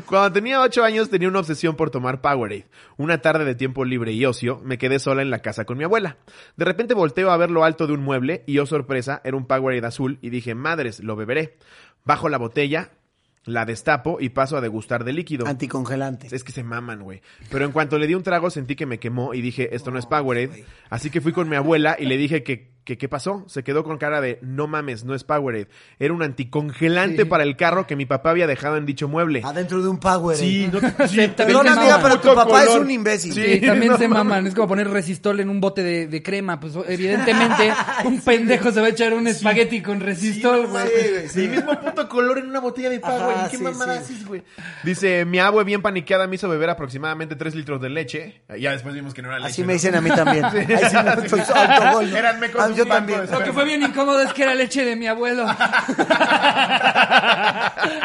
Cuando 0.07 0.33
tenía 0.33 0.61
ocho 0.61 0.83
años 0.83 1.09
tenía 1.11 1.29
una 1.29 1.39
obsesión 1.39 1.77
por 1.77 1.91
tomar 1.91 2.21
Powerade. 2.21 2.67
Una 2.97 3.19
tarde 3.23 3.45
de 3.45 3.55
tiempo 3.55 3.85
libre 3.85 4.13
y 4.13 4.25
ocio, 4.27 4.61
me 4.65 4.79
quedé 4.79 4.99
sola 4.99 5.23
en 5.23 5.31
la 5.31 5.39
casa 5.41 5.65
con 5.65 5.79
mi 5.79 5.85
abuela. 5.85 6.17
De 6.57 6.65
repente 6.65 6.93
volteo 6.95 7.31
a 7.31 7.37
ver 7.37 7.51
lo 7.53 7.63
alto 7.65 7.87
de 7.87 7.93
un 7.93 8.01
mueble 8.03 8.43
y, 8.47 8.59
oh 8.59 8.67
sorpresa, 8.67 9.21
era 9.23 9.37
un 9.37 9.47
Powerade 9.47 9.87
azul 9.87 10.19
y 10.23 10.31
dije, 10.31 10.55
madres, 10.57 11.01
lo 11.01 11.15
beberé. 11.15 11.57
Bajo 12.07 12.31
la 12.31 12.39
botella, 12.39 12.93
la 13.45 13.65
destapo 13.65 14.19
y 14.21 14.29
paso 14.29 14.57
a 14.57 14.61
degustar 14.61 15.05
de 15.05 15.13
líquido. 15.13 15.47
Anticongelante. 15.47 16.29
Es 16.31 16.45
que 16.45 16.53
se 16.53 16.63
maman, 16.63 17.03
güey. 17.03 17.21
Pero 17.51 17.65
en 17.65 17.73
cuanto 17.73 17.99
le 17.99 18.07
di 18.07 18.15
un 18.15 18.23
trago 18.23 18.49
sentí 18.49 18.77
que 18.77 18.87
me 18.87 18.99
quemó 18.99 19.35
y 19.35 19.41
dije, 19.41 19.75
esto 19.75 19.91
no 19.91 19.99
es 19.99 20.07
Powerade. 20.07 20.65
Así 20.89 21.11
que 21.11 21.21
fui 21.21 21.33
con 21.33 21.49
mi 21.49 21.57
abuela 21.57 21.97
y 21.99 22.07
le 22.07 22.17
dije 22.17 22.43
que, 22.43 22.76
que 22.87 22.97
qué 22.97 23.09
pasó. 23.09 23.45
Se 23.49 23.65
quedó 23.65 23.83
con 23.83 23.99
cara 23.99 24.21
de, 24.21 24.39
no 24.43 24.69
mames, 24.69 25.05
no 25.05 25.15
es 25.15 25.25
Powerade. 25.25 25.67
Era 25.99 26.15
un 26.15 26.23
anticongelante 26.23 27.27
para 27.27 27.43
el 27.43 27.57
carro 27.57 27.87
que 27.87 27.97
mi 27.97 28.07
papá 28.07 28.31
había 28.31 28.47
dejado 28.47 28.77
en 28.77 28.87
dicho 28.87 29.09
mueble. 29.09 29.43
Adentro 29.45 29.83
de 29.83 29.89
un 29.89 29.99
power. 29.99 30.37
Sí, 30.37 30.71
no 30.73 30.79
te... 30.81 31.09
Sí, 31.09 31.29
Perdón, 31.37 31.67
amiga, 31.69 31.99
pero 32.01 32.21
tu 32.21 32.33
papá 32.35 32.63
es 32.65 32.71
un 32.71 32.91
imbécil. 32.91 33.33
Sí, 33.35 33.43
Sí, 33.45 33.61
también 33.61 33.93
no 33.93 33.99
se 33.99 34.07
mames. 34.09 34.25
maman. 34.25 34.47
Es 34.47 34.55
como 34.55 34.69
poner 34.69 34.89
resistol 34.89 35.41
en 35.41 35.51
un 35.51 35.61
bote 35.61 35.83
de, 35.83 36.07
de 36.07 36.23
crema. 36.23 36.61
Pues 36.61 36.75
evidentemente 36.89 37.73
un 38.05 38.21
pendejo 38.21 38.71
se 38.71 38.81
va 38.81 38.87
a 38.87 38.91
echar 38.91 39.13
un 39.15 39.27
espagueti 39.27 39.83
con 39.83 39.99
resistol, 40.01 40.69
güey. 40.69 41.29
Sí. 41.29 41.45
El 41.45 41.51
mismo 41.51 41.81
puto 41.81 42.09
color 42.09 42.39
en 42.39 42.47
una 42.49 42.61
botella 42.61 42.89
de 42.89 43.01
Powerade. 43.01 43.51
¿Qué 43.51 43.57
sí, 43.57 43.63
mamada 43.65 43.97
sí. 43.97 44.15
haces, 44.15 44.27
güey? 44.27 44.45
Dice, 44.85 45.25
mi 45.25 45.41
abue 45.41 45.65
bien 45.65 45.83
paniqueada 45.83 46.29
me 46.29 46.37
hizo 46.37 46.49
beber 46.49 46.71
aproximadamente 46.71 47.35
3 47.35 47.55
litros 47.57 47.81
de 47.81 47.89
leche. 47.91 48.43
Ya 48.61 48.71
después 48.71 48.95
vimos 48.95 49.13
que 49.13 49.23
no 49.23 49.29
era 49.29 49.39
leche. 49.39 49.51
Así 49.51 49.65
me 49.65 49.73
dicen 49.73 49.97
a 49.97 50.01
mí 50.01 50.11
también. 50.11 50.45
Eran 52.17 52.41
Yo 52.77 52.87
también. 52.87 53.31
Lo 53.31 53.43
que 53.43 53.53
fue 53.53 53.65
bien 53.65 53.83
incómodo 53.83 54.21
es 54.23 54.33
que 54.33 54.43
era 54.43 54.55
leche 54.55 54.85
de 54.85 54.97
mi 54.97 55.07
abuelo. 55.07 55.47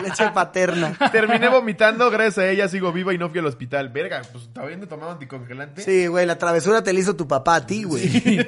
Leche 0.03 0.29
paterna. 0.33 0.93
Terminé 1.11 1.47
vomitando, 1.49 2.09
gracias 2.09 2.37
a 2.39 2.49
ella 2.49 2.67
sigo 2.67 2.91
viva 2.91 3.13
y 3.13 3.17
no 3.17 3.29
fui 3.29 3.39
al 3.39 3.45
hospital. 3.45 3.89
Verga, 3.89 4.21
pues 4.31 4.49
habiendo 4.55 4.87
tomado 4.87 5.11
anticongelante. 5.11 5.81
Sí, 5.81 6.07
güey, 6.07 6.25
la 6.25 6.37
travesura 6.37 6.83
te 6.83 6.93
la 6.93 6.99
hizo 6.99 7.15
tu 7.15 7.27
papá 7.27 7.55
a 7.55 7.65
ti, 7.65 7.83
güey. 7.83 8.45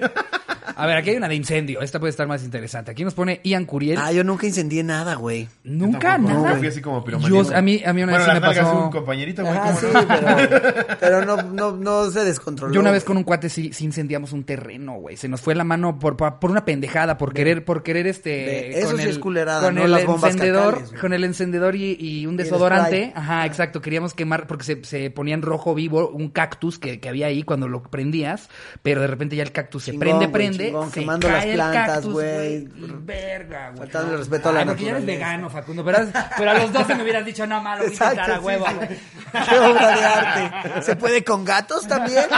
A 0.75 0.85
ver, 0.87 0.97
aquí 0.97 1.11
hay 1.11 1.17
una 1.17 1.27
de 1.27 1.35
incendio. 1.35 1.81
Esta 1.81 1.99
puede 1.99 2.11
estar 2.11 2.27
más 2.27 2.43
interesante. 2.43 2.91
Aquí 2.91 3.03
nos 3.03 3.13
pone 3.13 3.39
Ian 3.43 3.65
Curiel. 3.65 3.97
Ah, 4.01 4.11
yo 4.11 4.23
nunca 4.23 4.45
incendié 4.47 4.83
nada, 4.83 5.15
güey. 5.15 5.47
Nunca, 5.63 6.13
Tampoco, 6.13 6.33
nada. 6.33 6.49
no, 6.51 6.55
fui 6.57 6.67
así 6.67 6.81
como 6.81 7.03
piromaníaco. 7.03 7.49
Yo- 7.51 7.55
a 7.57 7.61
mí- 7.61 7.81
a 7.85 7.93
mí 7.93 8.03
una 8.03 8.11
bueno, 8.13 8.25
vez 8.25 8.35
sí 8.35 8.41
las 8.41 8.55
me 8.55 8.61
pasó- 8.63 8.83
un 8.85 8.91
compañerito, 8.91 9.43
güey. 9.43 9.57
Ah, 9.57 9.63
¿cómo 9.63 9.79
sí, 9.79 9.85
no? 9.93 10.07
pero, 10.47 10.85
pero 10.99 11.25
no, 11.25 11.41
no, 11.43 11.71
no 11.71 12.11
se 12.11 12.23
descontroló. 12.23 12.73
Yo 12.73 12.79
una 12.81 12.91
vez 12.91 13.03
con 13.03 13.17
un 13.17 13.23
cuate 13.23 13.49
sí, 13.49 13.71
sí 13.73 13.85
incendiamos 13.85 14.33
un 14.33 14.43
terreno, 14.43 14.93
güey. 14.95 15.17
Se 15.17 15.27
nos 15.27 15.41
fue 15.41 15.55
la 15.55 15.63
mano 15.63 15.99
por, 15.99 16.17
por, 16.17 16.51
una 16.51 16.65
pendejada, 16.65 17.17
por 17.17 17.33
querer, 17.33 17.63
por 17.65 17.83
querer 17.83 18.07
este. 18.07 18.77
Eso 18.79 18.87
con 18.89 18.97
sí 18.97 19.03
el, 19.03 19.09
es 19.09 19.19
culerada, 19.19 19.61
Con 19.61 19.75
no 19.75 19.85
el 19.85 19.91
las 19.91 20.05
bombas 20.05 20.31
encendedor, 20.33 20.79
cacales, 20.79 20.99
con 21.01 21.13
el 21.13 21.23
encendedor 21.23 21.75
y, 21.75 21.97
y 21.99 22.25
un 22.25 22.37
desodorante. 22.37 23.11
Ajá, 23.15 23.45
exacto. 23.45 23.81
Queríamos 23.81 24.13
quemar 24.13 24.47
porque 24.47 24.63
se, 24.63 24.83
se 24.83 25.09
ponía 25.11 25.33
en 25.35 25.41
rojo 25.41 25.73
vivo 25.75 26.09
un 26.09 26.29
cactus 26.29 26.79
que, 26.79 26.99
que 26.99 27.09
había 27.09 27.27
ahí 27.27 27.43
cuando 27.43 27.67
lo 27.67 27.83
prendías, 27.83 28.49
pero 28.81 29.01
de 29.01 29.07
repente 29.07 29.35
ya 29.35 29.43
el 29.43 29.51
cactus 29.51 29.83
se 29.83 29.91
Chingón, 29.91 29.99
prende, 30.01 30.25
güey, 30.27 30.31
prende, 30.31 30.71
chingón, 30.73 30.91
se 30.91 30.99
quemando 30.99 31.27
cae 31.27 31.35
las 31.37 31.45
el 31.45 31.53
plantas, 31.55 32.05
güey. 32.05 32.53
y 32.55 32.69
Verga, 33.01 33.67
güey. 33.69 33.77
Faltándole 33.79 34.17
respeto 34.17 34.49
a 34.49 34.51
la 34.53 34.59
Ay, 34.61 34.65
porque 34.65 34.83
ya 34.83 34.89
eres 34.91 35.01
naturaleza. 35.01 35.25
vegano, 35.25 35.49
Facundo. 35.49 35.85
Pero, 35.85 35.97
pero 36.37 36.51
a 36.51 36.53
los 36.55 36.73
12 36.73 36.95
me 36.95 37.03
hubieras 37.03 37.25
dicho, 37.25 37.47
no, 37.47 37.61
malo, 37.61 37.83
voy 37.83 37.89
a 37.89 37.93
intentar 37.93 38.31
a 38.31 38.37
sí, 38.37 38.43
huevo. 38.43 38.65
sí. 38.67 38.95
Qué 39.49 39.59
obra 39.59 39.87
de 39.95 40.03
arte. 40.05 40.81
¿Se 40.81 40.95
puede 40.95 41.23
con 41.23 41.43
gatos 41.45 41.87
también? 41.87 42.25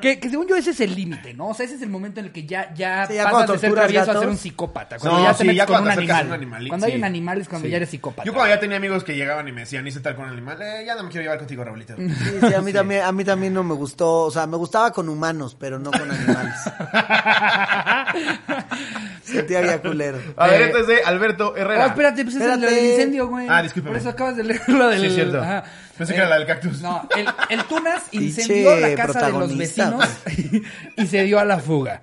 Que, 0.00 0.18
que 0.18 0.28
según 0.30 0.48
yo 0.48 0.56
ese 0.56 0.70
es 0.70 0.80
el 0.80 0.94
límite, 0.94 1.34
¿no? 1.34 1.48
O 1.48 1.54
sea, 1.54 1.64
ese 1.66 1.74
es 1.76 1.82
el 1.82 1.88
momento 1.90 2.20
en 2.20 2.26
el 2.26 2.32
que 2.32 2.46
ya, 2.46 2.72
ya, 2.74 3.06
Sí, 3.06 3.14
ya 3.14 3.24
pasas 3.30 3.52
de 3.52 3.58
ser 3.58 3.72
travieso 3.74 4.10
a 4.10 4.18
ser 4.18 4.28
un 4.28 4.36
psicópata. 4.36 4.98
Cuando 4.98 5.18
No, 5.18 5.24
ya 5.24 5.32
te 5.32 5.38
sí, 5.38 5.44
metes 5.44 5.56
ya 5.58 5.66
con 5.66 5.82
un 5.82 5.90
animal. 5.90 6.26
un 6.26 6.32
animalito, 6.32 6.68
cuando 6.70 6.86
hay 6.86 6.92
sí. 6.92 6.98
un 6.98 7.04
animal 7.04 7.40
es 7.40 7.48
cuando 7.48 7.66
Sí. 7.66 7.70
ya 7.70 7.76
eres 7.76 7.90
psicópata. 7.90 8.24
Yo 8.24 8.32
cuando 8.32 8.54
ya 8.54 8.60
tenía 8.60 8.76
amigos 8.78 9.04
que 9.04 9.14
llegaban 9.14 9.46
y 9.46 9.52
me 9.52 9.60
decían, 9.60 9.86
hice 9.86 10.00
tal 10.00 10.16
con 10.16 10.24
un 10.24 10.32
animal, 10.32 10.60
eh, 10.62 10.84
ya 10.86 10.94
no 10.94 11.04
me 11.04 11.10
quiero 11.10 11.22
llevar 11.24 11.38
contigo, 11.38 11.62
Raulito. 11.64 11.94
Sí, 11.96 12.08
sí, 12.48 12.54
a 12.54 12.60
mí 12.62 12.72
también, 12.72 13.02
a 13.02 13.12
mí 13.12 13.24
también 13.24 13.52
no 13.54 13.62
me 13.62 13.74
gustó, 13.74 14.22
o 14.24 14.30
sea, 14.30 14.46
me 14.46 14.56
gustaba 14.56 14.90
con 14.90 15.08
humanos, 15.08 15.29
pero 15.58 15.78
no 15.78 15.90
con 15.90 16.10
animales. 16.10 16.54
Sentía 19.22 19.60
bien 19.60 19.78
culero. 19.78 20.18
A 20.36 20.46
ver, 20.48 20.62
Eh, 20.62 20.66
este 20.66 20.80
es 20.80 20.86
de 20.86 21.02
Alberto 21.04 21.56
Herrera. 21.56 21.86
espérate, 21.86 22.24
pues 22.24 22.36
es 22.36 22.42
el 22.42 22.50
Espérate. 22.50 22.74
del 22.74 22.84
incendio, 22.92 23.28
güey. 23.28 23.46
Ah, 23.48 23.62
discúlpame. 23.62 23.92
Por 23.92 24.00
eso 24.00 24.08
acabas 24.10 24.36
de 24.36 24.44
leer 24.44 24.68
lo 24.68 24.88
del... 24.88 25.00
Sí, 25.00 25.06
es 25.06 25.14
cierto. 25.14 25.40
Ajá. 25.40 25.64
Pensé 25.96 26.14
que 26.14 26.18
era 26.20 26.28
la 26.28 26.36
del 26.38 26.46
cactus. 26.46 26.80
No, 26.80 27.06
el, 27.16 27.28
el 27.50 27.64
Tunas 27.64 28.02
incendió 28.12 28.76
la 28.76 28.94
casa 28.94 29.26
de 29.26 29.32
los 29.32 29.56
vecinos 29.56 30.04
y 30.96 31.06
se 31.06 31.22
dio 31.24 31.38
a 31.38 31.44
la 31.44 31.58
fuga. 31.58 32.02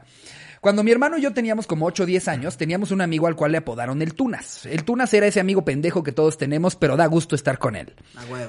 Cuando 0.62 0.84
mi 0.84 0.92
hermano 0.92 1.18
y 1.18 1.22
yo 1.22 1.34
teníamos 1.34 1.68
como 1.68 1.86
8 1.86 2.04
o 2.04 2.06
10 2.06 2.28
años, 2.28 2.58
teníamos 2.58 2.92
un 2.92 3.02
amigo 3.02 3.28
al 3.28 3.36
cual 3.36 3.52
le 3.52 3.60
apodaron 3.60 4.02
el 4.02 4.14
Tunas. 4.16 4.66
El 4.66 4.84
Tunas 4.84 5.14
era 5.14 5.28
ese 5.28 5.40
amigo 5.40 5.64
pendejo 5.64 6.04
que 6.04 6.12
todos 6.12 6.38
tenemos, 6.38 6.76
pero 6.76 6.98
da 6.98 7.06
gusto 7.06 7.36
estar 7.36 7.58
con 7.60 7.76
él. 7.76 7.94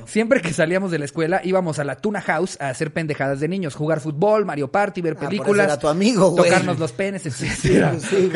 Siempre 0.07 0.41
que 0.41 0.53
salíamos 0.53 0.91
de 0.91 0.99
la 0.99 1.05
escuela 1.05 1.41
íbamos 1.45 1.79
a 1.79 1.85
la 1.85 1.97
Tuna 1.97 2.21
House 2.23 2.57
a 2.61 2.71
hacer 2.71 2.93
pendejadas 2.93 3.41
de 3.41 3.49
niños, 3.49 3.75
jugar 3.75 4.01
fútbol, 4.01 4.45
Mario 4.45 4.71
Party, 4.73 5.01
ver 5.03 5.17
Ah, 5.19 5.29
películas, 5.29 5.67
era 5.67 5.79
tu 5.79 5.89
amigo, 5.89 6.31
güey. 6.31 6.45
tocarnos 6.51 6.79
los 6.79 6.93
penes, 6.93 7.27
etcétera. 7.27 7.95
Sí. 8.01 8.31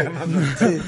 Sí. 0.59 0.79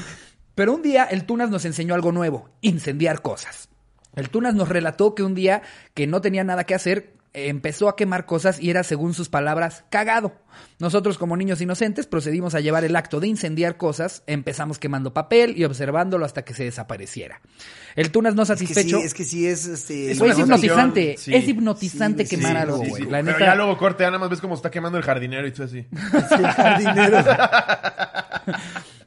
Pero 0.53 0.73
un 0.73 0.81
día 0.81 1.03
el 1.05 1.25
Tunas 1.25 1.49
nos 1.49 1.65
enseñó 1.65 1.95
algo 1.95 2.11
nuevo, 2.11 2.49
incendiar 2.61 3.21
cosas. 3.21 3.67
El 4.15 4.29
Tunas 4.29 4.55
nos 4.55 4.69
relató 4.69 5.13
que 5.15 5.23
un 5.23 5.35
día 5.35 5.61
que 5.93 6.07
no 6.07 6.21
tenía 6.21 6.43
nada 6.43 6.63
que 6.63 6.75
hacer, 6.75 7.13
empezó 7.35 7.89
a 7.89 7.95
quemar 7.95 8.25
cosas 8.25 8.59
y 8.59 8.69
era, 8.69 8.83
según 8.83 9.13
sus 9.13 9.29
palabras, 9.29 9.83
cagado. 9.89 10.33
Nosotros 10.79 11.17
como 11.17 11.35
niños 11.37 11.61
inocentes 11.61 12.07
procedimos 12.07 12.55
a 12.55 12.59
llevar 12.61 12.83
el 12.85 12.95
acto 12.95 13.19
de 13.19 13.27
incendiar 13.27 13.77
cosas, 13.77 14.23
empezamos 14.27 14.79
quemando 14.79 15.13
papel 15.13 15.57
y 15.57 15.63
observándolo 15.65 16.25
hasta 16.25 16.43
que 16.45 16.53
se 16.53 16.63
desapareciera. 16.63 17.41
El 17.95 18.11
Tunas 18.11 18.35
no 18.35 18.43
Es 18.43 18.49
que 18.49 18.55
satisfecho... 18.55 18.99
sí, 18.99 19.05
es 19.05 19.13
que 19.13 19.23
sí 19.25 19.47
es 19.47 19.65
este. 19.65 20.11
Es 20.11 20.19
Güey, 20.19 20.31
una 20.31 20.33
es 20.33 20.39
hipnotizante, 20.45 21.15
sí. 21.17 21.33
es 21.35 21.47
hipnotizante 21.47 22.25
Sí, 22.25 22.35
quemar 22.35 22.51
sí, 22.53 22.57
algo, 22.57 22.77
sí, 22.83 22.89
güey. 22.89 23.03
sí. 23.03 23.07
Pero 23.11 23.39
ya 23.39 23.55
luego 23.55 23.77
corte, 23.77 24.03
nada 24.05 24.17
más 24.19 24.29
ves 24.29 24.41
cómo 24.41 24.55
está 24.55 24.71
quemando 24.71 24.97
el 24.97 25.03
jardinero 25.03 25.47
y 25.47 25.51
tú 25.51 25.63
así. 25.63 25.85
Sí, 25.91 26.35
el 26.39 26.47
jardinero. 26.47 27.17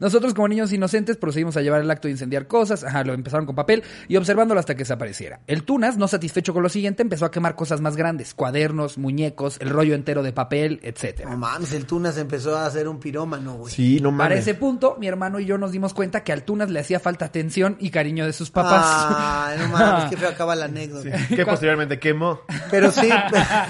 Nosotros 0.01 0.35
como 0.35 0.49
niños 0.49 0.73
inocentes 0.73 1.17
procedimos 1.17 1.57
a 1.57 1.63
llevar 1.63 1.81
el 1.81 1.91
acto 1.91 2.09
de 2.09 2.13
incendiar 2.13 2.47
cosas, 2.47 2.85
ajá, 2.85 3.05
lo 3.05 3.15
empezaron 3.15 3.47
con 3.47 3.55
papel 3.55 3.83
y 4.09 4.17
observándolo 4.17 4.61
hasta 4.61 4.75
que 4.75 4.81
desapareciera. 4.81 5.41
El 5.47 5.65
Tunas, 5.65 5.97
no 5.97 6.09
satisfecho 6.09 6.53
con 6.55 6.63
lo 6.63 6.69
siguiente, 6.69 7.03
empezó 7.03 7.25
a 7.25 7.31
quemar 7.31 7.55
cosas 7.57 7.81
más 7.81 7.97
grandes, 7.97 8.35
cuadernos, 8.35 8.99
muñecos, 8.99 9.57
el 9.61 9.71
rollo 9.71 9.95
entero 9.95 10.23
de 10.23 10.33
papel, 10.33 10.81
etcétera. 10.83 11.31
No 11.31 11.37
mames, 11.39 11.73
el 11.73 11.85
Tunas 11.87 12.17
empezó 12.19 12.57
a 12.57 12.67
hacer 12.67 12.89
un 12.89 13.01
pirómano, 13.01 13.55
güey. 13.55 13.73
Sí, 13.73 14.01
no 14.01 14.11
Para 14.11 14.31
mames. 14.31 14.41
ese 14.41 14.55
punto, 14.55 14.97
mi 15.01 15.09
hermano 15.09 15.41
y 15.41 15.47
yo 15.47 15.59
nos 15.59 15.73
dimos 15.73 15.95
cuenta 15.95 16.23
que 16.23 16.33
al 16.33 16.43
Tunas 16.45 16.71
le 16.71 16.81
hacía 16.81 17.01
falta 17.01 17.25
atención 17.25 17.77
y 17.81 17.91
cariño 17.91 18.25
de 18.27 18.33
sus 18.33 18.51
papás. 18.51 18.85
Ay, 18.87 19.59
no 19.59 19.69
mames, 19.69 20.11
qué 20.11 20.17
feo 20.19 20.29
acaba 20.29 20.55
la 20.55 20.67
anécdota. 20.67 21.11
Que 21.29 21.45
posteriormente 21.45 21.99
quemó. 21.99 22.41
Pero 22.71 22.91
sí, 22.93 23.09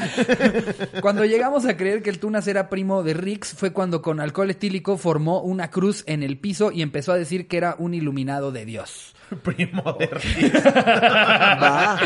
Cuando 1.00 1.24
llegamos 1.24 1.64
a 1.66 1.76
creer 1.76 2.02
que 2.02 2.10
el 2.10 2.18
Tunas 2.18 2.46
era 2.48 2.68
primo 2.68 3.02
de 3.02 3.14
Rix, 3.14 3.54
fue 3.54 3.72
cuando 3.72 4.02
con 4.02 4.20
alcohol 4.20 4.50
etílico 4.50 4.96
formó 4.96 5.40
una 5.42 5.70
cruz 5.70 6.02
en 6.06 6.17
el 6.22 6.38
piso 6.38 6.72
y 6.72 6.82
empezó 6.82 7.12
a 7.12 7.16
decir 7.16 7.48
que 7.48 7.56
era 7.56 7.76
un 7.78 7.94
iluminado 7.94 8.52
de 8.52 8.64
Dios. 8.64 9.14
Primo 9.42 9.92
de 9.98 10.06
Rick. 10.12 10.54
va. 10.66 11.98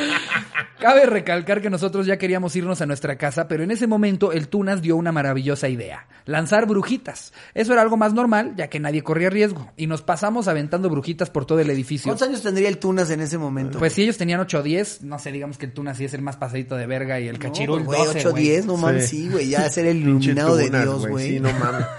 Cabe 0.79 1.07
recalcar 1.07 1.61
que 1.62 1.70
nosotros 1.70 2.07
ya 2.07 2.16
queríamos 2.18 2.57
irnos 2.57 2.81
a 2.81 2.87
nuestra 2.87 3.16
casa, 3.16 3.47
pero 3.47 3.62
en 3.62 3.70
ese 3.70 3.87
momento 3.87 4.33
el 4.33 4.49
Tunas 4.49 4.83
dio 4.83 4.97
una 4.97 5.12
maravillosa 5.12 5.68
idea. 5.68 6.09
Lanzar 6.25 6.66
brujitas. 6.66 7.33
Eso 7.55 7.73
era 7.73 7.83
algo 7.83 7.97
más 7.97 8.12
normal, 8.14 8.55
ya 8.57 8.68
que 8.68 8.81
nadie 8.81 9.03
corría 9.03 9.31
riesgo. 9.31 9.70
Y 9.77 9.87
nos 9.87 10.03
pasamos 10.03 10.49
aventando 10.49 10.89
brujitas 10.91 11.31
por 11.31 11.47
todo 11.47 11.61
el 11.61 11.70
edificio. 11.70 12.09
¿Cuántos 12.11 12.27
años 12.29 12.43
tendría 12.43 12.68
el 12.68 12.79
Tunas 12.79 13.11
en 13.11 13.20
ese 13.20 13.39
momento? 13.39 13.79
Pues 13.79 13.93
si 13.93 14.03
ellos 14.03 14.18
tenían 14.18 14.41
8 14.41 14.59
o 14.59 14.62
10, 14.62 15.03
no 15.03 15.18
sé, 15.20 15.31
digamos 15.31 15.57
que 15.59 15.66
el 15.66 15.73
Tunas 15.73 15.97
sí 15.99 16.05
es 16.05 16.14
el 16.14 16.23
más 16.23 16.37
pasadito 16.37 16.75
de 16.77 16.87
verga 16.87 17.20
y 17.20 17.29
el 17.29 17.35
No, 17.35 17.41
cachirul 17.41 17.85
güey, 17.85 17.99
12, 18.07 18.18
8 18.18 18.31
güey. 18.33 18.43
10, 18.45 18.66
no 18.66 18.77
mames, 18.77 19.09
Sí. 19.09 19.23
sí, 19.25 19.29
güey, 19.31 19.49
ya 19.51 19.68
ser 19.68 19.87
el 19.87 19.99
iluminado 19.99 20.57
de 20.57 20.68
Dios, 20.70 21.07
güey. 21.07 21.29
Sí, 21.29 21.41
no 21.41 21.53
mames. 21.53 21.87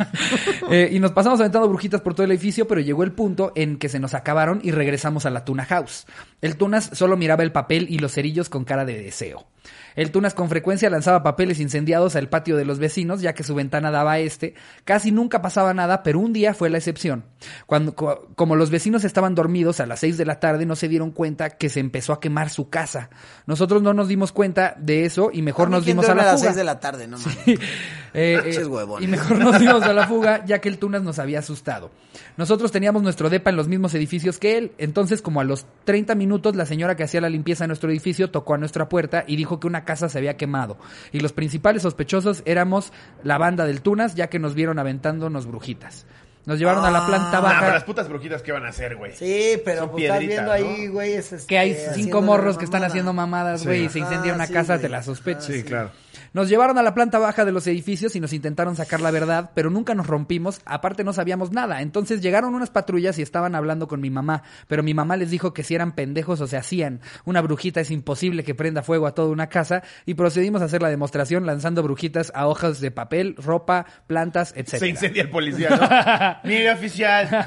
Eh, 0.72 0.90
y 0.94 1.00
nos 1.00 1.12
pasamos 1.12 1.40
aventando 1.40 1.68
brujitas 1.68 2.02
por 2.02 2.16
todo 2.16 2.24
el 2.26 2.32
edificio, 2.32 2.68
pero 2.68 2.82
llegó 2.82 3.04
el 3.04 3.12
punto 3.12 3.52
en 3.56 3.78
que 3.78 3.90
se 3.90 4.00
nos 4.00 4.14
acabaron 4.16 4.60
y 4.64 4.72
regresamos 4.72 5.13
a 5.26 5.30
la 5.30 5.46
Tuna 5.46 5.66
House. 5.66 6.06
El 6.42 6.58
Tunas 6.58 6.90
solo 6.94 7.18
miraba 7.18 7.44
el 7.44 7.52
papel 7.52 7.88
y 7.90 8.00
los 8.00 8.14
cerillos 8.14 8.50
con 8.50 8.66
cara 8.66 8.86
de 8.86 9.02
deseo. 9.02 9.48
El 9.96 10.12
Tunas 10.12 10.34
con 10.34 10.50
frecuencia 10.50 10.90
lanzaba 10.90 11.24
papeles 11.24 11.60
incendiados 11.60 12.16
al 12.16 12.30
patio 12.30 12.58
de 12.58 12.66
los 12.66 12.80
vecinos, 12.80 13.22
ya 13.22 13.34
que 13.34 13.44
su 13.44 13.56
ventana 13.56 13.92
daba 13.92 14.14
a 14.14 14.20
este. 14.20 14.56
Casi 14.86 15.12
nunca 15.12 15.42
pasaba 15.42 15.74
nada, 15.74 16.04
pero 16.04 16.20
un 16.20 16.34
día 16.34 16.54
fue 16.54 16.70
la 16.70 16.78
excepción. 16.80 17.26
Cuando, 17.66 17.96
co- 17.96 18.28
como 18.36 18.56
los 18.56 18.70
vecinos 18.70 19.04
estaban 19.04 19.36
dormidos 19.36 19.80
a 19.80 19.86
las 19.86 20.00
6 20.00 20.18
de 20.18 20.26
la 20.26 20.40
tarde, 20.40 20.66
no 20.66 20.76
se 20.76 20.88
dieron 20.88 21.12
cuenta 21.12 21.52
que 21.52 21.70
se 21.70 21.80
empezó 21.80 22.14
a 22.14 22.20
quemar 22.20 22.50
su 22.50 22.70
casa. 22.70 23.10
Nosotros 23.46 23.82
no 23.82 23.94
nos 23.94 24.08
dimos 24.08 24.32
cuenta 24.32 24.76
de 24.80 25.06
eso 25.06 25.30
y 25.32 25.42
mejor 25.42 25.70
nos 25.70 25.84
¿Quién 25.84 25.98
dimos 25.98 26.10
a 26.10 26.16
la 26.16 26.24
las 26.24 26.36
fuga. 26.40 26.46
6 26.52 26.56
de 26.58 26.64
la 26.64 26.80
tarde, 26.80 27.08
no 27.08 27.18
mames. 27.18 27.60
Eh, 28.16 28.40
eh, 28.46 28.64
y 29.00 29.08
mejor 29.08 29.40
nos 29.40 29.60
dimos 29.60 29.82
a 29.82 29.92
la 29.92 30.06
fuga, 30.08 30.46
ya 30.46 30.62
que 30.62 30.70
el 30.70 30.78
Tunas 30.78 31.02
nos 31.02 31.18
había 31.18 31.40
asustado. 31.40 31.90
Nosotros 32.38 32.72
teníamos 32.72 33.02
nuestro 33.02 33.28
depa 33.32 33.50
en 33.50 33.56
los 33.56 33.68
mismos 33.68 33.96
edificios 33.96 34.38
que 34.38 34.56
él, 34.60 34.72
entonces 34.78 35.24
como 35.24 35.42
a 35.42 35.44
los 35.44 35.66
30 35.86 36.14
minutos 36.14 36.56
la 36.56 36.68
señora 36.68 36.96
que 36.96 37.02
hacía 37.04 37.22
la 37.22 37.30
limpieza 37.30 37.64
en 37.64 37.70
nuestro 37.70 37.90
edificio 37.90 38.30
tocó 38.30 38.54
a 38.54 38.60
nuestra 38.60 38.88
puerta 38.88 39.24
y 39.26 39.36
dijo 39.36 39.53
que 39.60 39.68
una 39.68 39.86
casa 39.86 40.10
se 40.10 40.18
había 40.18 40.38
quemado. 40.38 40.78
Y 41.12 41.20
los 41.20 41.34
principales 41.34 41.82
sospechosos 41.82 42.44
éramos 42.46 42.92
la 43.24 43.38
banda 43.38 43.66
del 43.66 43.82
Tunas, 43.82 44.16
ya 44.16 44.28
que 44.30 44.40
nos 44.40 44.56
vieron 44.56 44.80
aventándonos 44.80 45.48
brujitas. 45.48 46.06
Nos 46.46 46.60
llevaron 46.60 46.84
a 46.84 46.92
la 46.92 47.06
planta 47.06 47.38
Ah, 47.38 47.42
baja. 47.42 47.60
pero 47.62 47.74
las 47.74 47.84
putas 47.84 48.10
brujitas, 48.10 48.42
¿qué 48.42 48.52
van 48.52 48.66
a 48.66 48.70
hacer, 48.70 48.96
güey? 48.98 49.14
Sí, 49.16 49.62
pero 49.64 49.82
Son 49.82 49.92
pues 49.92 50.04
estás 50.04 50.20
viendo 50.20 50.52
ahí, 50.52 50.88
güey, 50.88 51.14
es 51.14 51.32
este, 51.32 51.48
que 51.48 51.58
hay 51.58 51.78
cinco 51.94 52.22
morros 52.22 52.58
que 52.58 52.66
están 52.66 52.84
haciendo 52.84 53.14
mamadas, 53.14 53.66
güey, 53.66 53.86
y 53.86 53.90
se 53.90 54.00
incendia 54.00 54.34
una 54.34 54.48
sí, 54.48 54.54
casa, 54.54 54.74
güey. 54.74 54.82
te 54.84 54.90
la 54.90 55.04
sospechas. 55.04 55.46
Sí, 55.46 55.64
claro. 55.64 55.92
Nos 56.34 56.50
llevaron 56.50 56.80
a 56.80 56.84
la 56.84 56.96
planta 56.96 57.20
baja 57.20 57.46
de 57.46 57.52
los 57.52 57.68
edificios 57.68 58.16
y 58.16 58.20
nos 58.20 58.34
intentaron 58.34 58.76
sacar 58.76 59.02
la 59.02 59.12
verdad, 59.12 59.52
pero 59.54 59.70
nunca 59.70 59.94
nos 59.94 60.08
rompimos, 60.08 60.62
aparte 60.66 61.04
no 61.04 61.14
sabíamos 61.14 61.52
nada. 61.52 61.82
Entonces 61.82 62.22
llegaron 62.22 62.56
unas 62.56 62.72
patrullas 62.72 63.20
y 63.20 63.22
estaban 63.22 63.54
hablando 63.54 63.88
con 63.88 64.02
mi 64.02 64.10
mamá, 64.10 64.42
pero 64.68 64.82
mi 64.82 64.96
mamá 64.96 65.16
les 65.16 65.30
dijo 65.30 65.54
que 65.54 65.64
si 65.64 65.76
eran 65.76 65.92
pendejos 65.94 66.42
o 66.42 66.48
se 66.48 66.58
hacían. 66.58 67.02
Una 67.26 67.42
brujita 67.42 67.82
es 67.82 67.92
imposible 67.92 68.44
que 68.44 68.56
prenda 68.56 68.82
fuego 68.82 69.06
a 69.06 69.14
toda 69.14 69.30
una 69.30 69.48
casa 69.48 69.84
y 70.08 70.16
procedimos 70.16 70.64
a 70.64 70.66
hacer 70.66 70.82
la 70.82 70.90
demostración 70.90 71.46
lanzando 71.46 71.84
brujitas 71.84 72.32
a 72.34 72.48
hojas 72.48 72.82
de 72.82 72.90
papel, 72.90 73.36
ropa, 73.38 73.86
plantas, 74.08 74.54
etc. 74.56 74.78
Se 74.80 74.88
incendia 74.88 75.22
el 75.22 75.30
policía, 75.30 75.70
¿no? 75.70 76.33
Mire, 76.44 76.72
oficial. 76.72 77.28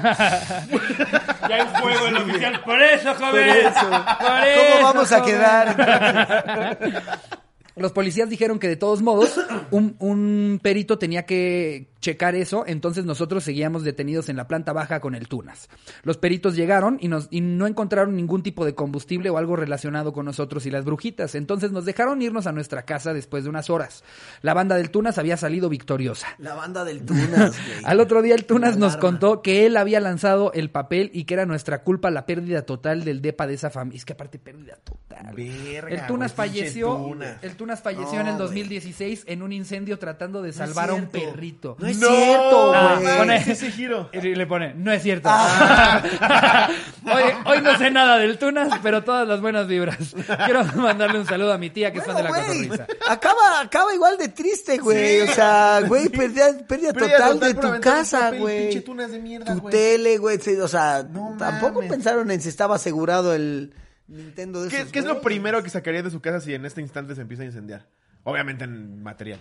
Ya 1.49 1.55
hay 1.55 1.67
fuego 1.81 2.07
el 2.07 2.17
oficial, 2.17 2.61
por 2.65 2.81
eso, 2.81 3.15
Por 3.15 3.29
joven. 3.29 3.49
eso. 3.49 3.89
¿Cómo 3.89 4.83
vamos 4.83 5.11
a 5.13 5.23
quedar? 5.23 6.77
Los 7.77 7.91
policías 7.91 8.27
dijeron 8.29 8.57
que 8.59 8.67
de 8.67 8.75
todos 8.75 9.01
modos 9.03 9.39
un, 9.71 9.95
un 9.99 10.59
perito 10.61 10.97
tenía 10.97 11.25
que 11.25 11.87
checar 11.99 12.35
eso, 12.35 12.63
entonces 12.67 13.05
nosotros 13.05 13.43
seguíamos 13.43 13.83
detenidos 13.83 14.29
en 14.29 14.37
la 14.37 14.47
planta 14.47 14.73
baja 14.73 14.99
con 14.99 15.15
el 15.15 15.27
Tunas. 15.27 15.69
Los 16.03 16.17
peritos 16.17 16.55
llegaron 16.55 16.97
y, 17.01 17.07
nos, 17.07 17.27
y 17.31 17.41
no 17.41 17.67
encontraron 17.67 18.15
ningún 18.15 18.43
tipo 18.43 18.65
de 18.65 18.75
combustible 18.75 19.29
o 19.29 19.37
algo 19.37 19.55
relacionado 19.55 20.13
con 20.13 20.25
nosotros 20.25 20.65
y 20.65 20.71
las 20.71 20.85
brujitas, 20.85 21.35
entonces 21.35 21.71
nos 21.71 21.85
dejaron 21.85 22.21
irnos 22.21 22.47
a 22.47 22.51
nuestra 22.51 22.83
casa 22.83 23.13
después 23.13 23.43
de 23.43 23.49
unas 23.49 23.69
horas. 23.69 24.03
La 24.41 24.53
banda 24.53 24.75
del 24.75 24.91
Tunas 24.91 25.17
había 25.17 25.37
salido 25.37 25.69
victoriosa. 25.69 26.27
La 26.37 26.55
banda 26.55 26.83
del 26.85 27.05
Tunas. 27.05 27.55
Al 27.83 27.99
otro 27.99 28.21
día 28.21 28.35
el 28.35 28.45
Tunas 28.45 28.75
Una 28.75 28.87
nos 28.87 28.97
contó 28.97 29.41
que 29.41 29.65
él 29.65 29.77
había 29.77 29.99
lanzado 29.99 30.51
el 30.53 30.69
papel 30.69 31.09
y 31.13 31.25
que 31.25 31.33
era 31.33 31.45
nuestra 31.45 31.83
culpa 31.83 32.11
la 32.11 32.25
pérdida 32.25 32.63
total 32.63 33.03
del 33.03 33.21
depa 33.21 33.47
de 33.47 33.55
esa 33.55 33.69
familia. 33.69 33.97
Es 33.97 34.05
que 34.05 34.13
aparte 34.13 34.39
pérdida 34.39 34.77
total. 34.83 35.33
Verga, 35.35 35.89
el 35.89 36.05
Tunas 36.07 36.35
güey, 36.35 36.49
falleció, 36.49 37.15
el 37.41 37.55
Tunas 37.55 37.81
falleció 37.81 38.19
en 38.21 38.27
el 38.27 38.35
güey. 38.35 38.47
2016 38.47 39.23
en 39.27 39.41
un 39.41 39.51
incendio 39.51 39.97
tratando 39.99 40.41
de 40.41 40.49
No 40.49 40.53
salvar 40.53 40.89
a 40.89 40.93
un 40.93 41.07
perrito. 41.07 41.75
No 41.79 41.86
es 41.87 41.97
cierto, 41.99 42.73
Ah, 42.73 42.97
güey. 43.01 43.17
pone- 43.17 43.35
es 43.37 43.47
ese 43.47 43.71
giro. 43.71 44.09
Y 44.13 44.19
le 44.35 44.45
pone, 44.47 44.73
no 44.75 44.91
es 44.91 45.01
cierto. 45.03 45.29
Ah. 45.31 46.01
hoy, 47.05 47.23
hoy 47.45 47.61
no 47.61 47.77
sé 47.77 47.91
nada 47.91 48.17
del 48.17 48.37
Tunas, 48.37 48.79
pero 48.83 49.03
todas 49.03 49.27
las 49.27 49.41
buenas 49.41 49.67
vibras. 49.67 49.97
Quiero 50.45 50.63
mandarle 50.75 51.19
un 51.19 51.25
saludo 51.25 51.53
a 51.53 51.57
mi 51.57 51.69
tía 51.69 51.91
que 51.91 51.99
es 51.99 52.05
fan 52.05 52.15
de 52.15 52.23
la 52.23 52.29
Bueno, 52.29 52.45
cotorriza. 52.47 52.87
acaba, 53.09 53.61
acaba 53.61 53.93
igual 53.93 54.17
de 54.17 54.29
triste, 54.29 54.77
güey. 54.77 55.21
Sí, 55.25 55.29
o 55.29 55.33
sea, 55.33 55.81
güey, 55.87 56.09
pérdida, 56.09 56.47
pérdida 56.67 56.93
Pérdida 56.93 57.17
total, 57.17 57.33
total 57.39 57.53
de 57.53 57.77
tu 57.77 57.81
casa, 57.81 58.31
güey. 58.31 58.69
pinche 58.69 58.81
Tunas 58.81 59.11
de 59.11 59.19
mierda, 59.19 59.53
Tu 59.53 59.61
güey. 59.61 59.71
tele, 59.71 60.17
güey. 60.17 60.39
sí, 60.39 60.55
O 60.55 60.67
sea, 60.67 61.03
No 61.09 61.35
tampoco 61.37 61.75
mames. 61.75 61.89
pensaron 61.91 62.29
en 62.31 62.41
si 62.41 62.49
estaba 62.49 62.75
asegurado 62.75 63.33
el 63.33 63.73
Nintendo 64.07 64.63
de 64.63 64.69
¿Qué, 64.69 64.77
esos 64.79 64.91
qué 64.91 64.99
es 64.99 65.05
lo 65.05 65.21
primero 65.21 65.61
que 65.63 65.69
sacaría 65.69 66.01
de 66.01 66.09
su 66.09 66.21
casa 66.21 66.39
si 66.39 66.53
en 66.53 66.65
este 66.65 66.81
instante 66.81 67.13
se 67.15 67.21
empieza 67.21 67.43
a 67.43 67.45
incendiar? 67.45 67.85
Obviamente 68.23 68.63
en 68.63 69.03
material. 69.03 69.39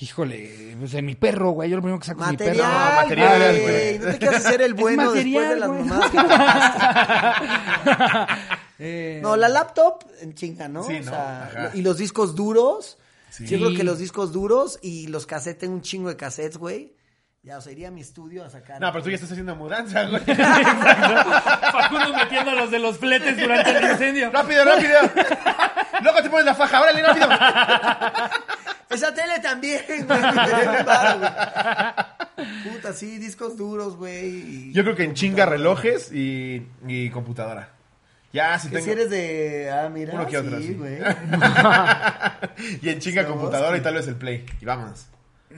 Híjole, 0.00 0.76
pues 0.78 0.94
en 0.94 1.06
mi 1.06 1.16
perro, 1.16 1.50
güey. 1.50 1.68
Yo 1.70 1.76
lo 1.76 1.82
primero 1.82 1.98
que 1.98 2.06
saco 2.06 2.22
es 2.24 2.30
mi 2.30 2.36
perro. 2.36 2.62
No, 2.62 2.68
material, 2.68 3.38
güey. 3.40 3.62
güey. 3.62 3.98
No 3.98 4.06
te 4.12 4.18
quieras 4.18 4.46
hacer 4.46 4.62
el 4.62 4.74
bueno 4.74 5.06
material, 5.06 5.24
después 5.24 5.48
de 5.48 5.56
las 5.56 5.68
mamadas. 5.70 6.10
Eh, 8.80 9.18
No, 9.20 9.36
la 9.36 9.48
laptop 9.48 10.04
en 10.20 10.34
chinga, 10.34 10.68
¿no? 10.68 10.84
Sí, 10.84 10.98
O 10.98 11.00
¿no? 11.00 11.10
sea, 11.10 11.44
Ajá. 11.46 11.70
y 11.74 11.82
los 11.82 11.98
discos 11.98 12.36
duros. 12.36 12.96
Sí. 13.30 13.44
Yo 13.46 13.58
creo 13.58 13.74
que 13.76 13.82
los 13.82 13.98
discos 13.98 14.32
duros 14.32 14.78
y 14.82 15.08
los 15.08 15.26
cassettes, 15.26 15.58
tengo 15.58 15.74
un 15.74 15.82
chingo 15.82 16.08
de 16.10 16.16
cassettes, 16.16 16.58
güey. 16.58 16.94
Ya, 17.42 17.58
o 17.58 17.60
sea, 17.60 17.72
iría 17.72 17.88
a 17.88 17.90
mi 17.90 18.02
estudio 18.02 18.44
a 18.44 18.50
sacar. 18.50 18.80
No, 18.80 18.92
pero 18.92 19.02
tú 19.02 19.10
ya 19.10 19.16
estás 19.16 19.32
haciendo 19.32 19.56
mudanza, 19.56 20.04
güey. 20.04 20.22
Facundo 20.26 22.14
metiendo 22.16 22.52
a 22.52 22.54
los 22.54 22.70
de 22.70 22.78
los 22.78 22.98
fletes 22.98 23.36
durante 23.36 23.70
el 23.78 23.90
incendio. 23.90 24.30
¡Rápido, 24.30 24.64
rápido! 24.64 24.98
Luego 26.02 26.22
te 26.22 26.30
pones 26.30 26.46
la 26.46 26.54
faja, 26.54 26.80
órale, 26.80 27.02
rápido. 27.02 27.28
Esa 28.90 29.12
tele 29.14 29.38
también, 29.42 29.80
güey. 30.06 30.20
Puta, 32.72 32.92
sí, 32.94 33.18
discos 33.18 33.56
duros, 33.56 33.96
güey. 33.96 34.26
y- 34.28 34.72
Yo 34.72 34.82
creo 34.84 34.94
que 34.96 35.04
en 35.04 35.14
chinga 35.14 35.44
relojes 35.46 36.12
y, 36.12 36.66
y 36.86 37.10
computadora. 37.10 37.70
Ya, 38.32 38.58
si 38.58 38.68
Que 38.68 38.74
tengo... 38.76 38.84
si 38.84 38.90
eres 38.92 39.10
de. 39.10 39.70
Ah, 39.70 39.88
mira. 39.88 40.14
Uno 40.14 40.26
que 40.26 40.38
otro, 40.38 40.58
sí, 40.58 40.68
sí. 40.68 40.74
güey. 40.74 40.98
y 42.82 42.88
en 42.90 42.98
chinga 43.00 43.26
computadora 43.26 43.76
y 43.76 43.80
tal 43.80 43.94
vez 43.94 44.06
el 44.06 44.16
play. 44.16 44.44
Y 44.60 44.64
vámonos. 44.64 45.06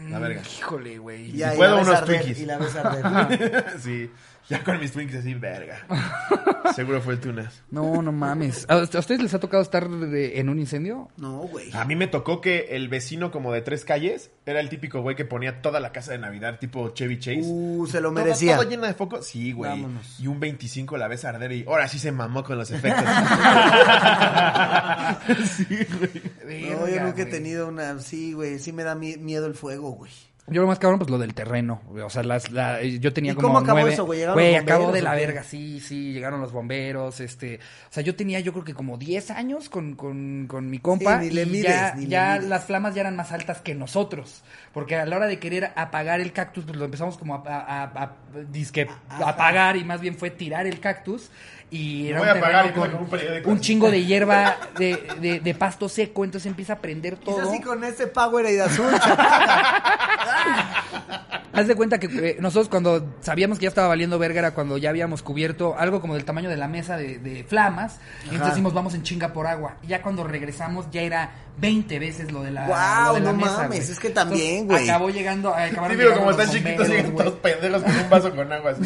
La 0.09 0.19
verga. 0.19 0.43
Híjole, 0.59 0.99
güey. 0.99 1.37
Y 1.37 1.43
ahí 1.43 1.57
puedo, 1.57 1.73
la 1.73 1.77
ves 1.81 1.89
unos 1.89 2.01
arder, 2.01 2.21
Twinkies. 2.23 2.43
Y 2.43 2.47
la 2.47 2.59
ves 2.59 2.77
arder. 2.77 3.65
sí. 3.83 4.11
Ya 4.49 4.65
con 4.65 4.81
mis 4.81 4.91
Twinkies 4.93 5.19
así, 5.21 5.35
verga. 5.35 5.87
Seguro 6.75 7.01
fue 7.01 7.15
el 7.15 7.21
Tunas. 7.21 7.63
No, 7.71 8.03
no 8.03 8.11
mames. 8.11 8.67
¿A 8.69 8.79
ustedes 8.79 9.23
les 9.23 9.33
ha 9.35 9.39
tocado 9.39 9.63
estar 9.63 9.89
de- 9.89 10.41
en 10.41 10.49
un 10.49 10.59
incendio? 10.59 11.09
No, 11.19 11.39
güey. 11.43 11.71
A 11.73 11.85
mí 11.85 11.95
me 11.95 12.09
tocó 12.09 12.41
que 12.41 12.67
el 12.71 12.89
vecino 12.89 13.31
como 13.31 13.53
de 13.53 13.61
tres 13.61 13.85
calles 13.85 14.31
era 14.47 14.59
el 14.61 14.69
típico 14.69 15.03
güey 15.03 15.15
que 15.15 15.25
ponía 15.25 15.63
toda 15.63 15.79
la 15.79 15.93
casa 15.93 16.11
de 16.13 16.19
Navidad, 16.19 16.59
tipo 16.59 16.89
Chevy 16.91 17.19
Chase. 17.21 17.43
Uh, 17.45 17.87
se 17.87 18.01
lo 18.01 18.09
Todo- 18.13 18.25
merecía. 18.25 18.57
Todo, 18.57 18.69
llena 18.69 18.89
de 18.89 18.95
foco. 18.95 19.23
Sí, 19.23 19.53
güey. 19.53 19.71
Vámonos. 19.71 20.19
Y 20.19 20.27
un 20.27 20.41
25 20.41 20.97
la 20.97 21.07
ves 21.07 21.25
arder 21.25 21.53
y 21.53 21.65
ahora 21.69 21.87
sí 21.87 22.01
se 22.01 22.11
mamó 22.11 22.43
con 22.43 22.59
los 22.59 22.71
efectos. 22.73 23.05
sí, 25.47 25.67
güey. 25.99 26.23
No, 26.51 26.89
yo 26.89 27.01
nunca 27.03 27.23
he 27.23 27.25
güey. 27.25 27.31
tenido 27.31 27.69
una. 27.69 27.99
Sí, 28.01 28.33
güey. 28.33 28.59
Sí 28.59 28.73
me 28.73 28.83
da 28.83 28.95
mi- 28.95 29.17
miedo 29.17 29.47
el 29.47 29.55
fuego, 29.55 29.93
güey. 29.93 30.11
Yo 30.47 30.63
lo 30.63 30.67
más 30.67 30.81
cabrón, 30.81 30.99
pues 30.99 31.09
lo 31.11 31.19
del 31.19 31.33
terreno. 31.33 31.81
güey. 31.87 32.03
O 32.03 32.11
sea, 32.11 32.25
las, 32.25 32.51
la, 32.51 32.83
yo 32.83 33.13
tenía 33.13 33.33
¿Y 33.33 33.35
como 33.37 33.49
cómo 33.49 33.59
acabó 33.61 33.79
nueve- 33.79 33.93
eso, 33.93 34.05
güey? 34.05 34.19
¿Llegaron 34.19 34.35
Güey, 34.35 34.57
acabó 34.57 34.91
de 34.91 35.01
la 35.03 35.15
verga, 35.15 35.45
sí, 35.45 35.79
sí, 35.79 36.13
llegaron 36.13 36.41
los 36.41 36.51
bomberos, 36.51 37.21
este... 37.21 37.59
O 37.59 37.93
sea, 37.93 38.03
yo 38.03 38.17
tenía 38.17 38.41
yo 38.41 38.53
creo 38.53 38.65
que 38.65 38.75
como 38.75 38.97
10 38.99 39.31
años 39.31 39.69
con, 39.69 39.95
con, 39.95 40.47
con 40.49 40.69
mi 40.69 40.81
compa 40.81 41.21
Sí, 41.21 41.27
ni 41.29 41.31
le 41.35 41.43
y 41.45 41.63
ya, 41.63 41.95
ni 41.95 42.05
le 42.07 42.09
ya 42.11 42.39
las 42.41 42.65
flamas 42.65 42.97
ya 42.97 43.03
eran 43.03 43.15
más 43.15 43.31
altas 43.31 43.61
que 43.61 43.77
nosotros. 43.77 44.43
Porque 44.73 44.97
a 44.97 45.07
la 45.07 45.19
hora 45.19 45.27
de 45.29 45.39
querer 45.39 45.71
apagar 45.77 46.21
el 46.21 46.33
cactus, 46.33 46.65
pues 46.65 46.77
lo 46.77 46.85
empezamos 46.87 47.17
como 47.17 47.37
a, 47.37 47.43
a, 47.47 47.83
a- 47.85 48.03
a- 48.03 48.17
disque 48.51 48.89
apagar 49.09 49.77
y 49.77 49.85
más 49.85 50.01
bien 50.01 50.17
fue 50.17 50.31
tirar 50.31 50.67
el 50.67 50.81
cactus. 50.81 51.31
Y 51.71 52.09
era 52.09 52.19
voy 52.19 52.29
un 52.29 53.43
con 53.43 53.61
chingo 53.61 53.91
de 53.91 54.05
hierba 54.05 54.57
de, 54.77 55.07
de, 55.21 55.39
de 55.39 55.55
pasto 55.55 55.89
seco, 55.89 56.25
entonces 56.25 56.51
empieza 56.51 56.73
a 56.73 56.79
prender 56.81 57.17
todo. 57.17 57.37
Quizás 57.37 57.49
así 57.49 57.61
con 57.61 57.85
este 57.85 58.09
Powerade 58.09 58.61
azul. 58.61 58.87
Haz 61.53 61.67
de 61.67 61.75
cuenta 61.75 61.99
que 61.99 62.07
eh, 62.07 62.37
nosotros 62.41 62.69
cuando 62.69 63.15
sabíamos 63.21 63.59
que 63.59 63.65
ya 63.65 63.69
estaba 63.69 63.89
valiendo 63.89 64.19
verga 64.19 64.39
era 64.39 64.51
cuando 64.53 64.79
ya 64.79 64.91
habíamos 64.91 65.23
cubierto 65.23 65.75
algo 65.79 66.01
como 66.01 66.15
del 66.15 66.25
tamaño 66.25 66.49
de 66.49 66.57
la 66.57 66.69
mesa 66.69 66.97
de, 66.97 67.19
de 67.19 67.45
flamas. 67.45 67.99
Y 68.25 68.29
entonces 68.31 68.51
decimos, 68.51 68.73
vamos 68.75 68.95
en 68.95 69.03
chinga 69.03 69.33
por 69.33 69.47
agua. 69.47 69.77
Y 69.83 69.89
ya 69.89 70.03
cuando 70.03 70.25
regresamos 70.25 70.87
ya 70.91 71.03
era 71.03 71.31
20 71.59 71.99
veces 71.99 72.33
lo 72.33 72.43
de 72.43 72.53
la, 72.53 72.67
Guau, 72.67 73.09
lo 73.09 73.15
de 73.15 73.21
la 73.21 73.33
no 73.33 73.39
mesa, 73.39 73.53
mames, 73.59 73.79
güey. 73.81 73.93
es 73.93 73.99
que 73.99 74.11
también, 74.11 74.67
güey. 74.67 74.89
Acabó 74.89 75.11
llegando, 75.11 75.55
acabaron 75.55 75.91
Sí, 75.91 76.03
pero 76.03 76.17
como 76.17 76.31
están 76.31 76.51
chiquitos, 76.51 76.89
güey. 76.89 77.15
todos 77.15 77.35
pendejos 77.35 77.83
con 77.83 77.97
un 77.97 78.11
vaso 78.11 78.35
con 78.35 78.53
agua 78.53 78.71
así. 78.71 78.83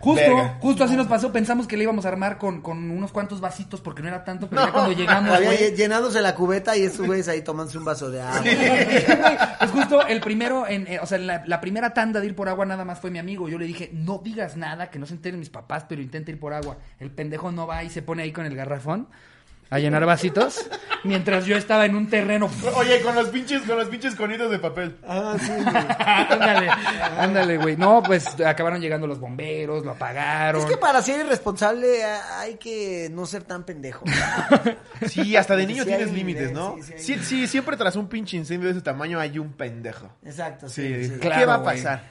Justo, 0.00 0.20
Verga. 0.20 0.58
justo 0.60 0.84
así 0.84 0.96
nos 0.96 1.06
pasó. 1.06 1.32
Pensamos 1.32 1.66
que 1.66 1.76
le 1.78 1.84
íbamos 1.84 2.04
a 2.04 2.08
armar 2.08 2.36
con, 2.36 2.60
con 2.60 2.90
unos 2.90 3.10
cuantos 3.10 3.40
vasitos 3.40 3.80
porque 3.80 4.02
no 4.02 4.08
era 4.08 4.22
tanto, 4.22 4.48
pero 4.48 4.66
ya 4.66 4.72
cuando 4.72 4.92
llegamos, 4.92 5.34
Había 5.34 5.48
güey, 5.48 5.74
llenándose 5.74 6.20
la 6.20 6.34
cubeta 6.34 6.76
y 6.76 6.86
güeyes 6.88 7.26
ahí 7.28 7.40
tomándose 7.42 7.78
un 7.78 7.84
vaso 7.86 8.10
de 8.10 8.20
agua. 8.20 8.42
Pues 9.58 9.70
justo 9.72 10.06
el 10.06 10.20
primero, 10.20 10.68
en, 10.68 10.86
eh, 10.86 10.98
o 11.00 11.06
sea, 11.06 11.16
la, 11.18 11.42
la 11.46 11.60
primera 11.60 11.94
tanda 11.94 12.03
de 12.12 12.26
ir 12.26 12.36
por 12.36 12.48
agua 12.48 12.66
nada 12.66 12.84
más 12.84 13.00
fue 13.00 13.10
mi 13.10 13.18
amigo. 13.18 13.48
Yo 13.48 13.58
le 13.58 13.66
dije, 13.66 13.90
no 13.92 14.20
digas 14.22 14.56
nada, 14.56 14.90
que 14.90 14.98
no 14.98 15.06
se 15.06 15.14
enteren 15.14 15.40
mis 15.40 15.50
papás, 15.50 15.86
pero 15.88 16.02
intenta 16.02 16.30
ir 16.30 16.38
por 16.38 16.52
agua. 16.52 16.78
El 17.00 17.10
pendejo 17.10 17.52
no 17.52 17.66
va 17.66 17.84
y 17.84 17.90
se 17.90 18.02
pone 18.02 18.22
ahí 18.22 18.32
con 18.32 18.46
el 18.46 18.54
garrafón 18.54 19.08
a 19.74 19.80
llenar 19.80 20.06
vasitos, 20.06 20.64
mientras 21.02 21.46
yo 21.46 21.56
estaba 21.56 21.84
en 21.84 21.96
un 21.96 22.08
terreno. 22.08 22.48
Oye, 22.76 23.00
con 23.02 23.14
los 23.16 23.28
pinches, 23.28 23.62
con 23.62 23.76
los 23.76 23.88
pinches 23.88 24.14
conitos 24.14 24.48
de 24.48 24.60
papel. 24.60 24.96
Ah, 25.04 25.36
sí, 25.40 25.50
güey. 25.50 25.66
ándale, 25.98 26.70
ándale, 27.18 27.56
güey. 27.58 27.76
No, 27.76 28.00
pues 28.00 28.40
acabaron 28.40 28.80
llegando 28.80 29.08
los 29.08 29.18
bomberos, 29.18 29.84
lo 29.84 29.90
apagaron. 29.90 30.62
Es 30.62 30.68
que 30.68 30.76
para 30.76 31.02
ser 31.02 31.26
irresponsable 31.26 32.04
ah, 32.04 32.40
hay 32.40 32.54
que 32.54 33.08
no 33.10 33.26
ser 33.26 33.42
tan 33.42 33.64
pendejo. 33.64 34.04
Sí, 35.08 35.36
hasta 35.36 35.56
de 35.56 35.66
niño 35.66 35.82
sí 35.82 35.88
tienes 35.88 36.12
límites, 36.12 36.52
¿no? 36.52 36.76
sí, 36.76 36.82
sí 36.82 36.92
hay 36.92 37.18
Sí, 37.18 37.24
sí, 37.24 37.46
siempre 37.46 37.76
tras 37.76 37.96
un 37.96 38.08
pinche 38.08 38.36
incendio 38.36 38.68
de 38.68 38.74
ese 38.74 38.80
tamaño 38.80 39.18
hay 39.20 39.38
un 39.38 39.52
pendejo. 39.52 40.10
Exacto, 40.24 40.68
sí. 40.68 41.04
Sí, 41.04 41.10
sí. 41.10 41.18
Claro, 41.18 41.40
¿qué 41.40 41.46
va 41.46 41.54
a 41.54 41.58
güey. 41.58 41.76
pasar? 41.76 42.02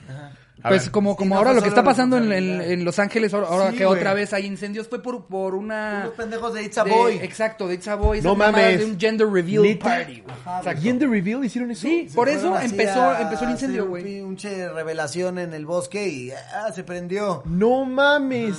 A 0.61 0.69
Pues 0.69 0.83
ver. 0.83 0.91
como, 0.91 1.15
como 1.15 1.35
ahora 1.35 1.51
lo 1.51 1.61
que 1.61 1.67
está 1.67 1.83
pasando 1.83 2.17
en, 2.17 2.31
en- 2.31 2.85
Los 2.85 2.99
Ángeles, 2.99 3.33
ahora, 3.33 3.47
ahora 3.47 3.71
Sí, 3.71 3.77
que 3.77 3.85
güey. 3.85 3.97
otra 3.97 4.13
vez 4.13 4.31
hay 4.33 4.45
incendios, 4.45 4.87
fue 4.87 5.01
por, 5.01 5.25
por 5.25 5.55
una... 5.55 6.01
Unos 6.03 6.15
pendejos 6.15 6.53
de 6.53 6.63
It's 6.63 6.77
a 6.77 6.83
de- 6.85 6.91
Boy. 6.91 7.17
Exacto, 7.21 7.67
de 7.67 7.73
It's 7.75 7.87
a 7.87 7.95
Boy. 7.95 8.21
No 8.21 8.35
mames. 8.35 8.79
De 8.79 8.85
un 8.85 8.97
gender 8.99 9.27
reveal 9.27 9.63
¿Neta? 9.63 9.83
party, 9.85 10.21
güey. 10.21 10.35
Ajá. 10.45 10.75
¿Gender 10.75 11.09
reveal 11.09 11.43
hicieron 11.43 11.71
eso? 11.71 11.81
Sí, 11.81 12.07
por 12.15 12.29
eso 12.29 12.57
empezó, 12.59 13.01
a 13.01 13.21
empezó 13.21 13.43
el 13.45 13.51
incendio, 13.51 13.87
güey. 13.87 14.21
Un 14.21 14.29
pinche 14.35 14.69
revelación 14.69 15.39
en 15.39 15.53
el 15.53 15.65
bosque 15.65 16.07
y 16.07 16.31
ah, 16.31 16.71
se 16.73 16.83
prendió. 16.83 17.41
No 17.45 17.83
mames. 17.83 18.55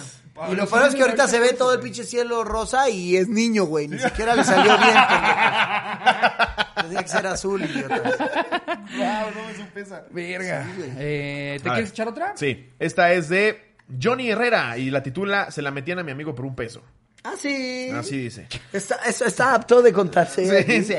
Y 0.50 0.56
lo 0.56 0.66
peor 0.66 0.88
es 0.88 0.94
que 0.96 1.02
ahorita 1.02 1.28
se 1.28 1.38
ve 1.38 1.52
todo 1.52 1.72
el 1.74 1.80
pinche 1.80 2.02
cielo 2.04 2.42
rosa 2.42 2.90
y 2.90 3.16
es 3.16 3.28
niño, 3.28 3.64
güey. 3.66 3.86
Ni 3.88 3.98
siquiera 4.00 4.34
le 4.34 4.42
salió 4.44 4.76
bien. 4.78 4.94
Tenía 6.86 7.02
que 7.02 7.08
ser 7.08 7.26
azul, 7.26 7.62
idiota. 7.64 7.96
Wow, 7.98 9.30
no 9.34 9.48
me 9.48 9.54
supe 9.56 9.80
esa. 9.80 10.04
Verga. 10.10 10.66
Eh, 10.98 11.58
¿Te 11.62 11.68
A 11.68 11.72
quieres 11.74 11.90
ver. 11.90 11.92
echar 11.94 12.08
otra? 12.08 12.32
Sí, 12.36 12.70
esta 12.78 13.12
es 13.12 13.28
de 13.28 13.74
Johnny 14.02 14.30
Herrera 14.30 14.76
y 14.78 14.90
la 14.90 15.02
titula 15.02 15.50
Se 15.50 15.62
la 15.62 15.70
metían 15.70 15.98
a 15.98 16.02
mi 16.02 16.12
amigo 16.12 16.34
por 16.34 16.44
un 16.44 16.54
peso. 16.54 16.82
Ah, 17.22 17.34
sí. 17.38 17.88
Así 17.94 18.18
dice. 18.18 18.48
Está, 18.72 18.96
eso 19.06 19.24
está 19.24 19.54
apto 19.54 19.80
de 19.82 19.92
contarse. 19.92 20.64
Sí, 20.64 20.84
sí. 20.84 20.94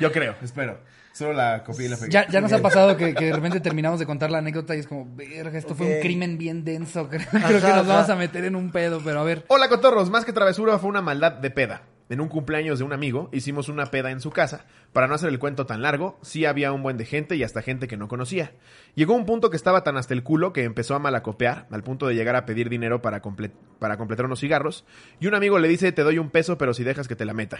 Yo 0.00 0.12
creo, 0.12 0.34
espero. 0.42 0.80
Solo 1.12 1.32
la 1.32 1.64
copié 1.64 1.86
y 1.86 1.88
la 1.88 1.96
pegué. 1.96 2.10
Ya, 2.10 2.28
ya 2.28 2.40
nos 2.42 2.52
ha 2.52 2.60
pasado 2.60 2.94
que, 2.96 3.14
que 3.14 3.24
de 3.24 3.32
repente 3.32 3.58
terminamos 3.60 3.98
de 3.98 4.04
contar 4.04 4.30
la 4.30 4.38
anécdota 4.38 4.76
y 4.76 4.80
es 4.80 4.86
como, 4.86 5.06
verga, 5.16 5.58
esto 5.58 5.74
fue 5.74 5.86
Ok. 5.86 5.92
un 5.94 6.00
crimen 6.02 6.36
bien 6.38 6.62
denso. 6.62 7.08
Creo, 7.08 7.22
creo 7.30 7.40
Ajá, 7.42 7.48
que 7.48 7.54
nos 7.54 7.64
ajá. 7.64 7.82
vamos 7.82 8.10
a 8.10 8.16
meter 8.16 8.44
en 8.44 8.54
un 8.54 8.70
pedo, 8.70 9.00
pero 9.02 9.20
a 9.20 9.24
ver. 9.24 9.44
Hola 9.48 9.68
cotorros, 9.70 10.10
más 10.10 10.24
que 10.26 10.32
travesura 10.34 10.78
fue 10.78 10.90
una 10.90 11.00
maldad 11.00 11.32
de 11.32 11.50
peda. 11.50 11.82
En 12.08 12.20
un 12.20 12.28
cumpleaños 12.28 12.78
de 12.78 12.84
un 12.84 12.92
amigo 12.92 13.28
hicimos 13.32 13.68
una 13.68 13.86
peda 13.86 14.12
en 14.12 14.20
su 14.20 14.30
casa. 14.30 14.66
Para 14.92 15.08
no 15.08 15.14
hacer 15.14 15.28
el 15.28 15.38
cuento 15.40 15.66
tan 15.66 15.82
largo, 15.82 16.18
sí 16.22 16.44
había 16.44 16.70
un 16.72 16.82
buen 16.82 16.96
de 16.96 17.04
gente 17.04 17.34
y 17.34 17.42
hasta 17.42 17.62
gente 17.62 17.88
que 17.88 17.96
no 17.96 18.06
conocía. 18.06 18.52
Llegó 18.94 19.14
un 19.14 19.26
punto 19.26 19.50
que 19.50 19.56
estaba 19.56 19.82
tan 19.82 19.96
hasta 19.96 20.14
el 20.14 20.22
culo 20.22 20.52
que 20.52 20.62
empezó 20.62 20.94
a 20.94 20.98
malacopear, 21.00 21.66
al 21.70 21.82
punto 21.82 22.06
de 22.06 22.14
llegar 22.14 22.36
a 22.36 22.46
pedir 22.46 22.68
dinero 22.68 23.02
para, 23.02 23.20
comple- 23.22 23.50
para 23.80 23.96
completar 23.96 24.26
unos 24.26 24.38
cigarros. 24.40 24.84
Y 25.18 25.26
un 25.26 25.34
amigo 25.34 25.58
le 25.58 25.66
dice, 25.68 25.90
te 25.90 26.02
doy 26.02 26.18
un 26.18 26.30
peso, 26.30 26.56
pero 26.58 26.74
si 26.74 26.84
dejas 26.84 27.08
que 27.08 27.16
te 27.16 27.24
la 27.24 27.34
meta. 27.34 27.58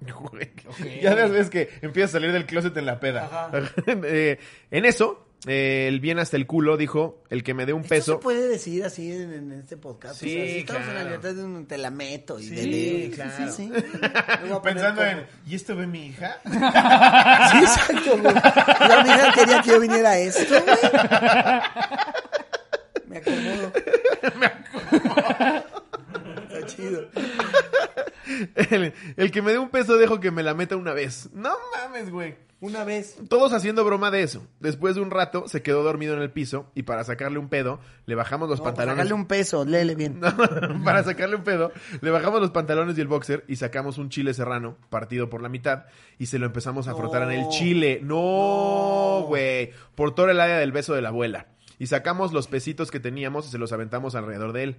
Güey, 0.00 1.00
Ya 1.02 1.14
ves 1.26 1.50
que 1.50 1.68
empieza 1.82 2.06
a 2.08 2.12
salir 2.12 2.32
del 2.32 2.46
closet 2.46 2.74
en 2.78 2.86
la 2.86 2.98
peda. 3.00 3.50
Eh, 3.86 4.38
en 4.70 4.84
eso, 4.86 5.26
eh, 5.46 5.86
el 5.88 6.00
bien 6.00 6.18
hasta 6.18 6.36
el 6.36 6.46
culo 6.46 6.76
dijo, 6.76 7.22
el 7.30 7.42
que 7.42 7.54
me 7.54 7.64
dé 7.66 7.72
un 7.72 7.80
Esto 7.82 7.94
se 7.94 8.00
peso... 8.00 8.20
puede 8.20 8.46
decir 8.48 8.84
así 8.84 9.10
en, 9.12 9.32
en 9.32 9.52
este 9.52 9.76
podcast. 9.76 10.20
Sí, 10.20 10.34
o 10.36 10.36
sea, 10.36 10.44
si 10.46 10.58
estamos 10.58 10.88
en 10.88 10.94
la 10.94 11.04
libertad 11.04 11.34
de 11.34 11.44
un 11.44 11.66
te 11.66 11.78
la 11.78 11.90
meto 11.90 12.38
y 12.38 12.44
Sí, 12.48 12.54
de 12.54 13.10
claro. 13.14 13.52
Sí, 13.52 13.56
sí. 13.56 13.68
Me 13.72 13.80
poner 14.48 14.62
Pensando 14.62 15.00
como- 15.00 15.10
en, 15.12 15.26
¿y 15.46 15.54
esto 15.54 15.76
ve 15.76 15.86
mi 15.86 16.06
hija? 16.08 16.36
Sí, 17.52 17.58
exacto, 17.58 18.18
güey. 18.18 18.34
La 18.34 19.00
amiga 19.00 19.32
quería 19.34 19.62
que 19.62 19.70
yo 19.70 19.80
viniera 19.80 20.10
a 20.10 20.18
esto, 20.18 20.54
güey. 20.62 20.76
Me 23.08 23.18
acomodo. 23.18 23.72
Está 26.50 26.66
chido. 26.66 27.08
El, 28.54 28.92
el 29.16 29.30
que 29.30 29.42
me 29.42 29.52
dé 29.52 29.58
un 29.58 29.70
peso 29.70 29.96
dejo 29.96 30.20
que 30.20 30.30
me 30.30 30.42
la 30.42 30.54
meta 30.54 30.76
una 30.76 30.92
vez. 30.92 31.28
No 31.32 31.50
mames, 31.74 32.10
güey. 32.10 32.36
Una 32.62 32.84
vez. 32.84 33.16
Todos 33.30 33.52
haciendo 33.54 33.84
broma 33.84 34.10
de 34.10 34.22
eso. 34.22 34.46
Después 34.60 34.94
de 34.94 35.00
un 35.00 35.10
rato 35.10 35.48
se 35.48 35.62
quedó 35.62 35.82
dormido 35.82 36.14
en 36.14 36.20
el 36.20 36.30
piso 36.30 36.70
y 36.74 36.82
para 36.82 37.04
sacarle 37.04 37.38
un 37.38 37.48
pedo 37.48 37.80
le 38.04 38.14
bajamos 38.14 38.48
los 38.50 38.58
No, 38.58 38.64
pues, 38.64 38.74
pantalones. 38.74 38.96
sacarle 38.98 39.14
un 39.14 39.26
peso, 39.26 39.64
léele 39.64 39.94
bien. 39.94 40.20
No, 40.78 40.84
para 40.84 41.02
sacarle 41.02 41.36
un 41.36 41.42
pedo, 41.44 41.72
le 42.02 42.10
bajamos 42.10 42.40
los 42.40 42.50
pantalones 42.50 42.98
y 42.98 43.00
el 43.00 43.08
boxer 43.08 43.44
y 43.48 43.56
sacamos 43.56 43.96
un 43.96 44.10
chile 44.10 44.34
serrano 44.34 44.76
partido 44.90 45.30
por 45.30 45.40
la 45.42 45.48
mitad 45.48 45.84
y 46.18 46.26
se 46.26 46.38
lo 46.38 46.44
empezamos 46.46 46.86
a 46.88 46.94
frotar 46.94 47.22
en 47.22 47.30
el 47.30 47.42
No. 47.44 47.48
chile. 47.50 48.00
No, 48.02 49.24
güey. 49.26 49.70
Por 49.94 50.14
todo 50.14 50.28
el 50.28 50.40
área 50.40 50.58
del 50.58 50.72
beso 50.72 50.94
de 50.94 51.02
la 51.02 51.08
abuela. 51.08 51.46
Y 51.78 51.86
sacamos 51.86 52.32
los 52.34 52.46
pesitos 52.46 52.90
que 52.90 53.00
teníamos 53.00 53.48
y 53.48 53.50
se 53.50 53.56
los 53.58 53.72
aventamos 53.72 54.14
alrededor 54.14 54.52
de 54.52 54.62
él. 54.64 54.76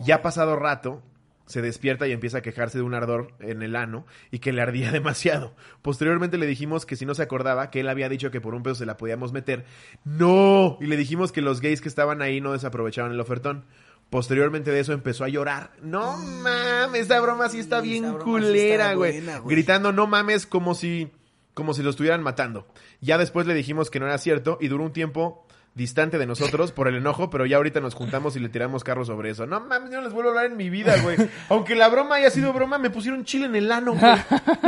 Ya 0.00 0.22
pasado 0.22 0.56
rato, 0.56 1.02
se 1.50 1.62
despierta 1.62 2.06
y 2.08 2.12
empieza 2.12 2.38
a 2.38 2.42
quejarse 2.42 2.78
de 2.78 2.84
un 2.84 2.94
ardor 2.94 3.34
en 3.40 3.62
el 3.62 3.76
ano 3.76 4.06
y 4.30 4.38
que 4.38 4.52
le 4.52 4.62
ardía 4.62 4.90
demasiado. 4.92 5.54
Posteriormente 5.82 6.38
le 6.38 6.46
dijimos 6.46 6.86
que 6.86 6.96
si 6.96 7.04
no 7.04 7.14
se 7.14 7.22
acordaba 7.22 7.70
que 7.70 7.80
él 7.80 7.88
había 7.88 8.08
dicho 8.08 8.30
que 8.30 8.40
por 8.40 8.54
un 8.54 8.62
peso 8.62 8.76
se 8.76 8.86
la 8.86 8.96
podíamos 8.96 9.32
meter. 9.32 9.64
¡No! 10.04 10.78
Y 10.80 10.86
le 10.86 10.96
dijimos 10.96 11.32
que 11.32 11.42
los 11.42 11.60
gays 11.60 11.80
que 11.80 11.88
estaban 11.88 12.22
ahí 12.22 12.40
no 12.40 12.52
desaprovechaban 12.52 13.12
el 13.12 13.20
ofertón. 13.20 13.64
Posteriormente 14.08 14.72
de 14.72 14.80
eso 14.80 14.92
empezó 14.92 15.24
a 15.24 15.28
llorar. 15.28 15.72
No 15.82 16.16
mames, 16.16 17.02
esa 17.02 17.20
broma 17.20 17.48
sí 17.48 17.60
está 17.60 17.80
bien 17.80 18.02
broma 18.02 18.24
culera, 18.24 18.94
güey. 18.94 19.22
Gritando 19.44 19.92
no 19.92 20.06
mames 20.08 20.46
como 20.46 20.74
si 20.74 21.12
como 21.54 21.74
si 21.74 21.82
lo 21.82 21.90
estuvieran 21.90 22.22
matando. 22.22 22.66
Ya 23.00 23.18
después 23.18 23.46
le 23.46 23.54
dijimos 23.54 23.90
que 23.90 24.00
no 24.00 24.06
era 24.06 24.18
cierto 24.18 24.58
y 24.60 24.68
duró 24.68 24.84
un 24.84 24.92
tiempo 24.92 25.46
distante 25.74 26.18
de 26.18 26.26
nosotros 26.26 26.72
por 26.72 26.88
el 26.88 26.96
enojo, 26.96 27.30
pero 27.30 27.46
ya 27.46 27.56
ahorita 27.56 27.80
nos 27.80 27.94
juntamos 27.94 28.34
y 28.36 28.40
le 28.40 28.48
tiramos 28.48 28.82
carro 28.84 29.04
sobre 29.04 29.30
eso. 29.30 29.46
No 29.46 29.60
mames, 29.60 29.90
yo 29.90 29.98
no 29.98 30.02
les 30.04 30.12
vuelvo 30.12 30.30
a 30.30 30.32
hablar 30.32 30.46
en 30.46 30.56
mi 30.56 30.68
vida, 30.68 30.96
güey. 31.02 31.16
Aunque 31.48 31.74
la 31.76 31.88
broma 31.88 32.16
haya 32.16 32.28
sido 32.30 32.52
broma, 32.52 32.78
me 32.78 32.90
pusieron 32.90 33.24
chile 33.24 33.46
en 33.46 33.54
el 33.56 33.70
ano, 33.70 33.94
güey. 33.94 34.12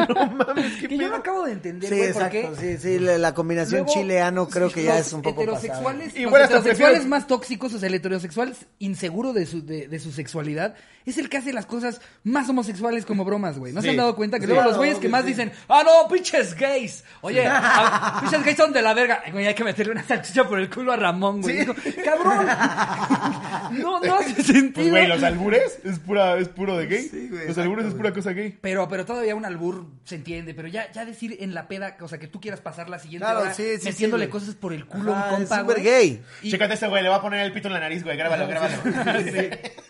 No 0.08 0.26
mames, 0.46 0.76
qué 0.80 0.88
Que 0.88 0.96
yo 0.96 1.02
no 1.04 1.08
pedo. 1.10 1.16
acabo 1.20 1.44
de 1.44 1.52
entender, 1.52 1.90
Sí, 1.90 1.96
güey, 1.96 2.12
por 2.12 2.22
exacto. 2.22 2.56
qué. 2.60 2.78
Sí, 2.78 2.78
sí, 2.78 2.98
la, 2.98 3.18
la 3.18 3.34
combinación 3.34 3.82
Luego, 3.82 3.92
chileano 3.92 4.48
creo 4.48 4.70
que 4.70 4.84
ya 4.84 4.98
es 4.98 5.12
un 5.12 5.22
poco 5.22 5.44
pasada. 5.44 5.58
heterosexuales, 5.58 6.16
Igual 6.16 6.40
los 6.42 6.50
heterosexuales 6.50 6.98
prefiero- 6.98 7.08
más 7.10 7.26
tóxicos, 7.26 7.74
o 7.74 7.78
sea, 7.78 7.88
el 7.88 7.94
heterosexual 7.94 8.54
inseguro 8.78 9.32
de 9.32 9.46
su, 9.46 9.64
de, 9.66 9.88
de 9.88 9.98
su 9.98 10.12
sexualidad, 10.12 10.74
es 11.04 11.18
el 11.18 11.28
que 11.28 11.36
hace 11.38 11.52
las 11.52 11.66
cosas 11.66 12.00
más 12.22 12.48
homosexuales 12.48 13.04
como 13.04 13.24
bromas, 13.24 13.58
güey. 13.58 13.72
¿No 13.72 13.82
se 13.82 13.90
han 13.90 13.96
dado 13.96 14.14
cuenta 14.14 14.38
que 14.38 14.46
Sí, 14.46 14.52
luego 14.52 14.68
los 14.68 14.76
güeyes 14.78 14.98
que 14.98 15.08
más 15.08 15.22
sí. 15.22 15.28
dicen, 15.28 15.50
ah, 15.68 15.82
no, 15.84 16.08
pinches 16.08 16.54
gays? 16.54 17.02
Oye, 17.22 17.44
a- 17.46 18.18
pinches 18.20 18.44
gays 18.44 18.56
son 18.56 18.72
de 18.72 18.82
la 18.82 18.94
verga. 18.94 19.20
Güey, 19.32 19.46
hay 19.48 19.54
que 19.54 19.64
meterle 19.64 19.92
una 19.92 20.04
salchicha 20.04 20.44
por 20.48 20.60
el 20.60 20.70
culo 20.70 20.91
a 20.92 20.96
Ramón, 20.96 21.40
güey. 21.42 21.66
Cabrón. 22.04 22.46
no, 23.72 24.00
no 24.00 24.14
hace 24.16 24.42
sentido. 24.42 24.72
Pues, 24.74 24.90
güey, 24.90 25.06
los 25.08 25.22
albures 25.22 25.78
es, 25.84 25.98
pura, 25.98 26.36
es 26.38 26.48
puro 26.48 26.76
de 26.76 26.86
gay. 26.86 27.08
Sí, 27.08 27.28
güey, 27.30 27.48
los 27.48 27.58
albures 27.58 27.86
es 27.86 27.94
pura 27.94 28.12
cosa 28.12 28.30
gay. 28.32 28.58
Pero, 28.60 28.88
pero 28.88 29.04
todavía 29.04 29.34
un 29.34 29.44
albur 29.44 29.86
se 30.04 30.16
entiende, 30.16 30.54
pero 30.54 30.68
ya, 30.68 30.90
ya 30.92 31.04
decir 31.04 31.36
en 31.40 31.54
la 31.54 31.68
peda, 31.68 31.96
o 32.00 32.08
sea, 32.08 32.18
que 32.18 32.28
tú 32.28 32.40
quieras 32.40 32.60
pasar 32.60 32.88
la 32.88 32.98
siguiente 32.98 33.24
Claro, 33.24 33.40
hora 33.40 33.54
sí, 33.54 33.78
sí, 33.78 33.84
metiéndole 33.86 34.28
cosas 34.28 34.54
por 34.54 34.72
el 34.72 34.86
culo 34.86 35.14
a 35.14 35.18
un 35.34 35.42
es 35.42 35.48
compa, 35.48 35.60
súper 35.60 35.76
güey. 35.80 35.84
gay. 35.86 36.22
Y- 36.42 36.50
Chécate 36.50 36.74
este 36.74 36.88
güey, 36.88 37.02
le 37.02 37.08
va 37.08 37.16
a 37.16 37.22
poner 37.22 37.40
el 37.40 37.52
pito 37.52 37.68
en 37.68 37.74
la 37.74 37.80
nariz, 37.80 38.02
güey. 38.04 38.16
Grábalo, 38.16 38.46
grábalo. 38.48 38.76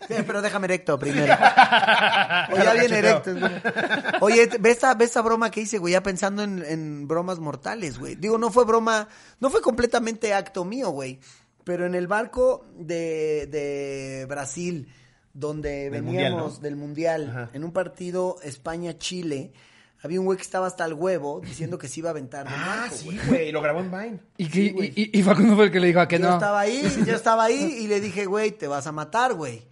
Sí, 0.08 0.14
pero 0.26 0.42
déjame 0.42 0.66
erecto 0.66 0.98
primero. 0.98 1.34
O 2.52 2.56
ya 2.56 2.72
viene 2.74 2.98
erecto. 2.98 3.34
güey. 3.34 3.52
Oye, 4.20 4.48
ve 4.60 4.70
esta, 4.70 4.94
ve 4.94 5.04
esta 5.04 5.22
broma 5.22 5.50
que 5.50 5.60
hice, 5.60 5.78
güey, 5.78 5.92
ya 5.92 6.02
pensando 6.02 6.42
en, 6.42 6.62
en 6.66 7.08
bromas 7.08 7.38
mortales, 7.38 7.98
güey. 7.98 8.14
Digo, 8.16 8.36
no 8.38 8.50
fue 8.50 8.64
broma, 8.64 9.08
no 9.40 9.48
fue 9.50 9.60
completamente 9.62 10.34
acto 10.34 10.64
mío, 10.64 10.90
güey. 10.92 11.18
Pero 11.64 11.86
en 11.86 11.94
el 11.94 12.06
barco 12.06 12.64
de, 12.76 13.46
de 13.46 14.26
Brasil, 14.28 14.88
donde 15.34 15.90
Del 15.90 16.02
veníamos 16.02 16.04
Mundial, 16.12 16.36
¿no? 16.36 16.50
del 16.60 16.76
Mundial, 16.76 17.28
Ajá. 17.30 17.50
en 17.52 17.64
un 17.64 17.72
partido 17.72 18.36
España-Chile, 18.42 19.52
había 20.02 20.18
un 20.18 20.26
güey 20.26 20.36
que 20.36 20.42
estaba 20.42 20.66
hasta 20.66 20.84
el 20.84 20.94
huevo 20.94 21.40
diciendo 21.40 21.78
que 21.78 21.86
se 21.88 22.00
iba 22.00 22.08
a 22.08 22.10
aventar. 22.10 22.44
del 22.46 22.54
Ah, 22.56 22.76
barco, 22.82 22.96
sí, 22.96 23.16
güey. 23.28 23.52
Lo 23.52 23.60
grabó 23.62 23.80
en 23.80 23.90
Vine. 23.92 24.20
Y, 24.36 24.48
que, 24.48 24.60
y, 24.60 24.92
y- 25.12 25.18
y 25.20 25.22
Facundo 25.22 25.54
fue 25.54 25.66
el 25.66 25.70
que 25.70 25.78
le 25.78 25.86
dijo 25.86 26.00
a 26.00 26.08
que 26.08 26.18
yo 26.18 26.26
no. 26.26 26.34
estaba 26.34 26.60
ahí, 26.60 26.82
yo 27.06 27.14
estaba 27.14 27.44
ahí 27.44 27.76
y 27.80 27.86
le 27.86 28.00
dije, 28.00 28.26
güey, 28.26 28.50
te 28.50 28.66
vas 28.66 28.86
a 28.88 28.92
matar, 28.92 29.34
güey. 29.34 29.62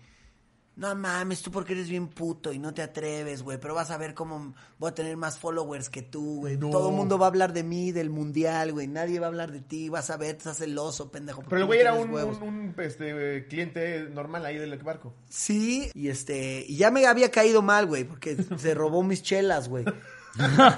No 0.80 0.94
mames, 0.94 1.42
tú 1.42 1.50
porque 1.50 1.74
eres 1.74 1.90
bien 1.90 2.08
puto 2.08 2.54
y 2.54 2.58
no 2.58 2.72
te 2.72 2.80
atreves, 2.80 3.42
güey. 3.42 3.58
Pero 3.60 3.74
vas 3.74 3.90
a 3.90 3.98
ver 3.98 4.14
cómo 4.14 4.54
voy 4.78 4.88
a 4.88 4.94
tener 4.94 5.14
más 5.14 5.38
followers 5.38 5.90
que 5.90 6.00
tú, 6.00 6.38
güey. 6.38 6.56
No. 6.56 6.70
Todo 6.70 6.88
el 6.88 6.94
mundo 6.94 7.18
va 7.18 7.26
a 7.26 7.28
hablar 7.28 7.52
de 7.52 7.62
mí, 7.62 7.92
del 7.92 8.08
mundial, 8.08 8.72
güey. 8.72 8.86
Nadie 8.86 9.20
va 9.20 9.26
a 9.26 9.28
hablar 9.28 9.52
de 9.52 9.60
ti. 9.60 9.90
Vas 9.90 10.08
a 10.08 10.16
ver, 10.16 10.36
estás 10.36 10.56
celoso, 10.56 11.10
pendejo. 11.10 11.42
Pero 11.42 11.56
el 11.56 11.60
no 11.60 11.66
güey 11.66 11.80
era 11.80 11.92
un, 11.92 12.08
un, 12.08 12.42
un, 12.42 12.74
este, 12.78 13.46
cliente 13.46 14.08
normal 14.08 14.46
ahí 14.46 14.56
del 14.56 14.74
barco. 14.78 15.12
Sí, 15.28 15.90
y 15.92 16.08
este, 16.08 16.64
y 16.66 16.78
ya 16.78 16.90
me 16.90 17.04
había 17.04 17.30
caído 17.30 17.60
mal, 17.60 17.84
güey, 17.84 18.04
porque 18.04 18.36
se 18.36 18.72
robó 18.72 19.02
mis 19.02 19.22
chelas, 19.22 19.68
güey. 19.68 19.84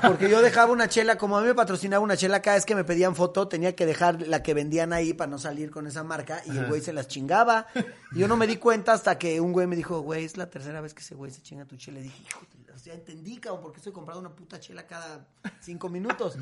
Porque 0.06 0.30
yo 0.30 0.40
dejaba 0.42 0.72
una 0.72 0.88
chela, 0.88 1.18
como 1.18 1.36
a 1.36 1.40
mí 1.40 1.46
me 1.46 1.54
patrocinaba 1.54 2.02
una 2.02 2.16
chela, 2.16 2.40
cada 2.42 2.56
vez 2.56 2.64
que 2.64 2.74
me 2.74 2.84
pedían 2.84 3.14
foto, 3.14 3.48
tenía 3.48 3.74
que 3.76 3.86
dejar 3.86 4.22
la 4.26 4.42
que 4.42 4.54
vendían 4.54 4.92
ahí 4.92 5.12
para 5.12 5.30
no 5.30 5.38
salir 5.38 5.70
con 5.70 5.86
esa 5.86 6.02
marca, 6.02 6.42
y 6.46 6.56
el 6.56 6.66
güey 6.66 6.80
se 6.80 6.92
las 6.92 7.08
chingaba. 7.08 7.66
Y 8.12 8.18
yo 8.20 8.28
no 8.28 8.36
me 8.36 8.46
di 8.46 8.56
cuenta 8.56 8.92
hasta 8.92 9.18
que 9.18 9.40
un 9.40 9.52
güey 9.52 9.66
me 9.66 9.76
dijo, 9.76 10.00
güey, 10.00 10.24
es 10.24 10.36
la 10.36 10.48
tercera 10.48 10.80
vez 10.80 10.94
que 10.94 11.00
ese 11.02 11.14
güey 11.14 11.30
se 11.30 11.42
chinga 11.42 11.64
tu 11.64 11.76
chela. 11.76 12.00
Y 12.00 12.04
dije, 12.04 12.22
hijo, 12.28 12.40
la- 12.66 12.76
ya 12.82 12.94
entendí, 12.94 13.36
cabrón, 13.38 13.62
porque 13.62 13.76
estoy 13.78 13.92
comprando 13.92 14.20
una 14.20 14.34
puta 14.34 14.58
chela 14.58 14.86
cada 14.86 15.26
cinco 15.60 15.88
minutos. 15.88 16.36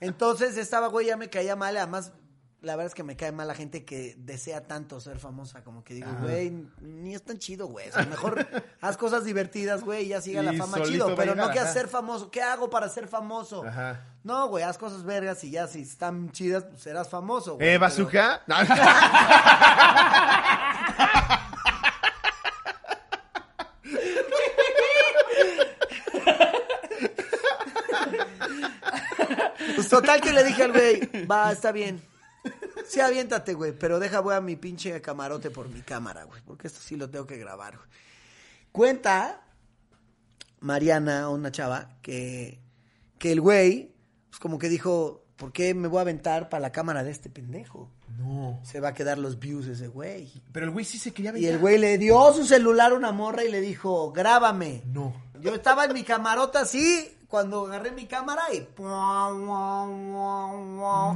Entonces, 0.00 0.56
estaba 0.56 0.88
güey 0.88 1.06
ya 1.06 1.16
me 1.16 1.28
caía 1.30 1.54
mal, 1.54 1.76
además 1.76 2.12
la 2.62 2.76
verdad 2.76 2.86
es 2.86 2.94
que 2.94 3.02
me 3.02 3.16
cae 3.16 3.32
mal 3.32 3.48
la 3.48 3.54
gente 3.54 3.84
que 3.84 4.14
desea 4.18 4.62
tanto 4.66 5.00
ser 5.00 5.18
famosa, 5.18 5.64
como 5.64 5.82
que 5.82 5.94
digo, 5.94 6.10
güey, 6.20 6.50
ni 6.80 7.14
es 7.14 7.22
tan 7.22 7.38
chido, 7.38 7.66
güey. 7.66 7.88
O 7.88 7.92
sea, 7.92 8.04
mejor 8.06 8.46
haz 8.80 8.96
cosas 8.96 9.24
divertidas, 9.24 9.82
güey, 9.82 10.04
y 10.04 10.08
ya 10.08 10.20
siga 10.20 10.42
la 10.42 10.52
fama 10.52 10.80
chido, 10.82 11.14
pero 11.16 11.34
no 11.34 11.50
que 11.50 11.58
ser 11.66 11.88
famoso. 11.88 12.30
¿Qué 12.30 12.40
hago 12.40 12.70
para 12.70 12.88
ser 12.88 13.08
famoso? 13.08 13.64
Ajá. 13.66 14.00
No, 14.22 14.46
güey, 14.48 14.62
haz 14.62 14.78
cosas 14.78 15.02
vergas 15.02 15.42
y 15.42 15.50
ya 15.50 15.66
si 15.66 15.82
están 15.82 16.30
chidas, 16.30 16.64
pues 16.64 16.80
serás 16.82 17.08
famoso, 17.08 17.56
güey. 17.56 17.66
Eh, 17.66 17.70
pero- 17.72 17.80
bazooka. 17.80 18.42
No. 18.48 18.56
Pues 29.74 29.88
total 29.88 30.20
que 30.20 30.32
le 30.32 30.44
dije 30.44 30.62
al 30.64 30.72
güey, 30.72 31.26
va, 31.26 31.52
está 31.52 31.72
bien. 31.72 32.02
Sí, 32.92 33.00
aviéntate, 33.00 33.54
güey, 33.54 33.72
pero 33.72 33.98
deja, 33.98 34.20
voy 34.20 34.34
a 34.34 34.40
mi 34.40 34.56
pinche 34.56 35.00
camarote 35.00 35.50
por 35.50 35.68
mi 35.68 35.80
cámara, 35.80 36.24
güey, 36.24 36.42
porque 36.42 36.66
esto 36.66 36.80
sí 36.82 36.96
lo 36.96 37.08
tengo 37.08 37.26
que 37.26 37.38
grabar, 37.38 37.76
güey. 37.76 37.88
Cuenta 38.70 39.42
Mariana, 40.60 41.28
una 41.28 41.50
chava, 41.50 41.88
que, 42.02 42.60
que 43.18 43.32
el 43.32 43.40
güey, 43.40 43.94
pues 44.30 44.38
como 44.38 44.58
que 44.58 44.68
dijo, 44.68 45.24
¿por 45.36 45.52
qué 45.52 45.74
me 45.74 45.88
voy 45.88 45.98
a 45.98 46.02
aventar 46.02 46.48
para 46.48 46.60
la 46.60 46.72
cámara 46.72 47.02
de 47.02 47.10
este 47.10 47.28
pendejo? 47.30 47.90
No. 48.18 48.60
Se 48.62 48.78
va 48.80 48.88
a 48.88 48.94
quedar 48.94 49.18
los 49.18 49.38
views 49.38 49.66
ese 49.66 49.88
güey. 49.88 50.30
Pero 50.52 50.66
el 50.66 50.72
güey 50.72 50.84
sí 50.84 50.98
se 50.98 51.12
quería 51.12 51.30
Y 51.30 51.32
aventar. 51.32 51.52
el 51.54 51.58
güey 51.58 51.78
le 51.78 51.98
dio 51.98 52.32
su 52.34 52.44
celular 52.44 52.92
a 52.92 52.94
una 52.94 53.10
morra 53.10 53.42
y 53.42 53.50
le 53.50 53.60
dijo, 53.60 54.12
grábame. 54.12 54.82
No. 54.86 55.14
Yo 55.40 55.54
estaba 55.54 55.86
en 55.86 55.94
mi 55.94 56.04
camarota 56.04 56.60
así, 56.60 57.16
cuando 57.32 57.64
agarré 57.64 57.92
mi 57.92 58.04
cámara 58.04 58.42
y... 58.52 58.58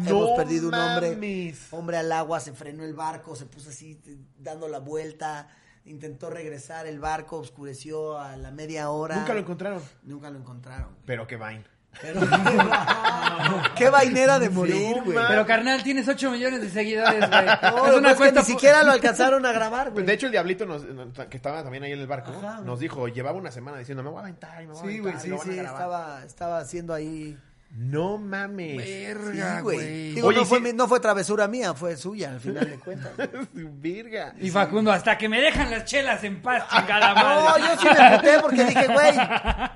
Hemos 0.09 0.31
perdido 0.35 0.69
un 0.69 0.75
hombre. 0.75 1.55
Hombre 1.71 1.99
al 1.99 2.11
agua, 2.11 2.41
se 2.41 2.55
frenó 2.55 2.85
el 2.85 2.95
barco, 2.95 3.37
se 3.37 3.45
puso 3.45 3.69
así 3.69 4.01
dando 4.39 4.67
la 4.67 4.79
vuelta, 4.79 5.51
intentó 5.85 6.31
regresar 6.31 6.87
el 6.87 7.01
barco, 7.01 7.37
oscureció 7.37 8.19
a 8.19 8.39
la 8.39 8.51
media 8.51 8.89
hora. 8.89 9.17
Nunca 9.17 9.35
lo 9.35 9.41
encontraron. 9.41 9.83
Nunca 10.05 10.31
lo 10.31 10.39
encontraron. 10.39 10.97
Pero 11.05 11.27
qué 11.27 11.37
Vine. 11.37 11.64
Pero 12.03 12.20
qué 13.76 13.88
vainera 13.90 14.38
de 14.38 14.51
morir, 14.51 15.03
güey. 15.05 15.16
Pero 15.28 15.47
carnal, 15.47 15.82
tienes 15.82 16.07
8 16.09 16.30
millones 16.30 16.61
de 16.61 16.70
seguidores, 16.70 17.18
güey. 17.28 17.47
No, 17.47 17.86
es 17.86 17.92
lo 17.92 17.99
una 17.99 18.09
que 18.09 18.09
es 18.09 18.12
que 18.12 18.16
cuenta 18.18 18.40
ni 18.40 18.47
siquiera 18.47 18.82
lo 18.82 18.92
alcanzaron 18.92 19.47
a 19.47 19.53
grabar, 19.53 19.90
güey. 19.90 20.05
De 20.05 20.12
hecho, 20.12 20.26
el 20.26 20.32
diablito, 20.32 20.66
nos, 20.66 20.84
nos- 20.84 21.26
que 21.28 21.36
estaba 21.36 21.62
también 21.62 21.84
ahí 21.84 21.92
en 21.92 22.01
el 22.01 22.07
barco, 22.07 22.30
Ajá, 22.30 22.55
güey. 22.57 22.66
nos 22.66 22.80
dijo, 22.80 23.09
llevaba 23.09 23.38
una 23.38 23.51
semana 23.51 23.78
diciendo, 23.78 24.03
me 24.03 24.11
voy 24.11 24.18
a 24.18 24.22
aventar, 24.22 24.62
y 24.62 24.66
me 24.66 24.72
voy 24.72 24.80
a 24.80 24.82
Sí, 24.82 24.99
aventar, 24.99 25.03
güey, 25.03 25.16
y 25.16 25.20
sí, 25.20 25.28
lo 25.28 25.36
van 25.38 25.49
a 25.49 25.51
sí, 25.51 25.57
grabar". 25.57 25.72
estaba, 25.80 26.24
estaba 26.24 26.59
haciendo 26.59 26.94
ahí... 26.94 27.36
No 27.79 28.16
mames. 28.16 28.79
Verga, 28.79 29.57
Sí, 29.59 29.62
güey. 29.62 29.77
güey. 29.77 30.14
Digo, 30.14 30.29
Oye, 30.29 30.39
no, 30.39 30.45
fue, 30.47 30.59
sí. 30.59 30.64
mi- 30.64 30.72
no 30.72 30.89
fue 30.89 30.99
travesura 30.99 31.47
mía, 31.47 31.74
fue 31.74 31.95
suya, 31.97 32.31
al 32.31 32.41
final 32.41 32.70
de 32.70 32.77
cuentas. 32.79 33.12
Virga. 33.53 34.35
Y 34.41 34.51
Facundo, 34.51 34.91
hasta 34.91 35.18
que 35.18 35.29
me 35.29 35.41
dejan 35.41 35.70
las 35.70 35.85
chelas 35.85 36.24
en 36.24 36.41
paz, 36.41 36.64
chingada 36.70 37.14
No, 37.14 37.45
madre. 37.45 37.62
yo 37.74 37.81
sí 37.83 37.87
me 37.89 38.16
puté 38.16 38.41
porque 38.41 38.64
dije, 38.64 38.87
güey, 38.87 39.12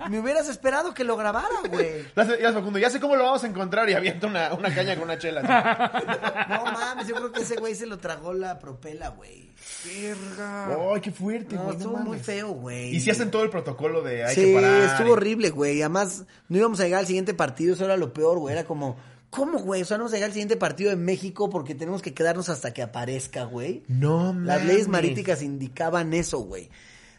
me 0.08 0.18
hubieras 0.20 0.48
esperado 0.48 0.94
que 0.94 1.04
lo 1.04 1.16
grabara, 1.16 1.48
güey. 1.68 2.04
Ya 2.40 2.52
Facundo, 2.54 2.78
ya 2.78 2.88
sé 2.88 3.00
cómo 3.00 3.16
lo 3.16 3.24
vamos 3.24 3.44
a 3.44 3.46
encontrar 3.48 3.88
y 3.90 3.92
avienta 3.92 4.26
una, 4.26 4.54
una 4.54 4.74
caña 4.74 4.94
con 4.94 5.04
una 5.04 5.18
chela. 5.18 5.42
No 6.48 6.64
mames, 6.72 7.06
yo 7.06 7.14
creo 7.16 7.32
que 7.32 7.42
ese 7.42 7.56
güey 7.56 7.74
se 7.74 7.84
lo 7.86 7.98
tragó 7.98 8.32
la 8.32 8.58
propela, 8.58 9.08
güey. 9.10 9.50
Verga. 9.84 10.68
Ay, 10.94 11.00
qué 11.02 11.10
fuerte, 11.10 11.54
No, 11.54 11.64
güey. 11.64 11.76
estuvo 11.76 11.92
mames. 11.92 12.08
muy 12.08 12.18
feo, 12.18 12.48
güey. 12.52 12.96
Y 12.96 13.00
si 13.00 13.10
hacen 13.10 13.30
todo 13.30 13.42
el 13.44 13.50
protocolo 13.50 14.02
de 14.02 14.24
hay 14.24 14.34
Sí, 14.34 14.40
que 14.46 14.54
parar. 14.54 14.82
estuvo 14.84 15.12
horrible, 15.12 15.50
güey. 15.50 15.80
Además, 15.82 16.24
no 16.48 16.56
íbamos 16.56 16.80
a 16.80 16.84
llegar 16.84 17.00
al 17.00 17.06
siguiente 17.06 17.34
partido, 17.34 17.74
eso 17.74 17.84
era 17.90 17.98
lo 17.98 18.12
peor, 18.12 18.38
güey. 18.38 18.52
Era 18.54 18.64
como, 18.64 18.96
¿cómo, 19.30 19.58
güey? 19.58 19.82
O 19.82 19.84
sea, 19.84 19.96
no 19.98 20.04
vamos 20.04 20.12
a 20.12 20.16
llegar 20.16 20.28
al 20.28 20.32
siguiente 20.34 20.56
partido 20.56 20.90
de 20.90 20.96
México 20.96 21.50
porque 21.50 21.74
tenemos 21.74 22.02
que 22.02 22.14
quedarnos 22.14 22.48
hasta 22.48 22.72
que 22.72 22.82
aparezca, 22.82 23.44
güey. 23.44 23.82
No 23.88 24.32
mames. 24.32 24.46
Las 24.46 24.64
leyes 24.64 24.88
maríticas 24.88 25.42
indicaban 25.42 26.12
eso, 26.14 26.38
güey. 26.40 26.70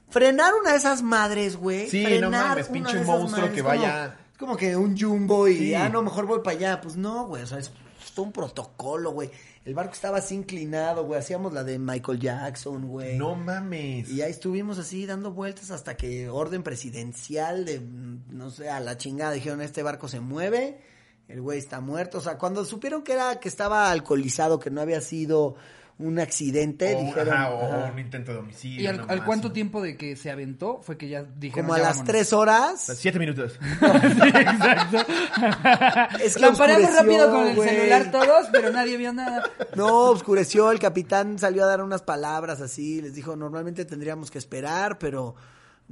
Frenar 0.09 0.53
una 0.59 0.71
de 0.71 0.77
esas 0.77 1.01
madres, 1.03 1.55
güey. 1.55 1.89
Sí, 1.89 2.05
no 2.19 2.29
mames, 2.29 2.67
pinche 2.67 2.95
monstruo 3.03 3.29
madres, 3.29 3.51
que 3.51 3.61
como- 3.61 3.69
vaya- 3.75 4.15
Es 4.33 4.37
como 4.37 4.57
que 4.57 4.75
un 4.75 4.97
jumbo 4.97 5.47
y, 5.47 5.57
Sí. 5.57 5.73
ah, 5.75 5.87
no, 5.87 6.01
mejor 6.01 6.25
voy 6.25 6.39
para 6.43 6.57
allá. 6.57 6.81
Pues 6.81 6.95
no, 6.97 7.27
güey, 7.27 7.43
o 7.43 7.47
sea, 7.47 7.59
es, 7.59 7.71
es 8.11 8.15
todo 8.15 8.25
un 8.25 8.31
protocolo, 8.33 9.11
güey. 9.11 9.31
El 9.63 9.73
barco 9.73 9.93
estaba 9.93 10.17
así 10.17 10.35
inclinado, 10.35 11.05
güey. 11.05 11.19
Hacíamos 11.19 11.53
la 11.53 11.63
de 11.63 11.79
Michael 11.79 12.19
Jackson, 12.19 12.87
güey. 12.87 13.17
No 13.17 13.35
mames. 13.35 14.09
Y 14.09 14.21
ahí 14.21 14.31
estuvimos 14.31 14.77
así 14.79 15.05
dando 15.05 15.31
vueltas 15.31 15.71
hasta 15.71 15.95
que 15.95 16.29
orden 16.29 16.61
presidencial 16.61 17.63
de, 17.63 17.79
no 17.79 18.49
sé, 18.49 18.69
a 18.69 18.79
la 18.79 18.97
chingada 18.97 19.31
dijeron, 19.31 19.61
este 19.61 19.81
barco 19.81 20.09
se 20.09 20.19
mueve, 20.19 20.81
el 21.29 21.41
güey 21.41 21.57
está 21.57 21.79
muerto. 21.79 22.17
O 22.17 22.21
sea, 22.21 22.37
cuando 22.37 22.65
supieron 22.65 23.01
que 23.03 23.13
era, 23.13 23.39
que 23.39 23.47
estaba 23.47 23.89
alcoholizado, 23.91 24.59
que 24.59 24.69
no 24.69 24.81
había 24.81 24.99
sido 24.99 25.55
un 26.01 26.19
accidente, 26.19 26.95
O- 26.95 27.05
dijeron... 27.05 27.33
ajá, 27.33 27.49
o 27.51 27.65
ajá. 27.65 27.91
un 27.93 27.99
intento 27.99 28.31
de 28.33 28.39
homicidio. 28.39 28.81
¿Y 28.81 28.87
al, 28.87 29.25
cuánto 29.25 29.51
tiempo 29.51 29.81
de 29.81 29.97
que 29.97 30.15
se 30.15 30.31
aventó 30.31 30.81
fue 30.83 30.97
que 30.97 31.09
ya 31.09 31.23
dijeron 31.23 31.67
Como 31.67 31.73
a 31.75 31.79
las 31.79 32.03
tres 32.03 32.33
horas. 32.33 32.91
Siete 32.95 33.19
minutos. 33.19 33.59
Es 36.21 36.35
que 36.35 36.45
oscureció, 36.45 36.89
rápido 36.95 37.31
con 37.31 37.47
el 37.47 37.55
celular 37.55 38.11
todos, 38.11 38.47
pero 38.51 38.71
nadie 38.71 38.97
vio 38.97 39.13
nada. 39.13 39.43
No, 39.75 40.09
oscureció, 40.09 40.71
el 40.71 40.79
capitán 40.79 41.39
salió 41.39 41.63
a 41.63 41.67
dar 41.67 41.81
unas 41.81 42.01
palabras 42.01 42.61
así, 42.61 43.01
les 43.01 43.13
dijo, 43.13 43.35
normalmente 43.35 43.85
tendríamos 43.85 44.31
que 44.31 44.37
esperar, 44.37 44.97
pero 44.99 45.35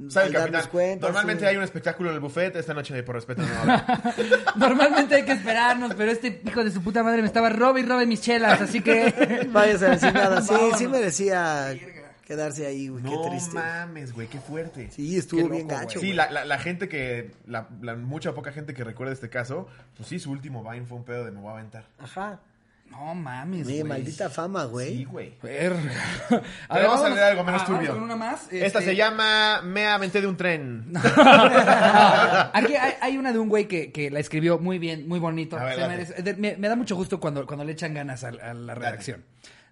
Sabe 0.08 0.30
cuenta, 0.70 1.06
Normalmente 1.06 1.42
sí. 1.44 1.46
hay 1.48 1.56
un 1.56 1.62
espectáculo 1.62 2.10
en 2.10 2.14
el 2.14 2.20
buffet. 2.20 2.56
Esta 2.56 2.72
noche, 2.74 3.02
por 3.02 3.16
respeto, 3.16 3.42
no 3.42 3.54
habrá. 3.60 4.14
Normalmente 4.56 5.16
hay 5.16 5.24
que 5.24 5.32
esperarnos, 5.32 5.94
pero 5.94 6.10
este 6.10 6.40
hijo 6.44 6.64
de 6.64 6.70
su 6.70 6.82
puta 6.82 7.02
madre 7.02 7.20
me 7.20 7.26
estaba 7.26 7.50
robe 7.50 7.80
y 7.80 7.84
robe 7.84 8.06
mis 8.06 8.20
chelas, 8.20 8.60
así 8.60 8.80
que... 8.80 9.48
Váyase 9.52 9.86
a 9.86 9.88
la 9.90 9.98
chingada. 9.98 10.40
Sí, 10.42 10.48
sí 10.48 10.60
Vámonos. 10.62 10.90
merecía 10.90 11.74
quedarse 12.24 12.64
ahí, 12.66 12.88
güey. 12.88 13.02
no 13.02 13.10
Qué 13.10 13.28
triste. 13.28 13.54
mames, 13.54 14.12
güey, 14.12 14.28
qué 14.28 14.38
fuerte. 14.38 14.90
Sí, 14.92 15.16
estuvo 15.16 15.48
bien 15.48 15.66
gacho. 15.66 15.98
Sí, 16.00 16.12
la, 16.12 16.30
la, 16.30 16.44
la 16.44 16.58
gente 16.58 16.88
que, 16.88 17.32
la, 17.46 17.68
la 17.82 17.96
mucha 17.96 18.30
o 18.30 18.34
poca 18.34 18.52
gente 18.52 18.72
que 18.72 18.84
recuerda 18.84 19.12
este 19.12 19.28
caso, 19.28 19.66
pues 19.96 20.08
sí, 20.08 20.18
su 20.20 20.30
último 20.30 20.62
Vine 20.68 20.86
fue 20.86 20.96
un 20.96 21.04
pedo 21.04 21.24
de 21.24 21.32
me 21.32 21.40
voy 21.40 21.50
a 21.50 21.54
aventar. 21.54 21.84
Ajá. 21.98 22.38
No 22.90 23.14
mames, 23.14 23.64
güey. 23.66 23.82
maldita 23.84 24.28
fama, 24.28 24.64
güey. 24.64 24.98
Sí, 24.98 25.04
güey. 25.04 25.34
Verga. 25.42 25.78
Pero 26.28 26.88
vamos 26.88 27.06
a 27.06 27.08
leer 27.08 27.22
algo 27.24 27.44
menos 27.44 27.62
ah, 27.62 27.64
vamos 27.66 27.78
turbio. 27.80 27.94
con 27.94 28.02
una 28.02 28.16
más. 28.16 28.42
Esta 28.52 28.66
Este- 28.78 28.82
se 28.82 28.96
llama 28.96 29.62
Me 29.62 29.86
aventé 29.86 30.20
de 30.20 30.26
un 30.26 30.36
tren. 30.36 30.92
Aquí 32.52 32.74
hay, 32.76 32.94
hay 33.00 33.16
una 33.18 33.32
de 33.32 33.38
un 33.38 33.48
güey 33.48 33.66
que, 33.68 33.90
que 33.92 34.10
la 34.10 34.20
escribió 34.20 34.58
muy 34.58 34.78
bien, 34.78 35.08
muy 35.08 35.18
bonito. 35.18 35.56
A 35.56 35.64
ver, 35.64 35.74
Se 35.76 35.80
date. 35.80 35.94
merece- 35.96 36.22
de- 36.22 36.34
me, 36.34 36.56
me 36.56 36.68
da 36.68 36.76
mucho 36.76 36.96
gusto 36.96 37.18
cuando, 37.20 37.46
cuando 37.46 37.64
le 37.64 37.72
echan 37.72 37.94
ganas 37.94 38.24
a, 38.24 38.28
a 38.28 38.54
la 38.54 38.74
redacción. 38.74 39.24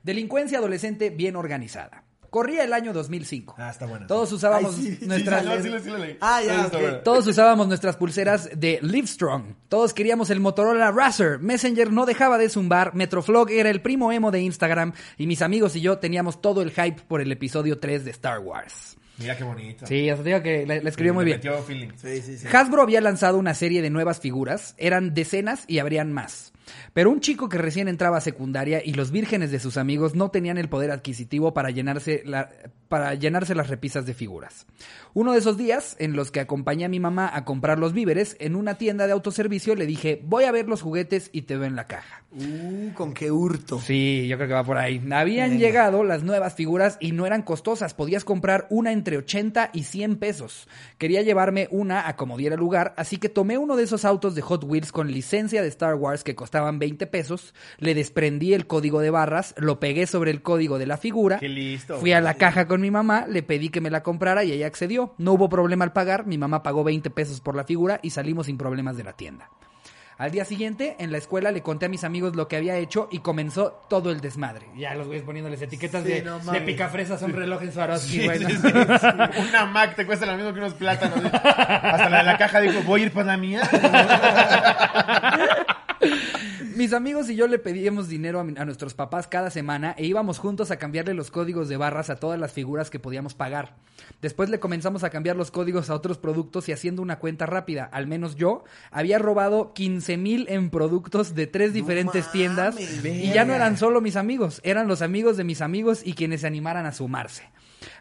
Delincuencia 0.03 0.59
adolescente 0.59 1.11
bien 1.11 1.37
organizada. 1.37 2.05
Corría 2.31 2.65
el 2.65 2.73
año 2.73 2.93
2005. 2.93 3.55
Ah, 3.59 3.71
está 3.71 3.87
buena. 3.87 4.07
Todos 4.07 4.33
usábamos 4.33 4.77
Ay, 4.77 4.83
sí, 4.85 4.97
sí, 4.97 5.07
nuestras... 5.07 5.63
Sí, 5.63 5.71
sí. 5.83 5.91
Ah, 6.21 6.43
ya, 6.45 6.65
está. 6.67 7.03
Todos 7.03 7.27
usábamos 7.27 7.69
nuestras 7.69 7.97
pulseras 7.97 8.51
de 8.55 8.79
Livestrong. 8.83 9.55
Todos 9.69 9.95
queríamos 9.95 10.31
el 10.31 10.41
Motorola 10.41 10.91
Razr. 10.91 11.39
Messenger 11.41 11.91
no 11.93 12.07
dejaba 12.07 12.37
de 12.39 12.49
zumbar. 12.49 12.95
Metroflog 12.95 13.51
era 13.51 13.71
el 13.71 13.81
primo 13.81 14.13
emo 14.13 14.31
de 14.31 14.41
Instagram. 14.41 14.93
Y 15.17 15.27
mis 15.27 15.43
amigos 15.43 15.75
y 15.77 15.81
yo 15.81 15.99
teníamos 15.99 16.43
todo 16.43 16.63
el 16.63 16.71
hype 16.71 17.03
por 17.09 17.21
el 17.21 17.33
episodio 17.33 17.79
3 17.79 18.05
de 18.05 18.11
Star 18.11 18.41
Wars. 18.41 18.97
Mira 19.19 19.37
qué 19.37 19.43
bonito. 19.43 19.85
Sí, 19.85 20.09
os 20.11 20.23
digo 20.23 20.41
que 20.43 20.65
la, 20.65 20.77
la 20.81 20.89
escribió 20.91 21.13
Sí, 21.13 21.17
muy 21.17 21.25
bien. 21.25 21.39
metió 21.39 21.61
feeling. 21.65 21.89
Sí, 21.97 22.23
sí, 22.23 22.39
sí. 22.39 22.47
Hasbro 22.53 22.83
había 22.83 23.01
lanzado 23.01 23.37
una 23.39 23.53
serie 23.55 23.83
de 23.83 23.91
nuevas 23.91 24.21
figuras, 24.21 24.75
eran 24.79 25.13
decenas 25.13 25.65
y 25.67 25.81
habrían 25.81 26.13
más. 26.13 26.53
Pero 26.93 27.11
un 27.11 27.21
chico 27.21 27.49
que 27.49 27.59
recién 27.59 27.89
entraba 27.89 28.19
a 28.19 28.21
secundaria 28.21 28.83
y 28.85 28.95
los 28.95 29.11
vírgenes 29.11 29.51
de 29.51 29.61
sus 29.61 29.77
amigos 29.77 30.15
no 30.15 30.31
tenían 30.31 30.59
el 30.59 30.69
poder 30.69 30.91
adquisitivo 30.91 31.55
para 31.55 31.71
llenarse, 31.71 32.25
para 32.89 33.15
llenarse 33.15 33.55
las 33.55 33.69
repisas 33.69 34.07
de 34.07 34.15
figuras. 34.15 34.67
Uno 35.19 35.33
de 35.33 35.41
esos 35.41 35.57
días, 35.57 35.97
en 35.99 36.13
los 36.13 36.31
que 36.31 36.39
acompañé 36.39 36.85
a 36.85 36.89
mi 36.89 37.01
mamá 37.01 37.29
a 37.35 37.45
comprar 37.45 37.81
los 37.81 37.93
víveres, 37.93 38.37
en 38.39 38.55
una 38.55 38.79
tienda 38.79 39.09
de 39.09 39.13
autoservicio 39.15 39.75
le 39.75 39.85
dije, 39.85 40.23
voy 40.25 40.45
a 40.45 40.53
ver 40.53 40.69
los 40.69 40.81
juguetes 40.81 41.29
y 41.33 41.43
te 41.43 41.57
veo 41.57 41.67
en 41.67 41.75
la 41.75 41.89
caja. 41.89 42.23
Uh, 42.31 42.93
con 42.93 43.15
qué 43.15 43.33
hurto. 43.33 43.81
Sí, 43.81 44.29
yo 44.29 44.37
creo 44.37 44.49
que 44.49 44.55
va 44.55 44.63
por 44.63 44.77
ahí. 44.77 45.03
Habían 45.11 45.51
Venga. 45.51 45.61
llegado 45.61 46.05
las 46.05 46.23
nuevas 46.23 46.55
figuras 46.55 46.99
y 47.01 47.11
no 47.11 47.27
eran 47.27 47.43
costosas. 47.43 47.95
Podías 47.95 48.23
comprar 48.23 48.69
una 48.71 48.93
entre 48.93 49.17
80 49.17 49.71
y 49.73 49.85
100 49.85 50.19
pesos. 50.19 50.69
Quería 50.99 51.23
llevarme 51.23 51.67
una 51.73 52.07
a 52.07 52.15
como 52.15 52.37
diera 52.37 52.55
lugar, 52.55 52.95
así 52.97 53.17
que 53.17 53.29
tomé 53.29 53.59
uno 53.59 53.75
de 53.75 53.85
esos 53.85 54.05
autos 54.05 54.37
de 54.37 54.43
Hot 54.43 54.63
Wheels 54.63 54.93
con 54.93 55.11
licencia 55.11 55.63
de 55.63 55.69
Star 55.69 55.97
Wars 55.97 56.23
que 56.23 56.37
costaban 56.37 56.79
20 56.79 57.09
pesos, 57.09 57.55
le 57.79 57.97
desprendí 57.97 58.55
el 58.55 58.69
código 58.69 59.01
de 59.01 59.11
barras, 59.11 59.55
lo 59.57 59.81
pegué 59.81 60.07
sobre 60.07 60.31
el 60.31 60.43
código 60.43 60.79
de 60.79 60.87
la 60.87 60.97
figura. 60.97 61.39
Qué 61.41 61.49
listo. 61.49 61.97
Fui 61.99 62.13
a 62.13 62.21
la 62.21 62.35
caja 62.35 62.69
con 62.69 62.81
mi 62.81 62.93
mamá, 62.93 63.27
le 63.27 63.43
pedí 63.43 63.71
que 63.71 63.81
me 63.81 63.91
la 63.91 64.05
comprara 64.05 64.45
y 64.45 64.53
ella 64.53 64.69
accedió. 64.69 65.08
No 65.19 65.33
hubo 65.33 65.49
problema 65.49 65.85
al 65.85 65.93
pagar, 65.93 66.27
mi 66.27 66.39
mamá 66.39 66.63
pagó 66.63 66.85
20 66.85 67.11
pesos 67.11 67.41
por 67.41 67.57
la 67.57 67.65
figura 67.65 68.01
y 68.03 68.11
salimos 68.11 68.47
sin 68.47 68.59
problemas 68.59 68.97
de 68.97 69.05
la 69.05 69.15
tienda. 69.15 69.51
Al 70.19 70.33
día 70.33 70.45
siguiente, 70.45 70.97
en 70.99 71.13
la 71.13 71.19
escuela, 71.19 71.53
le 71.53 71.63
conté 71.63 71.87
a 71.87 71.89
mis 71.89 72.03
amigos 72.03 72.35
lo 72.35 72.49
que 72.49 72.57
había 72.57 72.77
hecho 72.77 73.09
y 73.13 73.21
comenzó 73.21 73.81
todo 73.89 74.11
el 74.11 74.21
desmadre. 74.21 74.67
Ya 74.77 74.93
los 74.97 75.07
güeyes 75.07 75.25
poniéndoles 75.25 75.63
etiquetas 75.63 76.03
Sí, 76.03 76.09
de, 76.09 76.23
no 76.23 76.41
de 76.41 76.61
picafresas 76.63 77.23
un 77.23 77.33
reloj 77.35 77.63
en 77.63 77.73
Swarovski. 77.73 78.27
Una 78.29 79.67
Mac 79.67 79.95
te 79.95 80.05
cuesta 80.05 80.27
lo 80.27 80.35
mismo 80.35 80.53
que 80.53 80.59
unos 80.59 80.75
plátanos. 80.75 81.21
Hasta 81.25 82.11
la 82.11 82.19
de 82.19 82.25
la 82.25 82.37
caja 82.37 82.61
dijo, 82.61 82.83
voy 82.83 83.03
a 83.03 83.05
ir 83.07 83.13
por 83.13 83.27
la 83.27 83.37
mía. 83.37 83.63
Mis 86.79 86.93
amigos 86.93 87.29
y 87.29 87.35
yo 87.35 87.49
le 87.49 87.59
pedíamos 87.59 88.07
dinero 88.07 88.39
a, 88.39 88.45
mi- 88.45 88.55
a 88.57 88.65
nuestros 88.65 88.95
papás 88.95 89.27
cada 89.27 89.51
semana 89.51 89.97
e 89.99 90.07
íbamos 90.07 90.39
juntos 90.39 90.71
a 90.71 90.77
cambiarle 90.77 91.13
los 91.13 91.33
códigos 91.33 91.69
de 91.69 91.77
barras 91.77 92.09
a 92.09 92.21
todas 92.21 92.39
las 92.39 92.53
figuras 92.53 92.89
que 92.89 93.01
podíamos 93.01 93.35
pagar. 93.35 93.75
Después 94.23 94.49
le 94.49 94.61
comenzamos 94.61 95.03
a 95.03 95.11
cambiar 95.11 95.35
los 95.35 95.51
códigos 95.51 95.91
a 95.91 95.95
otros 95.97 96.19
productos 96.19 96.69
y 96.69 96.73
haciendo 96.73 97.03
una 97.03 97.19
cuenta 97.19 97.47
rápida, 97.47 97.83
al 97.93 98.07
menos 98.07 98.37
yo, 98.37 98.63
había 98.93 99.19
robado 99.19 99.73
15 99.75 100.17
mil 100.19 100.47
en 100.49 100.71
productos 100.71 101.35
de 101.35 101.49
tres 101.49 101.73
diferentes 101.73 102.31
tiendas 102.31 102.77
y 102.79 103.33
ya 103.33 103.45
no 103.45 103.55
eran 103.55 103.77
solo 103.77 104.01
mis 104.01 104.15
amigos, 104.15 104.61
eran 104.63 104.87
los 104.87 105.03
amigos 105.03 105.37
de 105.37 105.43
mis 105.43 105.61
amigos 105.63 106.03
y 106.07 106.13
quienes 106.13 106.43
se 106.43 106.47
animaran 106.47 106.87
a 106.87 106.93
sumarse. 106.93 107.43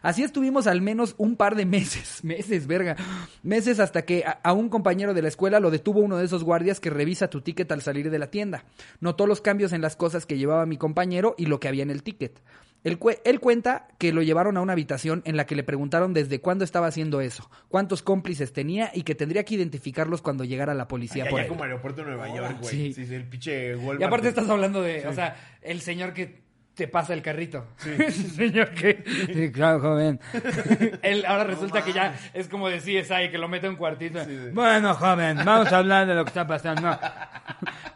Así 0.02 0.22
estuvimos 0.22 0.66
al 0.66 0.80
menos 0.80 1.14
un 1.18 1.36
par 1.36 1.54
de 1.56 1.66
meses, 1.66 2.22
meses, 2.24 2.66
verga, 2.66 2.96
meses 3.42 3.80
hasta 3.80 4.02
que 4.02 4.24
a, 4.24 4.32
a 4.42 4.52
un 4.52 4.68
compañero 4.68 5.14
de 5.14 5.22
la 5.22 5.28
escuela 5.28 5.60
lo 5.60 5.70
detuvo 5.70 6.00
uno 6.00 6.16
de 6.16 6.24
esos 6.24 6.44
guardias 6.44 6.80
que 6.80 6.90
revisa 6.90 7.28
tu 7.30 7.40
ticket 7.40 7.70
al 7.72 7.82
salir 7.82 8.10
de 8.10 8.18
la 8.18 8.30
tienda. 8.30 8.64
Notó 9.00 9.26
los 9.26 9.40
cambios 9.40 9.72
en 9.72 9.80
las 9.82 9.96
cosas 9.96 10.26
que 10.26 10.38
llevaba 10.38 10.66
mi 10.66 10.76
compañero 10.76 11.34
y 11.38 11.46
lo 11.46 11.60
que 11.60 11.68
había 11.68 11.82
en 11.82 11.90
el 11.90 12.02
ticket. 12.02 12.40
Él, 12.84 13.00
cue- 13.00 13.20
él 13.24 13.40
cuenta 13.40 13.88
que 13.98 14.12
lo 14.12 14.22
llevaron 14.22 14.56
a 14.56 14.60
una 14.60 14.72
habitación 14.72 15.22
en 15.24 15.36
la 15.36 15.46
que 15.46 15.56
le 15.56 15.64
preguntaron 15.64 16.14
desde 16.14 16.40
cuándo 16.40 16.64
estaba 16.64 16.86
haciendo 16.86 17.20
eso, 17.20 17.50
cuántos 17.68 18.02
cómplices 18.02 18.52
tenía 18.52 18.92
y 18.94 19.02
que 19.02 19.16
tendría 19.16 19.44
que 19.44 19.56
identificarlos 19.56 20.22
cuando 20.22 20.44
llegara 20.44 20.74
la 20.74 20.86
policía 20.86 21.24
por 21.28 21.38
ya 21.40 21.42
él. 21.42 21.48
como 21.48 21.64
aeropuerto 21.64 22.02
de 22.02 22.06
Nueva 22.06 22.32
York, 22.36 22.58
güey. 22.60 22.92
Sí. 22.94 23.04
Sí. 23.04 23.12
el 23.14 23.24
pinche 23.24 23.74
Walmart. 23.74 24.00
Y 24.00 24.04
aparte 24.04 24.28
estás 24.28 24.48
hablando 24.48 24.80
de, 24.80 25.04
o 25.08 25.12
sea, 25.12 25.36
el 25.60 25.80
señor 25.80 26.12
que 26.14 26.46
te 26.78 26.86
pasa 26.86 27.12
el 27.12 27.22
carrito. 27.22 27.66
el 27.84 28.12
señor 28.12 28.70
que... 28.70 29.02
Sí, 29.34 29.50
claro, 29.50 29.80
joven. 29.80 30.20
Él 31.02 31.24
ahora 31.26 31.42
resulta 31.42 31.82
que 31.84 31.92
ya 31.92 32.16
es 32.32 32.46
como 32.48 32.68
de 32.68 32.78
CSI, 32.78 33.30
que 33.32 33.36
lo 33.36 33.48
mete 33.48 33.66
en 33.66 33.72
un 33.72 33.78
cuartito. 33.78 34.20
Bueno, 34.52 34.94
joven, 34.94 35.38
vamos 35.44 35.72
a 35.72 35.78
hablar 35.78 36.06
de 36.06 36.14
lo 36.14 36.24
que 36.24 36.28
está 36.28 36.46
pasando. 36.46 36.88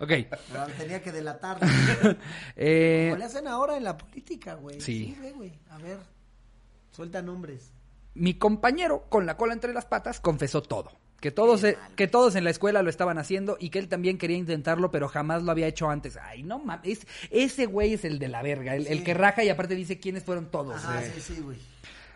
ok. 0.00 0.08
Pero 0.08 0.66
tenía 0.76 1.00
que 1.00 1.12
delatar. 1.12 1.58
Eh, 2.56 3.06
Como 3.10 3.18
le 3.18 3.24
hacen 3.24 3.46
ahora 3.46 3.76
en 3.76 3.84
la 3.84 3.96
política, 3.96 4.54
güey. 4.54 4.80
Sí. 4.80 5.16
güey. 5.36 5.52
A 5.70 5.78
ver. 5.78 5.98
Suelta 6.90 7.22
nombres. 7.22 7.72
mi 8.14 8.34
compañero, 8.34 9.06
con 9.08 9.26
la 9.26 9.36
cola 9.36 9.52
entre 9.54 9.72
las 9.72 9.86
patas, 9.86 10.18
confesó 10.18 10.60
todo. 10.60 10.90
Que 11.22 11.30
todos, 11.30 11.62
eh, 11.62 11.78
que 11.94 12.08
todos 12.08 12.34
en 12.34 12.42
la 12.42 12.50
escuela 12.50 12.82
lo 12.82 12.90
estaban 12.90 13.16
haciendo 13.16 13.56
y 13.60 13.70
que 13.70 13.78
él 13.78 13.86
también 13.86 14.18
quería 14.18 14.36
intentarlo, 14.36 14.90
pero 14.90 15.06
jamás 15.06 15.44
lo 15.44 15.52
había 15.52 15.68
hecho 15.68 15.88
antes. 15.88 16.18
Ay, 16.20 16.42
no 16.42 16.58
mames. 16.58 17.06
Ese 17.30 17.66
güey 17.66 17.94
es 17.94 18.04
el 18.04 18.18
de 18.18 18.26
la 18.26 18.42
verga, 18.42 18.74
el, 18.74 19.04
que 19.04 19.14
raja 19.14 19.44
y 19.44 19.48
aparte 19.48 19.76
dice 19.76 20.00
quiénes 20.00 20.24
fueron 20.24 20.50
todos. 20.50 20.74
Ajá, 20.84 21.00
sí, 21.14 21.20
sí, 21.20 21.40
güey. 21.40 21.58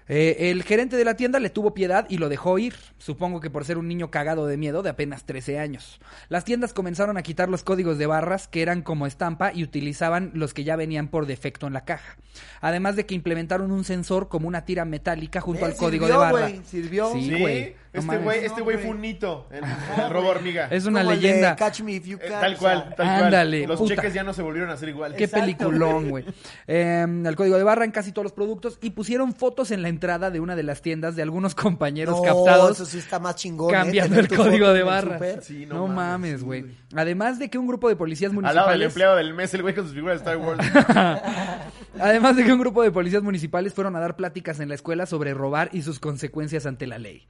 Eh, 0.08 0.50
el 0.50 0.62
gerente 0.62 0.96
de 0.96 1.04
la 1.04 1.14
tienda 1.16 1.40
le 1.40 1.50
tuvo 1.50 1.74
piedad 1.74 2.06
y 2.08 2.18
lo 2.18 2.28
dejó 2.28 2.58
ir, 2.60 2.74
supongo 2.98 3.40
que 3.40 3.50
por 3.50 3.64
ser 3.64 3.76
un 3.76 3.88
niño 3.88 4.08
cagado 4.10 4.46
de 4.46 4.56
miedo 4.56 4.82
de 4.82 4.90
apenas 4.90 5.24
13 5.24 5.58
años. 5.58 6.00
Las 6.28 6.44
tiendas 6.44 6.72
comenzaron 6.72 7.16
a 7.16 7.22
quitar 7.22 7.48
los 7.48 7.64
códigos 7.64 7.98
de 7.98 8.06
barras 8.06 8.46
que 8.46 8.62
eran 8.62 8.82
como 8.82 9.06
estampa 9.08 9.52
y 9.52 9.64
utilizaban 9.64 10.30
los 10.34 10.54
que 10.54 10.62
ya 10.62 10.76
venían 10.76 11.08
por 11.08 11.26
defecto 11.26 11.66
en 11.66 11.72
la 11.72 11.84
caja. 11.84 12.16
Además 12.60 12.94
de 12.94 13.04
que 13.04 13.16
implementaron 13.16 13.72
un 13.72 13.82
sensor 13.82 14.28
como 14.28 14.46
una 14.46 14.64
tira 14.64 14.84
metálica 14.84 15.40
junto 15.40 15.62
Eh, 15.62 15.70
al 15.70 15.76
código 15.76 16.06
sirvió, 16.06 16.20
de 16.20 16.26
barra. 16.26 16.48
güey, 16.48 16.60
sirvió. 16.64 17.12
Sí, 17.12 17.22
Sí, 17.24 17.40
güey. 17.40 17.74
Este 17.97 18.18
güey 18.18 18.44
este 18.44 18.60
güey 18.62 18.77
fue 18.78 18.90
un 18.90 19.05
hito 19.05 19.47
en 19.51 19.64
el 20.05 20.10
robo 20.10 20.28
hormiga. 20.28 20.68
Es 20.70 20.85
una 20.86 21.01
Como 21.01 21.12
el 21.12 21.20
de 21.20 21.27
leyenda. 21.28 21.56
Catch 21.56 21.81
me 21.81 21.93
if 21.94 22.05
you 22.06 22.18
Eh, 22.20 22.28
can. 22.28 22.40
Tal 22.40 22.55
o 22.55 22.59
cual, 22.59 22.78
sea, 22.78 22.97
tal 22.97 23.06
cual. 23.06 23.24
Ándale, 23.24 23.66
Los 23.66 23.78
puta. 23.78 23.94
cheques 23.97 24.14
ya 24.14 24.23
no 24.23 24.32
se 24.32 24.43
volvieron 24.43 24.70
a 24.70 24.74
hacer 24.74 24.89
igual. 24.89 25.14
Qué 25.14 25.24
Exacto, 25.24 25.44
peliculón, 25.44 26.10
güey. 26.10 26.24
Eh, 26.66 27.06
el 27.27 27.36
código 27.36 27.56
de 27.56 27.62
barra 27.64 27.85
en 27.85 27.90
casi 27.90 28.12
todos 28.12 28.24
los 28.24 28.32
productos 28.32 28.78
y 28.82 28.90
pusieron 28.90 29.35
fotos 29.35 29.70
en 29.70 29.82
la 29.82 29.89
entrada 29.89 30.31
de 30.31 30.40
una 30.40 30.56
de 30.56 30.62
las 30.62 30.82
tiendas 30.82 31.16
de 31.16 31.23
algunos 31.23 31.55
compañeros 31.55 32.16
No, 32.16 32.23
captados 32.23 32.73
eso 32.77 32.85
sí 32.86 32.98
está 32.98 33.18
más 33.18 33.36
chingón. 33.36 33.70
¿eh? 33.70 33.73
cambiando 33.73 34.16
Tener 34.16 34.24
el 34.24 34.28
tu 34.28 34.36
código 34.36 34.66
foto 34.66 34.73
de 34.74 34.81
en 34.81 34.86
el 34.86 34.93
barra. 34.93 35.14
súper. 35.18 35.43
Sí, 35.43 35.66
no, 35.66 35.74
no 35.74 35.86
mames, 35.89 36.43
güey. 36.43 36.64
Además 36.94 37.39
de 37.39 37.48
que 37.51 37.59
un 37.59 37.66
grupo 37.66 37.89
de 37.89 37.97
policías 37.97 38.32
Al 38.32 38.36
lado 38.55 38.70
del 38.70 38.81
municipales 38.81 38.86
empleado 38.93 39.16
del 39.16 39.35
mes, 39.35 39.52
el 39.55 39.62
güey 39.62 39.74
con 39.74 39.85
sus 39.85 39.94
figuras 39.94 40.23
de 40.23 40.31
Star 40.31 40.36
Wars. 40.36 40.60
Además 42.01 42.36
de 42.36 42.44
que 42.44 42.52
un 42.52 42.59
grupo 42.60 42.82
de 42.82 42.90
policías 42.90 43.23
municipales 43.23 43.73
fueron 43.74 43.97
a 43.97 44.01
dar 44.01 44.16
pláticas 44.16 44.60
en 44.60 44.68
la 44.68 44.74
escuela 44.74 45.06
sobre 45.06 45.32
robar 45.35 45.70
y 45.73 45.82
sus 45.82 45.98
consecuencias 45.98 46.66
ante 46.66 46.86
la 46.86 46.98
ley. 46.98 47.27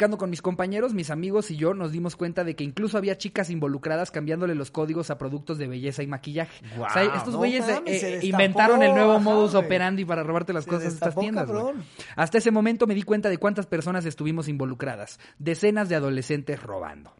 Platicando 0.00 0.16
con 0.16 0.30
mis 0.30 0.40
compañeros, 0.40 0.94
mis 0.94 1.10
amigos 1.10 1.50
y 1.50 1.58
yo 1.58 1.74
nos 1.74 1.92
dimos 1.92 2.16
cuenta 2.16 2.42
de 2.42 2.56
que 2.56 2.64
incluso 2.64 2.96
había 2.96 3.18
chicas 3.18 3.50
involucradas 3.50 4.10
cambiándole 4.10 4.54
los 4.54 4.70
códigos 4.70 5.10
a 5.10 5.18
productos 5.18 5.58
de 5.58 5.68
belleza 5.68 6.02
y 6.02 6.06
maquillaje. 6.06 6.64
o 6.78 6.88
sea, 6.90 7.04
Guau. 7.04 7.16
estos 7.18 7.34
No 7.34 7.38
güeyes 7.40 7.68
eh, 7.68 7.98
se 7.98 8.14
eh, 8.16 8.20
inventaron 8.22 8.82
el 8.82 8.94
nuevo 8.94 9.20
modus 9.20 9.54
operandi 9.54 10.06
para 10.06 10.22
robarte 10.22 10.54
las 10.54 10.64
Se 10.64 10.70
cosas 10.70 10.84
de 10.84 10.88
estas 10.94 11.14
tiendas. 11.14 11.50
Hasta 12.16 12.38
ese 12.38 12.50
momento 12.50 12.86
me 12.86 12.94
di 12.94 13.02
cuenta 13.02 13.28
de 13.28 13.36
cuántas 13.36 13.66
personas 13.66 14.06
estuvimos 14.06 14.48
involucradas. 14.48 15.20
Decenas 15.38 15.90
de 15.90 15.96
adolescentes 15.96 16.62
robando. 16.62 17.12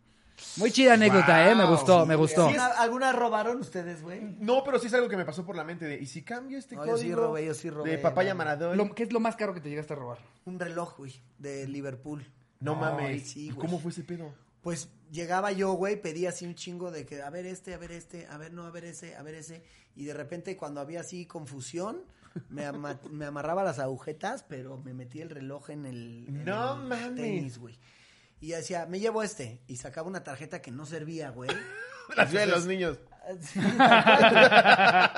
Muy 0.56 0.70
chida 0.70 0.94
anécdota, 0.94 1.50
¿eh? 1.50 1.54
Me 1.54 1.64
Wow, 1.64 1.72
gustó, 1.72 2.02
sí, 2.02 2.08
me 2.08 2.16
gustó. 2.16 2.46
¿Alguna, 2.46 2.66
alguna 2.78 3.12
robaron 3.12 3.58
ustedes, 3.58 4.02
güey? 4.02 4.22
No, 4.40 4.64
pero 4.64 4.78
sí 4.78 4.86
es 4.86 4.94
algo 4.94 5.06
que 5.06 5.18
me 5.18 5.26
pasó 5.26 5.44
por 5.44 5.54
la 5.54 5.64
mente 5.64 5.84
de, 5.84 6.00
¿y 6.00 6.06
si 6.06 6.22
cambio 6.22 6.56
este 6.56 6.76
No, 6.76 6.86
yo 6.86 6.92
código 6.92 7.14
sí 7.14 7.14
robé, 7.14 7.44
yo 7.44 7.52
sí 7.52 7.68
robé, 7.68 7.90
de 7.90 7.98
papaya 7.98 8.32
no. 8.32 8.38
Maradona? 8.38 8.90
¿Qué 8.94 9.02
es 9.02 9.12
lo 9.12 9.20
más 9.20 9.36
caro 9.36 9.52
que 9.52 9.60
te 9.60 9.68
llegaste 9.68 9.92
a 9.92 9.96
robar? 9.96 10.16
Un 10.46 10.58
reloj, 10.58 10.96
güey, 10.96 11.12
de 11.38 11.68
Liverpool. 11.68 12.24
No 12.60 12.72
Ay, 12.74 12.80
mames. 12.80 13.30
sí, 13.30 13.46
¿Y 13.46 13.50
güey. 13.50 13.58
cómo 13.66 13.78
fue 13.80 13.90
ese 13.90 14.04
pedo? 14.04 14.32
Pues 14.62 14.88
llegaba 15.10 15.50
yo, 15.52 15.72
güey, 15.72 16.00
pedía 16.00 16.28
así 16.28 16.44
un 16.46 16.54
chingo 16.54 16.90
de 16.90 17.06
que, 17.06 17.22
a 17.22 17.30
ver 17.30 17.46
este, 17.46 17.72
a 17.74 17.78
ver 17.78 17.92
este, 17.92 18.26
a 18.26 18.36
ver 18.36 18.52
no, 18.52 18.64
a 18.66 18.70
ver 18.70 18.84
ese, 18.84 19.16
a 19.16 19.22
ver 19.22 19.34
ese. 19.34 19.62
Y 19.96 20.04
de 20.04 20.14
repente 20.14 20.56
cuando 20.56 20.80
había 20.80 21.00
así 21.00 21.26
confusión, 21.26 22.02
Me, 22.48 22.64
ama- 22.66 23.00
me 23.10 23.24
amarraba 23.26 23.64
las 23.64 23.78
agujetas, 23.80 24.44
pero 24.44 24.76
me 24.78 24.94
metí 24.94 25.20
el 25.20 25.30
reloj 25.30 25.70
en 25.70 25.84
el, 25.86 26.26
en 26.28 26.44
No 26.44 26.74
el 26.76 26.82
mames. 26.88 27.14
tenis, 27.16 27.58
güey. 27.58 27.76
Y 28.40 28.50
decía, 28.50 28.86
me 28.86 29.00
llevo 29.00 29.22
este. 29.22 29.60
Y 29.66 29.76
sacaba 29.76 30.06
una 30.08 30.22
tarjeta 30.22 30.62
que 30.62 30.70
no 30.70 30.86
servía, 30.86 31.30
güey. 31.30 31.50
La 32.16 32.26
ciudad 32.26 32.44
de 32.46 32.50
los 32.52 32.66
niños. 32.66 32.98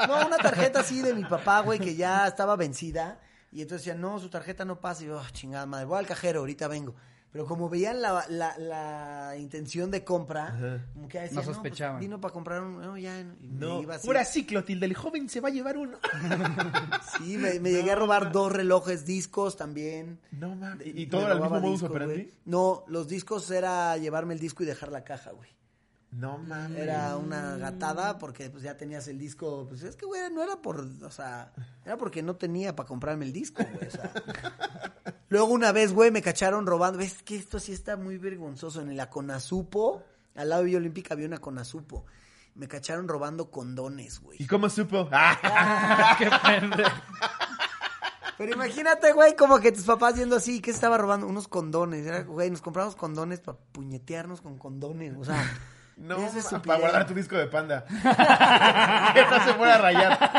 No, 0.08 0.26
una 0.26 0.38
tarjeta 0.38 0.80
así 0.80 1.00
de 1.02 1.14
mi 1.14 1.24
papá, 1.24 1.60
güey, 1.60 1.78
que 1.78 1.94
ya 1.94 2.26
estaba 2.26 2.56
vencida. 2.56 3.20
Y 3.50 3.62
entonces 3.62 3.86
decía, 3.86 3.98
no, 4.00 4.18
su 4.18 4.28
tarjeta 4.30 4.64
no 4.64 4.80
pasa. 4.80 5.02
Y 5.04 5.06
yo, 5.06 5.18
"Ah, 5.20 5.28
chingada 5.32 5.66
madre, 5.66 5.84
voy 5.86 5.98
al 5.98 6.06
cajero, 6.06 6.40
ahorita 6.40 6.68
vengo. 6.68 6.94
Pero 7.32 7.46
como 7.46 7.70
veían 7.70 8.02
la, 8.02 8.26
la, 8.28 8.58
la 8.58 9.36
intención 9.38 9.90
de 9.90 10.04
compra, 10.04 10.82
como 10.92 11.08
que 11.08 11.18
decían, 11.18 11.36
No 11.36 11.40
no, 11.40 11.44
pues, 11.46 11.56
sospechaban. 11.56 11.98
vino 12.00 12.20
para 12.20 12.34
comprar 12.34 12.62
un... 12.62 12.78
No, 12.78 12.98
ya, 12.98 13.20
y 13.20 13.26
No, 13.40 13.80
iba 13.80 13.94
así. 13.94 14.06
pura 14.06 14.22
sí, 14.26 14.44
Clotilde, 14.44 14.84
el 14.84 14.92
joven 14.94 15.30
se 15.30 15.40
va 15.40 15.48
a 15.48 15.50
llevar 15.52 15.78
uno. 15.78 15.96
Sí, 17.18 17.38
me, 17.38 17.58
me 17.60 17.70
llegué 17.70 17.90
a 17.92 17.94
robar 17.96 18.32
dos 18.32 18.52
relojes, 18.52 19.06
discos 19.06 19.56
también. 19.56 20.18
No 20.30 20.54
mames. 20.54 20.86
¿Y 20.86 20.92
Me 20.92 21.06
todo 21.06 21.22
era 21.22 21.32
el 21.34 21.40
mismo 21.40 21.60
modus 21.60 21.82
operandi? 21.82 22.30
No, 22.44 22.84
los 22.88 23.08
discos 23.08 23.50
era 23.50 23.96
llevarme 23.96 24.34
el 24.34 24.40
disco 24.40 24.62
y 24.62 24.66
dejar 24.66 24.90
la 24.92 25.02
caja, 25.04 25.30
güey. 25.32 25.48
No 26.12 26.36
mames. 26.36 26.78
Era 26.78 27.16
una 27.16 27.56
gatada 27.56 28.18
porque 28.18 28.50
pues 28.50 28.62
ya 28.62 28.76
tenías 28.76 29.08
el 29.08 29.18
disco, 29.18 29.66
pues 29.68 29.82
es 29.82 29.96
que 29.96 30.04
güey, 30.04 30.20
no 30.30 30.42
era 30.42 30.56
por, 30.56 30.80
o 30.80 31.10
sea, 31.10 31.52
era 31.86 31.96
porque 31.96 32.22
no 32.22 32.36
tenía 32.36 32.76
para 32.76 32.86
comprarme 32.86 33.24
el 33.24 33.32
disco, 33.32 33.64
güey, 33.72 33.88
o 33.88 33.90
sea. 33.90 34.12
Luego 35.30 35.46
una 35.46 35.72
vez, 35.72 35.94
güey, 35.94 36.10
me 36.10 36.20
cacharon 36.20 36.66
robando, 36.66 36.98
ves 36.98 37.22
que 37.22 37.36
esto 37.36 37.58
sí 37.58 37.72
está 37.72 37.96
muy 37.96 38.18
vergonzoso 38.18 38.82
en 38.82 38.90
el 38.90 39.00
Aconasupo, 39.00 40.02
al 40.34 40.50
lado 40.50 40.60
de 40.60 40.66
Villa 40.66 40.78
Olímpica 40.78 41.14
había 41.14 41.26
una 41.26 41.36
Aconasupo. 41.36 42.04
Me 42.54 42.68
cacharon 42.68 43.08
robando 43.08 43.50
condones, 43.50 44.20
güey. 44.20 44.36
¿Y 44.42 44.46
cómo 44.46 44.68
supo? 44.68 45.08
Ah, 45.12 46.14
Qué 46.18 46.28
pendejo. 46.44 46.90
Pero 48.36 48.52
imagínate, 48.52 49.12
güey, 49.12 49.34
como 49.34 49.58
que 49.60 49.72
tus 49.72 49.84
papás 49.84 50.16
yendo 50.16 50.36
así, 50.36 50.60
¿qué 50.60 50.70
estaba 50.70 50.98
robando? 50.98 51.26
Unos 51.26 51.48
condones. 51.48 52.06
Era, 52.06 52.22
güey, 52.24 52.50
nos 52.50 52.60
compramos 52.60 52.96
condones 52.96 53.40
para 53.40 53.56
puñetearnos 53.56 54.42
con 54.42 54.58
condones. 54.58 55.16
O 55.16 55.24
sea, 55.24 55.42
no, 55.96 56.16
para 56.64 56.78
guardar 56.80 57.06
tu 57.06 57.14
disco 57.14 57.36
de 57.36 57.46
panda. 57.46 57.84
que 59.14 59.22
no 59.30 59.44
se 59.44 59.54
fuera 59.54 59.74
a 59.74 59.78
rayar. 59.78 60.32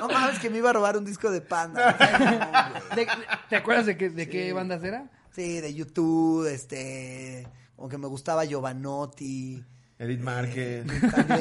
No 0.00 0.08
mames 0.08 0.38
que 0.38 0.48
me 0.50 0.58
iba 0.58 0.70
a 0.70 0.72
robar 0.72 0.96
un 0.96 1.04
disco 1.04 1.30
de 1.30 1.40
panda. 1.40 1.94
O 1.94 1.98
sea, 1.98 2.18
no, 2.18 2.24
güey. 2.94 3.06
¿De- 3.06 3.12
¿Te 3.48 3.56
acuerdas 3.56 3.86
de, 3.86 3.96
qué, 3.96 4.10
de 4.10 4.28
qué 4.28 4.52
bandas 4.52 4.82
era? 4.84 5.06
Sí, 5.32 5.60
de 5.60 5.74
YouTube, 5.74 6.46
este, 6.46 7.46
como 7.76 7.88
que 7.88 7.98
me 7.98 8.06
gustaba 8.06 8.44
Giovanotti. 8.44 9.64
Edith 9.98 10.20
Márquez. 10.20 10.84
Güey. 10.86 11.40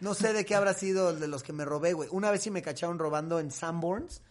No 0.00 0.14
sé 0.14 0.32
de 0.32 0.44
qué 0.44 0.54
habrá 0.54 0.74
sido 0.74 1.10
el 1.10 1.20
de 1.20 1.28
los 1.28 1.42
que 1.42 1.52
me 1.52 1.64
robé, 1.64 1.92
güey. 1.92 2.08
Una 2.12 2.30
vez 2.30 2.42
sí 2.42 2.50
me 2.50 2.62
cacharon 2.62 2.98
robando 2.98 3.38
en 3.40 3.50
Sanborns. 3.50 4.22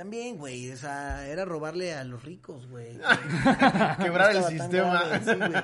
También, 0.00 0.38
güey, 0.38 0.72
o 0.72 0.76
sea, 0.78 1.26
era 1.28 1.44
robarle 1.44 1.92
a 1.92 2.02
los 2.04 2.24
ricos, 2.24 2.66
güey. 2.70 2.96
Quebrar 4.02 4.34
el 4.34 4.40
No 4.40 4.48
sistema. 4.48 5.04
grave, 5.04 5.20
sí, 5.26 5.34
güey. 5.36 5.62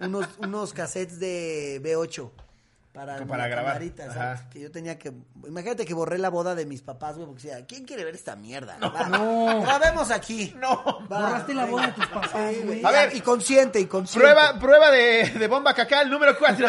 unos, 0.00 0.28
unos 0.40 0.74
cassettes 0.74 1.18
de 1.18 1.80
B8 1.82 2.30
para, 2.98 3.24
Para 3.26 3.46
grabar. 3.46 3.72
camarita, 3.74 4.04
Ajá. 4.06 4.14
¿sabes? 4.14 4.40
Que 4.50 4.60
yo 4.60 4.70
tenía 4.72 4.98
que... 4.98 5.12
Imagínate 5.46 5.84
que 5.84 5.94
borré 5.94 6.18
la 6.18 6.30
boda 6.30 6.54
de 6.56 6.66
mis 6.66 6.82
papás, 6.82 7.14
güey, 7.14 7.26
porque 7.28 7.42
decía, 7.46 7.64
¿quién 7.66 7.84
quiere 7.84 8.04
ver 8.04 8.14
esta 8.16 8.34
mierda? 8.34 8.76
Va, 8.80 9.08
No. 9.08 9.62
Grabemos 9.62 10.10
aquí. 10.10 10.52
No. 10.58 10.82
Va, 11.10 11.20
Borraste 11.20 11.54
la 11.54 11.64
boda 11.66 11.86
de 11.86 11.92
tus 11.92 12.06
papás, 12.06 12.30
Sí, 12.50 12.60
güey. 12.64 12.84
A 12.84 12.90
ver. 12.90 13.14
Y 13.16 13.20
consciente, 13.20 13.78
y 13.78 13.86
consciente. 13.86 14.28
Prueba, 14.28 14.58
prueba 14.58 14.90
de, 14.90 15.30
de 15.38 15.46
bomba 15.46 15.72
cacal 15.74 16.10
número 16.10 16.36
4. 16.36 16.66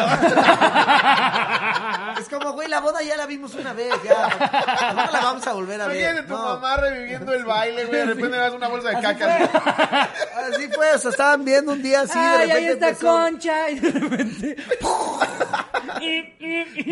Es 2.20 2.28
como, 2.28 2.52
güey, 2.52 2.68
la 2.68 2.80
boda 2.80 3.02
ya 3.02 3.16
la 3.16 3.26
vimos 3.26 3.54
una 3.54 3.72
vez, 3.72 3.92
ya. 4.04 4.92
No 4.94 5.10
la 5.12 5.20
vamos 5.20 5.46
a 5.46 5.52
volver 5.52 5.80
a 5.80 5.86
ver. 5.88 5.96
Imagínate 5.96 6.28
tu 6.28 6.34
no. 6.34 6.42
mamá 6.44 6.76
reviviendo 6.76 7.32
el 7.32 7.44
baile, 7.44 7.86
güey. 7.86 7.98
De 8.00 8.06
repente 8.06 8.28
le 8.30 8.36
das 8.36 8.52
una 8.52 8.68
bolsa 8.68 8.90
de 8.90 9.00
caca. 9.00 10.08
Así 10.52 10.68
fue, 10.68 10.92
o 10.94 10.98
sea, 10.98 11.10
estaban 11.10 11.44
viendo 11.44 11.72
un 11.72 11.82
día 11.82 12.02
así, 12.02 12.18
de 12.18 12.24
Ay, 12.24 12.38
repente 12.48 12.56
ahí 12.56 12.66
está 12.66 12.88
empezó- 12.90 13.06
Concha. 13.06 13.70
Y 13.70 13.80
de 13.80 13.90
repente. 13.90 14.56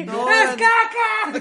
No, 0.05 0.31
¡Es 0.31 0.51
caca! 0.51 1.41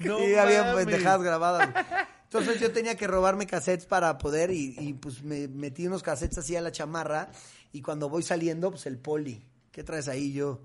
No 0.00 0.18
sí, 0.18 0.34
había 0.34 0.74
pendejadas 0.74 1.22
grabadas. 1.22 1.86
Entonces 2.24 2.60
yo 2.60 2.72
tenía 2.72 2.94
que 2.96 3.06
robarme 3.06 3.46
cassettes 3.46 3.86
para 3.86 4.18
poder 4.18 4.50
y, 4.50 4.74
y, 4.78 4.92
pues 4.92 5.22
me 5.22 5.48
metí 5.48 5.86
unos 5.86 6.02
cassettes 6.02 6.38
así 6.38 6.56
a 6.56 6.60
la 6.60 6.72
chamarra 6.72 7.30
y 7.72 7.80
cuando 7.80 8.08
voy 8.08 8.22
saliendo, 8.22 8.70
pues 8.70 8.86
el 8.86 8.98
poli. 8.98 9.42
¿Qué 9.72 9.82
traes 9.82 10.08
ahí 10.08 10.32
yo? 10.32 10.60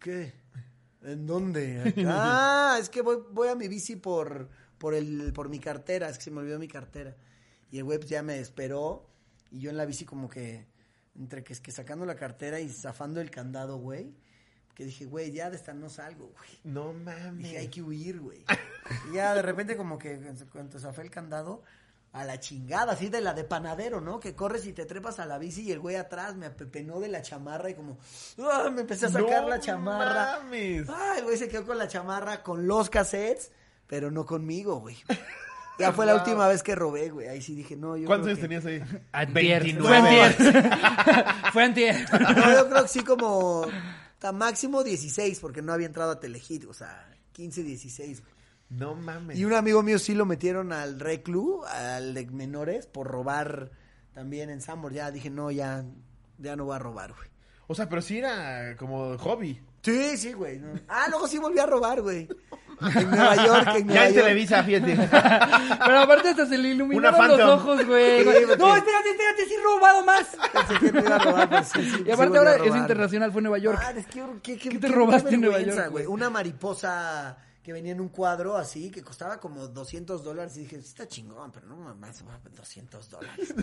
¿Qué? 0.00 0.32
¿En 1.02 1.26
dónde? 1.26 1.94
Ah, 2.06 2.78
es 2.80 2.88
que 2.88 3.00
voy, 3.00 3.18
voy 3.30 3.48
a 3.48 3.54
mi 3.54 3.68
bici 3.68 3.96
por, 3.96 4.48
por, 4.78 4.94
el, 4.94 5.32
por 5.32 5.48
mi 5.48 5.58
cartera, 5.58 6.08
es 6.08 6.18
que 6.18 6.24
se 6.24 6.30
me 6.30 6.40
olvidó 6.40 6.58
mi 6.58 6.68
cartera. 6.68 7.16
Y 7.70 7.78
el 7.78 7.84
güey 7.84 7.98
pues, 7.98 8.10
ya 8.10 8.22
me 8.22 8.38
esperó 8.38 9.06
y 9.50 9.60
yo 9.60 9.70
en 9.70 9.76
la 9.76 9.86
bici 9.86 10.04
como 10.04 10.28
que, 10.28 10.66
entre 11.16 11.44
que 11.44 11.52
es 11.52 11.60
que 11.60 11.72
sacando 11.72 12.06
la 12.06 12.16
cartera 12.16 12.60
y 12.60 12.68
zafando 12.68 13.20
el 13.20 13.30
candado, 13.30 13.78
güey, 13.78 14.14
que 14.76 14.84
dije, 14.84 15.06
güey, 15.06 15.32
ya 15.32 15.50
de 15.50 15.56
esta 15.56 15.72
no 15.74 15.88
salgo, 15.88 16.26
güey. 16.36 16.50
No 16.64 16.92
Dije, 16.92 17.10
hay 17.10 17.54
mames. 17.56 17.68
que 17.70 17.82
huir, 17.82 18.20
güey. 18.20 18.44
Y 19.10 19.14
ya 19.14 19.34
de 19.34 19.42
repente 19.42 19.76
como 19.76 19.98
que 19.98 20.20
cuando 20.52 20.78
zafé 20.78 21.00
el 21.02 21.10
candado, 21.10 21.62
a 22.12 22.24
la 22.24 22.38
chingada, 22.40 22.92
así 22.92 23.08
de 23.08 23.20
la 23.20 23.34
de 23.34 23.44
panadero, 23.44 24.00
¿no? 24.00 24.20
Que 24.20 24.34
corres 24.34 24.64
y 24.66 24.72
te 24.72 24.86
trepas 24.86 25.18
a 25.18 25.26
la 25.26 25.38
bici 25.38 25.62
y 25.62 25.72
el 25.72 25.80
güey 25.80 25.96
atrás 25.96 26.34
me 26.34 26.46
apepenó 26.46 27.00
de 27.00 27.08
la 27.08 27.20
chamarra 27.22 27.68
y 27.70 27.74
como, 27.74 27.98
¡ah! 28.38 28.70
me 28.72 28.82
empecé 28.82 29.06
a 29.06 29.10
sacar 29.10 29.42
No 29.42 29.48
la 29.48 29.60
chamarra. 29.60 30.38
mames. 30.42 30.88
Ah, 30.88 31.16
el 31.18 31.24
güey 31.24 31.36
se 31.36 31.48
quedó 31.48 31.66
con 31.66 31.78
la 31.78 31.88
chamarra, 31.88 32.42
con 32.42 32.66
los 32.66 32.88
cassettes, 32.88 33.52
pero 33.86 34.10
no 34.10 34.24
conmigo, 34.26 34.76
güey. 34.80 34.96
Ya 35.78 35.92
fue 35.92 36.06
la 36.06 36.14
última 36.14 36.48
vez 36.48 36.62
que 36.62 36.74
robé, 36.74 37.10
güey. 37.10 37.28
Ahí 37.28 37.42
sí 37.42 37.54
dije, 37.54 37.76
no, 37.76 37.98
yo 37.98 38.06
¿Cuántos 38.06 38.28
años 38.28 38.38
que... 38.38 38.42
tenías 38.48 38.64
ahí? 38.64 38.82
Antier. 39.12 39.62
29. 39.62 39.82
Fue 39.82 39.98
antier. 39.98 41.34
Fue 41.52 41.64
antier. 41.64 42.06
No, 42.18 42.52
yo 42.54 42.68
creo 42.70 42.82
que 42.82 42.88
sí 42.88 43.00
como... 43.04 43.66
hasta 44.16 44.32
máximo 44.32 44.82
16, 44.82 45.40
porque 45.40 45.60
no 45.60 45.74
había 45.74 45.86
entrado 45.86 46.12
a 46.12 46.20
Telehit, 46.20 46.64
o 46.64 46.72
sea, 46.72 47.06
15, 47.32 47.62
16, 47.62 48.22
güey. 48.22 48.32
No 48.70 48.94
mames. 48.94 49.38
Y 49.38 49.44
un 49.44 49.52
amigo 49.52 49.82
mío 49.82 49.98
sí 49.98 50.14
lo 50.14 50.24
metieron 50.24 50.72
al 50.72 50.98
reclu, 50.98 51.62
al 51.66 52.14
de 52.14 52.24
menores, 52.26 52.86
por 52.86 53.08
robar 53.08 53.70
también 54.14 54.48
en 54.48 54.62
Sambor. 54.62 54.94
Ya 54.94 55.10
dije, 55.10 55.28
no, 55.28 55.50
ya, 55.50 55.84
ya 56.38 56.56
no 56.56 56.64
voy 56.64 56.76
a 56.76 56.78
robar, 56.78 57.12
güey. 57.12 57.28
O 57.66 57.74
sea, 57.74 57.90
pero 57.90 58.00
sí 58.00 58.16
era 58.16 58.74
como 58.78 59.18
hobby. 59.18 59.60
Sí, 59.82 60.16
sí, 60.16 60.32
güey. 60.32 60.60
no. 60.60 60.80
Ah, 60.88 61.06
luego 61.10 61.28
sí 61.28 61.36
volví 61.36 61.58
a 61.58 61.66
robar, 61.66 62.00
güey. 62.00 62.26
En 62.96 63.10
Nueva 63.10 63.36
York, 63.36 63.68
en 63.76 63.86
Nueva 63.86 64.00
Ya 64.00 64.08
en 64.08 64.14
York. 64.14 64.24
Televisa, 64.24 64.62
fíjate. 64.62 64.96
Pero 65.86 65.98
aparte 65.98 66.28
hasta 66.28 66.46
se 66.46 66.58
le 66.58 66.68
iluminaron 66.68 67.20
Una 67.20 67.28
los 67.28 67.40
ojos, 67.40 67.86
güey. 67.86 68.20
Sí, 68.20 68.24
no, 68.24 68.76
espérate, 68.76 69.10
espérate, 69.10 69.44
sí 69.46 69.54
he 69.54 69.62
robado 69.62 70.04
más. 70.04 70.36
Pensé 70.52 70.78
que 70.78 70.92
no 70.92 71.00
iba 71.00 71.16
a 71.16 71.18
robar, 71.18 71.48
pero 71.48 71.64
sí, 71.64 71.82
sí, 71.82 71.90
sí 71.90 72.04
Y 72.06 72.10
aparte 72.10 72.38
ahora 72.38 72.56
es 72.56 72.76
internacional, 72.76 73.32
fue 73.32 73.40
en 73.40 73.44
Nueva 73.44 73.58
York. 73.58 73.78
Ah, 73.82 73.92
es 73.96 74.06
que, 74.06 74.24
¿qué, 74.42 74.58
qué, 74.58 74.70
¿Qué 74.70 74.78
te 74.78 74.88
qué 74.88 74.94
robaste 74.94 75.34
en 75.34 75.40
Nueva 75.40 75.60
York, 75.60 75.90
güey? 75.90 76.06
Una 76.06 76.30
mariposa 76.30 77.38
que 77.62 77.72
venía 77.72 77.90
en 77.90 78.00
un 78.00 78.10
cuadro 78.10 78.56
así, 78.56 78.92
que 78.92 79.02
costaba 79.02 79.40
como 79.40 79.66
200 79.66 80.22
dólares. 80.22 80.56
Y 80.56 80.60
dije, 80.60 80.80
sí 80.80 80.88
está 80.88 81.08
chingón, 81.08 81.50
pero 81.50 81.66
no 81.66 81.76
más, 81.96 82.22
200 82.54 83.10
dólares. 83.10 83.54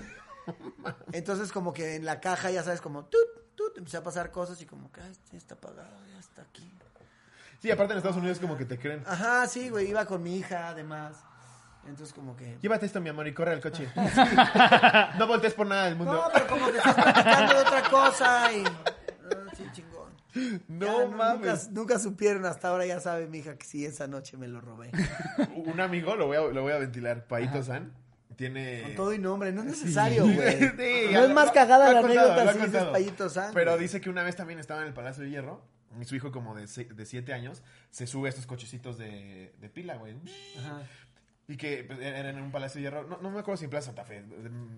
Entonces, 1.14 1.54
como 1.54 1.72
que 1.72 1.96
en 1.96 2.04
la 2.04 2.20
caja, 2.20 2.52
ya 2.52 2.64
sabes, 2.64 2.82
como, 2.82 3.06
tut, 3.06 3.56
tut, 3.56 3.78
empecé 3.78 3.96
a 3.96 4.04
pasar 4.04 4.30
cosas 4.30 4.62
y 4.62 4.66
como 4.66 4.92
que, 4.92 5.00
ay, 5.00 5.12
este 5.12 5.38
está 5.38 5.56
apagado, 5.56 6.06
ya 6.12 6.20
está 6.20 6.42
aquí. 6.42 6.70
Sí, 7.64 7.72
aparte 7.72 7.94
en 7.94 7.98
Estados 8.00 8.18
Unidos 8.18 8.40
como 8.40 8.58
que 8.58 8.66
te 8.66 8.78
creen. 8.78 9.02
Ajá, 9.08 9.48
sí, 9.48 9.70
güey, 9.70 9.90
iba 9.90 10.06
con 10.06 10.22
mi 10.22 10.36
hija, 10.36 10.68
además. 10.68 11.24
Entonces, 11.88 12.14
como 12.14 12.36
que... 12.36 12.58
Llévate 12.62 12.86
esto, 12.86 13.00
mi 13.00 13.08
amor, 13.08 13.26
y 13.26 13.34
corre 13.34 13.54
al 13.54 13.62
coche. 13.62 13.88
no 15.18 15.28
voltees 15.28 15.54
por 15.54 15.66
nada 15.68 15.86
del 15.86 15.96
mundo. 15.96 16.12
No, 16.12 16.24
pero 16.34 16.46
como 16.46 16.70
que 16.70 16.80
estás 16.80 16.94
platicando 16.94 17.54
de 17.54 17.62
otra 17.62 17.84
cosa 17.90 18.52
y... 18.52 18.66
Ah, 18.66 19.54
sí, 19.56 19.64
chingón. 19.72 20.12
No 20.68 21.04
Ya, 21.04 21.08
mames. 21.08 21.70
Nunca, 21.70 21.80
nunca 21.80 22.00
supieron, 22.00 22.46
hasta 22.46 22.68
ahora 22.68 22.86
ya 22.86 23.00
sabe 23.00 23.28
mi 23.28 23.38
hija 23.38 23.56
que 23.56 23.66
sí, 23.66 23.86
esa 23.86 24.08
noche 24.10 24.36
me 24.36 24.50
lo 24.50 24.60
robé. 24.60 24.92
Un 25.56 25.80
amigo, 25.80 26.18
lo 26.18 26.28
voy 26.28 26.36
a, 26.36 26.42
lo 26.42 26.64
voy 26.64 26.74
a 26.74 26.80
ventilar, 26.80 27.28
Paito 27.28 27.64
San, 27.64 27.94
tiene... 28.36 28.82
Con 28.82 28.96
todo 28.96 29.14
y 29.14 29.20
nombre, 29.20 29.54
no 29.54 29.62
es 29.62 29.68
necesario, 29.68 30.24
güey. 30.28 30.60
Sí, 30.60 31.14
no 31.14 31.24
es 31.24 31.34
más 31.34 31.52
cagada 31.52 31.94
la 31.94 32.00
anécdota 32.00 32.52
si 32.52 32.60
dices. 32.60 32.84
Payito 32.84 33.30
San. 33.30 33.54
Pero 33.54 33.78
dice 33.78 34.02
que 34.02 34.10
una 34.10 34.24
vez 34.24 34.36
también 34.36 34.60
estaba 34.60 34.82
en 34.82 34.88
el 34.88 34.94
Palacio 34.94 35.24
de 35.24 35.30
Hierro 35.30 35.72
y 36.00 36.06
su 36.06 36.16
hijo 36.16 36.32
como 36.32 36.56
de, 36.56 36.66
de 36.66 37.06
siete 37.06 37.34
años 37.34 37.62
se 37.90 38.08
sube 38.08 38.28
a 38.28 38.30
estos 38.30 38.46
cochecitos 38.46 38.98
de, 38.98 39.54
de 39.60 39.70
pila, 39.70 39.96
güey. 39.96 40.16
Ajá. 40.58 40.84
Y 41.48 41.58
que 41.58 41.84
pues, 41.84 42.00
era 42.00 42.30
en 42.30 42.42
un 42.42 42.52
Palacio 42.52 42.80
de 42.80 42.84
Hierro, 42.84 43.04
no, 43.06 43.18
no 43.18 43.30
me 43.30 43.40
acuerdo 43.40 43.58
si 43.58 43.66
en 43.66 43.70
Plaza 43.70 43.88
Santa 43.88 44.06
Fe, 44.06 44.24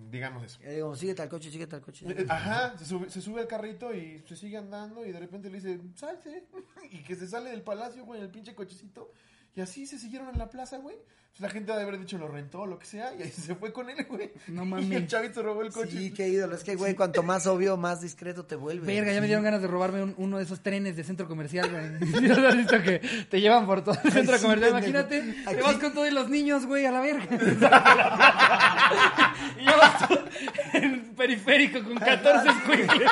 digamos 0.09 0.43
eso. 0.43 0.59
Le 0.63 0.75
digo, 0.75 0.95
síguete 0.95 1.21
al 1.21 1.29
coche, 1.29 1.51
síguete 1.51 1.75
al 1.75 1.81
coche. 1.81 2.05
Eh, 2.09 2.25
Ajá, 2.27 2.75
se 2.77 2.85
sube, 2.85 3.09
se 3.09 3.21
sube 3.21 3.41
al 3.41 3.47
carrito 3.47 3.93
y 3.93 4.23
se 4.27 4.35
sigue 4.35 4.57
andando 4.57 5.05
y 5.05 5.11
de 5.11 5.19
repente 5.19 5.49
le 5.49 5.59
dice, 5.59 5.79
salte. 5.95 6.47
Y 6.91 7.03
que 7.03 7.15
se 7.15 7.27
sale 7.27 7.51
del 7.51 7.61
palacio, 7.61 8.03
güey, 8.05 8.19
en 8.19 8.25
el 8.25 8.31
pinche 8.31 8.55
cochecito. 8.55 9.11
Y 9.55 9.61
así 9.61 9.85
se 9.85 9.99
siguieron 9.99 10.29
en 10.29 10.39
la 10.39 10.49
plaza, 10.49 10.77
güey. 10.77 10.97
La 11.39 11.49
gente 11.49 11.73
ha 11.73 11.75
de 11.75 11.81
haber 11.83 11.99
dicho 11.99 12.17
lo 12.17 12.29
rentó 12.29 12.61
o 12.61 12.65
lo 12.65 12.79
que 12.79 12.85
sea. 12.85 13.13
Y 13.13 13.23
ahí 13.23 13.29
se 13.31 13.55
fue 13.55 13.73
con 13.73 13.89
él, 13.89 14.05
güey. 14.07 14.31
No 14.47 14.63
Y 14.63 14.67
mames. 14.67 14.91
el 14.91 15.05
chavito 15.07 15.43
robó 15.43 15.63
el 15.63 15.71
coche. 15.73 15.91
Sí, 15.91 16.13
qué 16.13 16.29
ídolo. 16.29 16.55
Es 16.55 16.63
que, 16.63 16.75
güey, 16.75 16.95
cuanto 16.95 17.23
más 17.23 17.45
obvio, 17.45 17.75
más 17.75 17.99
discreto 17.99 18.45
te 18.45 18.55
vuelve. 18.55 18.87
Verga, 18.87 19.11
ya 19.11 19.19
me 19.19 19.27
dieron 19.27 19.43
ganas 19.43 19.61
de 19.61 19.67
robarme 19.67 20.01
un- 20.01 20.13
uno 20.17 20.37
de 20.37 20.45
esos 20.45 20.61
trenes 20.61 20.95
de 20.95 21.03
centro 21.03 21.27
comercial, 21.27 21.69
güey. 21.69 22.11
¿Sí 22.13 22.21
¿Lo 22.27 22.47
has 22.47 22.55
visto 22.55 22.81
que 22.81 22.99
te 23.29 23.41
llevan 23.41 23.65
por 23.65 23.83
todo 23.83 23.97
el 24.01 24.11
centro 24.13 24.37
sí, 24.37 24.43
comercial? 24.43 24.71
pendejo. 24.81 24.97
Imagínate, 24.97 25.41
Aquí- 25.45 25.55
te 25.57 25.61
vas 25.61 25.75
con 25.75 25.93
todos 25.93 26.13
los 26.13 26.29
niños, 26.29 26.65
güey, 26.65 26.85
a 26.85 26.91
la 26.91 27.01
verga. 27.01 27.25
y 29.59 29.65
ya 29.65 29.75
vas 29.75 30.07
tú 30.07 30.17
en 30.73 31.13
periférico 31.15 31.83
con 31.83 31.95
14 31.97 32.49
escuincles. 32.49 33.11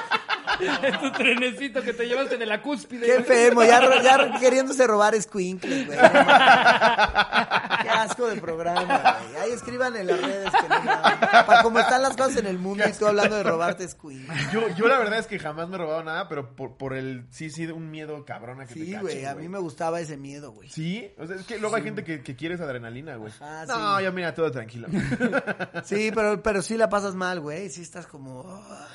En 0.84 1.00
tu 1.00 1.12
trenecito 1.12 1.82
que 1.82 1.94
te 1.94 2.06
llevaste 2.08 2.38
de 2.38 2.46
la 2.46 2.62
cúspide. 2.62 3.02
Qué 3.06 3.14
güey. 3.14 3.20
enfermo, 3.22 3.64
ya, 3.64 3.80
ro- 3.82 4.02
ya 4.02 4.40
queriéndose 4.40 4.86
robar 4.88 5.20
squinkles, 5.22 5.88
güey. 5.88 5.98
No 5.98 6.04
mames. 6.04 7.84
Qué 7.84 7.90
asco 8.14 8.28
de 8.28 8.40
programa, 8.40 9.18
güey. 9.22 9.36
Ahí 9.44 9.52
escriban 9.52 9.96
en 9.96 10.08
las 10.08 10.22
redes 10.22 10.52
que 10.52 10.70
no 10.70 10.82
mames. 10.84 11.30
Para 11.46 11.64
cómo 11.64 11.80
están 11.80 12.02
las 12.02 12.16
cosas 12.16 12.38
en 12.38 12.48
el 12.48 12.60
mundo 12.60 12.84
y 12.88 12.92
tú 12.94 13.08
hablando 13.08 13.36
de 13.36 13.44
robarte 13.44 13.88
squinkles. 13.88 14.52
Yo, 14.52 14.68
yo 14.70 14.88
la 14.88 15.00
verdad 15.00 15.20
es 15.20 15.28
que 15.28 15.40
jamás 15.40 15.68
me 15.70 15.76
he 15.76 15.78
robado 15.80 16.04
nada, 16.04 16.28
pero 16.30 16.56
por, 16.56 16.78
por 16.78 16.94
el, 16.94 17.26
sí, 17.32 17.50
sí, 17.50 17.66
un 17.68 17.90
miedo 17.92 18.24
cabrón 18.26 18.62
a 18.62 18.66
que 18.66 18.74
te 18.76 18.80
Sí, 18.82 18.86
cachen, 18.92 19.02
güey, 19.02 19.26
a 19.26 19.36
mí 19.36 19.50
me 19.50 19.60
gustaba 19.60 20.00
ese 20.00 20.18
miedo, 20.18 20.52
güey. 20.52 20.70
Sí, 20.70 21.12
o 21.18 21.26
sea, 21.26 21.36
es 21.36 21.46
que 21.46 21.58
luego 21.60 21.76
hay 21.76 21.84
gente 21.84 22.04
que, 22.04 22.22
que 22.22 22.36
quiere 22.36 22.56
esa 22.56 22.64
adrenalina, 22.66 23.16
güey. 23.16 23.32
Ajá, 23.40 23.66
no, 23.66 23.98
sí. 23.98 24.04
ya 24.04 24.12
mira, 24.12 24.34
todo 24.34 24.52
tranquilo. 24.52 24.88
Sí, 25.84 26.12
pero, 26.14 26.42
pero 26.42 26.62
sí 26.62 26.78
la 26.78 26.90
pasas 26.90 27.16
mal, 27.16 27.40
güey. 27.40 27.70
Sí 27.70 27.82
estás 27.82 28.08
como... 28.08 28.44
ah, 28.48 28.88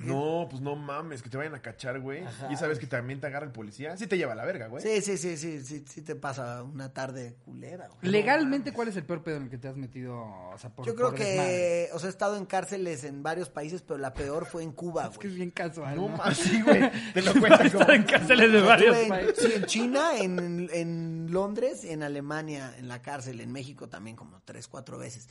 no, 0.00 0.46
pues 0.48 0.62
no 0.62 0.76
mames, 0.76 1.22
que 1.22 1.28
te 1.28 1.36
vayan 1.36 1.54
a 1.54 1.60
cachar, 1.62 2.00
güey. 2.00 2.24
Y 2.50 2.56
sabes 2.56 2.78
que 2.78 2.86
también 2.86 3.20
te 3.20 3.26
agarra 3.26 3.46
el 3.46 3.52
policía. 3.52 3.96
Sí 3.96 4.06
te 4.06 4.16
lleva 4.16 4.32
a 4.32 4.36
la 4.36 4.44
verga, 4.44 4.68
güey. 4.68 4.82
Sí, 4.82 5.00
sí, 5.02 5.16
sí, 5.18 5.36
sí, 5.36 5.60
sí, 5.64 5.84
sí 5.86 6.02
te 6.02 6.14
pasa 6.14 6.62
una 6.62 6.92
tarde 6.92 7.36
culera, 7.44 7.88
güey. 7.88 7.98
¿Cuál 8.72 8.88
es 8.88 8.96
el 8.96 9.04
peor 9.04 9.22
pedo 9.22 9.36
en 9.36 9.44
el 9.44 9.50
que 9.50 9.58
te 9.58 9.68
has 9.68 9.76
metido? 9.76 10.16
O 10.52 10.56
sea, 10.58 10.70
por, 10.70 10.86
Yo 10.86 10.94
creo 10.94 11.08
por 11.08 11.18
que, 11.18 11.88
o 11.92 11.98
sea, 11.98 12.08
he 12.08 12.10
estado 12.10 12.36
en 12.36 12.46
cárceles 12.46 13.04
en 13.04 13.22
varios 13.22 13.48
países, 13.50 13.82
pero 13.82 13.98
la 13.98 14.12
peor 14.14 14.46
fue 14.46 14.62
en 14.62 14.72
Cuba, 14.72 15.08
Es 15.10 15.18
que 15.18 15.26
es 15.26 15.32
güey. 15.32 15.36
bien 15.36 15.50
casual. 15.50 15.96
No 15.96 16.08
¿no? 16.08 16.34
sí, 16.34 16.60
güey. 16.62 16.80
Te 17.14 17.22
lo 17.22 17.32
cuentan 17.34 17.70
como... 17.70 17.90
En 17.90 18.02
cárceles 18.04 18.52
de 18.52 18.60
varios 18.60 18.96
en, 18.96 19.08
países. 19.08 19.36
sí, 19.38 19.52
en 19.54 19.64
China, 19.66 20.18
en, 20.18 20.68
en 20.72 21.26
Londres, 21.30 21.84
en 21.84 22.02
Alemania, 22.02 22.74
en 22.78 22.88
la 22.88 23.02
cárcel, 23.02 23.40
en 23.40 23.50
México 23.52 23.88
también 23.88 24.16
como 24.16 24.40
tres, 24.44 24.68
cuatro 24.68 24.98
veces. 24.98 25.28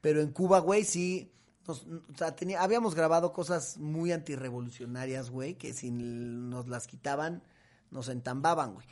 Pero 0.00 0.20
en 0.20 0.32
Cuba, 0.32 0.58
güey, 0.60 0.84
sí, 0.84 1.32
nos- 1.66 1.86
o 1.86 2.16
sea, 2.16 2.34
tenía, 2.34 2.62
habíamos 2.62 2.94
grabado 2.94 3.32
cosas 3.32 3.78
muy 3.78 4.10
antirrevolucionarias, 4.12 5.30
güey, 5.30 5.54
que 5.54 5.72
si 5.72 5.90
nos 5.90 6.68
las 6.68 6.86
quitaban, 6.86 7.42
nos 7.90 8.08
entambaban, 8.08 8.74
güey. 8.74 8.86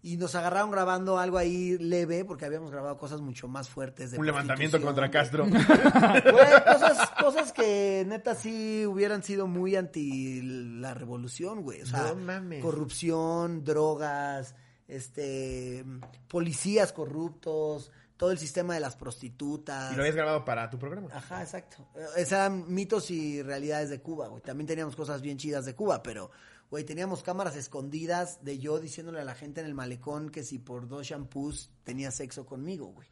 Y 0.00 0.16
nos 0.16 0.34
agarraron 0.36 0.70
grabando 0.70 1.18
algo 1.18 1.38
ahí 1.38 1.76
leve, 1.78 2.24
porque 2.24 2.44
habíamos 2.44 2.70
grabado 2.70 2.96
cosas 2.98 3.20
mucho 3.20 3.48
más 3.48 3.68
fuertes. 3.68 4.12
De 4.12 4.18
Un 4.18 4.26
levantamiento 4.26 4.80
contra 4.80 5.10
Castro. 5.10 5.44
Güey, 5.46 6.64
cosas, 6.64 7.10
cosas 7.20 7.52
que 7.52 8.04
neta 8.06 8.34
sí 8.36 8.86
hubieran 8.86 9.22
sido 9.24 9.46
muy 9.48 9.74
anti 9.74 10.40
la 10.42 10.94
revolución, 10.94 11.62
güey. 11.62 11.82
O 11.82 11.86
sea, 11.86 12.04
No 12.04 12.14
mames. 12.14 12.62
corrupción, 12.62 13.64
drogas, 13.64 14.54
este, 14.86 15.84
policías 16.28 16.92
corruptos, 16.92 17.90
todo 18.16 18.30
el 18.30 18.38
sistema 18.38 18.74
de 18.74 18.80
las 18.80 18.96
prostitutas. 18.96 19.92
Y 19.92 19.96
lo 19.96 20.02
habías 20.02 20.16
grabado 20.16 20.44
para 20.44 20.70
tu 20.70 20.78
programa. 20.78 21.08
Ajá, 21.12 21.42
exacto. 21.42 21.76
Esos 22.16 22.32
eran 22.32 22.72
mitos 22.72 23.10
y 23.10 23.42
realidades 23.42 23.90
de 23.90 24.00
Cuba, 24.00 24.28
güey. 24.28 24.42
También 24.42 24.66
teníamos 24.66 24.96
cosas 24.96 25.22
bien 25.22 25.38
chidas 25.38 25.64
de 25.64 25.74
Cuba, 25.74 26.02
pero, 26.02 26.30
güey, 26.70 26.84
teníamos 26.84 27.22
cámaras 27.22 27.56
escondidas 27.56 28.44
de 28.44 28.58
yo 28.58 28.78
diciéndole 28.78 29.20
a 29.20 29.24
la 29.24 29.34
gente 29.34 29.60
en 29.60 29.66
el 29.66 29.74
malecón 29.74 30.30
que 30.30 30.44
si 30.44 30.58
por 30.58 30.86
dos 30.88 31.06
shampoos 31.06 31.70
tenía 31.84 32.10
sexo 32.10 32.44
conmigo, 32.46 32.86
güey. 32.88 33.08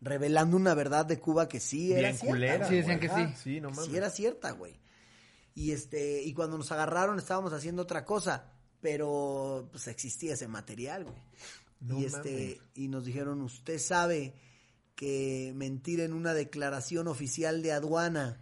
Revelando 0.00 0.56
una 0.56 0.74
verdad 0.74 1.04
de 1.06 1.18
Cuba 1.18 1.48
que 1.48 1.60
sí 1.60 1.92
era 1.92 2.00
Bien 2.08 2.14
cierta. 2.16 2.26
culera. 2.34 2.68
Sí, 2.68 2.74
decían 2.76 3.00
que 3.00 3.08
sí. 3.08 3.26
Sí, 3.42 3.60
no 3.60 3.70
mames. 3.70 3.84
Sí 3.90 3.96
era 3.96 4.10
cierta, 4.10 4.50
güey. 4.52 4.80
Y 5.54 5.72
este, 5.72 6.22
y 6.22 6.32
cuando 6.32 6.56
nos 6.56 6.70
agarraron 6.72 7.18
estábamos 7.18 7.52
haciendo 7.52 7.82
otra 7.82 8.04
cosa, 8.04 8.52
pero 8.80 9.68
pues 9.70 9.88
existía 9.88 10.34
ese 10.34 10.48
material, 10.48 11.04
güey. 11.04 11.16
No 11.80 11.98
y 12.00 12.04
este, 12.06 12.58
mames. 12.58 12.70
y 12.74 12.88
nos 12.88 13.04
dijeron, 13.04 13.42
"Usted 13.42 13.78
sabe 13.78 14.34
que 14.94 15.52
mentir 15.54 16.00
en 16.00 16.12
una 16.12 16.32
declaración 16.34 17.08
oficial 17.08 17.62
de 17.62 17.72
aduana 17.72 18.40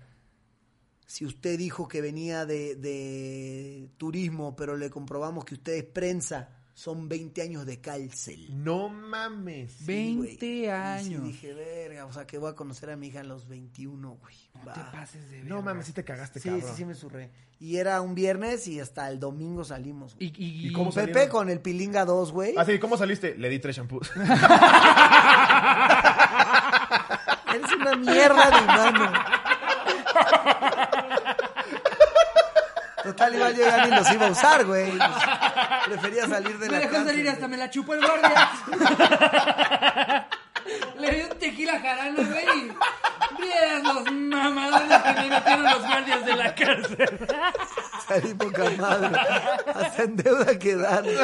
si 1.09 1.25
usted 1.25 1.57
dijo 1.59 1.89
que 1.89 2.01
venía 2.03 2.45
de, 2.45 2.77
de 2.77 3.89
turismo, 3.97 4.55
pero 4.55 4.77
le 4.77 4.91
comprobamos 4.91 5.47
que 5.47 5.55
usted 5.55 5.73
es 5.73 5.85
prensa, 5.85 6.51
son 6.75 7.09
20 7.09 7.41
años 7.43 7.65
de 7.65 7.81
cárcel. 7.81 8.47
No 8.63 8.91
mames. 8.91 9.73
Sí, 9.73 9.85
20 9.87 10.17
güey. 10.37 10.39
Y 10.65 10.67
años. 10.67 11.23
sí 11.23 11.27
dije, 11.33 11.55
verga, 11.55 12.05
o 12.05 12.13
sea, 12.13 12.27
que 12.27 12.37
voy 12.37 12.51
a 12.51 12.55
conocer 12.55 12.91
a 12.91 12.97
mi 12.97 13.07
hija 13.09 13.21
a 13.21 13.25
los 13.25 13.49
21, 13.49 14.17
güey. 14.21 14.37
No 14.55 14.71
te 14.73 14.81
pases 14.93 15.31
de 15.31 15.39
No 15.45 15.57
verga. 15.57 15.63
mames, 15.73 15.87
sí 15.87 15.93
te 15.93 16.05
cagaste, 16.05 16.41
Sí, 16.41 16.51
cabrón. 16.51 16.69
sí, 16.71 16.77
sí 16.77 16.85
me 16.85 16.95
surré. 16.95 17.31
Y 17.59 17.79
era 17.79 18.01
un 18.03 18.15
viernes 18.15 18.69
y 18.69 18.79
hasta 18.79 19.09
el 19.11 19.19
domingo 19.19 19.65
salimos. 19.65 20.15
Y, 20.21 20.27
y, 20.27 20.69
¿Y 20.69 20.73
cómo 20.73 20.91
Pepe 20.91 21.07
salieron? 21.13 21.31
con 21.31 21.49
el 21.49 21.61
Pilinga 21.61 22.05
2, 22.05 22.31
güey. 22.33 22.55
Ah, 22.59 22.65
sí, 22.67 22.79
¿cómo 22.79 22.97
saliste? 22.99 23.35
Le 23.37 23.49
di 23.49 23.59
tres 23.59 23.77
shampoos. 23.77 24.11
Eres 27.55 27.73
una 27.81 27.97
mierda 27.97 28.51
de 28.51 28.65
humano. 28.65 29.13
Total, 33.09 33.35
igual 33.35 33.57
yo 33.57 33.65
ya 33.67 33.85
ni 33.87 33.91
los 33.97 34.11
iba 34.13 34.27
a 34.27 34.31
usar, 34.31 34.65
güey. 34.65 34.93
Prefería 35.87 36.27
salir 36.29 36.59
de 36.59 36.67
Me 36.67 36.73
la 36.73 36.79
dejó 36.81 36.93
cárcel, 36.93 37.07
salir 37.09 37.23
güey. 37.25 37.35
hasta 37.35 37.49
me 37.49 37.57
la 37.57 37.71
chupó 37.71 37.95
el 37.95 38.01
guardia. 38.05 38.51
Le 40.99 41.11
dio 41.13 41.29
un 41.33 41.39
tequila 41.39 41.81
jarano, 41.81 42.23
güey. 42.25 42.73
Vieras 43.41 43.83
los 43.85 44.13
mamadones 44.13 45.03
que 45.03 45.13
me 45.15 45.29
metieron 45.31 45.63
los 45.65 45.81
guardias 45.87 46.27
de 46.27 46.37
la 46.37 46.55
cárcel. 46.55 47.19
Salí 48.07 48.35
poca 48.35 48.65
madre. 48.77 49.19
Hasta 49.75 50.03
en 50.03 50.17
deuda 50.17 50.59
quedaron. 50.59 51.09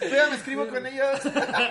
Vea, 0.00 0.28
me 0.30 0.36
escribo 0.36 0.66
con 0.68 0.86
ellos. 0.86 1.20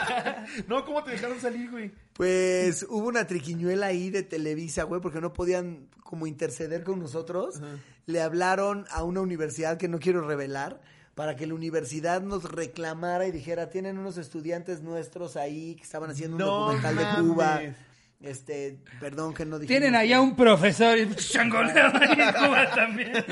no, 0.68 0.85
¿cómo 0.85 1.03
te 1.03 1.11
dejaron 1.11 1.39
salir, 1.39 1.69
güey? 1.72 1.91
Pues 2.14 2.85
hubo 2.89 3.07
una 3.07 3.26
triquiñuela 3.26 3.88
ahí 3.88 4.10
de 4.10 4.23
Televisa, 4.23 4.84
güey, 4.84 5.01
porque 5.01 5.22
no 5.22 5.34
podían 5.34 5.88
como 6.03 6.27
interceder 6.27 6.84
con 6.84 6.99
nosotros. 6.99 7.61
Le 8.06 8.22
hablaron 8.22 8.85
a 8.91 9.03
una 9.03 9.22
universidad 9.22 9.77
que 9.77 9.88
no 9.88 9.99
quiero 9.99 10.27
revelar 10.27 10.81
para 11.15 11.35
que 11.35 11.45
la 11.45 11.53
universidad 11.53 12.22
nos 12.22 12.45
reclamara 12.45 13.27
y 13.27 13.31
dijera, 13.31 13.69
tienen 13.69 13.97
unos 13.97 14.18
estudiantes 14.18 14.81
nuestros 14.81 15.35
ahí 15.35 15.76
que 15.76 15.84
estaban 15.84 16.10
haciendo 16.10 16.38
un 16.38 16.39
documental 16.39 16.95
de. 16.95 17.22
Cuba. 17.22 17.61
Este, 18.21 18.77
perdón 18.99 19.33
que 19.33 19.45
no 19.45 19.59
dijimos. 19.59 19.79
Tienen 19.79 19.95
allá 19.95 20.19
un 20.19 20.35
profesor 20.35 20.97
y 20.97 21.15
changoleado 21.15 21.97
ahí 21.99 22.19
en 22.19 22.33
Cuba 22.33 22.69
también. 22.75 23.13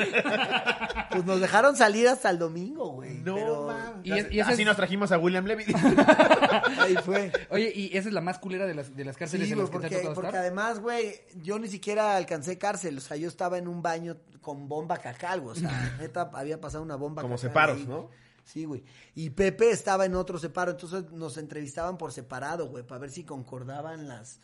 Pues 1.09 1.25
nos 1.25 1.39
dejaron 1.41 1.75
salir 1.75 2.07
hasta 2.07 2.29
el 2.29 2.37
domingo, 2.37 2.89
güey. 2.91 3.15
No 3.19 3.35
pero. 3.35 3.73
Y 4.03 4.11
es- 4.11 4.31
y 4.31 4.39
ese 4.39 4.51
Así 4.51 4.61
es- 4.61 4.67
nos 4.67 4.75
trajimos 4.75 5.11
a 5.11 5.17
William 5.17 5.45
Levy. 5.45 5.63
ahí 6.79 6.95
fue. 7.03 7.31
Oye, 7.49 7.71
y 7.73 7.97
esa 7.97 8.09
es 8.09 8.13
la 8.13 8.21
más 8.21 8.37
culera 8.39 8.65
de 8.65 8.75
las, 8.75 8.95
de 8.95 9.03
las 9.05 9.17
cárceles 9.17 9.47
Sí, 9.47 9.53
en 9.53 9.59
las 9.59 9.69
que 9.69 9.79
te 9.79 9.85
ha 9.85 9.89
porque, 9.89 9.95
tocado 9.97 10.13
porque 10.15 10.27
estar. 10.29 10.41
además, 10.41 10.79
güey, 10.79 11.15
yo 11.41 11.57
ni 11.59 11.67
siquiera 11.69 12.15
alcancé 12.15 12.57
cárcel. 12.57 12.97
O 12.97 13.01
sea, 13.01 13.17
yo 13.17 13.27
estaba 13.27 13.57
en 13.57 13.67
un 13.67 13.81
baño 13.81 14.17
con 14.41 14.67
bomba 14.67 14.97
cacal, 14.97 15.41
güey. 15.41 15.57
O 15.57 15.59
sea, 15.59 15.95
neta, 15.99 16.29
había 16.33 16.59
pasado 16.61 16.83
una 16.83 16.95
bomba 16.95 17.21
Como 17.23 17.35
cacal 17.35 17.49
separos, 17.49 17.77
ahí, 17.77 17.85
¿no? 17.87 18.09
Sí, 18.43 18.65
güey. 18.65 18.83
Y 19.15 19.29
Pepe 19.31 19.71
estaba 19.71 20.05
en 20.05 20.13
otro 20.15 20.37
separo. 20.37 20.71
Entonces 20.71 21.09
nos 21.11 21.37
entrevistaban 21.37 21.97
por 21.97 22.11
separado, 22.11 22.67
güey, 22.67 22.85
para 22.85 22.99
ver 22.99 23.11
si 23.11 23.23
concordaban 23.23 24.07
las... 24.07 24.39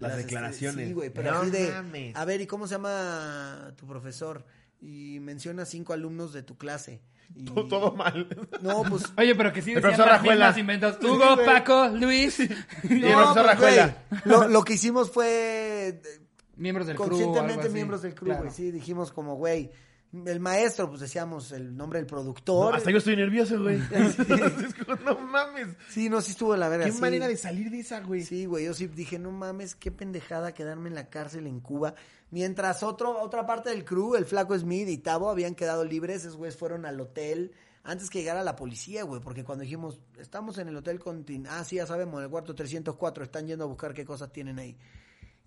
Las 0.00 0.12
este, 0.12 0.22
declaraciones. 0.24 0.88
sí, 0.88 0.92
güey, 0.94 1.10
pero 1.10 1.32
No 1.32 1.38
así 1.40 1.50
de... 1.50 1.70
mames. 1.70 2.16
A 2.16 2.24
ver, 2.24 2.40
¿y 2.40 2.46
cómo 2.46 2.66
se 2.66 2.74
llama 2.74 3.72
tu 3.76 3.86
profesor? 3.86 4.44
Y 4.80 5.18
menciona 5.20 5.64
cinco 5.64 5.92
alumnos 5.92 6.32
de 6.32 6.42
tu 6.42 6.56
clase. 6.56 7.02
Y- 7.34 7.44
todo, 7.44 7.66
todo 7.68 7.92
mal. 7.92 8.26
No, 8.62 8.82
pues... 8.82 9.04
Oye, 9.16 9.34
pero 9.34 9.52
que 9.52 9.60
sí 9.62 9.74
decían 9.74 9.82
profesor 9.82 10.06
las 10.08 10.22
mismas 10.22 10.58
inventos. 10.58 10.98
Hugo. 11.04 11.36
Paco, 11.44 11.88
Luis. 11.88 12.40
Y 12.88 12.92
el 12.94 13.00
No, 13.02 13.34
profesor 13.34 13.44
pues, 13.44 13.58
güey, 13.60 13.76
Rajuela. 13.76 13.96
lo, 14.24 14.48
lo 14.48 14.62
que 14.64 14.72
hicimos 14.74 15.10
fue 15.10 16.00
miembros 16.56 16.86
del 16.86 16.96
crew. 16.96 17.08
conscientemente 17.08 17.68
miembros 17.68 18.02
del 18.02 18.14
crew, 18.14 18.26
Claro. 18.30 18.42
güey. 18.44 18.54
Sí, 18.54 18.70
dijimos 18.70 19.12
como, 19.12 19.36
güey, 19.36 19.70
el 20.12 20.40
maestro, 20.40 20.88
pues 20.88 21.00
decíamos 21.00 21.52
el 21.52 21.76
nombre 21.76 21.98
del 21.98 22.06
productor. 22.06 22.70
No, 22.70 22.76
hasta 22.76 22.90
yo 22.90 22.98
estoy 22.98 23.16
nervioso, 23.16 23.60
güey. 23.60 23.76
Es 23.90 24.74
como, 24.74 24.96
no 25.04 25.18
mames. 25.20 25.68
Sí, 25.88 26.08
no, 26.08 26.20
sí 26.20 26.32
estuvo 26.32 26.52
de 26.52 26.58
la 26.58 26.68
verga. 26.68 26.86
Qué 26.86 26.92
sí. 26.92 27.00
manera 27.00 27.28
de 27.28 27.36
salir 27.36 27.70
de 27.70 27.80
esa, 27.80 28.00
güey. 28.00 28.22
Sí, 28.22 28.46
güey, 28.46 28.64
yo 28.64 28.74
sí 28.74 28.86
dije, 28.88 29.18
no 29.18 29.30
mames, 29.30 29.74
qué 29.74 29.90
pendejada 29.90 30.52
quedarme 30.52 30.88
en 30.88 30.94
la 30.94 31.08
cárcel 31.08 31.46
en 31.46 31.60
Cuba. 31.60 31.94
Mientras 32.30 32.82
otro, 32.82 33.20
otra 33.20 33.46
parte 33.46 33.70
del 33.70 33.84
crew, 33.84 34.16
el 34.16 34.24
flaco 34.24 34.58
Smith 34.58 34.88
y 34.88 34.98
Tavo, 34.98 35.30
habían 35.30 35.54
quedado 35.54 35.84
libres, 35.84 36.22
esos 36.22 36.36
güeyes 36.36 36.56
fueron 36.56 36.86
al 36.86 37.00
hotel 37.00 37.52
antes 37.82 38.10
que 38.10 38.18
llegara 38.18 38.44
la 38.44 38.56
policía, 38.56 39.04
güey, 39.04 39.20
porque 39.20 39.42
cuando 39.42 39.62
dijimos, 39.62 40.00
estamos 40.18 40.58
en 40.58 40.68
el 40.68 40.76
hotel 40.76 40.98
con... 40.98 41.24
Ah, 41.48 41.64
sí, 41.64 41.76
ya 41.76 41.86
sabemos, 41.86 42.18
en 42.18 42.24
el 42.24 42.30
cuarto 42.30 42.54
304, 42.54 43.24
están 43.24 43.46
yendo 43.46 43.64
a 43.64 43.68
buscar 43.68 43.94
qué 43.94 44.04
cosas 44.04 44.30
tienen 44.32 44.58
ahí. 44.58 44.76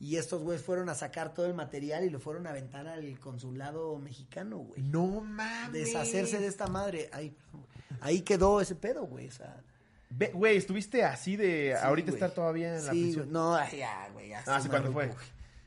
Y 0.03 0.17
estos 0.17 0.41
güeyes 0.41 0.61
fueron 0.61 0.89
a 0.89 0.95
sacar 0.95 1.33
todo 1.33 1.45
el 1.45 1.53
material 1.53 2.03
y 2.03 2.09
lo 2.09 2.19
fueron 2.19 2.45
a 2.45 2.49
aventar 2.49 2.87
al 2.87 3.17
consulado 3.21 3.97
mexicano, 3.99 4.57
güey. 4.57 4.81
No 4.81 5.21
mames. 5.21 5.71
Deshacerse 5.71 6.39
de 6.39 6.47
esta 6.47 6.67
madre. 6.67 7.09
Ahí, 7.13 7.33
ahí 8.01 8.19
quedó 8.21 8.59
ese 8.59 8.75
pedo, 8.75 9.05
güey. 9.05 9.29
O 9.29 9.31
sea, 9.31 9.61
Güey, 10.33 10.57
¿estuviste 10.57 11.03
así 11.05 11.37
de 11.37 11.73
Sí, 11.75 11.85
ahorita 11.85 12.11
güey. 12.11 12.15
estar 12.21 12.31
todavía 12.31 12.77
en 12.77 12.85
la 12.85 12.91
Sí, 12.91 13.01
prisión? 13.03 13.31
No, 13.31 13.57
ya, 13.71 14.09
güey. 14.13 14.27
ya 14.29 14.43
Ah, 14.45 14.59
sí 14.61 14.67
¿cuándo 14.67 14.91
fue? 14.91 15.09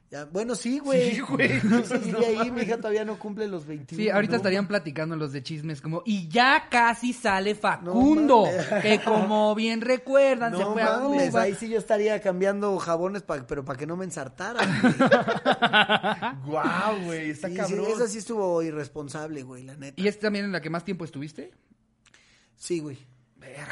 Ya, 0.08 0.24
bueno, 0.24 0.54
sí, 0.54 0.78
güey. 0.78 1.16
Sí, 1.16 1.20
güey. 1.20 1.60
Yo 1.68 1.82
seguiría 1.84 2.28
ahí, 2.42 2.50
mi 2.52 2.62
hija 2.62 2.76
todavía 2.76 3.04
no 3.04 3.18
cumple 3.18 3.48
los 3.48 3.66
21. 3.66 4.00
Sí, 4.00 4.08
ahorita 4.08 4.32
¿no? 4.32 4.36
estarían 4.36 4.68
platicando 4.68 5.16
los 5.16 5.32
de 5.32 5.42
chismes 5.42 5.80
como, 5.80 6.02
y 6.06 6.28
ya 6.28 6.68
casi 6.70 7.12
sale 7.12 7.56
Facundo, 7.56 8.44
que 8.82 9.00
como 9.04 9.52
bien 9.56 9.80
recuerdan, 9.80 10.56
se 10.56 10.64
fue 10.64 10.80
a 10.82 10.98
mames, 10.98 11.30
Cuba. 11.30 11.42
ahí 11.42 11.54
sí 11.56 11.68
yo 11.68 11.78
estaría 11.78 12.20
cambiando 12.20 12.78
jabones, 12.78 13.22
pa- 13.22 13.44
pero 13.48 13.64
para 13.64 13.76
que 13.78 13.86
no 13.86 13.96
me 13.96 14.04
ensartaran. 14.04 14.80
güey. 14.80 14.94
Guau, 16.46 17.04
güey, 17.04 17.30
está 17.30 17.48
Sí, 17.48 17.54
sí, 17.54 17.60
cabrón. 17.60 17.86
esa 17.92 18.06
sí 18.06 18.18
estuvo 18.18 18.62
irresponsable, 18.62 19.42
güey, 19.42 19.64
la 19.64 19.74
neta. 19.76 20.00
¿Y 20.00 20.06
es 20.06 20.18
también 20.20 20.44
en 20.44 20.52
la 20.52 20.60
que 20.60 20.70
más 20.70 20.84
tiempo 20.84 21.04
estuviste? 21.04 21.50
Sí, 22.56 22.78
güey. 22.78 22.96
Verga, 23.38 23.66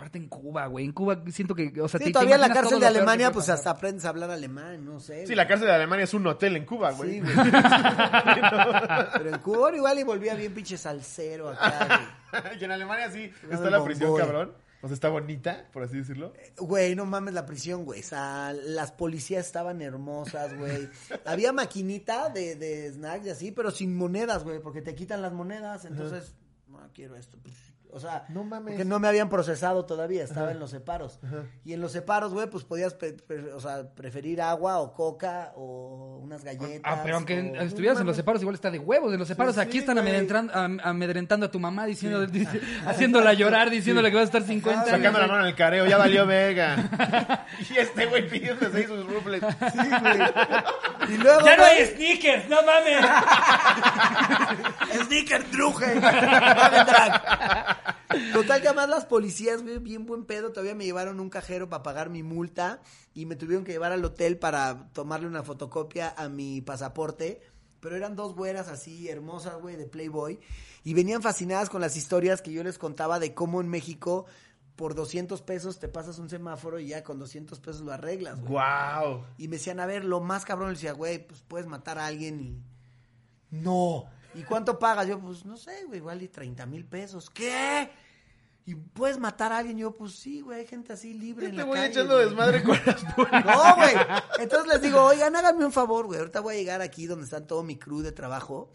aparte 0.00 0.16
en 0.16 0.28
Cuba, 0.28 0.66
güey. 0.66 0.86
En 0.86 0.92
Cuba 0.92 1.22
siento 1.30 1.54
que, 1.54 1.70
o 1.78 1.86
sea, 1.86 1.98
Sí, 1.98 2.04
te- 2.04 2.10
te 2.10 2.12
todavía 2.14 2.36
en 2.36 2.40
la 2.40 2.50
cárcel 2.52 2.80
de 2.80 2.86
Alemania, 2.86 3.30
pues 3.32 3.50
hasta 3.50 3.68
aprendes 3.70 4.06
a 4.06 4.08
hablar 4.08 4.30
alemán, 4.30 4.82
no 4.82 4.98
sé. 4.98 5.20
Sí, 5.20 5.24
güey. 5.26 5.36
la 5.36 5.46
cárcel 5.46 5.68
de 5.68 5.74
Alemania 5.74 6.04
es 6.04 6.14
un 6.14 6.26
hotel 6.26 6.56
en 6.56 6.64
Cuba, 6.64 6.92
güey. 6.92 7.10
Sí, 7.12 7.20
güey. 7.20 7.34
Pero 9.12 9.30
en 9.34 9.38
Cuba 9.40 9.74
igual 9.76 9.98
y 9.98 10.02
volvía 10.02 10.34
bien 10.34 10.54
pinche 10.54 10.76
salsero 10.78 11.50
acá, 11.50 12.16
y 12.58 12.64
en 12.64 12.70
Alemania 12.70 13.10
sí 13.10 13.30
Jugando 13.42 13.56
está 13.56 13.70
la 13.78 13.84
prisión, 13.84 14.16
cabrón. 14.16 14.52
O 14.82 14.86
sea, 14.88 14.94
está 14.94 15.10
bonita, 15.10 15.68
por 15.74 15.82
así 15.82 15.98
decirlo. 15.98 16.30
güey. 16.30 16.52
Güey, 16.56 16.94
no 16.96 17.04
mames 17.04 17.34
la 17.34 17.44
prisión, 17.44 17.84
güey. 17.84 18.00
O 18.00 18.02
sea, 18.02 18.54
las 18.54 18.92
policías 18.92 19.44
estaban 19.44 19.82
hermosas, 19.82 20.56
güey. 20.56 20.88
Había 21.26 21.52
maquinita 21.52 22.30
de, 22.30 22.56
de 22.56 22.90
snacks 22.90 23.26
y 23.26 23.30
así, 23.30 23.52
pero 23.52 23.70
sin 23.70 23.94
monedas, 23.94 24.42
güey, 24.42 24.58
porque 24.60 24.80
te 24.80 24.94
quitan 24.94 25.20
las 25.20 25.34
monedas. 25.34 25.84
Entonces, 25.84 26.34
no 26.66 26.78
quiero 26.94 27.14
esto. 27.16 27.36
pues, 27.42 27.54
o 27.92 28.00
sea, 28.00 28.24
No 28.28 28.44
mames. 28.44 28.72
porque 28.74 28.84
no 28.84 28.98
me 28.98 29.08
habían 29.08 29.28
procesado 29.28 29.84
todavía, 29.84 30.22
estaba 30.24 30.50
en 30.52 30.58
los 30.58 30.70
separos. 30.70 31.18
Y 31.64 31.72
en 31.72 31.80
los 31.80 31.92
separos, 31.92 32.32
güey, 32.32 32.48
pues 32.48 32.64
podías 32.64 32.96
o 33.54 33.60
sea, 33.60 33.88
preferir 33.94 34.40
agua 34.42 34.78
o 34.78 34.92
coca 34.92 35.52
o 35.56 36.18
unas 36.22 36.44
galletas. 36.44 36.80
Ah, 36.84 37.00
pero 37.02 37.16
aunque 37.16 37.40
o- 37.40 37.62
estuvieras 37.62 37.96
No 37.98 38.02
en 38.02 38.06
los 38.08 38.16
separos, 38.16 38.40
igual 38.42 38.54
está 38.54 38.70
de 38.70 38.78
huevos. 38.78 39.12
En 39.12 39.18
los 39.18 39.28
separos, 39.28 39.54
Sí, 39.54 39.60
aquí 39.60 39.72
sí, 39.72 39.78
están 39.78 39.98
amedrentando, 39.98 40.52
am- 40.54 40.80
amedrentando 40.82 41.46
a 41.46 41.50
tu 41.50 41.58
mamá, 41.60 41.86
diciendo, 41.86 42.26
dice- 42.26 42.60
haciéndola 42.86 43.32
llorar, 43.34 43.70
diciéndole 43.70 44.10
que 44.10 44.14
va 44.16 44.22
a 44.22 44.24
estar 44.24 44.42
50 44.42 44.80
años. 44.82 44.90
Sacando 44.96 45.18
la 45.20 45.26
mano 45.26 45.40
en 45.42 45.46
el 45.48 45.54
careo, 45.54 45.86
ya 45.86 45.96
valió 45.98 46.26
Vega. 46.26 47.46
y 47.70 47.76
este 47.78 48.06
güey 48.06 48.28
pidiendo 48.28 48.68
seis 48.70 48.86
sus 48.86 49.06
rufles. 49.06 49.42
Sí, 49.72 49.88
güey. 50.00 51.14
Y 51.14 51.16
luego, 51.18 51.40
¡Ya 51.44 51.56
no 51.56 51.64
hay 51.64 51.86
sneakers! 51.86 52.48
¡No 52.48 52.56
mames! 52.62 53.00
Sneaker 55.06 55.42
Truje. 55.50 56.00
Total 58.32 58.60
que 58.60 58.68
además 58.68 58.88
las 58.88 59.04
policías, 59.04 59.62
güey, 59.62 59.78
bien 59.78 60.06
buen 60.06 60.24
pedo, 60.24 60.50
todavía 60.50 60.74
me 60.74 60.84
llevaron 60.84 61.20
un 61.20 61.30
cajero 61.30 61.68
para 61.68 61.82
pagar 61.82 62.10
mi 62.10 62.22
multa 62.22 62.80
y 63.14 63.26
me 63.26 63.36
tuvieron 63.36 63.64
que 63.64 63.72
llevar 63.72 63.92
al 63.92 64.04
hotel 64.04 64.38
para 64.38 64.88
tomarle 64.92 65.26
una 65.26 65.42
fotocopia 65.42 66.14
a 66.16 66.28
mi 66.28 66.60
pasaporte. 66.60 67.40
Pero 67.80 67.96
eran 67.96 68.14
dos 68.14 68.34
güeras 68.34 68.68
así 68.68 69.08
hermosas, 69.08 69.60
güey, 69.60 69.76
de 69.76 69.86
Playboy. 69.86 70.38
Y 70.84 70.94
venían 70.94 71.22
fascinadas 71.22 71.70
con 71.70 71.80
las 71.80 71.96
historias 71.96 72.42
que 72.42 72.52
yo 72.52 72.62
les 72.62 72.78
contaba 72.78 73.18
de 73.18 73.34
cómo 73.34 73.60
en 73.60 73.68
México 73.68 74.26
por 74.76 74.94
200 74.94 75.42
pesos 75.42 75.78
te 75.78 75.88
pasas 75.88 76.18
un 76.18 76.30
semáforo 76.30 76.78
y 76.78 76.88
ya 76.88 77.04
con 77.04 77.18
200 77.18 77.60
pesos 77.60 77.82
lo 77.82 77.92
arreglas, 77.92 78.40
güey. 78.40 78.52
Guau. 78.52 79.24
Y 79.36 79.48
me 79.48 79.56
decían, 79.56 79.78
a 79.78 79.86
ver, 79.86 80.04
lo 80.04 80.20
más 80.20 80.44
cabrón, 80.44 80.68
le 80.68 80.74
decía, 80.74 80.92
güey, 80.92 81.26
pues 81.26 81.42
puedes 81.42 81.66
matar 81.66 81.98
a 81.98 82.06
alguien 82.06 82.40
y... 82.40 82.62
No. 83.50 84.06
¿Y 84.34 84.42
cuánto 84.44 84.78
pagas? 84.78 85.06
Yo, 85.06 85.18
pues, 85.20 85.44
no 85.44 85.56
sé, 85.56 85.84
güey, 85.86 85.98
igual 85.98 86.22
y 86.22 86.28
30 86.28 86.66
mil 86.66 86.84
pesos. 86.84 87.28
¿Qué? 87.30 87.90
¿Y 88.66 88.74
puedes 88.74 89.18
matar 89.18 89.52
a 89.52 89.58
alguien? 89.58 89.78
Yo, 89.78 89.96
pues 89.96 90.12
sí, 90.12 90.40
güey, 90.42 90.60
hay 90.60 90.66
gente 90.66 90.92
así 90.92 91.14
libre 91.14 91.46
Yo 91.46 91.48
en 91.50 91.56
te 91.56 91.62
la 91.62 91.64
voy 91.64 91.76
calle, 91.78 91.90
echando 91.90 92.14
güey. 92.14 92.26
desmadre 92.26 92.62
con 92.62 92.78
las 92.86 93.04
policías. 93.16 93.44
No, 93.44 93.74
güey. 93.76 93.94
Entonces 94.38 94.72
les 94.72 94.82
digo, 94.82 95.02
oigan, 95.02 95.34
háganme 95.34 95.64
un 95.64 95.72
favor, 95.72 96.06
güey. 96.06 96.20
Ahorita 96.20 96.40
voy 96.40 96.54
a 96.54 96.58
llegar 96.58 96.80
aquí 96.80 97.06
donde 97.06 97.24
está 97.24 97.44
todo 97.46 97.62
mi 97.62 97.76
crew 97.76 98.00
de 98.02 98.12
trabajo. 98.12 98.70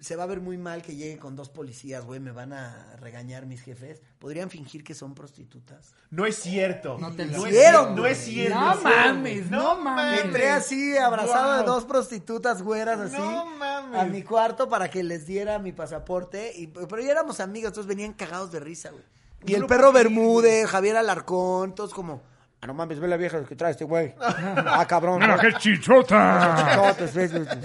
Se 0.00 0.16
va 0.16 0.24
a 0.24 0.26
ver 0.26 0.40
muy 0.40 0.58
mal 0.58 0.82
que 0.82 0.94
llegue 0.96 1.18
con 1.18 1.36
dos 1.36 1.48
policías, 1.48 2.04
güey. 2.04 2.20
Me 2.20 2.30
van 2.30 2.52
a 2.52 2.96
regañar 3.00 3.46
mis 3.46 3.62
jefes. 3.62 4.00
¿Podrían 4.18 4.50
fingir 4.50 4.84
que 4.84 4.94
son 4.94 5.14
prostitutas? 5.14 5.94
No 6.10 6.26
es 6.26 6.36
cierto. 6.36 6.98
No 6.98 7.12
te 7.14 7.26
no 7.26 7.38
lo 7.38 7.48
hicieron. 7.48 7.94
No 7.96 8.06
es 8.06 8.18
cierto. 8.18 8.58
No 8.58 8.76
mames, 8.82 9.50
no 9.50 9.78
mames. 9.80 10.24
Entré 10.24 10.50
así, 10.50 10.96
abrazado 10.96 11.52
de 11.56 11.62
Guau. 11.62 11.74
dos 11.74 11.84
prostitutas 11.84 12.62
güeras, 12.62 13.00
así. 13.00 13.16
No 13.18 13.46
mames. 13.46 14.00
A 14.00 14.04
mi 14.04 14.22
cuarto 14.22 14.68
para 14.68 14.88
que 14.90 15.02
les 15.02 15.26
diera 15.26 15.58
mi 15.58 15.72
pasaporte. 15.72 16.52
Y, 16.56 16.68
pero 16.68 17.00
ya 17.00 17.10
éramos 17.10 17.40
amigos, 17.40 17.68
entonces 17.68 17.88
venían 17.88 18.12
cagados 18.12 18.52
de 18.52 18.60
risa, 18.60 18.90
güey. 18.90 19.04
Y 19.46 19.52
No 19.52 19.58
el 19.58 19.66
perro 19.66 19.92
Bermúdez, 19.92 20.66
Javier 20.68 20.96
Alarcón, 20.96 21.74
todos 21.74 21.94
como... 21.94 22.22
Ah, 22.60 22.66
no 22.66 22.74
mames, 22.74 22.98
ve 22.98 23.06
la 23.06 23.16
vieja 23.16 23.44
que 23.44 23.54
trae 23.54 23.70
este 23.70 23.84
güey. 23.84 24.14
Ah, 24.20 24.84
cabrón. 24.88 25.20
¡Mira 25.20 25.38
qué 25.38 25.52
chichota! 25.54 26.94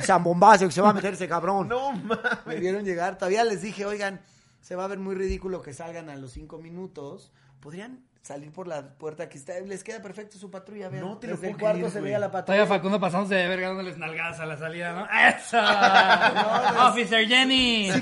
Zambombazo 0.01 0.67
que 0.67 0.71
se 0.71 0.81
va 0.81 0.89
a 0.89 0.93
meter 0.93 1.13
ese 1.13 1.27
cabrón. 1.27 1.67
No 1.67 1.93
Me 1.93 2.15
mames. 2.15 2.59
vieron 2.59 2.85
llegar. 2.85 3.17
Todavía 3.17 3.43
les 3.43 3.61
dije, 3.63 3.85
oigan, 3.85 4.21
se 4.61 4.75
va 4.75 4.83
a 4.85 4.87
ver 4.87 4.99
muy 4.99 5.15
ridículo 5.15 5.61
que 5.63 5.73
salgan 5.73 6.09
a 6.09 6.15
los 6.15 6.31
cinco 6.31 6.59
minutos. 6.59 7.31
¿Podrían 7.59 8.01
salir 8.21 8.51
por 8.51 8.67
la 8.67 8.93
puerta 8.99 9.29
que 9.29 9.37
está? 9.39 9.59
Les 9.61 9.83
queda 9.83 9.99
perfecto 10.01 10.37
su 10.37 10.51
patrulla, 10.51 10.89
vean. 10.89 11.03
No 11.05 11.17
te 11.17 11.25
lo 11.27 11.33
Desde 11.33 11.49
el 11.49 11.57
cuarto 11.57 11.77
creer, 11.79 11.91
se 11.91 11.99
veía 12.01 12.19
la 12.19 12.29
patrulla. 12.29 12.45
Todavía 12.59 12.77
Facundo 12.77 12.99
pasándose 12.99 13.33
de 13.35 13.47
verga 13.47 13.69
dándoles 13.69 13.97
nalgadas 13.97 14.39
a 14.41 14.45
la 14.45 14.57
salida, 14.57 14.93
¿no? 14.93 15.05
¡Eso! 15.27 15.57
¡Officer 16.89 17.27
Jenny! 17.27 17.91
Sí 17.91 18.01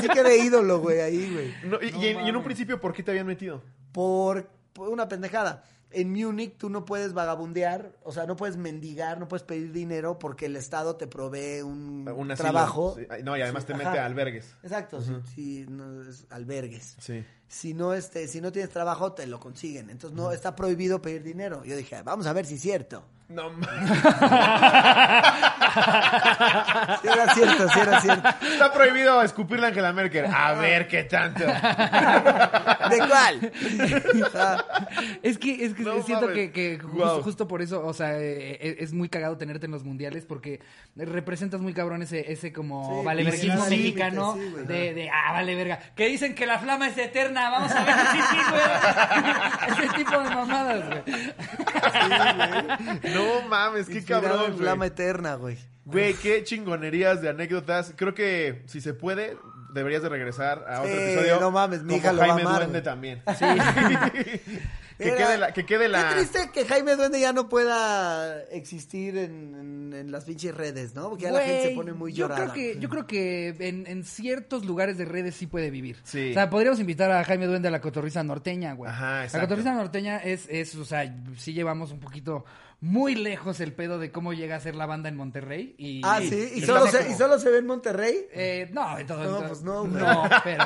sí 0.00 0.08
quedé 0.08 0.38
ídolo, 0.38 0.80
güey, 0.80 1.00
ahí, 1.00 1.30
güey. 1.32 1.54
No, 1.64 1.78
y, 1.82 1.88
y 2.02 2.08
en, 2.08 2.24
y 2.24 2.28
en 2.30 2.36
un 2.36 2.42
principio, 2.44 2.80
¿por 2.80 2.92
qué 2.94 3.02
te 3.02 3.10
habían 3.10 3.26
metido? 3.26 3.62
Por, 3.92 4.48
por 4.72 4.88
una 4.88 5.08
pendejada. 5.08 5.64
En 5.92 6.12
Múnich 6.12 6.56
tú 6.56 6.70
no 6.70 6.84
puedes 6.84 7.12
vagabundear, 7.14 7.92
o 8.04 8.12
sea, 8.12 8.26
no 8.26 8.36
puedes 8.36 8.56
mendigar, 8.56 9.18
no 9.18 9.26
puedes 9.26 9.42
pedir 9.42 9.72
dinero 9.72 10.18
porque 10.18 10.46
el 10.46 10.56
Estado 10.56 10.96
te 10.96 11.06
provee 11.06 11.62
un, 11.62 12.08
Un 12.08 12.30
asilo. 12.30 12.50
trabajo. 12.50 12.96
Sí. 12.96 13.06
No, 13.24 13.36
y 13.36 13.42
además 13.42 13.66
te 13.66 13.72
Ajá. 13.74 13.84
mete 13.84 13.98
a 13.98 14.06
albergues. 14.06 14.54
Exacto, 14.62 15.00
si, 15.00 15.12
si 15.34 15.66
no 15.68 16.02
es 16.02 16.26
albergues. 16.30 16.96
Sí. 17.00 17.24
Si 17.52 17.74
no, 17.74 17.94
este, 17.94 18.28
si 18.28 18.40
no 18.40 18.52
tienes 18.52 18.70
trabajo, 18.70 19.12
te 19.12 19.26
lo 19.26 19.40
consiguen. 19.40 19.90
Entonces 19.90 20.16
no 20.16 20.30
está 20.30 20.54
prohibido 20.54 21.02
pedir 21.02 21.24
dinero. 21.24 21.64
Yo 21.64 21.76
dije, 21.76 22.00
vamos 22.04 22.28
a 22.28 22.32
ver 22.32 22.46
si 22.46 22.54
es 22.54 22.60
cierto. 22.60 23.02
No 23.28 23.50
mames. 23.52 23.90
Si 27.00 27.08
era 27.08 27.34
cierto, 27.34 27.68
si 27.68 27.78
era 27.80 28.00
cierto. 28.00 28.28
Está 28.52 28.72
prohibido 28.72 29.22
escupirle 29.22 29.66
a 29.66 29.68
Angela 29.68 29.92
Merkel. 29.92 30.26
A 30.26 30.52
ver 30.54 30.88
qué 30.88 31.04
tanto. 31.04 31.44
¿De 31.44 32.98
cuál? 33.08 33.52
Es 35.22 35.38
que, 35.38 35.64
es 35.64 35.74
que 35.74 35.82
No 35.82 36.02
siento 36.02 36.26
mames. 36.26 36.50
que, 36.50 36.78
que 36.78 36.78
justo, 37.22 37.46
por 37.46 37.62
eso, 37.62 37.84
o 37.86 37.92
sea, 37.94 38.18
eh, 38.18 38.58
eh, 38.60 38.76
es 38.80 38.92
muy 38.92 39.08
cagado 39.08 39.36
tenerte 39.36 39.66
en 39.66 39.72
los 39.72 39.84
mundiales 39.84 40.24
porque 40.26 40.60
representas 40.96 41.60
muy 41.60 41.72
cabrón 41.72 42.02
ese, 42.02 42.32
ese 42.32 42.52
como 42.52 42.98
Sí, 43.00 43.04
valeverguismo 43.04 43.64
sí, 43.64 43.70
sí. 43.70 43.76
mexicano 43.76 44.34
Sí, 44.34 44.64
de, 44.66 44.94
de, 44.94 45.10
ah, 45.10 45.32
vale 45.32 45.54
verga. 45.54 45.78
Que 45.94 46.06
dicen 46.08 46.34
que 46.34 46.46
la 46.46 46.58
flama 46.58 46.88
es 46.88 46.98
eterna, 46.98 47.39
vamos 47.50 47.72
a 47.72 47.84
ver 47.84 47.94
si 48.12 48.20
sí, 48.22 48.36
güey. 48.50 49.84
ese 49.86 49.96
tipo 49.96 50.20
de 50.20 50.30
mamadas, 50.34 50.84
güey. 50.86 51.02
No 53.14 53.48
mames, 53.48 53.86
qué 53.86 53.94
inspirado 53.98 54.22
cabrón. 54.22 54.44
en 54.46 54.52
güey. 54.52 54.62
flama 54.62 54.86
eterna, 54.86 55.34
güey. 55.36 55.58
Güey, 55.84 56.14
qué 56.14 56.44
chingonerías 56.44 57.22
de 57.22 57.30
anécdotas. 57.30 57.94
Creo 57.96 58.14
que 58.14 58.62
si 58.66 58.80
se 58.80 58.92
puede, 58.94 59.36
deberías 59.72 60.02
de 60.02 60.08
regresar 60.08 60.64
a 60.68 60.80
otro 60.82 60.92
Sí, 60.94 61.00
episodio. 61.00 61.40
no 61.40 61.50
mames, 61.50 61.82
mi 61.82 61.94
como 61.94 61.96
hija 61.98 62.12
lo 62.12 62.18
va 62.18 62.24
a 62.24 62.28
Jaime 62.28 62.42
amar, 62.42 62.56
Duende 62.56 62.80
güey. 62.80 62.82
también. 62.84 63.22
que, 65.00 65.08
Era- 65.08 65.16
quede 65.26 65.38
la, 65.38 65.52
que 65.52 65.66
quede 65.66 65.88
la. 65.88 66.08
Qué 66.10 66.14
triste 66.16 66.50
que 66.52 66.64
Jaime 66.66 66.96
Duende 66.96 67.18
ya 67.20 67.32
no 67.32 67.48
pueda 67.48 68.42
existir 68.50 69.16
en, 69.18 69.54
en- 69.54 69.92
en 69.94 70.12
las 70.12 70.24
pinches 70.24 70.54
redes, 70.54 70.94
¿no? 70.94 71.08
Porque 71.10 71.24
ya 71.24 71.32
la 71.32 71.40
gente 71.42 71.68
se 71.70 71.74
pone 71.74 71.92
muy 71.92 72.12
yo 72.12 72.28
llorada. 72.28 72.52
creo 72.52 72.54
que 72.54 72.78
yo 72.80 72.88
creo 72.88 73.06
que 73.06 73.54
en, 73.58 73.86
en 73.86 74.04
ciertos 74.04 74.64
lugares 74.64 74.96
de 74.98 75.04
redes 75.04 75.34
sí 75.34 75.46
puede 75.46 75.70
vivir. 75.70 75.98
Sí. 76.04 76.30
O 76.30 76.34
sea, 76.34 76.48
podríamos 76.50 76.78
invitar 76.80 77.10
a 77.10 77.24
Jaime 77.24 77.46
Duende 77.46 77.68
a 77.68 77.70
la 77.70 77.80
cotorriza 77.80 78.22
norteña, 78.22 78.74
güey. 78.74 78.90
Ajá, 78.90 79.10
La 79.18 79.24
exacto. 79.24 79.46
cotorriza 79.48 79.74
norteña 79.74 80.18
es, 80.18 80.46
es, 80.48 80.74
o 80.76 80.84
sea, 80.84 81.12
sí 81.36 81.52
llevamos 81.52 81.90
un 81.92 82.00
poquito 82.00 82.44
muy 82.82 83.14
lejos 83.14 83.60
el 83.60 83.74
pedo 83.74 83.98
de 83.98 84.10
cómo 84.10 84.32
llega 84.32 84.56
a 84.56 84.60
ser 84.60 84.74
la 84.74 84.86
banda 84.86 85.08
en 85.10 85.16
Monterrey. 85.16 85.74
Y, 85.76 86.00
Ah, 86.04 86.20
sí, 86.22 86.52
y 86.54 86.60
solo, 86.62 86.86
se, 86.86 86.98
como- 86.98 87.10
y 87.10 87.14
solo 87.14 87.38
se 87.38 87.50
ve 87.50 87.58
en 87.58 87.66
Monterrey. 87.66 88.26
Eh, 88.32 88.68
no, 88.72 88.98
entonces. 88.98 89.30
No, 89.30 89.46
pues 89.46 89.62
no, 89.62 89.80
güey. 89.86 90.02
No, 90.02 90.22
pero. 90.44 90.64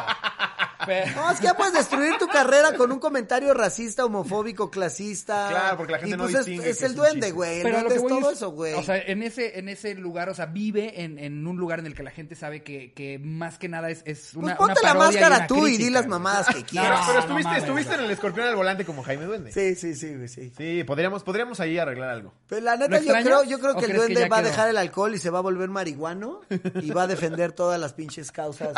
Pero- 0.87 1.15
No, 1.17 1.31
es 1.31 1.39
que 1.39 1.45
ya 1.47 1.55
puedes 1.55 1.73
destruir 1.75 2.17
tu 2.19 2.27
carrera 2.29 2.75
con 2.77 2.91
un 2.93 2.99
comentario 2.99 3.53
racista, 3.55 4.05
homofóbico, 4.05 4.71
clasista. 4.71 5.49
Claro, 5.51 5.77
porque 5.77 5.93
la 5.93 5.99
gente 5.99 6.15
y 6.15 6.19
no 6.19 6.25
pues 6.25 6.35
es- 6.35 6.47
distingue 6.47 6.71
es, 6.71 6.79
que 6.79 6.87
el 6.87 6.95
duende, 6.95 7.31
güey. 7.31 7.57
El 7.59 7.63
Pero 7.63 7.79
a 7.79 7.83
lo 7.83 7.89
duende 7.89 8.07
que 8.09 8.15
es 8.15 8.21
todo 8.21 8.31
es- 8.31 8.37
eso, 8.37 8.51
güey. 8.53 8.75
O 8.75 8.83
sea, 8.83 8.99
en 8.99 9.23
ese, 9.23 9.59
en 9.59 9.69
ese 9.69 9.95
lugar, 9.95 10.29
o 10.29 10.35
sea, 10.35 10.47
vive 10.47 11.03
en, 11.03 11.19
en 11.19 11.47
un 11.47 11.57
lugar 11.57 11.79
en 11.79 11.87
el 11.87 11.95
que 11.95 12.03
la 12.03 12.11
gente 12.11 12.35
sabe 12.35 12.63
que, 12.63 12.93
que 12.93 13.19
más 13.19 13.59
que 13.59 13.69
nada 13.69 13.91
es, 13.91 14.03
es 14.05 14.31
pues 14.35 14.45
una. 14.45 14.57
ponte 14.57 14.81
una 14.81 14.93
la 14.93 14.99
parodia 14.99 15.21
máscara 15.21 15.47
tú 15.47 15.67
y 15.67 15.77
di 15.77 15.91
las 15.91 16.07
mamadas 16.07 16.47
que 16.47 16.55
Pero, 16.55 16.67
quieras. 16.67 17.01
pero 17.07 17.13
no 17.15 17.21
estuviste, 17.21 17.49
mames, 17.49 17.63
estuviste 17.63 17.89
güey. 17.91 17.99
en 18.01 18.05
el 18.07 18.11
escorpión 18.13 18.47
al 18.49 18.57
volante 18.57 18.85
como 18.85 19.03
Jaime 19.03 19.25
Duende. 19.25 19.53
Sí, 19.53 19.75
sí, 19.75 19.95
sí, 19.95 20.15
güey, 20.15 20.29
sí. 20.29 20.53
Sí, 20.57 20.85
podríamos, 20.85 21.23
podríamos 21.23 21.61
ahí 21.61 21.79
arreglar 21.79 22.11
algo. 22.11 22.33
Pero 22.49 22.63
la 22.63 22.77
¿Lo 22.77 22.89
neta, 22.89 23.01
yo 23.01 23.13
creo, 23.15 23.45
yo 23.45 23.59
creo 23.59 23.73
¿O 23.73 23.79
que 23.79 23.87
el 23.87 23.93
que 23.93 23.97
duende 23.99 24.29
va 24.29 24.39
a 24.39 24.43
dejar 24.43 24.69
el 24.69 24.77
alcohol 24.77 25.15
y 25.15 25.19
se 25.19 25.31
va 25.31 25.39
a 25.39 25.43
volver 25.43 25.69
marihuano 25.69 26.41
y 26.83 26.91
va 26.91 27.03
a 27.03 27.07
defender 27.07 27.53
todas 27.53 27.81
las 27.81 27.93
pinches 27.95 28.31
causas 28.33 28.75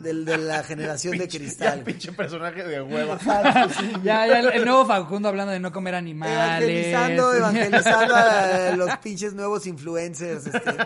del- 0.00 0.24
de 0.24 0.38
la 0.38 0.62
generación 0.64 1.16
de 1.18 1.28
cristal. 1.44 1.78
Ya, 1.78 1.84
pinche 1.84 2.12
personaje 2.12 2.62
de 2.64 2.80
hueva. 2.80 3.18
Ya, 4.02 4.26
ya, 4.26 4.40
el, 4.40 4.52
el 4.52 4.64
nuevo 4.64 4.86
Facundo 4.86 5.28
hablando 5.28 5.52
de 5.52 5.60
no 5.60 5.72
comer 5.72 5.94
animales. 5.94 6.68
Evangelizando, 6.68 7.34
evangelizando 7.34 8.14
a 8.14 8.70
los 8.76 8.96
pinches 8.98 9.34
nuevos 9.34 9.66
influencers, 9.66 10.46
este, 10.46 10.76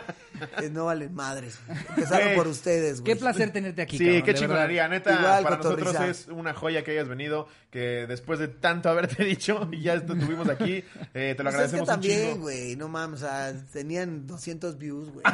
no 0.72 0.84
valen 0.86 1.14
madres. 1.14 1.58
Empezaron 1.90 2.34
por 2.34 2.46
ustedes, 2.48 3.00
güey. 3.00 3.14
Qué 3.14 3.20
placer 3.20 3.52
tenerte 3.52 3.82
aquí, 3.82 3.98
Sí, 3.98 4.04
cabrón, 4.04 4.22
qué 4.22 4.34
chingonería, 4.34 4.88
neta. 4.88 5.12
Igual, 5.14 5.42
para 5.42 5.56
cotorriza. 5.58 5.92
nosotros 5.92 6.08
es 6.20 6.28
una 6.28 6.54
joya 6.54 6.84
que 6.84 6.92
hayas 6.92 7.08
venido, 7.08 7.48
que 7.70 8.06
después 8.06 8.38
de 8.38 8.48
tanto 8.48 8.88
haberte 8.88 9.24
dicho, 9.24 9.68
y 9.72 9.82
ya 9.82 9.98
te 10.00 10.06
tuvimos 10.14 10.48
aquí, 10.48 10.84
eh, 11.14 11.34
te 11.36 11.42
lo 11.42 11.50
Pues 11.50 11.54
es 11.64 11.72
que 11.72 11.76
agradecemos 11.80 11.88
también, 11.88 12.40
güey, 12.40 12.76
no 12.76 12.88
mames, 12.88 13.22
o 13.22 13.26
sea, 13.26 13.52
tenían 13.72 14.26
200 14.26 14.78
views, 14.78 15.10
güey. 15.10 15.24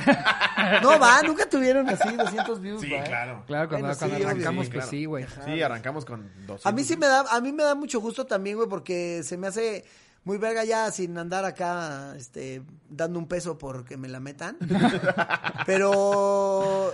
No, 0.82 0.98
va, 0.98 1.22
nunca 1.22 1.48
tuvieron 1.48 1.89
así 1.89 2.14
200 2.16 2.60
views, 2.60 2.81
Sí, 2.81 2.90
va. 2.90 3.02
claro. 3.05 3.44
Claro, 3.47 3.68
cuando, 3.68 3.86
Bueno, 3.89 3.98
cuando 3.98 4.16
sí, 4.16 4.22
arrancamos, 4.22 4.64
Sí, 4.66 4.70
pues 4.72 4.85
claro. 4.85 4.90
sí, 4.90 5.05
güey. 5.05 5.26
Sí, 5.44 5.62
arrancamos 5.62 6.05
con 6.05 6.22
200. 6.47 6.66
A 6.66 6.72
mí 6.72 6.85
sí 6.85 6.97
me 6.97 7.06
da, 7.06 7.20
a 7.31 7.40
mí 7.40 7.52
me 7.52 7.62
da 7.62 7.74
mucho 7.74 8.01
gusto 8.01 8.24
también, 8.26 8.56
güey, 8.56 8.68
porque 8.68 9.22
se 9.24 9.36
me 9.36 9.47
hace 9.48 9.85
muy 10.24 10.38
verga 10.38 10.64
ya 10.64 10.90
sin 10.90 11.16
andar 11.18 11.44
acá, 11.44 12.14
este, 12.16 12.62
dando 12.88 13.18
un 13.18 13.26
peso 13.28 13.59
porque 13.59 13.96
me 13.96 14.09
la 14.09 14.20
metan. 14.20 14.56
Pero, 15.66 16.92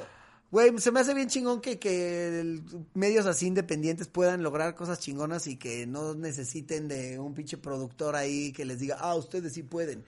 güey, 0.50 0.76
se 0.78 0.90
me 0.92 1.00
hace 1.00 1.14
bien 1.14 1.28
chingón 1.28 1.60
que, 1.60 1.78
que 1.78 2.60
medios 2.94 3.26
así 3.26 3.46
independientes 3.46 4.08
puedan 4.08 4.42
lograr 4.42 4.74
cosas 4.74 4.98
chingonas 5.00 5.46
y 5.46 5.56
que 5.56 5.86
no 5.86 6.14
necesiten 6.14 6.88
de 6.88 7.18
un 7.18 7.34
pinche 7.34 7.56
productor 7.58 8.16
ahí 8.16 8.52
que 8.52 8.64
les 8.64 8.78
diga, 8.78 8.96
ah, 9.00 9.14
ustedes 9.14 9.52
sí 9.52 9.62
pueden. 9.62 10.04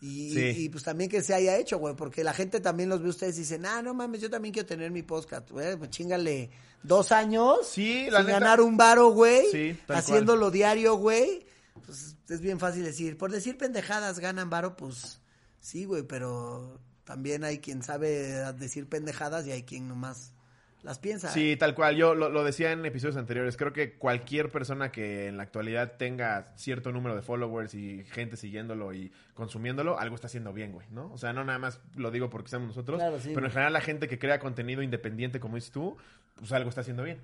Y, 0.00 0.32
Sí. 0.32 0.40
y, 0.64 0.68
pues 0.68 0.84
también 0.84 1.10
que 1.10 1.22
se 1.22 1.34
haya 1.34 1.56
hecho, 1.56 1.78
güey, 1.78 1.96
porque 1.96 2.22
la 2.22 2.32
gente 2.32 2.60
también 2.60 2.88
los 2.88 3.00
ve 3.00 3.08
a 3.08 3.10
ustedes 3.10 3.36
y 3.36 3.40
dicen, 3.40 3.66
ah, 3.66 3.82
no 3.82 3.94
mames, 3.94 4.20
yo 4.20 4.30
también 4.30 4.52
quiero 4.54 4.66
tener 4.68 4.90
mi 4.92 5.02
podcast, 5.02 5.50
güey, 5.50 5.76
pues 5.76 5.90
chingale 5.90 6.50
dos 6.84 7.10
años 7.10 7.66
Sí, 7.66 8.06
la 8.08 8.18
sin 8.18 8.26
neta. 8.28 8.38
ganar 8.38 8.60
un 8.60 8.76
varo, 8.76 9.08
güey, 9.08 9.46
Sí, 9.50 9.76
haciéndolo 9.88 10.52
diario, 10.52 10.94
güey, 10.94 11.44
pues 11.84 12.14
es 12.28 12.40
bien 12.40 12.58
fácil 12.58 12.84
decir, 12.84 13.16
por 13.16 13.30
decir 13.30 13.56
pendejadas 13.56 14.20
ganan 14.20 14.50
varo, 14.50 14.76
pues 14.76 15.20
sí, 15.60 15.84
güey, 15.84 16.02
pero 16.02 16.80
también 17.04 17.44
hay 17.44 17.58
quien 17.58 17.82
sabe 17.82 18.08
decir 18.54 18.88
pendejadas 18.88 19.46
y 19.46 19.52
hay 19.52 19.62
quien 19.62 19.88
nomás 19.88 20.32
las 20.82 20.98
piensa. 20.98 21.30
Sí, 21.30 21.56
tal 21.56 21.74
cual. 21.74 21.96
Yo 21.96 22.14
lo, 22.14 22.28
lo 22.28 22.44
decía 22.44 22.70
en 22.72 22.84
episodios 22.84 23.16
anteriores. 23.16 23.56
Creo 23.56 23.72
que 23.72 23.94
cualquier 23.94 24.50
persona 24.50 24.92
que 24.92 25.26
en 25.26 25.36
la 25.36 25.42
actualidad 25.42 25.96
tenga 25.96 26.46
cierto 26.56 26.92
número 26.92 27.16
de 27.16 27.22
followers 27.22 27.74
y 27.74 28.04
gente 28.04 28.36
siguiéndolo 28.36 28.92
y 28.92 29.12
consumiéndolo, 29.34 29.98
algo 29.98 30.14
está 30.14 30.28
haciendo 30.28 30.52
bien, 30.52 30.72
güey, 30.72 30.86
¿no? 30.90 31.12
O 31.12 31.18
sea, 31.18 31.32
no 31.32 31.44
nada 31.44 31.58
más 31.58 31.80
lo 31.96 32.10
digo 32.10 32.30
porque 32.30 32.46
estamos 32.46 32.68
nosotros, 32.68 32.98
Claro, 32.98 33.18
sí, 33.18 33.32
pero 33.34 33.46
en 33.46 33.52
general 33.52 33.72
la 33.72 33.80
gente 33.80 34.06
que 34.08 34.18
crea 34.18 34.38
contenido 34.38 34.82
independiente, 34.82 35.40
como 35.40 35.56
dices 35.56 35.70
tú, 35.70 35.96
pues 36.36 36.52
algo 36.52 36.68
está 36.68 36.82
haciendo 36.82 37.02
bien. 37.02 37.20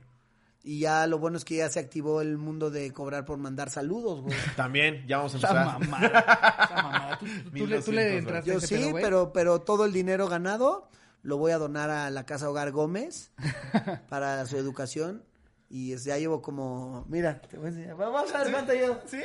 Y 0.66 0.81
ya 0.81 1.07
lo 1.07 1.19
bueno 1.19 1.36
es 1.36 1.45
que 1.45 1.57
ya 1.57 1.69
se 1.69 1.78
activó 1.78 2.23
el 2.23 2.39
mundo 2.39 2.70
de 2.70 2.91
cobrar 2.91 3.27
por 3.27 3.36
mandar 3.36 3.69
saludos, 3.69 4.23
güey. 4.23 4.35
También, 4.57 5.05
ya 5.07 5.19
vamos 5.19 5.35
a 5.35 5.36
Esa 5.39 5.49
empezar. 5.51 5.78
mamada. 5.81 6.07
Esa 6.65 6.82
mamada. 6.82 7.19
¿Tú, 7.19 7.27
tú- 7.27 7.32
tú 7.59 7.66
le, 7.66 7.82
tú 7.82 7.93
le 7.93 8.03
1200, 8.05 8.19
entraste 8.19 8.51
a 8.51 8.55
Yo 8.55 8.59
ese 8.59 8.66
sí, 8.78 8.91
pero, 8.95 9.32
pero 9.35 9.61
todo 9.61 9.85
el 9.85 9.93
dinero 9.93 10.27
ganado 10.28 10.89
lo 11.23 11.36
voy 11.36 11.53
a 11.53 11.59
donar 11.59 11.91
a 11.91 12.09
la 12.11 12.24
Casa 12.27 12.49
Hogar 12.49 12.70
Gómez 12.73 13.31
para 14.09 14.45
su 14.47 14.57
educación. 14.57 15.23
Y 15.69 15.97
ya 15.97 16.16
llevo 16.19 16.41
como, 16.41 17.05
mira, 17.09 17.41
te 17.43 17.57
voy 17.57 17.66
a 17.66 17.69
enseñar. 17.70 17.97
Vamos 17.97 18.32
a 18.32 18.45
ver 18.45 18.53
cuánto 18.53 18.73
llevo. 18.73 18.99
Sí, 19.07 19.20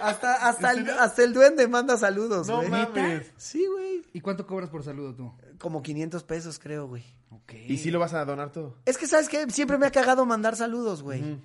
Hasta, 0.00 0.48
hasta, 0.48 0.72
el, 0.72 0.90
hasta 0.90 1.22
el 1.22 1.32
duende 1.32 1.68
manda 1.68 1.96
saludos, 1.96 2.48
no 2.48 2.56
güey. 2.56 2.68
mames. 2.70 3.30
Sí, 3.36 3.64
güey. 3.66 4.02
¿Y 4.12 4.20
cuánto 4.20 4.46
cobras 4.46 4.68
por 4.70 4.82
saludo 4.82 5.14
tú? 5.14 5.32
Como 5.58 5.82
500 5.82 6.22
pesos, 6.24 6.58
creo, 6.58 6.86
güey. 6.88 7.04
Ok. 7.30 7.54
¿Y 7.68 7.78
si 7.78 7.90
lo 7.90 7.98
vas 7.98 8.14
a 8.14 8.24
donar 8.24 8.50
todo? 8.52 8.76
Es 8.84 8.98
que, 8.98 9.06
¿sabes 9.06 9.28
qué? 9.28 9.48
Siempre 9.50 9.78
me 9.78 9.86
ha 9.86 9.90
cagado 9.90 10.24
mandar 10.26 10.56
saludos, 10.56 11.02
güey. 11.02 11.38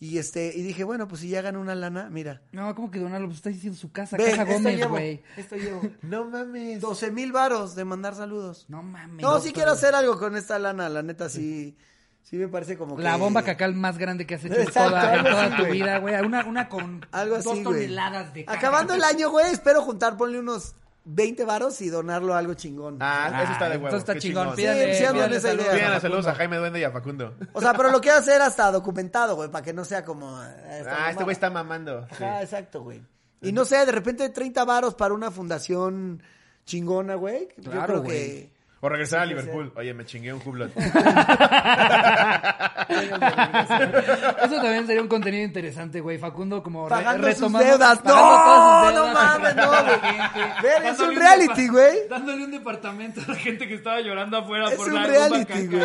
Y 0.00 0.18
este, 0.18 0.52
y 0.54 0.62
dije, 0.62 0.84
bueno, 0.84 1.08
pues 1.08 1.22
si 1.22 1.28
ya 1.28 1.42
gano 1.42 1.60
una 1.60 1.74
lana, 1.74 2.08
mira. 2.08 2.40
No, 2.52 2.72
¿cómo 2.76 2.88
que 2.90 3.00
donarlo? 3.00 3.26
Pues 3.26 3.38
está 3.38 3.50
diciendo 3.50 3.76
su 3.76 3.90
casa, 3.90 4.16
Ve, 4.16 4.30
Casa 4.30 4.42
esto 4.42 4.54
Gómez, 4.54 4.88
güey. 4.88 5.22
Esto 5.36 5.56
llevo. 5.56 5.82
No 6.02 6.24
mames. 6.26 6.80
12 6.80 7.10
mil 7.10 7.32
varos 7.32 7.74
de 7.74 7.84
mandar 7.84 8.14
saludos. 8.14 8.66
No 8.68 8.82
mames. 8.82 9.22
No, 9.22 9.40
sí 9.40 9.52
quiero 9.52 9.72
hacer 9.72 9.94
algo 9.96 10.16
con 10.18 10.36
esta 10.36 10.58
lana, 10.58 10.88
la 10.88 11.02
neta, 11.02 11.28
sí. 11.28 11.76
Sí 12.22 12.36
me 12.36 12.46
parece 12.46 12.76
como 12.76 12.94
que... 12.96 13.02
La 13.02 13.16
bomba 13.16 13.42
cacal 13.42 13.74
más 13.74 13.96
grande 13.96 14.26
que 14.26 14.34
has 14.34 14.44
hecho 14.44 14.54
en 14.54 14.62
Exacto, 14.62 14.90
toda, 14.90 15.14
en 15.16 15.24
toda 15.24 15.44
así, 15.46 15.56
tu 15.56 15.62
güey. 15.62 15.72
vida, 15.72 15.98
güey. 15.98 16.14
Una, 16.16 16.44
una 16.44 16.68
con 16.68 17.06
Algo 17.10 17.36
así, 17.36 17.44
dos 17.44 17.54
güey. 17.54 17.64
toneladas 17.64 18.34
de 18.34 18.44
caca. 18.44 18.58
Acabando 18.58 18.92
el 18.94 19.02
año, 19.02 19.30
güey, 19.30 19.50
espero 19.50 19.80
juntar, 19.82 20.16
ponle 20.18 20.38
unos 20.38 20.74
20 21.10 21.44
varos 21.44 21.80
y 21.80 21.88
donarlo 21.88 22.34
a 22.34 22.38
algo 22.38 22.54
chingón. 22.54 22.98
Ah, 23.00 23.40
eso 23.42 23.52
está 23.52 23.64
de 23.70 23.76
huevo. 23.76 23.86
Entonces 23.88 24.00
está 24.00 24.14
qué 24.14 24.20
chingón. 24.20 24.42
chingón. 24.44 24.56
Pídale, 24.56 24.94
Sí, 24.94 25.02
esa 25.04 25.12
saludos 25.14 25.42
idea. 25.66 25.72
Pídanle 25.74 25.96
a 25.96 26.00
saludos 26.00 26.26
a 26.26 26.30
Facundo. 26.30 26.36
Jaime 26.38 26.56
Duende 26.58 26.80
y 26.80 26.84
a 26.84 26.90
Facundo. 26.90 27.34
O 27.54 27.60
sea, 27.60 27.72
pero 27.74 27.90
lo 27.90 28.00
quiero 28.00 28.18
hacer 28.18 28.40
hasta 28.42 28.70
documentado, 28.70 29.34
güey, 29.36 29.50
para 29.50 29.64
que 29.64 29.72
no 29.72 29.84
sea 29.84 30.04
como... 30.04 30.42
eh, 30.44 30.84
Ah, 30.86 31.10
este 31.10 31.24
güey 31.24 31.32
está 31.32 31.48
mamando. 31.50 32.06
Sí. 32.16 32.22
Ajá, 32.24 32.42
exacto, 32.42 32.82
güey. 32.82 33.00
Y 33.40 33.52
no 33.52 33.64
sé, 33.64 33.84
de 33.86 33.92
repente 33.92 34.28
30 34.28 34.64
varos 34.64 34.94
para 34.94 35.14
una 35.14 35.30
fundación 35.30 36.22
chingona, 36.66 37.14
güey. 37.14 37.48
Yo 37.56 37.70
Claro, 37.70 37.86
creo 37.86 38.02
güey. 38.02 38.16
que... 38.18 38.57
O 38.80 38.88
regresar 38.88 39.20
a 39.20 39.26
Liverpool. 39.26 39.72
Oye, 39.76 39.92
me 39.92 40.06
chingué 40.06 40.32
un 40.32 40.40
hublot. 40.44 40.70
Eso 40.78 40.90
también 44.56 44.86
sería 44.86 45.02
un 45.02 45.08
contenido 45.08 45.44
interesante, 45.44 46.00
güey. 46.00 46.16
Facundo 46.18 46.62
como 46.62 46.88
re- 46.88 46.94
Pagando 46.96 47.26
sus 47.28 47.36
retomando- 47.36 47.66
deudas. 47.66 47.98
pagando 47.98 48.14
No, 48.14 48.44
todas 48.44 48.86
sus 48.86 48.94
no 48.94 49.04
deudas, 49.06 49.14
mames, 49.14 49.56
no, 49.56 49.62
contratando 49.62 49.92
a 49.92 49.96
güey. 49.98 50.10
Ver, 50.62 50.86
es 50.86 51.00
un 51.00 51.14
reality, 51.16 51.68
güey. 51.68 52.08
Dándole 52.08 52.44
un 52.44 52.50
departamento 52.52 53.20
a 53.20 53.24
la 53.32 53.38
gente 53.38 53.66
que 53.68 53.74
estaba 53.74 54.00
llorando 54.00 54.38
afuera 54.38 54.68
Es 54.70 54.76
por 54.76 54.88
un 54.88 54.94
la 54.94 55.00
bomba 55.02 55.12
reality, 55.28 55.66
güey. 55.66 55.82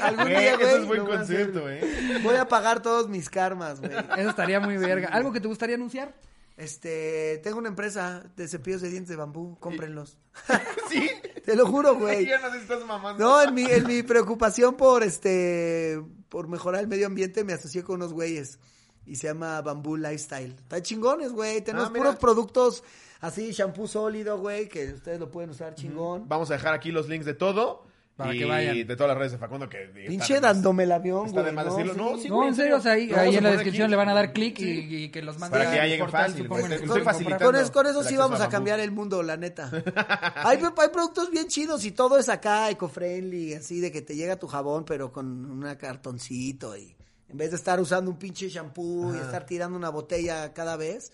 Algún 0.00 0.24
Güey, 0.24 0.38
día, 0.38 0.50
eso 0.52 0.58
güey. 0.60 0.74
es 0.76 0.86
buen 0.86 1.06
concepto, 1.06 1.68
eh. 1.70 2.20
Voy 2.22 2.36
a 2.36 2.44
pagar 2.46 2.80
todos 2.80 3.08
mis 3.08 3.28
karmas, 3.30 3.80
güey. 3.80 3.92
Eso 4.18 4.28
estaría 4.30 4.60
muy 4.60 4.76
verga. 4.76 5.08
¿Algo 5.08 5.32
que 5.32 5.40
te 5.40 5.48
gustaría 5.48 5.74
anunciar? 5.76 6.12
Este, 6.60 7.38
tengo 7.42 7.56
una 7.58 7.68
empresa 7.70 8.22
de 8.36 8.46
cepillos 8.46 8.82
de 8.82 8.90
dientes 8.90 9.08
de 9.08 9.16
bambú, 9.16 9.56
cómprenlos. 9.58 10.18
Sí. 10.90 11.08
Te 11.44 11.56
lo 11.56 11.66
juro, 11.66 11.94
güey. 11.96 12.26
Ya 12.26 12.38
no 12.38 12.50
sé 12.50 12.56
si 12.56 12.62
estás 12.62 12.84
mamando. 12.84 13.24
No, 13.24 13.40
en 13.42 13.54
mi, 13.54 13.64
en 13.64 13.86
mi 13.86 14.02
preocupación 14.02 14.76
por 14.76 15.02
este, 15.02 16.00
por 16.28 16.48
mejorar 16.48 16.82
el 16.82 16.86
medio 16.88 17.06
ambiente, 17.06 17.44
me 17.44 17.54
asocié 17.54 17.82
con 17.82 17.96
unos 17.96 18.12
güeyes. 18.12 18.58
Y 19.06 19.16
se 19.16 19.28
llama 19.28 19.60
Bamboo 19.62 19.96
Lifestyle. 19.96 20.52
Está 20.52 20.82
chingones, 20.82 21.32
güey. 21.32 21.62
Tenemos 21.62 21.88
Ah, 21.88 21.92
puros 21.94 22.16
productos 22.16 22.84
así, 23.20 23.52
shampoo 23.52 23.88
sólido, 23.88 24.38
güey, 24.38 24.68
que 24.68 24.92
ustedes 24.92 25.18
lo 25.18 25.30
pueden 25.30 25.50
usar 25.50 25.74
chingón. 25.74 26.28
Vamos 26.28 26.50
a 26.50 26.54
dejar 26.54 26.74
aquí 26.74 26.92
los 26.92 27.08
links 27.08 27.24
de 27.26 27.34
todo. 27.34 27.86
Para 28.24 28.34
y 28.34 28.38
que 28.38 28.44
vayan. 28.44 28.86
de 28.86 28.96
todas 28.96 29.08
las 29.08 29.18
redes 29.18 29.32
de 29.32 29.38
Facundo 29.38 29.68
que 29.68 29.78
Pinche 30.06 30.40
dándome 30.40 30.84
el 30.84 30.92
avión, 30.92 31.26
está 31.26 31.42
de 31.42 31.52
más 31.52 31.66
¿no? 31.66 31.76
decirlo. 31.76 31.94
No, 31.94 32.18
Sí. 32.18 32.28
No, 32.28 32.36
güey, 32.36 32.48
en 32.48 32.54
serio, 32.54 32.76
o 32.76 32.80
sea, 32.80 32.92
ahí, 32.92 33.10
ahí 33.12 33.36
en 33.36 33.44
la 33.44 33.50
descripción 33.50 33.84
aquí. 33.86 33.90
le 33.90 33.96
van 33.96 34.08
a 34.08 34.14
dar 34.14 34.32
clic 34.32 34.58
y, 34.60 34.62
Sí. 34.64 34.86
y 35.04 35.08
que 35.10 35.22
los 35.22 35.38
mande 35.38 35.58
Para 35.58 35.70
que 35.70 35.76
ya 35.76 35.84
lleguen 35.84 36.00
portal, 36.00 36.30
fácil, 36.30 36.48
que 36.48 36.74
Estoy 36.74 36.88
compra. 36.88 37.04
facilitando. 37.12 37.44
Con, 37.46 37.56
es- 37.56 37.70
con 37.70 37.86
eso 37.86 38.02
sí 38.04 38.16
vamos 38.16 38.40
a 38.40 38.44
a 38.44 38.48
cambiar 38.48 38.80
el 38.80 38.90
mundo, 38.90 39.22
la 39.22 39.36
neta. 39.36 39.70
hay, 40.36 40.58
hay 40.58 40.88
productos 40.90 41.30
bien 41.30 41.46
chidos 41.48 41.84
y 41.84 41.92
todo 41.92 42.18
es 42.18 42.28
acá 42.28 42.68
eco-friendly, 42.70 43.54
así 43.54 43.80
de 43.80 43.90
que 43.92 44.02
te 44.02 44.14
llega 44.16 44.36
tu 44.36 44.46
jabón, 44.48 44.84
pero 44.84 45.12
con 45.12 45.26
un 45.50 45.74
cartoncito 45.76 46.76
y 46.76 46.94
en 47.28 47.36
vez 47.36 47.50
de 47.50 47.56
estar 47.56 47.78
usando 47.80 48.10
un 48.10 48.18
pinche 48.18 48.48
shampoo 48.48 49.14
y 49.14 49.18
estar 49.18 49.46
tirando 49.46 49.76
una 49.76 49.88
botella 49.90 50.52
cada 50.52 50.76
vez. 50.76 51.12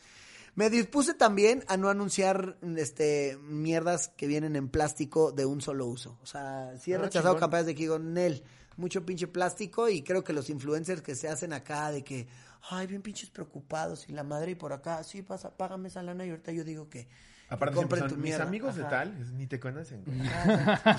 Me 0.56 0.70
dispuse 0.70 1.14
también 1.14 1.62
a 1.68 1.76
no 1.76 1.88
anunciar 1.90 2.56
este 2.76 3.38
mierdas 3.42 4.08
que 4.16 4.26
vienen 4.26 4.56
en 4.56 4.68
plástico 4.68 5.30
de 5.30 5.44
un 5.46 5.60
solo 5.60 5.86
uso. 5.86 6.18
O 6.22 6.26
sea, 6.26 6.72
sí 6.80 6.92
he 6.92 6.96
Ah, 6.96 6.98
rechazado 6.98 7.36
campañas 7.36 7.66
de 7.66 7.74
que 7.74 7.82
digo, 7.82 7.98
Nel, 7.98 8.42
mucho 8.76 9.04
pinche 9.06 9.26
plástico 9.28 9.88
y 9.88 10.02
creo 10.02 10.24
que 10.24 10.32
los 10.32 10.48
influencers 10.50 11.02
que 11.02 11.14
se 11.14 11.28
hacen 11.28 11.52
acá 11.52 11.90
de 11.90 12.02
que, 12.02 12.26
ay, 12.70 12.86
bien 12.86 13.02
pinches 13.02 13.28
preocupados 13.30 14.08
y 14.08 14.12
la 14.12 14.24
madre 14.24 14.52
y 14.52 14.54
por 14.54 14.72
acá, 14.72 15.02
sí, 15.04 15.22
pasa, 15.22 15.50
págame 15.56 15.88
esa 15.88 16.02
lana 16.02 16.24
y 16.26 16.30
ahorita 16.30 16.52
yo 16.52 16.64
digo 16.64 16.88
que, 16.88 17.06
Aparte, 17.50 17.74
compren 17.76 18.00
siempre 18.00 18.16
tu 18.16 18.20
mis 18.22 18.30
mierda". 18.30 18.44
amigos 18.46 18.76
de 18.76 18.84
tal 18.84 19.36
ni 19.36 19.46
te 19.46 19.60
conocen. 19.60 20.02
güey. 20.04 20.18
Mis 20.20 20.30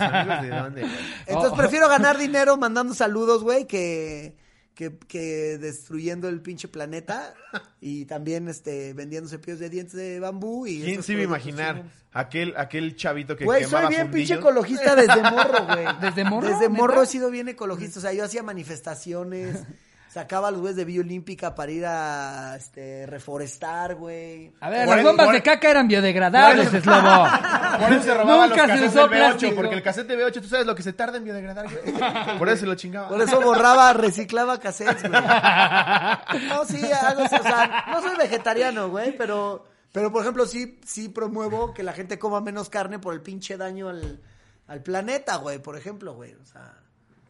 amigos 0.02 0.42
de 0.44 0.50
dónde, 0.50 0.82
güey. 0.82 0.94
Entonces 1.26 1.52
Oh. 1.54 1.58
prefiero 1.58 1.90
ganar 1.90 2.18
dinero 2.18 2.58
mandando 2.58 2.94
saludos, 2.94 3.44
güey, 3.44 3.66
que, 3.68 4.38
que, 4.78 4.96
que 5.08 5.58
destruyendo 5.58 6.30
el 6.30 6.40
pinche 6.40 6.68
planeta 6.68 7.34
y 7.82 8.06
también 8.06 8.48
este 8.48 8.94
vendiendo 8.94 9.28
cepillos 9.28 9.58
de 9.58 9.72
dientes 9.72 9.96
de 9.96 10.20
bambú 10.20 10.68
y 10.68 10.84
¿Quién 10.84 11.02
se 11.02 11.14
iba 11.14 11.22
a 11.22 11.26
imaginar 11.26 11.84
aquel, 12.14 12.54
aquel 12.56 12.96
chavito 12.96 13.36
que 13.36 13.44
Güey, 13.44 13.64
soy 13.64 13.88
bien 13.88 14.12
pinche 14.12 14.36
ecologista 14.36 14.96
desde 14.96 15.20
morro, 15.24 15.66
güey. 15.66 15.86
¿Desde 16.02 16.24
morro, 16.24 16.48
Desde 16.48 16.70
morro 16.70 16.94
neta? 16.94 17.04
he 17.06 17.08
sido 17.08 17.32
bien 17.32 17.50
ecologista. 17.50 17.98
O 17.98 18.02
sea, 18.04 18.14
yo 18.14 18.24
hacía 18.24 18.44
manifestaciones, 18.44 19.64
sacaba 20.10 20.48
a 20.48 20.52
los 20.52 20.62
güeyes 20.62 20.76
de 20.78 20.86
Villa 20.86 21.02
Olímpica 21.02 21.54
para 21.54 21.72
ir 21.72 21.86
a 21.86 22.56
este, 22.56 23.06
reforestar, 23.08 23.96
güey. 23.96 24.52
A 24.62 24.70
ver, 24.70 24.86
Por 24.86 24.96
las 24.96 25.00
eso- 25.00 25.08
bombas 25.10 25.26
por- 25.28 25.36
de 25.36 25.44
caca 25.44 25.70
eran 25.70 25.88
biodegradables, 25.88 26.70
por- 26.70 26.82
Slobo. 26.82 27.28
Por 27.78 27.94
eso 27.94 28.04
se 28.04 28.14
robaban 28.16 28.50
Nunca 28.50 28.56
los 28.56 28.56
se 28.56 28.68
cassettes 28.68 28.90
usó 28.90 29.00
del 29.02 29.10
B8, 29.10 29.18
plástico. 29.28 29.56
porque 29.56 29.76
el 29.76 29.84
cassette 29.84 30.08
de 30.08 30.18
B8, 30.18 30.42
tú 30.42 30.48
sabes 30.48 30.66
lo 30.66 30.74
que 30.76 30.82
se 30.84 30.94
tarda 30.94 31.18
en 31.18 31.24
biodegradar, 31.26 31.66
güey. 31.70 31.94
Por 32.40 32.50
eso 32.50 32.62
se 32.62 32.66
lo 32.66 32.76
chingaba. 32.76 33.10
Por 33.10 33.22
eso 33.22 33.40
borraba, 33.42 33.94
reciclaba 33.94 34.60
cassettes, 34.60 35.02
güey. 35.10 35.22
No, 36.50 36.66
sí, 36.66 36.82
algo 36.92 37.22
así, 37.24 37.36
o 37.36 37.44
sea, 37.44 37.86
no 37.92 38.02
soy 38.02 38.18
vegetariano, 38.18 38.90
güey, 38.90 39.16
pero, 39.18 39.66
pero 39.92 40.12
por 40.12 40.22
ejemplo, 40.24 40.46
sí, 40.46 40.80
sí 40.86 41.10
promuevo 41.10 41.74
que 41.74 41.84
la 41.84 41.94
gente 41.94 42.18
coma 42.18 42.42
menos 42.42 42.70
carne 42.70 42.98
por 43.00 43.14
el 43.14 43.22
pinche 43.22 43.58
daño 43.58 43.90
al, 43.90 44.20
al 44.68 44.82
planeta, 44.82 45.36
güey, 45.38 45.60
por 45.60 45.78
ejemplo, 45.78 46.14
güey, 46.16 46.34
o 46.36 46.46
sea. 46.46 46.74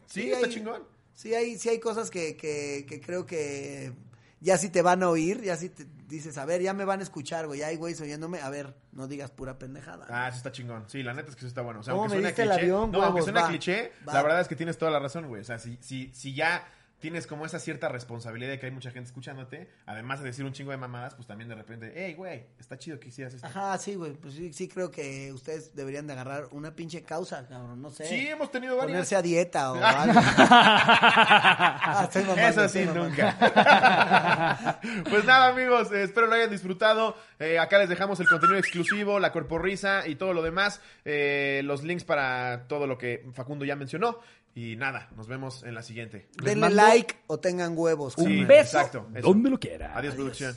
Sí, 0.06 0.30
está 0.32 0.46
hay- 0.46 0.52
chingón. 0.54 0.82
Sí 1.18 1.34
hay, 1.34 1.58
sí 1.58 1.68
hay 1.68 1.80
cosas 1.80 2.12
que, 2.12 2.36
que, 2.36 2.86
que 2.88 3.00
creo 3.00 3.26
que 3.26 3.92
ya 4.38 4.56
si 4.56 4.68
te 4.68 4.82
van 4.82 5.02
a 5.02 5.08
oír, 5.08 5.42
ya 5.42 5.56
si 5.56 5.68
te 5.68 5.84
dices, 6.06 6.38
a 6.38 6.44
ver, 6.44 6.62
ya 6.62 6.72
me 6.74 6.84
van 6.84 7.00
a 7.00 7.02
escuchar, 7.02 7.48
güey, 7.48 7.60
hay 7.64 7.74
güeyes 7.74 8.00
oyéndome, 8.00 8.40
a 8.40 8.48
ver, 8.50 8.76
no 8.92 9.08
digas 9.08 9.32
pura 9.32 9.58
pendejada. 9.58 10.06
Ah, 10.08 10.28
eso 10.28 10.36
está 10.36 10.52
chingón. 10.52 10.84
Sí, 10.88 11.02
la 11.02 11.14
neta 11.14 11.30
es 11.30 11.34
que 11.34 11.40
eso 11.40 11.48
está 11.48 11.62
bueno. 11.62 11.80
O 11.80 11.82
sea, 11.82 11.92
¿Cómo 11.92 12.04
aunque 12.04 12.18
el 12.18 12.32
cliché. 12.32 12.52
avión, 12.52 12.92
no, 12.92 13.02
aunque 13.02 13.32
Va, 13.32 13.48
cliché, 13.48 13.90
va. 14.06 14.12
la 14.12 14.22
verdad 14.22 14.42
es 14.42 14.46
que 14.46 14.54
tienes 14.54 14.78
toda 14.78 14.92
la 14.92 15.00
razón, 15.00 15.26
güey. 15.26 15.40
O 15.40 15.44
sea, 15.44 15.58
si, 15.58 15.76
si, 15.80 16.14
si 16.14 16.34
ya 16.34 16.64
tienes 17.00 17.26
como 17.26 17.46
esa 17.46 17.58
cierta 17.58 17.88
responsabilidad 17.88 18.50
de 18.50 18.58
que 18.58 18.66
hay 18.66 18.72
mucha 18.72 18.90
gente 18.90 19.06
escuchándote, 19.08 19.68
además 19.86 20.18
de 20.20 20.26
decir 20.26 20.44
un 20.44 20.52
chingo 20.52 20.70
de 20.72 20.76
mamadas, 20.76 21.14
pues 21.14 21.26
también 21.26 21.48
de 21.48 21.54
repente, 21.54 21.92
hey, 21.94 22.14
güey, 22.14 22.46
está 22.58 22.76
chido 22.78 22.98
que 22.98 23.08
hicieras 23.08 23.34
esto. 23.34 23.46
Ajá, 23.46 23.78
sí, 23.78 23.94
güey, 23.94 24.12
pues 24.14 24.34
sí, 24.34 24.52
sí 24.52 24.68
creo 24.68 24.90
que 24.90 25.32
ustedes 25.32 25.74
deberían 25.74 26.06
de 26.06 26.14
agarrar 26.14 26.48
una 26.50 26.74
pinche 26.74 27.02
causa, 27.02 27.46
cabrón, 27.46 27.80
no 27.80 27.90
sé. 27.90 28.06
Sí, 28.06 28.26
hemos 28.28 28.50
tenido 28.50 28.76
varias. 28.76 28.92
Ponerse 28.92 29.16
a 29.16 29.22
dieta 29.22 29.72
o 29.72 29.74
algo. 29.82 30.20
Ah, 30.20 32.02
estoy 32.04 32.24
mamando, 32.24 32.64
Eso 32.64 32.68
sí, 32.68 32.84
nunca. 32.86 34.80
pues 35.10 35.24
nada, 35.24 35.48
amigos, 35.48 35.92
eh, 35.92 36.02
espero 36.02 36.26
lo 36.26 36.34
hayan 36.34 36.50
disfrutado. 36.50 37.16
Eh, 37.38 37.58
acá 37.58 37.78
les 37.78 37.88
dejamos 37.88 38.18
el 38.20 38.28
contenido 38.28 38.58
exclusivo, 38.58 39.20
la 39.20 39.32
corporrisa 39.32 40.06
y 40.06 40.16
todo 40.16 40.32
lo 40.32 40.42
demás. 40.42 40.80
eh, 41.04 41.62
los 41.64 41.82
links 41.82 42.04
para 42.04 42.66
todo 42.68 42.86
lo 42.86 42.98
que 42.98 43.24
Facundo 43.34 43.64
ya 43.64 43.76
mencionó. 43.76 44.18
Y 44.58 44.74
nada, 44.74 45.08
nos 45.14 45.28
vemos 45.28 45.62
en 45.62 45.72
la 45.72 45.82
siguiente. 45.82 46.28
Denle 46.42 46.56
mando 46.62 46.74
like 46.82 47.14
o 47.28 47.38
tengan 47.38 47.74
huevos. 47.78 48.18
Un 48.18 48.24
Sí, 48.26 48.44
beso 48.44 48.78
exacto, 48.78 49.06
eso. 49.14 49.28
donde 49.28 49.50
lo 49.50 49.60
quiera. 49.60 49.96
Adiós, 49.96 50.16
producción. 50.16 50.56